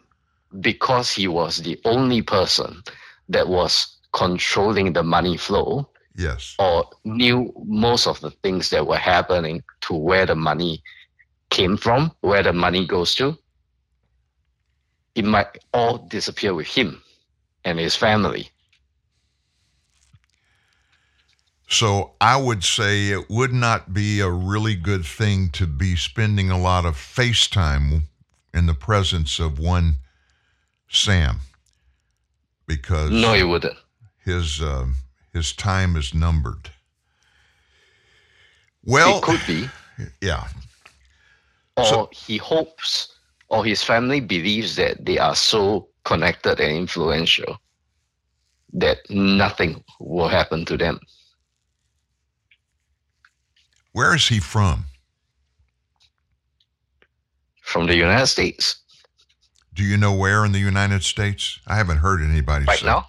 because 0.59 1.11
he 1.11 1.27
was 1.27 1.57
the 1.57 1.79
only 1.85 2.21
person 2.21 2.81
that 3.29 3.47
was 3.47 3.97
controlling 4.13 4.93
the 4.93 5.03
money 5.03 5.37
flow. 5.37 5.89
Yes. 6.15 6.55
Or 6.57 6.89
knew 7.03 7.53
most 7.65 8.07
of 8.07 8.19
the 8.21 8.31
things 8.31 8.69
that 8.71 8.87
were 8.87 8.97
happening 8.97 9.63
to 9.81 9.93
where 9.93 10.25
the 10.25 10.35
money 10.35 10.81
came 11.51 11.77
from, 11.77 12.11
where 12.21 12.41
the 12.41 12.53
money 12.53 12.87
goes 12.87 13.13
to. 13.15 13.37
It 15.13 15.25
might 15.25 15.57
all 15.73 15.99
disappear 15.99 16.53
with 16.55 16.67
him 16.67 17.01
and 17.65 17.77
his 17.77 17.95
family. 17.95 18.49
So 21.67 22.13
I 22.21 22.37
would 22.37 22.63
say 22.63 23.09
it 23.09 23.29
would 23.29 23.51
not 23.51 23.93
be 23.93 24.21
a 24.21 24.29
really 24.29 24.75
good 24.75 25.05
thing 25.05 25.49
to 25.51 25.67
be 25.67 25.95
spending 25.97 26.49
a 26.49 26.57
lot 26.57 26.85
of 26.85 26.95
FaceTime 26.95 28.03
in 28.53 28.65
the 28.65 28.73
presence 28.73 29.37
of 29.37 29.59
one 29.59 29.97
Sam 30.89 31.39
because 32.65 33.11
no, 33.11 33.33
you 33.33 33.49
wouldn't. 33.49 33.77
His 34.23 34.61
uh, 34.61 34.87
his 35.33 35.53
time 35.53 35.95
is 35.97 36.13
numbered. 36.13 36.71
Well, 38.85 39.17
it 39.17 39.23
could 39.23 39.41
be. 39.47 39.69
Yeah. 40.21 40.47
Or 41.75 41.85
so, 41.85 42.09
he 42.11 42.37
hopes, 42.37 43.15
or 43.49 43.65
his 43.65 43.81
family 43.81 44.19
believes 44.19 44.75
that 44.75 45.03
they 45.03 45.17
are 45.17 45.33
so 45.33 45.87
connected 46.05 46.59
and 46.59 46.71
influential 46.71 47.57
that 48.73 48.99
nothing 49.09 49.83
will 49.99 50.27
happen 50.27 50.65
to 50.65 50.77
them. 50.77 50.99
Where 53.97 54.13
is 54.13 54.27
he 54.27 54.39
from? 54.39 54.85
From 57.63 57.87
the 57.87 57.95
United 57.95 58.27
States. 58.27 58.75
Do 59.73 59.83
you 59.83 59.97
know 59.97 60.13
where 60.13 60.45
in 60.45 60.51
the 60.51 60.59
United 60.59 61.01
States? 61.01 61.59
I 61.65 61.77
haven't 61.77 61.97
heard 61.97 62.21
anybody 62.21 62.65
right 62.65 62.77
say. 62.77 62.85
now. 62.85 63.07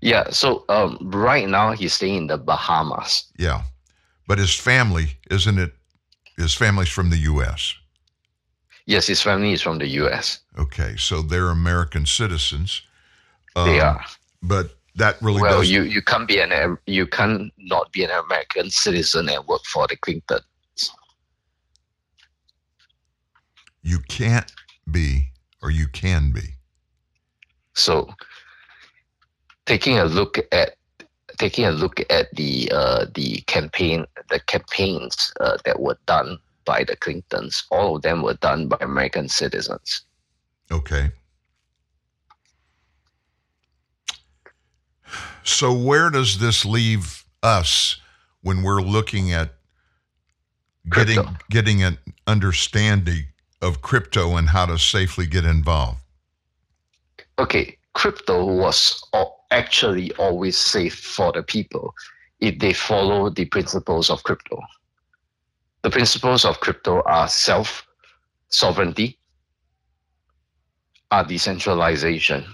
Yeah, 0.00 0.30
so 0.30 0.64
um, 0.68 0.96
right 1.00 1.48
now 1.48 1.72
he's 1.72 1.92
staying 1.92 2.16
in 2.16 2.26
the 2.28 2.38
Bahamas. 2.38 3.24
Yeah, 3.36 3.62
but 4.28 4.38
his 4.38 4.54
family 4.54 5.18
isn't 5.28 5.58
it? 5.58 5.72
His 6.36 6.54
family's 6.54 6.90
from 6.90 7.10
the 7.10 7.18
U.S. 7.34 7.74
Yes, 8.86 9.08
his 9.08 9.22
family 9.22 9.50
is 9.50 9.60
from 9.60 9.78
the 9.78 9.88
U.S. 10.02 10.38
Okay, 10.56 10.94
so 10.96 11.20
they're 11.20 11.48
American 11.48 12.06
citizens. 12.06 12.82
Um, 13.56 13.66
they 13.66 13.80
are, 13.80 14.04
but 14.40 14.76
that 14.96 15.20
really 15.20 15.40
well, 15.40 15.58
doesn't... 15.58 15.72
you 15.72 15.82
you 15.82 16.02
can't 16.02 16.28
be 16.28 16.40
an 16.40 16.78
you 16.86 17.06
can 17.06 17.50
not 17.58 17.92
be 17.92 18.04
an 18.04 18.10
American 18.10 18.70
citizen 18.70 19.28
and 19.28 19.46
work 19.46 19.64
for 19.64 19.86
the 19.86 19.96
Clintons. 19.96 20.42
You 23.82 23.98
can't 24.08 24.50
be 24.90 25.32
or 25.62 25.70
you 25.70 25.88
can 25.88 26.32
be. 26.32 26.56
So, 27.74 28.08
taking 29.66 29.98
a 29.98 30.04
look 30.04 30.38
at 30.52 30.76
taking 31.38 31.64
a 31.64 31.72
look 31.72 32.00
at 32.10 32.34
the 32.34 32.70
uh, 32.72 33.06
the 33.14 33.40
campaign 33.46 34.06
the 34.30 34.40
campaigns 34.40 35.32
uh, 35.40 35.58
that 35.64 35.80
were 35.80 35.98
done 36.06 36.38
by 36.64 36.84
the 36.84 36.96
Clintons, 36.96 37.64
all 37.70 37.96
of 37.96 38.02
them 38.02 38.22
were 38.22 38.34
done 38.34 38.68
by 38.68 38.76
American 38.80 39.28
citizens. 39.28 40.02
Okay. 40.70 41.10
So 45.44 45.72
where 45.72 46.10
does 46.10 46.38
this 46.38 46.64
leave 46.64 47.24
us 47.42 48.00
when 48.42 48.62
we're 48.62 48.80
looking 48.82 49.32
at 49.32 49.54
getting 50.90 51.16
Crypto. 51.16 51.36
getting 51.50 51.82
an 51.82 51.98
understanding 52.26 53.26
of 53.62 53.82
crypto 53.82 54.36
and 54.36 54.48
how 54.48 54.66
to 54.66 54.78
safely 54.78 55.26
get 55.26 55.44
involved? 55.44 55.98
Okay, 57.38 57.76
crypto 57.94 58.44
was 58.44 59.02
actually 59.50 60.12
always 60.12 60.56
safe 60.56 60.98
for 60.98 61.32
the 61.32 61.42
people 61.42 61.94
if 62.40 62.58
they 62.58 62.72
follow 62.72 63.30
the 63.30 63.44
principles 63.46 64.10
of 64.10 64.22
crypto. 64.22 64.60
The 65.82 65.90
principles 65.90 66.44
of 66.44 66.60
crypto 66.60 67.02
are 67.02 67.28
self 67.28 67.86
sovereignty, 68.48 69.18
are 71.10 71.24
decentralization, 71.24 72.44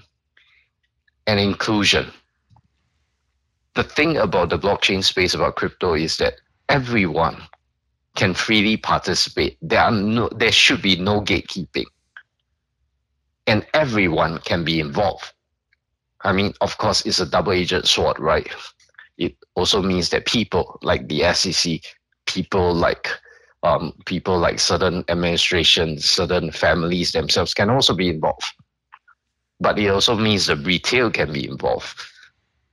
and 1.27 1.39
inclusion. 1.39 2.11
The 3.75 3.85
thing 3.85 4.17
about 4.17 4.51
the 4.51 4.59
blockchain 4.59 5.05
space 5.05 5.35
about 5.35 5.57
crypto 5.57 5.95
is 5.95 6.17
that 6.17 6.35
everyone 6.69 7.41
can 8.17 8.35
freely 8.35 8.77
participate. 8.77 9.57
There 9.63 9.81
are 9.81 9.91
no 9.91 10.29
there 10.37 10.53
should 10.53 10.83
be 10.83 10.97
no 10.97 11.21
gatekeeping. 11.21 11.87
And 13.47 13.67
everyone 13.75 14.39
can 14.39 14.65
be 14.65 14.81
involved. 14.81 15.33
I 16.23 16.33
mean, 16.33 16.53
of 16.61 16.77
course, 16.79 17.07
it's 17.07 17.21
a 17.21 17.27
double-edged 17.27 17.87
sword, 17.87 18.19
right? 18.19 18.47
It 19.17 19.37
also 19.55 19.83
means 19.83 20.11
that 20.11 20.27
people 20.27 20.79
like 20.83 21.09
the 21.09 21.33
SEC, 21.33 21.81
people 22.27 22.75
like 22.75 23.09
um, 23.63 23.93
people 24.07 24.39
like 24.39 24.59
certain 24.59 25.05
administrations, 25.09 26.05
certain 26.05 26.51
families 26.51 27.13
themselves 27.13 27.55
can 27.55 27.71
also 27.71 27.95
be 27.95 28.09
involved. 28.09 28.45
But 29.61 29.79
it 29.79 29.89
also 29.89 30.17
means 30.17 30.47
the 30.47 30.57
retail 30.57 31.11
can 31.11 31.33
be 31.33 31.47
involved. 31.47 32.01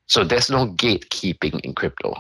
So 0.08 0.24
there's 0.24 0.50
no 0.50 0.68
gatekeeping 0.68 1.60
in 1.62 1.74
crypto. 1.74 2.16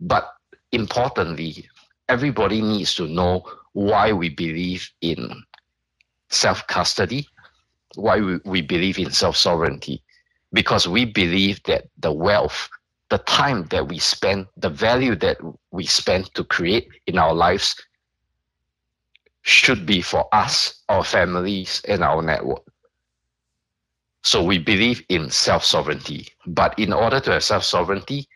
But 0.00 0.32
importantly, 0.72 1.68
everybody 2.08 2.62
needs 2.62 2.94
to 2.94 3.06
know 3.08 3.44
why 3.72 4.12
we 4.12 4.28
believe 4.30 4.88
in 5.00 5.42
self 6.30 6.66
custody, 6.68 7.28
why 7.96 8.20
we, 8.20 8.38
we 8.44 8.62
believe 8.62 8.98
in 8.98 9.10
self 9.10 9.36
sovereignty, 9.36 10.02
because 10.52 10.86
we 10.86 11.04
believe 11.04 11.62
that 11.64 11.88
the 11.98 12.12
wealth, 12.12 12.68
the 13.10 13.18
time 13.18 13.66
that 13.70 13.88
we 13.88 13.98
spend, 13.98 14.46
the 14.56 14.70
value 14.70 15.16
that 15.16 15.38
we 15.72 15.86
spend 15.86 16.32
to 16.34 16.44
create 16.44 16.88
in 17.06 17.18
our 17.18 17.34
lives 17.34 17.74
should 19.42 19.86
be 19.86 20.02
for 20.02 20.26
us, 20.34 20.82
our 20.88 21.04
families, 21.04 21.80
and 21.88 22.02
our 22.02 22.22
network. 22.22 22.62
So 24.26 24.42
we 24.42 24.58
believe 24.58 25.04
in 25.08 25.30
self 25.30 25.64
sovereignty. 25.64 26.26
But 26.48 26.76
in 26.80 26.92
order 26.92 27.20
to 27.20 27.30
have 27.30 27.44
self 27.44 27.62
sovereignty, 27.62 28.26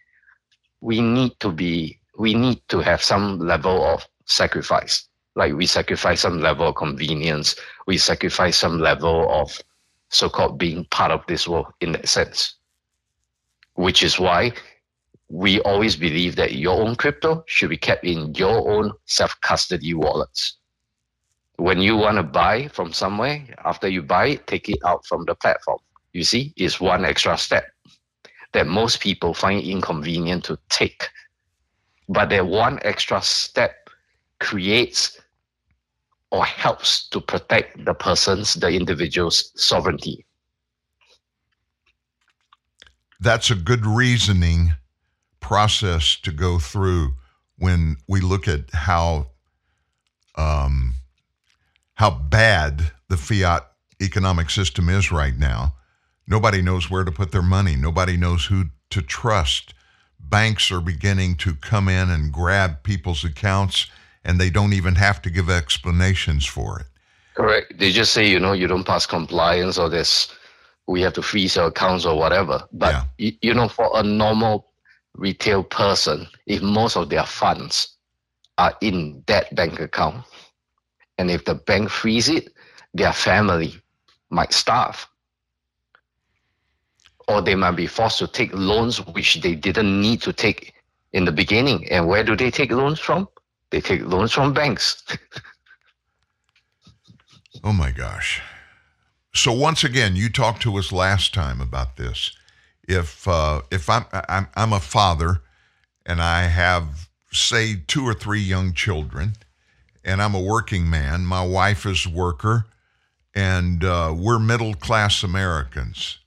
we 0.80 1.00
need 1.00 1.32
to 1.40 1.50
be 1.50 1.98
we 2.16 2.32
need 2.32 2.62
to 2.68 2.78
have 2.78 3.02
some 3.02 3.40
level 3.40 3.84
of 3.84 4.06
sacrifice. 4.24 5.08
Like 5.34 5.52
we 5.54 5.66
sacrifice 5.66 6.20
some 6.20 6.38
level 6.38 6.68
of 6.68 6.76
convenience, 6.76 7.56
we 7.88 7.98
sacrifice 7.98 8.56
some 8.56 8.78
level 8.78 9.28
of 9.32 9.60
so 10.10 10.28
called 10.28 10.60
being 10.60 10.84
part 10.92 11.10
of 11.10 11.26
this 11.26 11.48
world 11.48 11.66
in 11.80 11.90
that 11.92 12.06
sense. 12.06 12.54
Which 13.74 14.04
is 14.04 14.16
why 14.16 14.52
we 15.28 15.60
always 15.62 15.96
believe 15.96 16.36
that 16.36 16.54
your 16.54 16.80
own 16.80 16.94
crypto 16.94 17.42
should 17.48 17.70
be 17.70 17.76
kept 17.76 18.04
in 18.04 18.32
your 18.36 18.70
own 18.70 18.92
self 19.06 19.34
custody 19.40 19.92
wallets. 19.94 20.59
When 21.60 21.80
you 21.80 21.96
want 21.96 22.16
to 22.16 22.22
buy 22.22 22.68
from 22.68 22.92
somewhere, 22.92 23.44
after 23.64 23.88
you 23.88 24.02
buy 24.02 24.26
it, 24.28 24.46
take 24.46 24.68
it 24.68 24.78
out 24.84 25.06
from 25.06 25.24
the 25.26 25.34
platform. 25.34 25.78
You 26.12 26.24
see, 26.24 26.52
it's 26.56 26.80
one 26.80 27.04
extra 27.04 27.36
step 27.36 27.64
that 28.52 28.66
most 28.66 29.00
people 29.00 29.34
find 29.34 29.62
inconvenient 29.62 30.44
to 30.44 30.58
take 30.68 31.08
but 32.10 32.28
that 32.30 32.44
one 32.44 32.80
extra 32.82 33.22
step 33.22 33.88
creates 34.40 35.20
or 36.32 36.44
helps 36.44 37.08
to 37.08 37.20
protect 37.20 37.84
the 37.84 37.94
person's, 37.94 38.54
the 38.54 38.68
individual's 38.68 39.52
sovereignty. 39.54 40.26
That's 43.20 43.50
a 43.50 43.54
good 43.54 43.86
reasoning 43.86 44.72
process 45.38 46.16
to 46.22 46.32
go 46.32 46.58
through 46.58 47.14
when 47.58 47.96
we 48.08 48.20
look 48.20 48.48
at 48.48 48.70
how 48.72 49.28
um, 50.34 50.94
how 52.00 52.08
bad 52.08 52.92
the 53.10 53.16
fiat 53.18 53.62
economic 54.00 54.48
system 54.48 54.88
is 54.88 55.12
right 55.12 55.36
now. 55.36 55.74
Nobody 56.26 56.62
knows 56.62 56.90
where 56.90 57.04
to 57.04 57.12
put 57.12 57.30
their 57.30 57.42
money. 57.42 57.76
Nobody 57.76 58.16
knows 58.16 58.46
who 58.46 58.64
to 58.88 59.02
trust 59.02 59.74
banks 60.18 60.72
are 60.72 60.80
beginning 60.80 61.36
to 61.36 61.54
come 61.56 61.90
in 61.90 62.08
and 62.08 62.32
grab 62.32 62.82
people's 62.84 63.22
accounts 63.22 63.86
and 64.24 64.40
they 64.40 64.48
don't 64.48 64.72
even 64.72 64.94
have 64.94 65.20
to 65.20 65.28
give 65.28 65.50
explanations 65.50 66.46
for 66.46 66.80
it. 66.80 66.86
Correct. 67.34 67.78
They 67.78 67.92
just 67.92 68.14
say, 68.14 68.26
you 68.26 68.40
know, 68.40 68.54
you 68.54 68.66
don't 68.66 68.86
pass 68.86 69.04
compliance 69.04 69.76
or 69.76 69.90
this, 69.90 70.34
we 70.86 71.02
have 71.02 71.12
to 71.12 71.22
freeze 71.22 71.56
your 71.56 71.66
accounts 71.66 72.06
or 72.06 72.16
whatever. 72.16 72.66
But, 72.72 72.94
yeah. 72.94 73.04
you, 73.18 73.32
you 73.42 73.52
know, 73.52 73.68
for 73.68 73.90
a 73.92 74.02
normal 74.02 74.72
retail 75.16 75.64
person, 75.64 76.26
if 76.46 76.62
most 76.62 76.96
of 76.96 77.10
their 77.10 77.26
funds 77.26 77.94
are 78.56 78.74
in 78.80 79.22
that 79.26 79.54
bank 79.54 79.80
account, 79.80 80.24
and 81.20 81.30
if 81.30 81.44
the 81.44 81.54
bank 81.54 81.90
freeze 81.90 82.30
it, 82.30 82.48
their 82.94 83.12
family 83.12 83.74
might 84.30 84.54
starve 84.54 85.06
or 87.28 87.42
they 87.42 87.54
might 87.54 87.76
be 87.76 87.86
forced 87.86 88.18
to 88.20 88.26
take 88.26 88.50
loans 88.54 89.04
which 89.08 89.42
they 89.42 89.54
didn't 89.54 90.00
need 90.00 90.22
to 90.22 90.32
take 90.32 90.72
in 91.12 91.26
the 91.26 91.32
beginning. 91.32 91.86
And 91.90 92.08
where 92.08 92.24
do 92.24 92.34
they 92.34 92.50
take 92.50 92.72
loans 92.72 92.98
from? 92.98 93.28
They 93.70 93.82
take 93.82 94.00
loans 94.00 94.32
from 94.32 94.54
banks. 94.54 95.04
oh 97.64 97.74
my 97.74 97.90
gosh. 97.90 98.40
So 99.34 99.52
once 99.52 99.84
again, 99.84 100.16
you 100.16 100.30
talked 100.30 100.62
to 100.62 100.78
us 100.78 100.90
last 100.90 101.34
time 101.34 101.60
about 101.60 101.98
this. 101.98 102.34
If 102.88 103.28
uh, 103.28 103.60
if 103.70 103.90
I'm, 103.90 104.06
I'm 104.28 104.48
I'm 104.56 104.72
a 104.72 104.80
father, 104.80 105.42
and 106.06 106.22
I 106.22 106.44
have 106.44 107.10
say 107.30 107.76
two 107.86 108.04
or 108.04 108.14
three 108.14 108.40
young 108.40 108.72
children, 108.72 109.34
and 110.04 110.22
I'm 110.22 110.34
a 110.34 110.40
working 110.40 110.88
man. 110.88 111.24
My 111.24 111.44
wife 111.44 111.86
is 111.86 112.06
a 112.06 112.10
worker, 112.10 112.66
and 113.34 113.84
uh, 113.84 114.14
we're 114.16 114.38
middle 114.38 114.74
class 114.74 115.22
Americans 115.22 116.20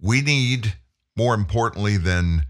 we 0.00 0.20
need, 0.20 0.74
more 1.16 1.34
importantly 1.34 1.96
than 1.96 2.44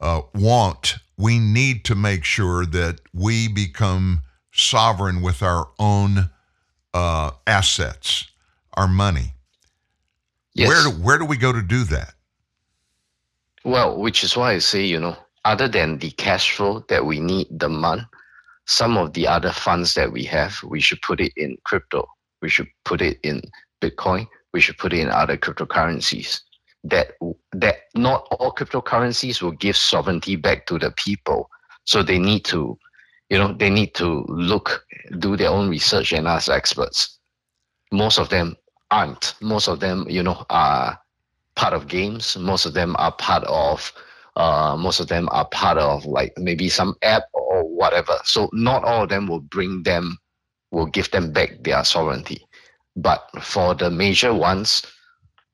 uh, 0.00 0.22
want, 0.34 0.96
we 1.16 1.38
need 1.38 1.84
to 1.84 1.94
make 1.94 2.24
sure 2.24 2.64
that 2.66 3.00
we 3.12 3.48
become 3.48 4.22
sovereign 4.52 5.20
with 5.20 5.42
our 5.42 5.68
own 5.78 6.30
uh, 6.94 7.30
assets, 7.46 8.28
our 8.74 8.88
money. 8.88 9.34
Yes. 10.54 10.68
Where 10.68 10.82
do, 10.84 11.02
where 11.02 11.18
do 11.18 11.24
we 11.24 11.36
go 11.36 11.52
to 11.52 11.62
do 11.62 11.84
that? 11.84 12.14
Well, 13.64 13.98
which 13.98 14.24
is 14.24 14.36
why 14.36 14.52
I 14.52 14.58
say, 14.58 14.84
you 14.84 14.98
know, 14.98 15.16
other 15.44 15.68
than 15.68 15.98
the 15.98 16.10
cash 16.12 16.56
flow 16.56 16.84
that 16.88 17.04
we 17.04 17.20
need 17.20 17.46
the 17.50 17.68
month, 17.68 18.04
some 18.68 18.98
of 18.98 19.14
the 19.14 19.26
other 19.26 19.50
funds 19.50 19.94
that 19.94 20.12
we 20.12 20.22
have, 20.24 20.62
we 20.62 20.78
should 20.78 21.00
put 21.02 21.20
it 21.20 21.32
in 21.36 21.56
crypto. 21.64 22.06
We 22.42 22.50
should 22.50 22.68
put 22.84 23.00
it 23.00 23.18
in 23.22 23.42
Bitcoin. 23.80 24.28
We 24.52 24.60
should 24.60 24.78
put 24.78 24.92
it 24.92 25.00
in 25.00 25.08
other 25.08 25.36
cryptocurrencies 25.36 26.40
that 26.84 27.12
that 27.52 27.76
not 27.94 28.26
all 28.30 28.52
cryptocurrencies 28.52 29.42
will 29.42 29.52
give 29.52 29.76
sovereignty 29.76 30.36
back 30.36 30.66
to 30.66 30.78
the 30.78 30.92
people. 30.92 31.50
So 31.84 32.02
they 32.02 32.18
need 32.18 32.44
to, 32.46 32.78
you 33.30 33.38
know, 33.38 33.52
they 33.52 33.70
need 33.70 33.94
to 33.94 34.24
look, 34.28 34.84
do 35.18 35.36
their 35.36 35.50
own 35.50 35.68
research 35.70 36.12
and 36.12 36.28
ask 36.28 36.48
experts. 36.50 37.18
Most 37.90 38.18
of 38.18 38.28
them 38.28 38.56
aren't. 38.90 39.34
Most 39.40 39.68
of 39.68 39.80
them, 39.80 40.06
you 40.08 40.22
know, 40.22 40.44
are 40.50 40.98
part 41.56 41.72
of 41.72 41.88
games. 41.88 42.36
Most 42.36 42.66
of 42.66 42.74
them 42.74 42.94
are 42.98 43.12
part 43.12 43.44
of 43.44 43.92
uh, 44.38 44.76
most 44.78 45.00
of 45.00 45.08
them 45.08 45.28
are 45.32 45.46
part 45.48 45.78
of 45.78 46.06
like 46.06 46.32
maybe 46.38 46.68
some 46.68 46.94
app 47.02 47.24
or 47.34 47.64
whatever. 47.64 48.16
So 48.24 48.48
not 48.52 48.84
all 48.84 49.02
of 49.02 49.08
them 49.08 49.26
will 49.26 49.40
bring 49.40 49.82
them, 49.82 50.16
will 50.70 50.86
give 50.86 51.10
them 51.10 51.32
back 51.32 51.50
their 51.64 51.84
sovereignty. 51.84 52.46
But 52.96 53.28
for 53.42 53.74
the 53.74 53.90
major 53.90 54.32
ones, 54.32 54.82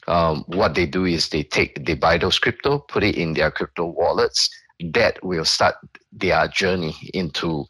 um, 0.06 0.44
what 0.48 0.74
they 0.74 0.86
do 0.86 1.06
is 1.06 1.30
they 1.30 1.42
take 1.42 1.86
they 1.86 1.94
buy 1.94 2.18
those 2.18 2.38
crypto, 2.38 2.80
put 2.80 3.02
it 3.02 3.16
in 3.16 3.32
their 3.32 3.50
crypto 3.50 3.86
wallets. 3.86 4.50
That 4.92 5.22
will 5.24 5.46
start 5.46 5.76
their 6.12 6.46
journey 6.48 6.94
into 7.14 7.64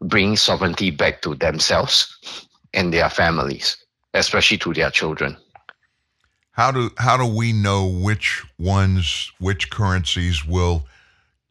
bringing 0.00 0.36
sovereignty 0.36 0.90
back 0.90 1.22
to 1.22 1.34
themselves 1.34 2.46
and 2.72 2.92
their 2.92 3.10
families, 3.10 3.76
especially 4.14 4.58
to 4.58 4.72
their 4.74 4.90
children. 4.90 5.36
How 6.52 6.70
do 6.70 6.90
how 6.98 7.16
do 7.16 7.26
we 7.26 7.52
know 7.52 7.86
which 7.86 8.44
ones, 8.58 9.30
which 9.38 9.70
currencies 9.70 10.46
will 10.46 10.86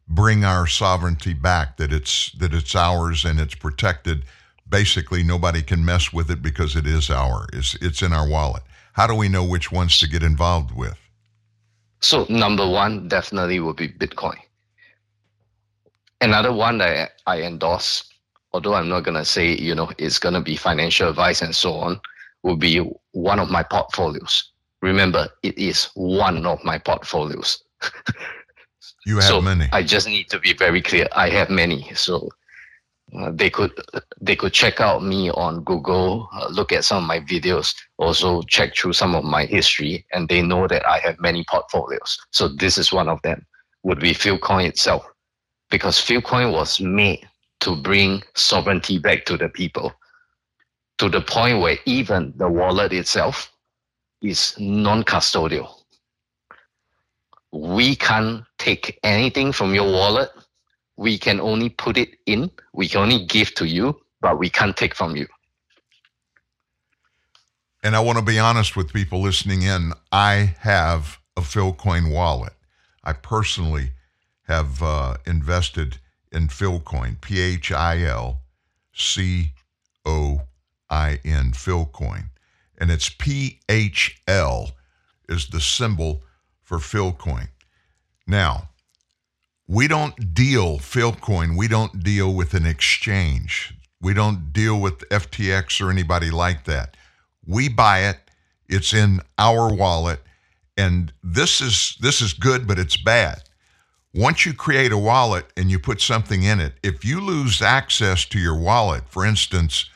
bring 0.08 0.44
our 0.44 0.66
sovereignty 0.66 1.34
back? 1.34 1.76
That 1.76 1.92
it's 1.92 2.32
that 2.32 2.54
it's 2.54 2.74
ours 2.74 3.24
and 3.24 3.40
it's 3.40 3.54
protected. 3.54 4.24
Basically, 4.68 5.22
nobody 5.22 5.62
can 5.62 5.84
mess 5.84 6.12
with 6.12 6.30
it 6.30 6.40
because 6.40 6.76
it 6.76 6.86
is 6.86 7.10
our. 7.10 7.46
It's 7.52 7.74
it's 7.82 8.02
in 8.02 8.12
our 8.12 8.28
wallet 8.28 8.62
how 8.92 9.06
do 9.06 9.14
we 9.14 9.28
know 9.28 9.44
which 9.44 9.72
ones 9.72 9.98
to 9.98 10.08
get 10.08 10.22
involved 10.22 10.74
with? 10.76 10.98
So 12.00 12.26
number 12.28 12.68
one 12.68 13.08
definitely 13.08 13.60
will 13.60 13.74
be 13.74 13.88
Bitcoin. 13.88 14.36
Another 16.20 16.52
one 16.52 16.78
that 16.78 17.12
I 17.26 17.42
endorse 17.42 18.08
although 18.54 18.74
I'm 18.74 18.88
not 18.88 19.00
gonna 19.00 19.24
say 19.24 19.56
you 19.56 19.74
know 19.74 19.90
it's 19.96 20.18
gonna 20.18 20.42
be 20.42 20.56
financial 20.56 21.08
advice 21.08 21.40
and 21.40 21.56
so 21.56 21.72
on, 21.72 22.00
will 22.42 22.56
be 22.56 22.78
one 23.12 23.38
of 23.38 23.48
my 23.48 23.62
portfolios. 23.62 24.51
Remember, 24.82 25.28
it 25.42 25.56
is 25.56 25.88
one 25.94 26.44
of 26.44 26.62
my 26.64 26.78
portfolios. 26.78 27.62
You 29.04 29.16
have 29.16 29.24
so 29.24 29.40
many. 29.40 29.68
I 29.72 29.82
just 29.82 30.06
need 30.06 30.28
to 30.30 30.38
be 30.38 30.52
very 30.52 30.80
clear. 30.80 31.08
I 31.12 31.28
have 31.30 31.50
many. 31.50 31.92
So 31.94 32.28
uh, 33.18 33.30
they 33.32 33.50
could 33.50 33.72
they 34.20 34.36
could 34.36 34.52
check 34.52 34.80
out 34.80 35.02
me 35.02 35.30
on 35.30 35.64
Google, 35.64 36.28
uh, 36.34 36.48
look 36.48 36.72
at 36.72 36.84
some 36.84 37.02
of 37.02 37.08
my 37.08 37.20
videos, 37.20 37.74
also 37.98 38.42
check 38.42 38.76
through 38.76 38.94
some 38.94 39.14
of 39.14 39.24
my 39.24 39.44
history, 39.44 40.06
and 40.12 40.28
they 40.28 40.42
know 40.42 40.66
that 40.68 40.86
I 40.86 40.98
have 40.98 41.20
many 41.20 41.44
portfolios. 41.48 42.18
So 42.30 42.48
this 42.48 42.78
is 42.78 42.92
one 42.92 43.08
of 43.08 43.20
them. 43.22 43.44
Would 43.82 44.00
be 44.00 44.14
Philcoin 44.14 44.68
itself, 44.68 45.04
because 45.70 45.98
Philcoin 45.98 46.52
was 46.52 46.80
made 46.80 47.28
to 47.60 47.76
bring 47.76 48.22
sovereignty 48.34 48.98
back 48.98 49.24
to 49.26 49.36
the 49.36 49.48
people, 49.48 49.92
to 50.98 51.08
the 51.08 51.20
point 51.20 51.60
where 51.60 51.78
even 51.86 52.32
the 52.36 52.48
wallet 52.48 52.92
itself 52.92 53.51
is 54.22 54.54
non-custodial 54.58 55.82
we 57.52 57.94
can't 57.94 58.44
take 58.58 58.98
anything 59.02 59.52
from 59.52 59.74
your 59.74 59.90
wallet. 59.90 60.30
We 60.96 61.18
can 61.18 61.40
only 61.40 61.68
put 61.68 61.96
it 61.98 62.16
in. 62.26 62.50
We 62.72 62.88
can 62.88 63.02
only 63.02 63.24
give 63.26 63.54
to 63.56 63.66
you, 63.66 64.00
but 64.20 64.38
we 64.38 64.48
can't 64.48 64.76
take 64.76 64.94
from 64.94 65.16
you. 65.16 65.26
And 67.84 67.94
I 67.94 68.00
want 68.00 68.18
to 68.18 68.24
be 68.24 68.38
honest 68.38 68.76
with 68.76 68.92
people 68.92 69.20
listening 69.20 69.62
in. 69.62 69.92
I 70.10 70.54
have 70.60 71.18
a 71.36 71.40
Philcoin 71.40 72.12
wallet. 72.12 72.54
I 73.04 73.12
personally 73.12 73.90
have 74.46 74.82
uh, 74.82 75.16
invested 75.26 75.98
in 76.30 76.48
Philcoin, 76.48 77.20
P 77.20 77.40
H 77.40 77.72
I 77.72 78.02
L 78.04 78.40
C 78.94 79.50
O 80.06 80.42
I 80.88 81.18
N, 81.24 81.52
Philcoin. 81.52 82.30
And 82.82 82.90
it's 82.90 83.08
P 83.08 83.60
H 83.68 84.20
L 84.26 84.72
is 85.28 85.46
the 85.46 85.60
symbol 85.60 86.24
for 86.64 86.78
Philcoin. 86.78 87.46
Now, 88.26 88.70
we 89.68 89.86
don't 89.86 90.34
deal 90.34 90.78
Philcoin, 90.78 91.56
we 91.56 91.68
don't 91.68 92.02
deal 92.02 92.34
with 92.34 92.54
an 92.54 92.66
exchange. 92.66 93.72
We 94.00 94.14
don't 94.14 94.52
deal 94.52 94.80
with 94.80 95.08
FTX 95.10 95.80
or 95.80 95.92
anybody 95.92 96.32
like 96.32 96.64
that. 96.64 96.96
We 97.46 97.68
buy 97.68 98.00
it, 98.00 98.18
it's 98.68 98.92
in 98.92 99.20
our 99.38 99.72
wallet, 99.72 100.18
and 100.76 101.12
this 101.22 101.60
is 101.60 101.96
this 102.00 102.20
is 102.20 102.32
good, 102.32 102.66
but 102.66 102.80
it's 102.80 102.96
bad. 102.96 103.44
Once 104.12 104.44
you 104.44 104.52
create 104.52 104.90
a 104.90 104.98
wallet 104.98 105.46
and 105.56 105.70
you 105.70 105.78
put 105.78 106.00
something 106.00 106.42
in 106.42 106.58
it, 106.58 106.72
if 106.82 107.04
you 107.04 107.20
lose 107.20 107.62
access 107.62 108.24
to 108.24 108.40
your 108.40 108.58
wallet, 108.58 109.04
for 109.08 109.24
instance, 109.24 109.88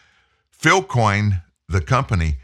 Philcoin, 0.56 1.42
the 1.68 1.80
company, 1.80 2.36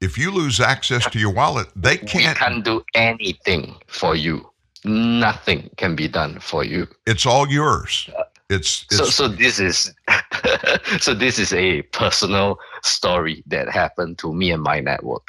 if 0.00 0.16
you 0.16 0.30
lose 0.30 0.60
access 0.60 1.08
to 1.10 1.18
your 1.18 1.32
wallet, 1.32 1.68
they 1.76 1.98
can't. 1.98 2.38
We 2.38 2.46
can't 2.46 2.64
do 2.64 2.82
anything 2.94 3.76
for 3.86 4.16
you. 4.16 4.48
Nothing 4.84 5.68
can 5.76 5.94
be 5.94 6.08
done 6.08 6.40
for 6.40 6.64
you. 6.64 6.88
It's 7.06 7.26
all 7.26 7.48
yours. 7.48 8.08
It's, 8.48 8.86
it's 8.90 8.96
so. 8.96 9.04
So 9.04 9.28
this 9.28 9.60
is 9.60 9.92
so 11.00 11.14
this 11.14 11.38
is 11.38 11.52
a 11.52 11.82
personal 11.82 12.58
story 12.82 13.44
that 13.46 13.68
happened 13.68 14.18
to 14.18 14.32
me 14.32 14.50
and 14.50 14.62
my 14.62 14.80
network. 14.80 15.28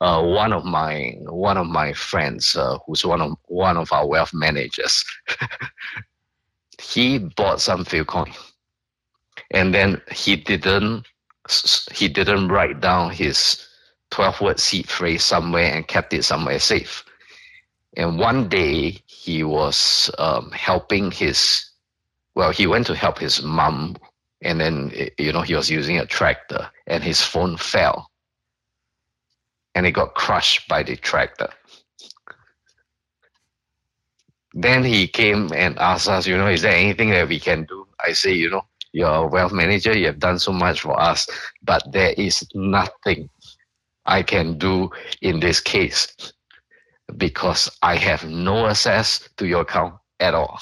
Uh, 0.00 0.22
one 0.22 0.52
of 0.52 0.64
my 0.64 1.16
one 1.26 1.58
of 1.58 1.66
my 1.66 1.92
friends, 1.92 2.56
uh, 2.56 2.78
who's 2.86 3.04
one 3.04 3.20
of 3.20 3.36
one 3.46 3.76
of 3.76 3.92
our 3.92 4.06
wealth 4.06 4.32
managers, 4.32 5.04
he 6.80 7.18
bought 7.18 7.60
some 7.60 7.84
Philcoin, 7.84 8.34
and 9.50 9.74
then 9.74 10.00
he 10.10 10.34
didn't 10.34 11.06
he 11.92 12.08
didn't 12.08 12.48
write 12.48 12.80
down 12.80 13.10
his 13.10 13.67
12 14.10 14.40
word 14.40 14.60
seed 14.60 14.88
phrase 14.88 15.24
somewhere 15.24 15.72
and 15.74 15.86
kept 15.86 16.12
it 16.12 16.24
somewhere 16.24 16.58
safe. 16.58 17.04
And 17.96 18.18
one 18.18 18.48
day 18.48 19.02
he 19.06 19.42
was 19.44 20.10
um, 20.18 20.50
helping 20.52 21.10
his, 21.10 21.64
well, 22.34 22.50
he 22.50 22.66
went 22.66 22.86
to 22.86 22.94
help 22.94 23.18
his 23.18 23.42
mom, 23.42 23.96
and 24.42 24.60
then, 24.60 24.92
you 25.18 25.32
know, 25.32 25.42
he 25.42 25.54
was 25.54 25.70
using 25.70 25.98
a 25.98 26.06
tractor 26.06 26.70
and 26.86 27.02
his 27.02 27.22
phone 27.22 27.56
fell 27.56 28.10
and 29.74 29.86
it 29.86 29.92
got 29.92 30.14
crushed 30.14 30.68
by 30.68 30.82
the 30.82 30.96
tractor. 30.96 31.48
Then 34.54 34.82
he 34.82 35.06
came 35.06 35.52
and 35.52 35.78
asked 35.78 36.08
us, 36.08 36.26
you 36.26 36.36
know, 36.36 36.48
is 36.48 36.62
there 36.62 36.74
anything 36.74 37.10
that 37.10 37.28
we 37.28 37.38
can 37.38 37.64
do? 37.64 37.86
I 38.04 38.12
say, 38.12 38.32
you 38.32 38.50
know, 38.50 38.62
you're 38.92 39.08
a 39.08 39.26
wealth 39.26 39.52
manager, 39.52 39.96
you 39.96 40.06
have 40.06 40.18
done 40.18 40.38
so 40.38 40.52
much 40.52 40.80
for 40.80 40.98
us, 41.00 41.28
but 41.62 41.82
there 41.92 42.12
is 42.16 42.44
nothing 42.54 43.28
I 44.08 44.22
can 44.22 44.58
do 44.58 44.90
in 45.20 45.38
this 45.38 45.60
case 45.60 46.08
because 47.16 47.70
I 47.82 47.96
have 47.96 48.24
no 48.24 48.66
access 48.66 49.28
to 49.36 49.46
your 49.46 49.60
account 49.60 49.94
at 50.18 50.34
all. 50.34 50.60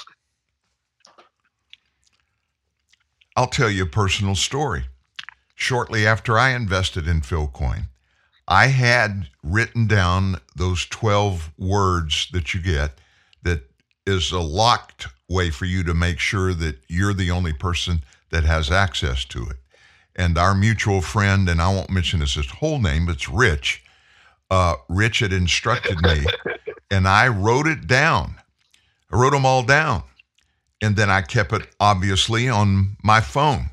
I'll 3.36 3.46
tell 3.46 3.70
you 3.70 3.84
a 3.84 3.86
personal 3.86 4.34
story. 4.34 4.86
Shortly 5.54 6.06
after 6.06 6.38
I 6.38 6.50
invested 6.50 7.08
in 7.08 7.20
Philcoin, 7.20 7.88
I 8.48 8.66
had 8.68 9.28
written 9.42 9.86
down 9.86 10.36
those 10.54 10.86
12 10.86 11.52
words 11.58 12.28
that 12.32 12.52
you 12.52 12.60
get 12.60 12.98
that 13.42 13.62
is 14.06 14.32
a 14.32 14.40
locked 14.40 15.08
way 15.28 15.50
for 15.50 15.64
you 15.64 15.82
to 15.84 15.94
make 15.94 16.18
sure 16.18 16.52
that 16.54 16.78
you're 16.88 17.14
the 17.14 17.30
only 17.30 17.52
person 17.52 18.02
that 18.30 18.44
has 18.44 18.70
access 18.70 19.24
to 19.26 19.44
it. 19.46 19.56
And 20.16 20.38
our 20.38 20.54
mutual 20.54 21.02
friend, 21.02 21.48
and 21.48 21.60
I 21.60 21.72
won't 21.72 21.90
mention 21.90 22.20
his 22.20 22.34
whole 22.34 22.80
name, 22.80 23.08
it's 23.08 23.28
Rich. 23.28 23.84
Uh, 24.50 24.76
Rich 24.88 25.20
had 25.20 25.32
instructed 25.32 26.00
me, 26.02 26.24
and 26.90 27.06
I 27.06 27.28
wrote 27.28 27.66
it 27.66 27.86
down. 27.86 28.36
I 29.12 29.16
wrote 29.16 29.32
them 29.32 29.46
all 29.46 29.62
down. 29.62 30.02
And 30.82 30.96
then 30.96 31.10
I 31.10 31.22
kept 31.22 31.52
it 31.52 31.66
obviously 31.80 32.48
on 32.48 32.96
my 33.02 33.20
phone. 33.20 33.70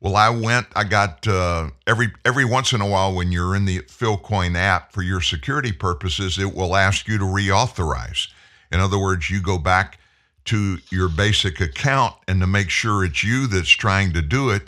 Well, 0.00 0.16
I 0.16 0.30
went, 0.30 0.66
I 0.74 0.82
got 0.82 1.28
uh, 1.28 1.70
every 1.86 2.12
every 2.24 2.44
once 2.44 2.72
in 2.72 2.80
a 2.80 2.88
while 2.88 3.14
when 3.14 3.30
you're 3.30 3.54
in 3.54 3.66
the 3.66 3.80
Philcoin 3.82 4.56
app 4.56 4.92
for 4.92 5.02
your 5.02 5.20
security 5.20 5.70
purposes, 5.70 6.38
it 6.38 6.54
will 6.54 6.74
ask 6.74 7.06
you 7.06 7.18
to 7.18 7.24
reauthorize. 7.24 8.26
In 8.72 8.80
other 8.80 8.98
words, 8.98 9.30
you 9.30 9.40
go 9.40 9.58
back 9.58 10.00
to 10.46 10.78
your 10.90 11.08
basic 11.08 11.60
account 11.60 12.16
and 12.26 12.40
to 12.40 12.48
make 12.48 12.68
sure 12.68 13.04
it's 13.04 13.22
you 13.22 13.46
that's 13.46 13.68
trying 13.68 14.12
to 14.14 14.22
do 14.22 14.50
it, 14.50 14.62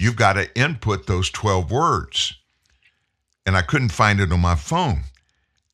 you've 0.00 0.16
got 0.16 0.32
to 0.32 0.58
input 0.58 1.06
those 1.06 1.30
12 1.30 1.70
words. 1.70 2.34
And 3.44 3.56
I 3.56 3.62
couldn't 3.62 3.92
find 3.92 4.18
it 4.20 4.32
on 4.32 4.40
my 4.40 4.54
phone. 4.54 5.02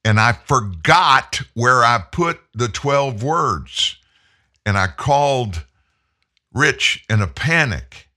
And 0.05 0.19
I 0.19 0.33
forgot 0.33 1.41
where 1.55 1.85
I 1.85 2.03
put 2.11 2.41
the 2.55 2.69
12 2.69 3.23
words. 3.23 3.97
And 4.65 4.77
I 4.77 4.89
called 4.89 5.65
Rich 6.53 7.05
in 7.09 7.23
a 7.23 7.27
panic. 7.27 8.09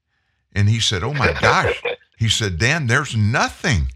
And 0.53 0.67
he 0.67 0.79
said, 0.79 1.03
Oh 1.03 1.13
my 1.13 1.33
gosh. 1.39 1.81
He 2.17 2.27
said, 2.27 2.57
Dan, 2.57 2.87
there's 2.87 3.15
nothing 3.15 3.93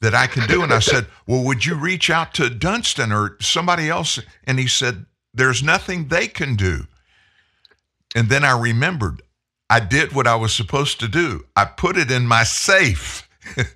that 0.00 0.16
I 0.16 0.26
can 0.26 0.48
do. 0.48 0.64
And 0.64 0.72
I 0.72 0.80
said, 0.80 1.06
Well, 1.28 1.44
would 1.44 1.64
you 1.64 1.76
reach 1.76 2.10
out 2.10 2.34
to 2.34 2.50
Dunstan 2.50 3.12
or 3.12 3.36
somebody 3.40 3.88
else? 3.88 4.18
And 4.42 4.58
he 4.58 4.66
said, 4.66 5.06
There's 5.32 5.62
nothing 5.62 6.08
they 6.08 6.26
can 6.26 6.56
do. 6.56 6.88
And 8.16 8.28
then 8.28 8.44
I 8.44 8.58
remembered 8.58 9.22
I 9.68 9.80
did 9.80 10.12
what 10.12 10.26
I 10.26 10.36
was 10.36 10.54
supposed 10.54 11.00
to 11.00 11.08
do. 11.08 11.46
I 11.56 11.64
put 11.64 11.96
it 11.96 12.10
in 12.10 12.26
my 12.26 12.44
safe. 12.44 13.28
and 13.56 13.66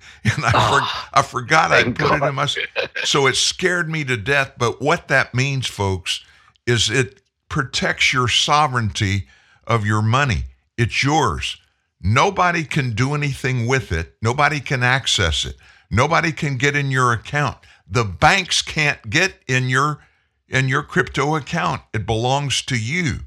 I, 0.43 0.51
oh, 0.53 0.77
for, 0.77 0.81
ah, 0.81 1.09
I 1.13 1.21
forgot 1.21 1.71
I 1.71 1.83
put 1.83 1.97
God. 1.97 2.23
it 2.23 2.25
in 2.27 2.35
my 2.35 2.45
safe. 2.45 2.67
so 3.03 3.27
it 3.27 3.35
scared 3.35 3.89
me 3.89 4.03
to 4.05 4.17
death. 4.17 4.53
But 4.57 4.81
what 4.81 5.07
that 5.09 5.33
means, 5.33 5.67
folks, 5.67 6.23
is 6.65 6.89
it 6.89 7.21
protects 7.49 8.13
your 8.13 8.27
sovereignty 8.27 9.27
of 9.67 9.85
your 9.85 10.01
money. 10.01 10.45
It's 10.77 11.03
yours. 11.03 11.57
Nobody 12.01 12.63
can 12.63 12.93
do 12.93 13.13
anything 13.13 13.67
with 13.67 13.91
it. 13.91 14.15
Nobody 14.21 14.59
can 14.59 14.83
access 14.83 15.45
it. 15.45 15.55
Nobody 15.89 16.31
can 16.31 16.57
get 16.57 16.75
in 16.75 16.89
your 16.89 17.11
account. 17.11 17.57
The 17.87 18.05
banks 18.05 18.61
can't 18.61 19.09
get 19.09 19.33
in 19.47 19.69
your 19.69 19.99
in 20.47 20.67
your 20.67 20.83
crypto 20.83 21.35
account. 21.35 21.81
It 21.93 22.05
belongs 22.05 22.61
to 22.63 22.77
you. 22.77 23.19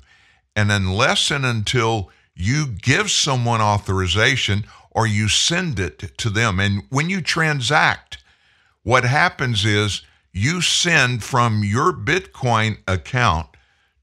And 0.57 0.73
unless 0.73 1.31
and 1.31 1.45
until 1.45 2.11
you 2.35 2.67
give 2.67 3.11
someone 3.11 3.61
authorization 3.61 4.65
or 4.91 5.07
you 5.07 5.29
send 5.29 5.79
it 5.79 6.17
to 6.19 6.31
them. 6.31 6.61
And 6.61 6.85
when 6.89 7.11
you 7.11 7.21
transact, 7.21 8.19
what 8.83 9.05
happens 9.05 9.65
is 9.65 10.03
you 10.33 10.61
send 10.61 11.23
from 11.23 11.63
your 11.65 11.93
Bitcoin 11.93 12.79
account 12.87 13.49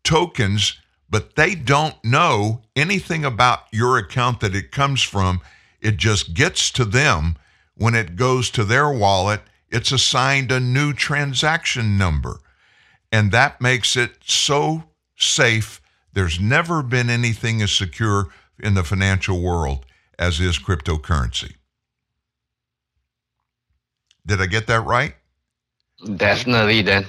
tokens, 0.03 0.80
but 1.10 1.36
they 1.36 1.56
don't 1.56 2.02
know 2.03 2.62
anything 2.76 3.26
about 3.26 3.64
your 3.72 3.98
account 3.98 4.40
that 4.40 4.56
it 4.56 4.72
comes 4.72 5.02
from. 5.02 5.41
It 5.82 5.98
just 5.98 6.34
gets 6.34 6.72
to 6.72 6.86
them. 6.86 7.36
When 7.76 7.95
it 7.95 8.16
goes 8.16 8.49
to 8.52 8.64
their 8.64 8.90
wallet, 8.90 9.41
it's 9.70 9.91
assigned 9.91 10.52
a 10.52 10.60
new 10.60 10.94
transaction 10.94 11.98
number. 11.98 12.40
And 13.12 13.32
that 13.32 13.60
makes 13.60 13.95
it 13.98 14.18
so 14.26 14.84
safe 15.18 15.82
there's 16.14 16.40
never 16.40 16.84
been 16.84 17.10
anything 17.10 17.62
as 17.62 17.72
secure 17.72 18.28
in 18.60 18.74
the 18.74 18.84
financial 18.84 19.42
world 19.42 19.86
as 20.20 20.40
is 20.40 20.60
cryptocurrency. 20.60 21.56
Did 24.26 24.42
I 24.42 24.46
get 24.46 24.68
that 24.68 24.82
right? 24.82 25.16
Definitely, 26.16 26.82
then. 26.82 27.06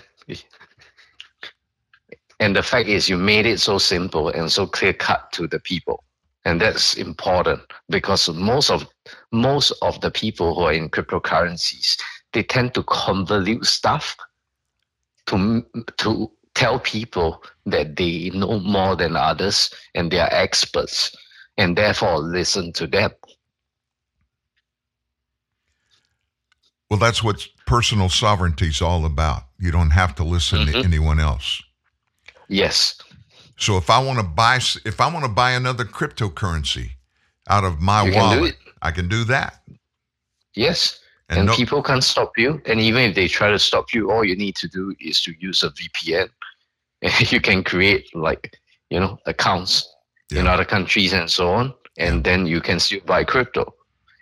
And 2.41 2.57
the 2.57 2.63
fact 2.63 2.89
is, 2.89 3.09
you 3.09 3.17
made 3.17 3.47
it 3.47 3.61
so 3.61 3.79
simple 3.79 4.29
and 4.29 4.51
so 4.51 4.67
clear 4.67 4.93
cut 4.93 5.31
to 5.33 5.47
the 5.47 5.61
people, 5.61 6.03
and 6.45 6.61
that's 6.61 6.95
important 6.95 7.61
because 7.89 8.29
most 8.31 8.71
of 8.71 8.87
most 9.31 9.73
of 9.81 10.01
the 10.01 10.11
people 10.11 10.55
who 10.55 10.63
are 10.63 10.73
in 10.73 10.89
cryptocurrencies 10.89 11.97
they 12.33 12.43
tend 12.43 12.75
to 12.75 12.83
convolute 12.83 13.65
stuff 13.65 14.17
to 15.27 15.65
to 15.99 16.31
tell 16.63 16.79
people 16.79 17.43
that 17.67 17.97
they 17.97 18.31
know 18.31 18.61
more 18.61 18.95
than 18.95 19.17
others 19.17 19.71
and 19.95 20.11
they 20.13 20.21
are 20.21 20.33
experts, 20.33 21.15
and 21.57 21.77
therefore 21.77 22.19
listen 22.19 22.73
to 22.75 22.87
them. 22.87 23.11
Well, 26.89 27.01
that's 27.01 27.23
what 27.23 27.49
personal 27.67 28.09
sovereignty 28.09 28.69
is 28.69 28.81
all 28.81 29.05
about. 29.05 29.43
You 29.59 29.73
don't 29.73 29.91
have 29.91 30.15
to 30.17 30.25
listen 30.25 30.61
mm-hmm. 30.61 30.81
to 30.81 30.87
anyone 30.87 31.19
else. 31.19 31.63
Yes. 32.49 32.97
So 33.57 33.77
if 33.77 33.91
I 33.91 33.99
want 34.03 34.19
to 34.19 34.25
buy 34.25 34.61
if 34.85 35.01
I 35.01 35.13
want 35.13 35.25
to 35.25 35.31
buy 35.31 35.53
another 35.53 35.85
cryptocurrency 35.85 36.91
out 37.49 37.65
of 37.65 37.81
my 37.81 38.05
you 38.05 38.15
wallet, 38.15 38.57
I 38.83 38.91
can 38.93 39.09
do 39.09 39.25
that. 39.25 39.63
Yes. 40.55 41.01
And, 41.29 41.39
and 41.39 41.47
no, 41.49 41.55
people 41.55 41.83
can't 41.83 42.05
stop 42.05 42.33
you. 42.37 42.61
And 42.67 42.79
even 42.79 43.03
if 43.03 43.15
they 43.15 43.27
try 43.27 43.51
to 43.51 43.59
stop 43.59 43.95
you, 43.95 44.11
all 44.11 44.25
you 44.25 44.37
need 44.37 44.55
to 44.57 44.69
do 44.69 44.95
is 45.01 45.23
to 45.23 45.33
use 45.41 45.63
a 45.63 45.71
VPN. 45.71 46.29
You 47.33 47.41
can 47.41 47.65
create 47.65 48.15
like, 48.15 48.59
you 48.91 49.01
know, 49.01 49.19
accounts 49.27 49.93
yeah. 50.31 50.41
in 50.41 50.47
other 50.47 50.65
countries 50.65 51.13
and 51.13 51.31
so 51.31 51.51
on. 51.51 51.75
And 51.99 52.25
then 52.25 52.47
you 52.47 52.61
can 52.61 52.81
still 52.81 53.01
buy 53.05 53.25
crypto. 53.25 53.75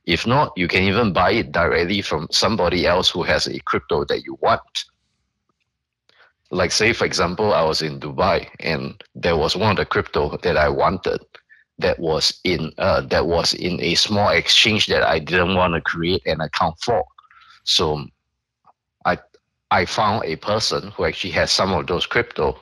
If 0.07 0.27
not, 0.27 0.53
you 0.57 0.67
can 0.67 0.83
even 0.85 1.13
buy 1.13 1.33
it 1.33 1.53
directly 1.53 2.03
from 2.03 2.27
somebody 2.31 2.87
else 2.87 3.11
who 3.11 3.23
has 3.23 3.47
a 3.47 3.61
crypto 3.61 4.05
that 4.07 4.25
you 4.25 4.39
want 4.41 4.63
like 6.51 6.73
say 6.73 6.93
for 6.93 7.05
example 7.05 7.53
i 7.53 7.63
was 7.63 7.81
in 7.83 8.01
dubai 8.01 8.49
and 8.61 9.03
there 9.15 9.37
was 9.37 9.57
one 9.57 9.71
of 9.71 9.77
the 9.77 9.85
crypto 9.85 10.37
that 10.43 10.57
i 10.57 10.69
wanted 10.69 11.21
that 11.79 11.99
was 11.99 12.41
in 12.45 12.73
uh, 12.79 13.01
that 13.01 13.27
was 13.27 13.55
in 13.55 13.81
a 13.81 13.95
small 13.95 14.31
exchange 14.31 14.87
that 14.87 15.03
i 15.03 15.19
didn't 15.19 15.55
want 15.55 15.75
to 15.75 15.81
create 15.81 16.23
an 16.27 16.41
account 16.41 16.77
for 16.81 17.05
so 17.65 18.05
i 19.71 19.85
found 19.85 20.25
a 20.25 20.37
person 20.37 20.91
who 20.93 21.05
actually 21.05 21.31
has 21.31 21.51
some 21.51 21.73
of 21.73 21.87
those 21.87 22.07
crypto 22.07 22.61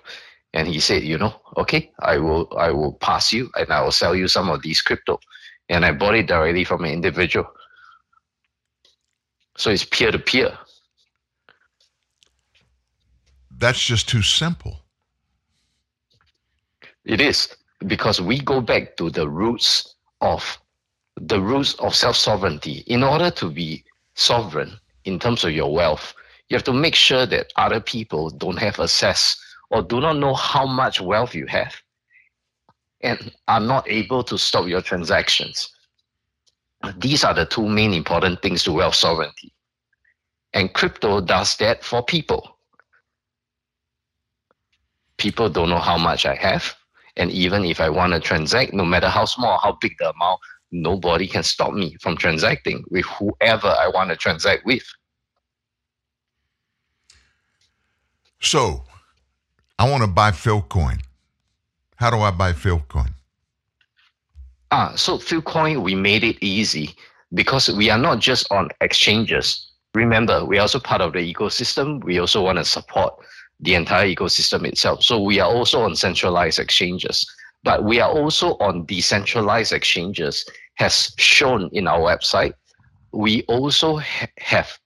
and 0.54 0.68
he 0.68 0.78
said 0.80 1.02
you 1.02 1.18
know 1.18 1.34
okay 1.56 1.90
i 2.00 2.16
will 2.18 2.48
i 2.58 2.70
will 2.70 2.94
pass 2.94 3.32
you 3.32 3.50
and 3.56 3.70
i 3.72 3.80
will 3.82 3.92
sell 3.92 4.14
you 4.14 4.28
some 4.28 4.48
of 4.48 4.62
these 4.62 4.80
crypto 4.82 5.18
and 5.68 5.84
i 5.84 5.92
bought 5.92 6.14
it 6.14 6.26
directly 6.26 6.64
from 6.64 6.84
an 6.84 6.90
individual 6.90 7.46
so 9.56 9.70
it's 9.70 9.84
peer 9.84 10.10
to 10.10 10.18
peer 10.18 10.56
that's 13.58 13.84
just 13.84 14.08
too 14.08 14.22
simple. 14.22 14.84
It 17.04 17.20
is 17.20 17.56
because 17.86 18.20
we 18.20 18.38
go 18.40 18.60
back 18.60 18.96
to 18.98 19.10
the 19.10 19.28
roots 19.28 19.96
of 20.20 20.58
the 21.16 21.40
roots 21.40 21.74
of 21.74 21.94
self-sovereignty. 21.94 22.84
In 22.86 23.02
order 23.02 23.30
to 23.32 23.50
be 23.50 23.84
sovereign 24.14 24.78
in 25.04 25.18
terms 25.18 25.44
of 25.44 25.52
your 25.52 25.72
wealth, 25.72 26.14
you 26.48 26.56
have 26.56 26.64
to 26.64 26.72
make 26.72 26.94
sure 26.94 27.26
that 27.26 27.52
other 27.56 27.80
people 27.80 28.30
don't 28.30 28.58
have 28.58 28.80
access 28.80 29.36
or 29.70 29.82
do 29.82 30.00
not 30.00 30.16
know 30.16 30.34
how 30.34 30.66
much 30.66 31.00
wealth 31.00 31.34
you 31.34 31.46
have 31.46 31.74
and 33.02 33.32
are 33.46 33.60
not 33.60 33.88
able 33.88 34.24
to 34.24 34.38
stop 34.38 34.66
your 34.66 34.82
transactions. 34.82 35.70
These 36.98 37.24
are 37.24 37.34
the 37.34 37.44
two 37.44 37.68
main 37.68 37.92
important 37.92 38.40
things 38.40 38.64
to 38.64 38.72
wealth 38.72 38.94
sovereignty. 38.94 39.52
And 40.54 40.72
crypto 40.72 41.20
does 41.20 41.56
that 41.56 41.84
for 41.84 42.02
people 42.02 42.58
people 45.18 45.50
don't 45.50 45.68
know 45.68 45.78
how 45.78 45.98
much 45.98 46.24
I 46.24 46.34
have. 46.36 46.74
And 47.16 47.30
even 47.30 47.64
if 47.64 47.80
I 47.80 47.90
want 47.90 48.12
to 48.14 48.20
transact, 48.20 48.72
no 48.72 48.84
matter 48.84 49.08
how 49.08 49.24
small, 49.24 49.54
or 49.54 49.58
how 49.58 49.76
big 49.80 49.92
the 49.98 50.10
amount, 50.10 50.40
nobody 50.70 51.26
can 51.26 51.42
stop 51.42 51.72
me 51.74 51.96
from 52.00 52.16
transacting 52.16 52.84
with 52.90 53.04
whoever 53.06 53.68
I 53.68 53.90
want 53.92 54.10
to 54.10 54.16
transact 54.16 54.64
with. 54.64 54.84
So, 58.40 58.84
I 59.78 59.88
want 59.88 60.02
to 60.02 60.08
buy 60.08 60.30
Philcoin. 60.30 61.00
How 61.96 62.10
do 62.10 62.18
I 62.18 62.30
buy 62.30 62.52
Philcoin? 62.52 63.12
Ah, 64.70 64.92
so 64.94 65.18
Philcoin, 65.18 65.82
we 65.82 65.94
made 65.94 66.22
it 66.22 66.36
easy 66.40 66.94
because 67.34 67.68
we 67.70 67.90
are 67.90 67.98
not 67.98 68.20
just 68.20 68.46
on 68.52 68.68
exchanges. 68.80 69.70
Remember, 69.94 70.44
we're 70.44 70.60
also 70.60 70.78
part 70.78 71.00
of 71.00 71.12
the 71.12 71.34
ecosystem. 71.34 72.02
We 72.04 72.18
also 72.18 72.44
want 72.44 72.58
to 72.58 72.64
support 72.64 73.14
the 73.60 73.74
entire 73.74 74.06
ecosystem 74.06 74.66
itself. 74.66 75.02
So 75.02 75.20
we 75.20 75.40
are 75.40 75.50
also 75.50 75.80
on 75.80 75.96
centralized 75.96 76.58
exchanges, 76.60 77.26
but 77.64 77.84
we 77.84 78.00
are 78.00 78.10
also 78.10 78.56
on 78.60 78.86
decentralized 78.86 79.72
exchanges, 79.72 80.48
has 80.74 81.12
shown 81.16 81.70
in 81.72 81.88
our 81.88 81.98
website. 81.98 82.52
We 83.12 83.42
also 83.44 83.96
ha- 83.96 84.28
have 84.38 84.78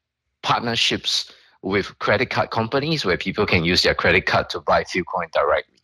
partnerships 0.42 1.30
with 1.62 1.98
credit 1.98 2.30
card 2.30 2.50
companies 2.50 3.04
where 3.04 3.16
people 3.16 3.46
can 3.46 3.64
use 3.64 3.82
their 3.82 3.94
credit 3.94 4.26
card 4.26 4.50
to 4.50 4.60
buy 4.60 4.84
Philcoin 4.84 5.30
directly. 5.32 5.78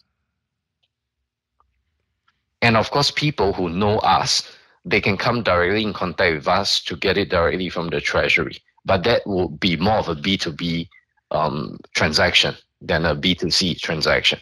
And 2.60 2.76
of 2.76 2.90
course, 2.90 3.10
people 3.10 3.52
who 3.52 3.68
know 3.68 3.98
us, 3.98 4.50
they 4.84 5.00
can 5.00 5.16
come 5.16 5.42
directly 5.42 5.84
in 5.84 5.92
contact 5.92 6.34
with 6.34 6.48
us 6.48 6.82
to 6.84 6.96
get 6.96 7.16
it 7.16 7.30
directly 7.30 7.68
from 7.68 7.88
the 7.88 8.00
treasury. 8.00 8.58
But 8.84 9.04
that 9.04 9.26
will 9.26 9.48
be 9.48 9.76
more 9.76 9.98
of 9.98 10.08
a 10.08 10.16
B2B 10.16 10.88
um, 11.30 11.78
transaction 11.94 12.56
than 12.80 13.04
a 13.04 13.14
B2C 13.14 13.78
transaction. 13.80 14.40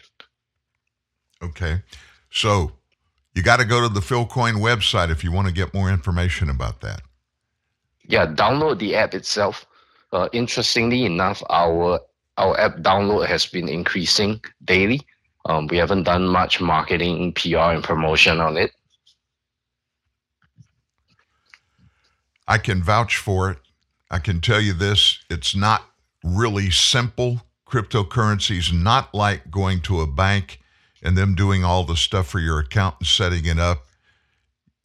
Okay. 1.43 1.83
So 2.31 2.71
you 3.35 3.43
got 3.43 3.59
to 3.59 3.65
go 3.65 3.81
to 3.81 3.93
the 3.93 3.99
Philcoin 3.99 4.55
website 4.55 5.11
if 5.11 5.23
you 5.23 5.31
want 5.31 5.47
to 5.47 5.53
get 5.53 5.73
more 5.73 5.91
information 5.91 6.49
about 6.49 6.81
that. 6.81 7.01
Yeah, 8.07 8.25
download 8.25 8.79
the 8.79 8.95
app 8.95 9.13
itself. 9.13 9.67
Uh, 10.11 10.29
interestingly 10.31 11.05
enough, 11.05 11.43
our 11.49 11.99
our 12.37 12.59
app 12.59 12.77
download 12.77 13.27
has 13.27 13.45
been 13.45 13.67
increasing 13.67 14.39
daily. 14.63 15.01
Um, 15.45 15.67
we 15.67 15.77
haven't 15.77 16.03
done 16.03 16.27
much 16.27 16.61
marketing, 16.61 17.33
PR, 17.33 17.73
and 17.73 17.83
promotion 17.83 18.39
on 18.39 18.57
it. 18.57 18.71
I 22.47 22.57
can 22.57 22.83
vouch 22.83 23.17
for 23.17 23.51
it. 23.51 23.57
I 24.09 24.19
can 24.19 24.39
tell 24.39 24.61
you 24.61 24.73
this 24.73 25.19
it's 25.29 25.55
not 25.55 25.83
really 26.23 26.69
simple 26.71 27.41
cryptocurrency 27.69 28.57
is 28.57 28.71
not 28.71 29.13
like 29.13 29.51
going 29.51 29.81
to 29.81 29.99
a 29.99 30.07
bank 30.07 30.59
and 31.03 31.17
them 31.17 31.35
doing 31.35 31.63
all 31.63 31.83
the 31.83 31.95
stuff 31.95 32.27
for 32.27 32.39
your 32.39 32.59
account 32.59 32.95
and 32.99 33.07
setting 33.07 33.45
it 33.45 33.59
up. 33.59 33.85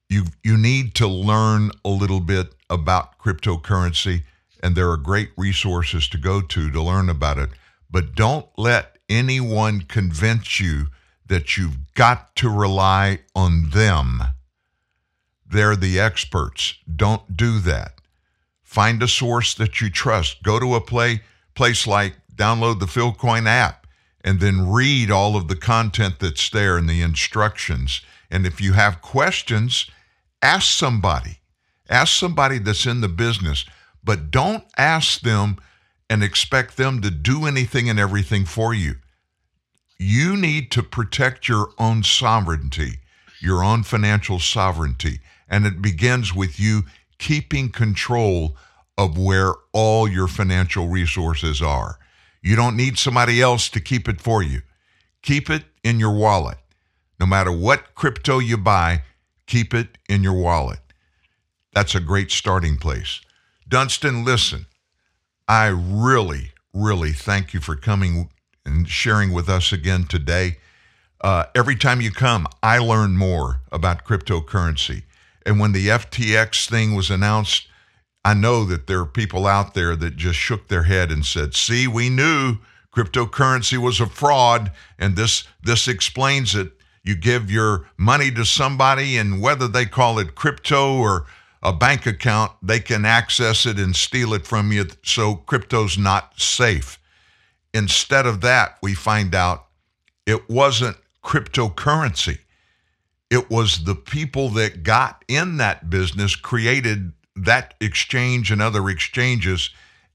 You 0.09 0.25
you 0.43 0.59
need 0.59 0.95
to 0.97 1.07
learn 1.07 1.71
a 1.85 1.89
little 1.89 2.21
bit 2.21 2.55
about 2.69 3.19
cryptocurrency 3.19 4.25
and 4.63 4.75
there 4.77 4.91
are 4.91 4.97
great 4.97 5.31
resources 5.37 6.09
to 6.09 6.19
go 6.19 6.41
to 6.41 6.71
to 6.71 6.83
learn 6.83 7.09
about 7.09 7.39
it. 7.39 7.51
But 7.91 8.15
don't 8.15 8.47
let 8.57 8.99
anyone 9.09 9.83
convince 9.83 10.61
you 10.61 10.87
that 11.27 11.57
you've 11.57 11.95
got 11.95 12.35
to 12.37 12.49
rely 12.49 13.21
on 13.35 13.71
them. 13.71 14.23
They're 15.47 15.77
the 15.77 16.01
experts. 16.01 16.75
Don't 16.95 17.37
do 17.37 17.59
that. 17.61 17.95
Find 18.63 19.03
a 19.03 19.09
source 19.09 19.55
that 19.55 19.81
you 19.81 19.91
trust. 19.91 20.43
Go 20.43 20.59
to 20.59 20.75
a 20.75 20.81
play, 20.81 21.23
place 21.55 21.87
like 21.87 22.15
download 22.35 22.81
the 22.81 22.87
Philcoin 22.87 23.47
app 23.47 23.87
and 24.25 24.41
then 24.41 24.71
read 24.71 25.11
all 25.11 25.37
of 25.37 25.49
the 25.49 25.57
content 25.57 26.19
that's 26.21 26.49
there 26.51 26.79
and 26.79 26.89
the 26.89 27.03
instructions. 27.03 28.01
And 28.31 28.47
if 28.47 28.61
you 28.61 28.73
have 28.73 29.03
questions, 29.03 29.91
ask 30.41 30.71
somebody. 30.71 31.41
Ask 31.91 32.19
somebody 32.19 32.59
that's 32.59 32.87
in 32.87 33.01
the 33.01 33.09
business, 33.09 33.67
but 34.05 34.31
don't 34.31 34.65
ask 34.77 35.21
them 35.21 35.57
and 36.11 36.23
expect 36.23 36.77
them 36.77 37.01
to 37.01 37.11
do 37.11 37.47
anything 37.47 37.89
and 37.89 37.99
everything 37.99 38.45
for 38.45 38.75
you. 38.75 38.97
You 39.99 40.37
need 40.37 40.71
to 40.73 40.83
protect 40.83 41.49
your 41.49 41.71
own 41.79 42.03
sovereignty, 42.03 43.01
your 43.41 43.63
own 43.63 43.83
financial 43.83 44.39
sovereignty. 44.39 45.21
And 45.49 45.65
it 45.65 45.81
begins 45.81 46.35
with 46.35 46.59
you 46.59 46.83
keeping 47.19 47.71
control 47.71 48.57
of 48.99 49.17
where 49.17 49.55
all 49.73 50.09
your 50.09 50.29
financial 50.29 50.89
resources 50.89 51.63
are. 51.63 51.99
You 52.43 52.57
don't 52.57 52.77
need 52.77 52.99
somebody 52.99 53.41
else 53.41 53.69
to 53.71 53.81
keep 53.81 54.09
it 54.09 54.21
for 54.21 54.43
you. 54.43 54.63
Keep 55.23 55.49
it 55.49 55.65
in 55.85 56.01
your 56.01 56.15
wallet. 56.15 56.59
No 57.21 57.27
matter 57.27 57.53
what 57.53 57.95
crypto 57.95 58.41
you 58.41 58.57
buy, 58.57 59.05
keep 59.47 59.73
it 59.73 59.99
in 60.09 60.25
your 60.25 60.35
wallet. 60.35 60.81
That's 61.73 61.95
a 61.95 62.01
great 62.01 62.33
starting 62.33 62.77
place. 62.77 63.21
Dunstan, 63.73 64.23
listen, 64.23 64.67
I 65.49 65.69
really, 65.69 66.53
really 66.75 67.13
thank 67.15 67.55
you 67.55 67.61
for 67.61 67.75
coming 67.75 68.29
and 68.67 68.87
sharing 68.87 69.33
with 69.33 69.49
us 69.49 69.73
again 69.73 70.05
today. 70.05 70.59
Uh, 71.23 71.45
every 71.55 71.77
time 71.77 72.03
you 72.03 72.11
come, 72.11 72.47
I 72.63 72.77
learn 72.77 73.17
more 73.17 73.63
about 73.73 74.05
cryptocurrency. 74.05 75.05
And 75.47 75.59
when 75.59 75.73
the 75.73 75.89
FTX 75.89 76.69
thing 76.69 76.95
was 76.95 77.11
announced, 77.11 77.67
I 78.23 78.35
know 78.35 78.67
that 78.67 78.89
there 78.89 79.01
are 79.01 79.07
people 79.07 79.47
out 79.47 79.73
there 79.73 79.97
that 79.97 80.17
just 80.17 80.39
shook 80.39 80.69
their 80.69 80.83
head 80.83 81.11
and 81.11 81.25
said, 81.25 81.55
"See, 81.55 81.87
we 81.87 82.11
knew 82.11 82.59
cryptocurrency 82.95 83.79
was 83.79 84.01
a 84.01 84.07
fraud, 84.07 84.71
and 84.99 85.17
this 85.17 85.45
this 85.63 85.89
explains 85.89 86.55
it." 86.55 86.79
You 87.03 87.15
give 87.15 87.51
your 87.51 87.89
money 87.97 88.31
to 88.33 88.45
somebody, 88.45 89.17
and 89.17 89.41
whether 89.41 89.67
they 89.67 89.87
call 89.87 90.19
it 90.19 90.35
crypto 90.35 90.99
or 90.99 91.25
a 91.63 91.73
bank 91.73 92.07
account, 92.07 92.53
they 92.63 92.81
can 92.81 93.05
access 93.05 93.67
it 93.67 93.79
and 93.79 93.95
steal 93.95 94.35
it 94.35 94.47
from 94.47 94.73
you. 94.73 94.87
So 95.05 95.37
crypto's 95.37 95.97
not 95.97 96.41
safe. 96.41 96.99
Instead 97.73 98.27
of 98.27 98.41
that, 98.41 98.79
we 98.83 98.95
find 98.95 99.35
out 99.35 99.67
it 100.27 100.51
wasn't 100.51 100.97
cryptocurrency. 101.25 102.39
It 103.31 103.49
was 103.49 103.85
the 103.85 103.95
people 103.95 104.51
that 104.51 104.83
got 104.83 105.25
in 105.29 105.57
that 105.57 105.89
business, 105.89 106.37
created 106.37 107.13
that 107.35 107.75
exchange 107.81 108.51
and 108.51 108.61
other 108.61 108.89
exchanges, 108.91 109.71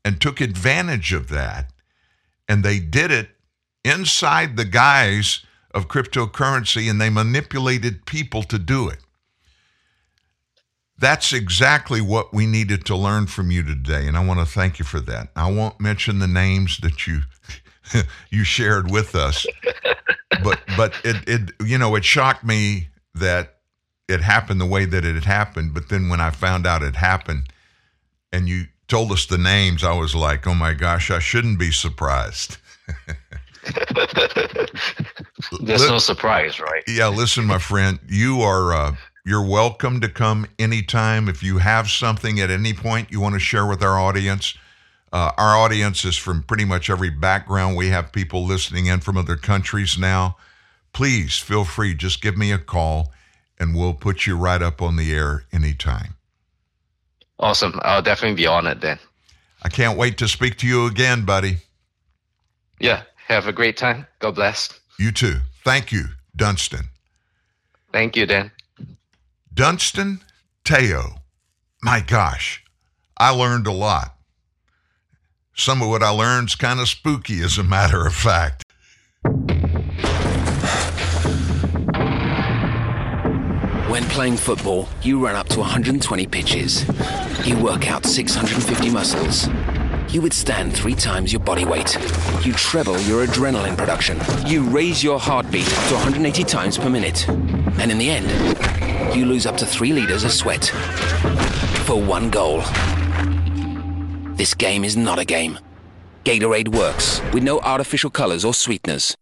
and 0.06 0.22
took 0.22 0.40
advantage 0.40 1.14
of 1.14 1.30
that. 1.30 1.72
And 2.48 2.64
they 2.64 2.80
did 2.80 3.12
it 3.12 3.30
inside 3.84 4.56
the 4.56 4.66
guise 4.66 5.44
of 5.72 5.88
cryptocurrency, 5.88 6.90
and 6.90 7.02
they 7.02 7.10
manipulated 7.10 8.06
people 8.06 8.44
to 8.44 8.60
do 8.60 8.88
it. 8.88 9.00
That's 11.00 11.32
exactly 11.32 12.02
what 12.02 12.34
we 12.34 12.46
needed 12.46 12.86
to 12.88 12.96
learn 12.96 13.28
from 13.28 13.52
you 13.52 13.64
today, 13.64 14.08
and 14.08 14.18
I 14.18 14.26
want 14.26 14.40
to 14.40 14.46
thank 14.46 14.80
you 14.80 14.86
for 14.86 15.00
that. 15.02 15.30
I 15.36 15.52
won't 15.52 15.80
mention 15.80 16.20
the 16.20 16.28
names 16.28 16.80
that 16.80 17.06
you 17.06 17.22
you 18.32 18.44
shared 18.44 18.90
with 18.90 19.16
us, 19.16 19.46
but 20.44 20.60
but 20.76 20.94
it 21.04 21.18
it 21.28 21.52
you 21.64 21.78
know 21.78 21.96
it 21.96 22.04
shocked 22.04 22.44
me 22.44 22.90
that 23.14 23.58
it 24.08 24.22
happened 24.22 24.60
the 24.62 24.66
way 24.66 24.86
that 24.86 25.06
it 25.06 25.16
had 25.16 25.26
happened. 25.26 25.74
But 25.74 25.90
then 25.90 26.10
when 26.10 26.22
I 26.22 26.32
found 26.32 26.66
out 26.66 26.82
it 26.82 26.96
happened, 26.96 27.44
and 28.32 28.48
you 28.48 28.66
told 28.88 29.12
us 29.12 29.26
the 29.26 29.38
names, 29.38 29.84
I 29.84 29.94
was 29.94 30.16
like, 30.16 30.48
oh 30.48 30.56
my 30.56 30.74
gosh, 30.74 31.12
I 31.12 31.20
shouldn't 31.20 31.60
be 31.60 31.72
surprised. 31.72 32.58
There's 35.62 35.88
no 35.88 35.98
surprise, 35.98 36.60
right? 36.60 36.84
Yeah, 36.88 37.10
listen, 37.10 37.46
my 37.46 37.60
friend, 37.60 38.00
you 38.08 38.42
are 38.42 38.74
uh, 38.74 38.96
you're 39.28 39.46
welcome 39.46 40.00
to 40.00 40.08
come 40.08 40.48
anytime. 40.58 41.28
If 41.28 41.44
you 41.44 41.58
have 41.58 41.90
something 41.90 42.40
at 42.40 42.50
any 42.50 42.74
point 42.74 43.12
you 43.12 43.20
want 43.20 43.34
to 43.34 43.40
share 43.40 43.66
with 43.66 43.84
our 43.84 44.00
audience, 44.00 44.58
uh, 45.12 45.32
our 45.38 45.58
audience 45.58 46.06
is 46.06 46.16
from 46.16 46.44
pretty 46.44 46.64
much 46.64 46.90
every 46.90 47.10
background. 47.10 47.76
We 47.76 47.90
have 47.90 48.14
people 48.14 48.46
listening 48.46 48.86
in 48.86 49.02
from 49.02 49.18
other 49.18 49.36
countries 49.36 49.98
now. 49.98 50.38
Please 50.94 51.38
feel 51.38 51.66
free, 51.66 51.94
just 51.94 52.22
give 52.22 52.38
me 52.38 52.54
a 52.54 52.58
call 52.58 53.12
and 53.60 53.76
we'll 53.76 53.94
put 53.94 54.26
you 54.26 54.38
right 54.38 54.62
up 54.62 54.82
on 54.82 54.96
the 54.96 55.14
air 55.14 55.44
anytime. 55.52 56.16
Awesome. 57.38 57.82
I'll 57.82 58.02
definitely 58.02 58.38
be 58.38 58.48
on 58.48 58.66
it 58.66 58.80
then. 58.80 58.98
I 59.62 59.68
can't 59.68 59.98
wait 59.98 60.18
to 60.20 60.30
speak 60.30 60.56
to 60.60 60.68
you 60.68 60.86
again, 60.86 61.26
buddy. 61.26 61.58
Yeah. 62.80 63.02
Have 63.28 63.46
a 63.46 63.52
great 63.52 63.76
time. 63.76 64.08
God 64.20 64.36
bless. 64.36 64.80
You 64.98 65.12
too. 65.12 65.42
Thank 65.66 65.92
you, 65.92 66.06
Dunstan. 66.34 66.86
Thank 67.92 68.16
you, 68.16 68.26
Dan. 68.26 68.52
Dunstan 69.58 70.22
Teo. 70.64 71.16
My 71.82 72.00
gosh, 72.00 72.64
I 73.18 73.32
learned 73.32 73.66
a 73.66 73.72
lot. 73.72 74.16
Some 75.56 75.82
of 75.82 75.90
what 75.90 76.04
I 76.04 76.10
learned 76.10 76.50
is 76.50 76.56
kind 76.56 76.80
of 76.80 76.88
spooky, 76.88 77.42
as 77.42 77.58
a 77.58 77.64
matter 77.64 78.06
of 78.06 78.14
fact. 78.14 78.64
When 83.90 84.04
playing 84.10 84.38
football, 84.38 84.88
you 85.02 85.26
run 85.26 85.36
up 85.36 85.50
to 85.50 85.60
120 85.60 86.28
pitches. 86.28 86.86
You 87.44 87.58
work 87.58 87.90
out 87.90 88.06
650 88.06 88.92
muscles. 88.92 89.48
You 90.14 90.22
withstand 90.22 90.72
three 90.72 90.94
times 90.94 91.34
your 91.34 91.42
body 91.42 91.66
weight. 91.66 91.98
You 92.46 92.54
treble 92.54 93.00
your 93.02 93.26
adrenaline 93.26 93.76
production. 93.76 94.20
You 94.46 94.62
raise 94.70 95.04
your 95.04 95.20
heartbeat 95.20 95.66
to 95.66 95.96
180 95.96 96.44
times 96.44 96.78
per 96.78 96.92
minute. 96.92 97.28
And 97.28 97.90
in 97.90 97.98
the 97.98 98.12
end, 98.12 98.28
you 99.16 99.26
lose 99.26 99.46
up 99.46 99.58
to 99.58 99.66
three 99.66 99.94
liters 99.94 100.24
of 100.24 100.32
sweat. 100.32 100.66
For 101.86 102.00
one 102.02 102.30
goal. 102.30 102.62
This 104.36 104.54
game 104.54 104.84
is 104.84 104.98
not 104.98 105.20
a 105.20 105.26
game. 105.26 105.58
Gatorade 106.24 106.70
works 106.70 107.22
with 107.34 107.44
no 107.44 107.60
artificial 107.60 108.10
colors 108.10 108.44
or 108.44 108.54
sweeteners. 108.54 109.16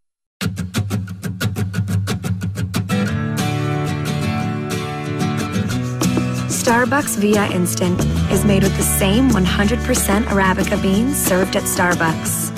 Starbucks 6.50 7.18
Via 7.18 7.46
Instant 7.52 8.00
is 8.32 8.44
made 8.44 8.64
with 8.64 8.76
the 8.78 8.84
same 8.84 9.30
100% 9.30 10.24
Arabica 10.24 10.82
beans 10.82 11.16
served 11.16 11.56
at 11.56 11.64
Starbucks. 11.64 12.52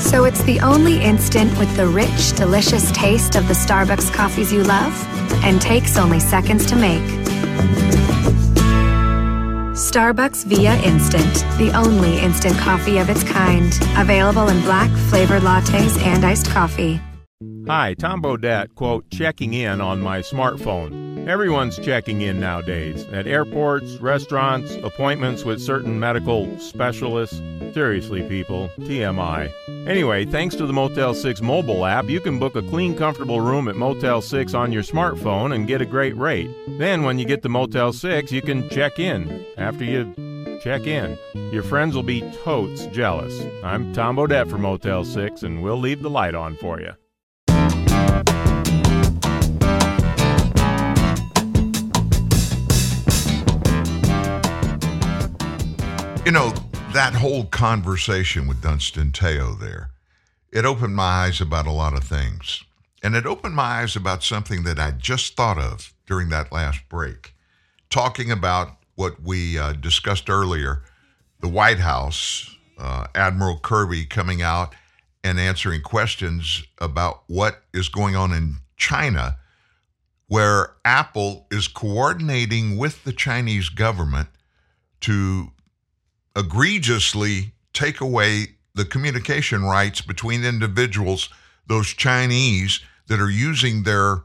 So 0.00 0.24
it's 0.24 0.42
the 0.42 0.60
only 0.60 1.02
instant 1.02 1.56
with 1.58 1.74
the 1.76 1.86
rich, 1.86 2.32
delicious 2.36 2.92
taste 2.92 3.36
of 3.36 3.48
the 3.48 3.54
Starbucks 3.54 4.12
coffees 4.12 4.52
you 4.52 4.62
love 4.62 5.17
and 5.44 5.60
takes 5.60 5.96
only 5.96 6.20
seconds 6.20 6.66
to 6.66 6.76
make. 6.76 7.02
Starbucks 9.78 10.44
Via 10.44 10.74
Instant, 10.82 11.32
the 11.56 11.70
only 11.74 12.18
instant 12.18 12.58
coffee 12.58 12.98
of 12.98 13.08
its 13.08 13.22
kind. 13.22 13.72
Available 13.96 14.48
in 14.48 14.60
black, 14.62 14.90
flavored 15.08 15.42
lattes, 15.42 15.98
and 16.02 16.24
iced 16.24 16.50
coffee. 16.50 17.00
Hi, 17.68 17.92
Tom 17.92 18.22
Bodett, 18.22 18.74
quote, 18.76 19.10
checking 19.10 19.52
in 19.52 19.82
on 19.82 20.00
my 20.00 20.20
smartphone. 20.20 21.28
Everyone's 21.28 21.78
checking 21.78 22.22
in 22.22 22.40
nowadays 22.40 23.04
at 23.12 23.26
airports, 23.26 23.96
restaurants, 23.96 24.74
appointments 24.76 25.44
with 25.44 25.60
certain 25.60 26.00
medical 26.00 26.58
specialists. 26.58 27.42
Seriously, 27.74 28.26
people, 28.26 28.70
TMI. 28.78 29.52
Anyway, 29.86 30.24
thanks 30.24 30.54
to 30.56 30.64
the 30.64 30.72
Motel 30.72 31.12
6 31.12 31.42
mobile 31.42 31.84
app, 31.84 32.08
you 32.08 32.20
can 32.20 32.38
book 32.38 32.56
a 32.56 32.62
clean, 32.62 32.96
comfortable 32.96 33.42
room 33.42 33.68
at 33.68 33.76
Motel 33.76 34.22
6 34.22 34.54
on 34.54 34.72
your 34.72 34.82
smartphone 34.82 35.54
and 35.54 35.68
get 35.68 35.82
a 35.82 35.86
great 35.86 36.16
rate. 36.16 36.48
Then, 36.78 37.02
when 37.02 37.18
you 37.18 37.26
get 37.26 37.42
to 37.42 37.50
Motel 37.50 37.92
6, 37.92 38.32
you 38.32 38.40
can 38.40 38.66
check 38.70 38.98
in. 38.98 39.44
After 39.58 39.84
you 39.84 40.14
check 40.62 40.86
in, 40.86 41.18
your 41.52 41.62
friends 41.62 41.94
will 41.94 42.02
be 42.02 42.22
totes 42.42 42.86
jealous. 42.86 43.38
I'm 43.62 43.92
Tom 43.92 44.16
Bodett 44.16 44.48
from 44.48 44.62
Motel 44.62 45.04
6, 45.04 45.42
and 45.42 45.62
we'll 45.62 45.76
leave 45.78 46.00
the 46.00 46.08
light 46.08 46.34
on 46.34 46.56
for 46.56 46.80
you. 46.80 46.92
You 56.28 56.32
know, 56.32 56.52
that 56.92 57.14
whole 57.14 57.46
conversation 57.46 58.46
with 58.46 58.60
Dunstan 58.60 59.12
Teo 59.12 59.54
there, 59.54 59.92
it 60.52 60.66
opened 60.66 60.94
my 60.94 61.24
eyes 61.24 61.40
about 61.40 61.66
a 61.66 61.72
lot 61.72 61.96
of 61.96 62.04
things. 62.04 62.64
And 63.02 63.16
it 63.16 63.24
opened 63.24 63.54
my 63.54 63.80
eyes 63.80 63.96
about 63.96 64.22
something 64.22 64.62
that 64.64 64.78
I 64.78 64.90
just 64.90 65.36
thought 65.36 65.56
of 65.56 65.94
during 66.06 66.28
that 66.28 66.52
last 66.52 66.86
break, 66.90 67.32
talking 67.88 68.30
about 68.30 68.76
what 68.94 69.22
we 69.22 69.58
uh, 69.58 69.72
discussed 69.72 70.28
earlier 70.28 70.82
the 71.40 71.48
White 71.48 71.78
House, 71.78 72.54
uh, 72.76 73.06
Admiral 73.14 73.58
Kirby 73.58 74.04
coming 74.04 74.42
out 74.42 74.74
and 75.24 75.40
answering 75.40 75.80
questions 75.80 76.62
about 76.76 77.22
what 77.26 77.62
is 77.72 77.88
going 77.88 78.16
on 78.16 78.34
in 78.34 78.56
China, 78.76 79.38
where 80.26 80.74
Apple 80.84 81.46
is 81.50 81.68
coordinating 81.68 82.76
with 82.76 83.04
the 83.04 83.14
Chinese 83.14 83.70
government 83.70 84.28
to 85.00 85.52
egregiously 86.38 87.52
take 87.74 88.00
away 88.00 88.46
the 88.74 88.84
communication 88.84 89.64
rights 89.64 90.00
between 90.00 90.44
individuals, 90.44 91.28
those 91.66 91.88
Chinese 91.88 92.80
that 93.08 93.20
are 93.20 93.30
using 93.30 93.82
their 93.82 94.22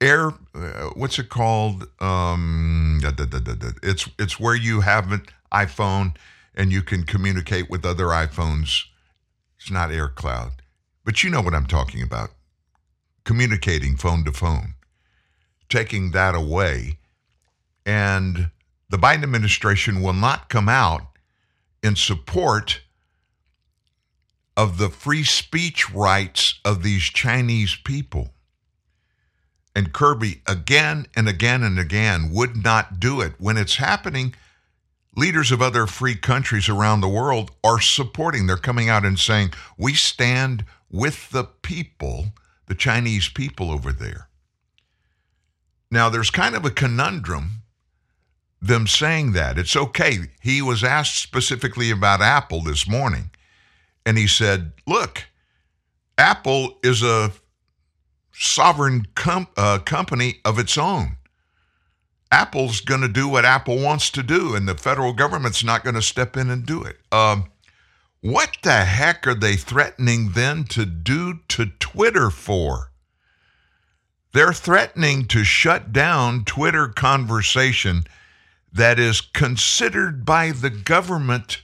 air 0.00 0.34
uh, 0.54 0.90
what's 0.94 1.18
it 1.18 1.28
called? 1.28 1.88
Um, 2.00 3.00
da, 3.02 3.10
da, 3.10 3.24
da, 3.24 3.70
it's 3.82 4.08
it's 4.18 4.38
where 4.38 4.54
you 4.54 4.82
have 4.82 5.10
an 5.10 5.22
iphone 5.52 6.14
and 6.54 6.70
you 6.70 6.82
can 6.82 7.04
communicate 7.04 7.68
with 7.68 7.84
other 7.84 8.06
iphones. 8.06 8.84
It's 9.58 9.70
not 9.70 9.90
air 9.90 10.08
cloud. 10.08 10.52
But 11.04 11.22
you 11.22 11.30
know 11.30 11.40
what 11.40 11.54
i'm 11.54 11.66
talking 11.66 12.02
about. 12.02 12.30
Communicating 13.24 13.96
phone 13.96 14.24
to 14.24 14.32
phone. 14.32 14.74
Taking 15.68 16.12
that 16.12 16.34
away. 16.34 16.98
And 17.84 18.50
the 18.90 18.96
biden 18.96 19.24
administration 19.24 20.02
will 20.02 20.12
not 20.12 20.48
come 20.48 20.68
out 20.68 21.02
in 21.84 21.94
support 21.94 22.80
of 24.56 24.78
the 24.78 24.88
free 24.88 25.22
speech 25.22 25.90
rights 25.90 26.58
of 26.64 26.82
these 26.82 27.02
Chinese 27.02 27.76
people. 27.84 28.30
And 29.76 29.92
Kirby, 29.92 30.40
again 30.46 31.06
and 31.14 31.28
again 31.28 31.62
and 31.62 31.78
again, 31.78 32.30
would 32.32 32.62
not 32.62 32.98
do 33.00 33.20
it. 33.20 33.34
When 33.38 33.56
it's 33.58 33.76
happening, 33.76 34.34
leaders 35.16 35.52
of 35.52 35.60
other 35.60 35.86
free 35.86 36.14
countries 36.14 36.68
around 36.68 37.00
the 37.00 37.08
world 37.08 37.50
are 37.62 37.80
supporting. 37.80 38.46
They're 38.46 38.56
coming 38.56 38.88
out 38.88 39.04
and 39.04 39.18
saying, 39.18 39.52
We 39.76 39.94
stand 39.94 40.64
with 40.90 41.30
the 41.30 41.44
people 41.44 42.28
the 42.66 42.74
Chinese 42.74 43.28
people 43.28 43.70
over 43.70 43.92
there. 43.92 44.28
Now, 45.90 46.08
there's 46.08 46.30
kind 46.30 46.54
of 46.54 46.64
a 46.64 46.70
conundrum 46.70 47.63
them 48.66 48.86
saying 48.86 49.32
that. 49.32 49.58
It's 49.58 49.76
okay. 49.76 50.18
He 50.40 50.62
was 50.62 50.82
asked 50.82 51.20
specifically 51.20 51.90
about 51.90 52.20
Apple 52.20 52.62
this 52.62 52.88
morning, 52.88 53.30
and 54.06 54.16
he 54.16 54.26
said, 54.26 54.72
Look, 54.86 55.24
Apple 56.16 56.78
is 56.82 57.02
a 57.02 57.32
sovereign 58.32 59.06
com- 59.14 59.48
uh, 59.56 59.78
company 59.78 60.40
of 60.44 60.58
its 60.58 60.78
own. 60.78 61.16
Apple's 62.32 62.80
going 62.80 63.02
to 63.02 63.08
do 63.08 63.28
what 63.28 63.44
Apple 63.44 63.80
wants 63.80 64.10
to 64.10 64.22
do, 64.22 64.54
and 64.54 64.66
the 64.66 64.74
federal 64.74 65.12
government's 65.12 65.62
not 65.62 65.84
going 65.84 65.94
to 65.94 66.02
step 66.02 66.36
in 66.36 66.50
and 66.50 66.66
do 66.66 66.82
it. 66.82 66.98
Um, 67.12 67.50
what 68.20 68.56
the 68.62 68.84
heck 68.84 69.26
are 69.26 69.34
they 69.34 69.54
threatening 69.54 70.30
then 70.30 70.64
to 70.64 70.86
do 70.86 71.40
to 71.48 71.66
Twitter 71.78 72.30
for? 72.30 72.90
They're 74.32 74.52
threatening 74.52 75.26
to 75.26 75.44
shut 75.44 75.92
down 75.92 76.44
Twitter 76.44 76.88
conversation 76.88 78.04
that 78.74 78.98
is 78.98 79.20
considered 79.20 80.26
by 80.26 80.50
the 80.50 80.68
government 80.70 81.62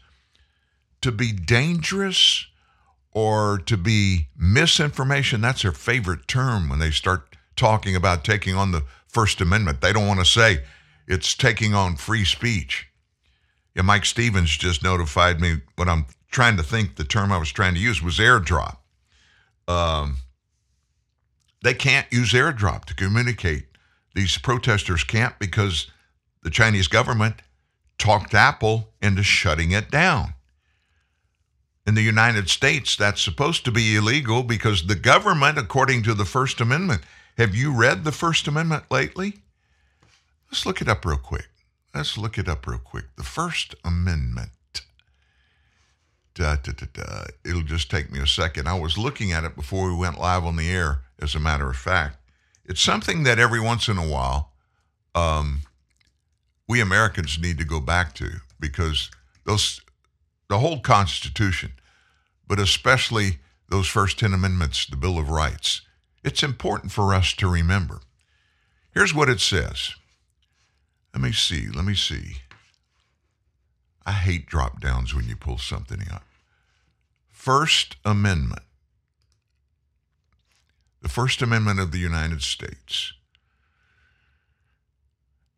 to 1.02 1.10
be 1.10 1.32
dangerous 1.32 2.46
or 3.12 3.58
to 3.66 3.76
be 3.76 4.28
misinformation. 4.36 5.40
That's 5.40 5.62
their 5.62 5.72
favorite 5.72 6.28
term 6.28 6.68
when 6.68 6.78
they 6.78 6.92
start 6.92 7.36
talking 7.56 7.96
about 7.96 8.24
taking 8.24 8.54
on 8.54 8.70
the 8.70 8.84
First 9.08 9.40
Amendment. 9.40 9.80
They 9.80 9.92
don't 9.92 10.06
want 10.06 10.20
to 10.20 10.24
say 10.24 10.62
it's 11.08 11.34
taking 11.34 11.74
on 11.74 11.96
free 11.96 12.24
speech. 12.24 12.86
Yeah, 13.74 13.82
Mike 13.82 14.04
Stevens 14.04 14.56
just 14.56 14.84
notified 14.84 15.40
me 15.40 15.56
what 15.74 15.88
I'm 15.88 16.06
trying 16.30 16.56
to 16.58 16.62
think 16.62 16.94
the 16.94 17.04
term 17.04 17.32
I 17.32 17.38
was 17.38 17.50
trying 17.50 17.74
to 17.74 17.80
use 17.80 18.00
was 18.00 18.18
airdrop. 18.18 18.76
Um, 19.66 20.18
they 21.62 21.74
can't 21.74 22.06
use 22.12 22.32
airdrop 22.32 22.84
to 22.86 22.94
communicate. 22.94 23.64
These 24.14 24.38
protesters 24.38 25.02
can't 25.02 25.36
because 25.40 25.90
the 26.42 26.50
Chinese 26.50 26.88
government 26.88 27.36
talked 27.98 28.34
Apple 28.34 28.88
into 29.02 29.22
shutting 29.22 29.70
it 29.72 29.90
down. 29.90 30.34
In 31.86 31.94
the 31.94 32.02
United 32.02 32.48
States, 32.48 32.96
that's 32.96 33.22
supposed 33.22 33.64
to 33.64 33.70
be 33.70 33.96
illegal 33.96 34.42
because 34.42 34.86
the 34.86 34.94
government, 34.94 35.58
according 35.58 36.02
to 36.04 36.14
the 36.14 36.24
First 36.24 36.60
Amendment, 36.60 37.02
have 37.36 37.54
you 37.54 37.72
read 37.72 38.04
the 38.04 38.12
First 38.12 38.46
Amendment 38.46 38.84
lately? 38.90 39.38
Let's 40.50 40.66
look 40.66 40.80
it 40.80 40.88
up 40.88 41.04
real 41.04 41.16
quick. 41.16 41.48
Let's 41.94 42.16
look 42.16 42.38
it 42.38 42.48
up 42.48 42.66
real 42.66 42.78
quick. 42.78 43.06
The 43.16 43.22
First 43.24 43.74
Amendment. 43.84 44.50
Da, 46.34 46.56
da, 46.56 46.72
da. 46.92 47.24
It'll 47.44 47.62
just 47.62 47.90
take 47.90 48.12
me 48.12 48.20
a 48.20 48.26
second. 48.26 48.68
I 48.68 48.78
was 48.78 48.96
looking 48.96 49.32
at 49.32 49.44
it 49.44 49.56
before 49.56 49.88
we 49.88 49.96
went 49.96 50.18
live 50.18 50.44
on 50.44 50.56
the 50.56 50.70
air, 50.70 51.00
as 51.20 51.34
a 51.34 51.40
matter 51.40 51.68
of 51.68 51.76
fact. 51.76 52.16
It's 52.64 52.80
something 52.80 53.24
that 53.24 53.38
every 53.38 53.60
once 53.60 53.88
in 53.88 53.98
a 53.98 54.06
while 54.06 54.52
um, 55.14 55.62
we 56.70 56.80
Americans 56.80 57.36
need 57.36 57.58
to 57.58 57.64
go 57.64 57.80
back 57.80 58.14
to 58.14 58.30
because 58.60 59.10
those 59.44 59.80
the 60.48 60.60
whole 60.60 60.78
Constitution, 60.78 61.72
but 62.46 62.60
especially 62.60 63.40
those 63.68 63.88
first 63.88 64.20
10 64.20 64.32
amendments, 64.32 64.86
the 64.86 64.96
Bill 64.96 65.18
of 65.18 65.30
Rights, 65.30 65.82
it's 66.22 66.44
important 66.44 66.92
for 66.92 67.12
us 67.12 67.32
to 67.34 67.48
remember. 67.48 68.02
Here's 68.94 69.12
what 69.12 69.28
it 69.28 69.40
says. 69.40 69.94
Let 71.12 71.22
me 71.22 71.32
see. 71.32 71.66
Let 71.66 71.84
me 71.84 71.96
see. 71.96 72.36
I 74.06 74.12
hate 74.12 74.46
drop 74.46 74.80
downs 74.80 75.12
when 75.12 75.28
you 75.28 75.34
pull 75.34 75.58
something 75.58 76.02
up. 76.12 76.22
First 77.32 77.96
Amendment. 78.04 78.62
The 81.02 81.08
First 81.08 81.42
Amendment 81.42 81.80
of 81.80 81.90
the 81.90 81.98
United 81.98 82.42
States. 82.42 83.12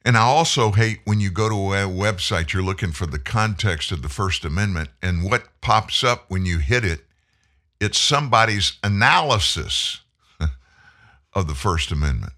And 0.04 0.16
I 0.16 0.22
also 0.22 0.72
hate 0.72 1.00
when 1.04 1.20
you 1.20 1.30
go 1.30 1.48
to 1.48 1.74
a 1.74 1.88
website, 1.88 2.52
you're 2.52 2.62
looking 2.62 2.92
for 2.92 3.06
the 3.06 3.20
context 3.20 3.92
of 3.92 4.02
the 4.02 4.08
First 4.08 4.44
Amendment, 4.44 4.90
and 5.00 5.22
what 5.22 5.44
pops 5.60 6.02
up 6.02 6.24
when 6.28 6.44
you 6.44 6.58
hit 6.58 6.84
it, 6.84 7.02
it's 7.80 7.98
somebody's 7.98 8.78
analysis 8.82 10.00
of 11.34 11.46
the 11.46 11.54
First 11.54 11.92
Amendment. 11.92 12.32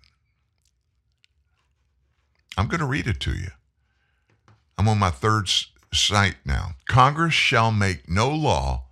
I'm 2.57 2.69
going 2.69 2.81
to 2.81 2.87
read 2.87 3.07
it 3.07 3.21
to 3.21 3.33
you. 3.33 3.49
I'm 4.77 4.89
on 4.89 4.99
my 4.99 5.11
third 5.11 5.49
site 5.93 6.37
now. 6.45 6.73
Congress 6.87 7.35
shall 7.35 7.73
make 7.73 8.09
no 8.09 8.29
law 8.29 8.85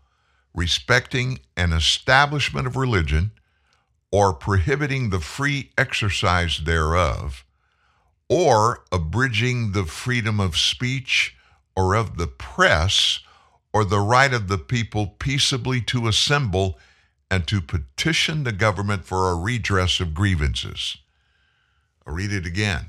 respecting 0.55 1.41
an 1.57 1.73
establishment 1.73 2.67
of 2.67 2.77
religion 2.77 3.33
or 4.11 4.33
prohibiting 4.33 5.11
the 5.11 5.21
free 5.21 5.71
exercise 5.79 6.59
thereof 6.65 7.45
or 8.33 8.83
abridging 8.91 9.73
the 9.73 9.85
freedom 9.85 10.41
of 10.41 10.57
speech 10.57 11.37
or 11.77 11.95
of 11.95 12.17
the 12.17 12.27
press 12.27 13.21
or 13.75 13.85
the 13.85 14.01
right 14.01 14.33
of 14.33 14.49
the 14.49 14.57
people 14.57 15.07
peaceably 15.19 15.83
to 15.83 16.09
assemble 16.09 16.79
and 17.31 17.47
to 17.47 17.61
petition 17.61 18.43
the 18.43 18.53
government 18.53 19.05
for 19.05 19.29
a 19.29 19.35
redress 19.35 20.01
of 20.01 20.15
grievances. 20.15 20.97
I'll 22.07 22.15
read 22.15 22.33
it 22.33 22.47
again. 22.47 22.87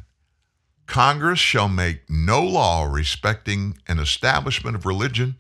Congress 0.85 1.39
shall 1.39 1.67
make 1.67 2.09
no 2.09 2.41
law 2.41 2.85
respecting 2.85 3.77
an 3.85 3.99
establishment 3.99 4.77
of 4.77 4.85
religion 4.85 5.35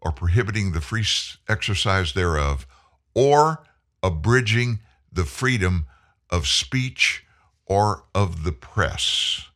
or 0.00 0.12
prohibiting 0.12 0.70
the 0.70 0.80
free 0.80 1.04
exercise 1.48 2.12
thereof 2.12 2.64
or 3.12 3.64
abridging 4.04 4.78
the 5.12 5.24
freedom 5.24 5.86
of 6.30 6.46
speech 6.46 7.24
or 7.68 8.04
of 8.14 8.44
the 8.44 8.52
press. 8.52 9.46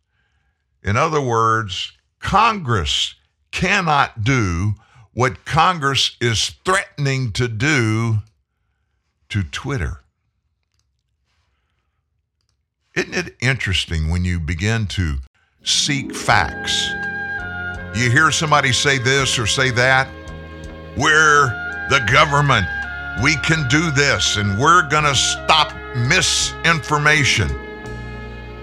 In 0.83 0.97
other 0.97 1.21
words, 1.21 1.93
Congress 2.21 3.15
cannot 3.51 4.23
do 4.23 4.75
what 5.15 5.45
Congress 5.45 6.17
is 6.21 6.55
threatening 6.65 7.33
to 7.33 7.49
do 7.49 8.19
to 9.29 9.43
Twitter. 9.43 10.01
Isn't 12.95 13.15
it 13.15 13.37
interesting 13.41 14.11
when 14.11 14.25
you 14.25 14.39
begin 14.39 14.87
to 14.89 15.17
seek 15.63 16.15
facts? 16.15 16.89
You 17.99 18.11
hear 18.11 18.31
somebody 18.31 18.73
say 18.73 18.99
this 18.99 19.39
or 19.39 19.47
say 19.47 19.71
that. 19.71 20.09
We're 20.97 21.47
the 21.89 22.01
government. 22.11 22.67
We 23.23 23.37
can 23.37 23.69
do 23.69 23.91
this, 23.91 24.37
and 24.37 24.59
we're 24.59 24.89
going 24.89 25.05
to 25.05 25.15
stop 25.15 25.75
misinformation, 26.09 27.51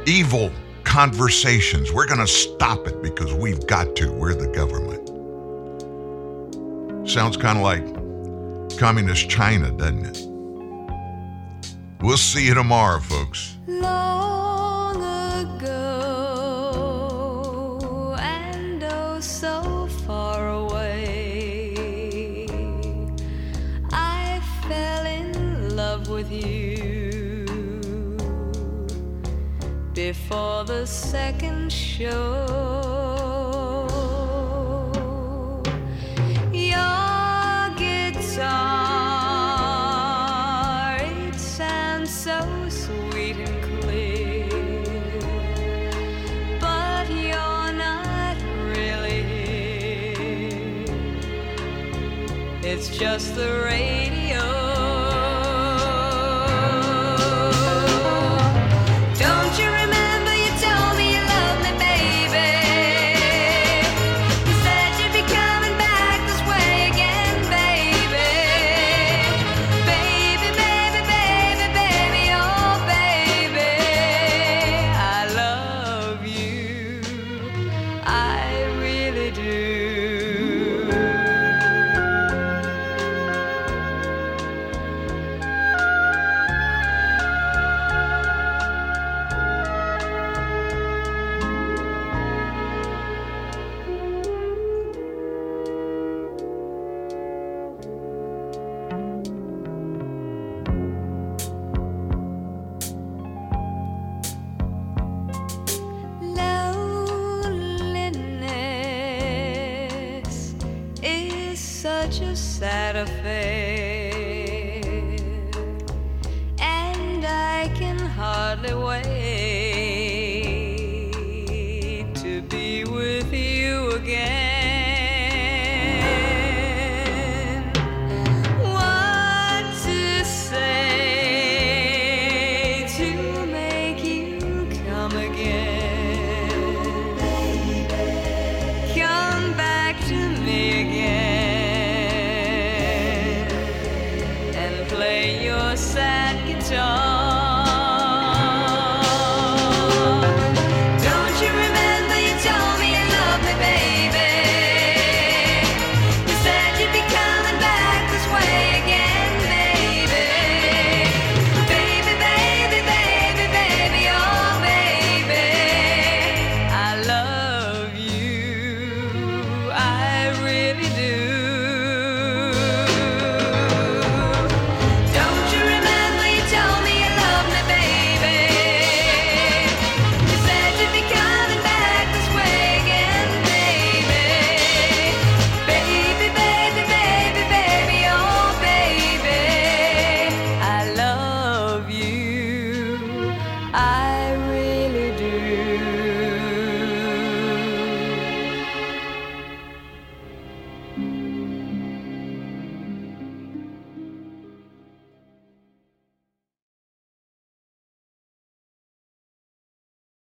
evil 0.09 0.51
conversations. 0.83 1.93
We're 1.93 2.07
going 2.07 2.19
to 2.19 2.27
stop 2.27 2.87
it 2.87 3.01
because 3.01 3.33
we've 3.33 3.65
got 3.67 3.95
to. 3.97 4.11
We're 4.11 4.33
the 4.33 4.47
government. 4.47 5.07
Sounds 7.07 7.37
kind 7.37 7.57
of 7.57 7.63
like 7.63 7.85
communist 8.77 9.29
China, 9.29 9.71
doesn't 9.71 10.05
it? 10.05 10.25
We'll 12.01 12.17
see 12.17 12.45
you 12.45 12.53
tomorrow, 12.53 12.99
folks. 12.99 13.57
Before 30.13 30.63
the 30.63 30.85
second 30.87 31.71
show. 31.71 32.47
Your 36.51 37.69
guitar, 37.77 38.47
it 40.99 41.35
sounds 41.35 42.09
so 42.09 42.39
sweet 42.69 43.35
and 43.35 43.61
clear, 43.69 44.49
but 46.59 47.07
you're 47.11 47.71
not 47.87 48.37
really. 48.73 49.21
It's 52.63 52.87
just 52.97 53.35
the 53.35 53.49
radio. 53.63 53.98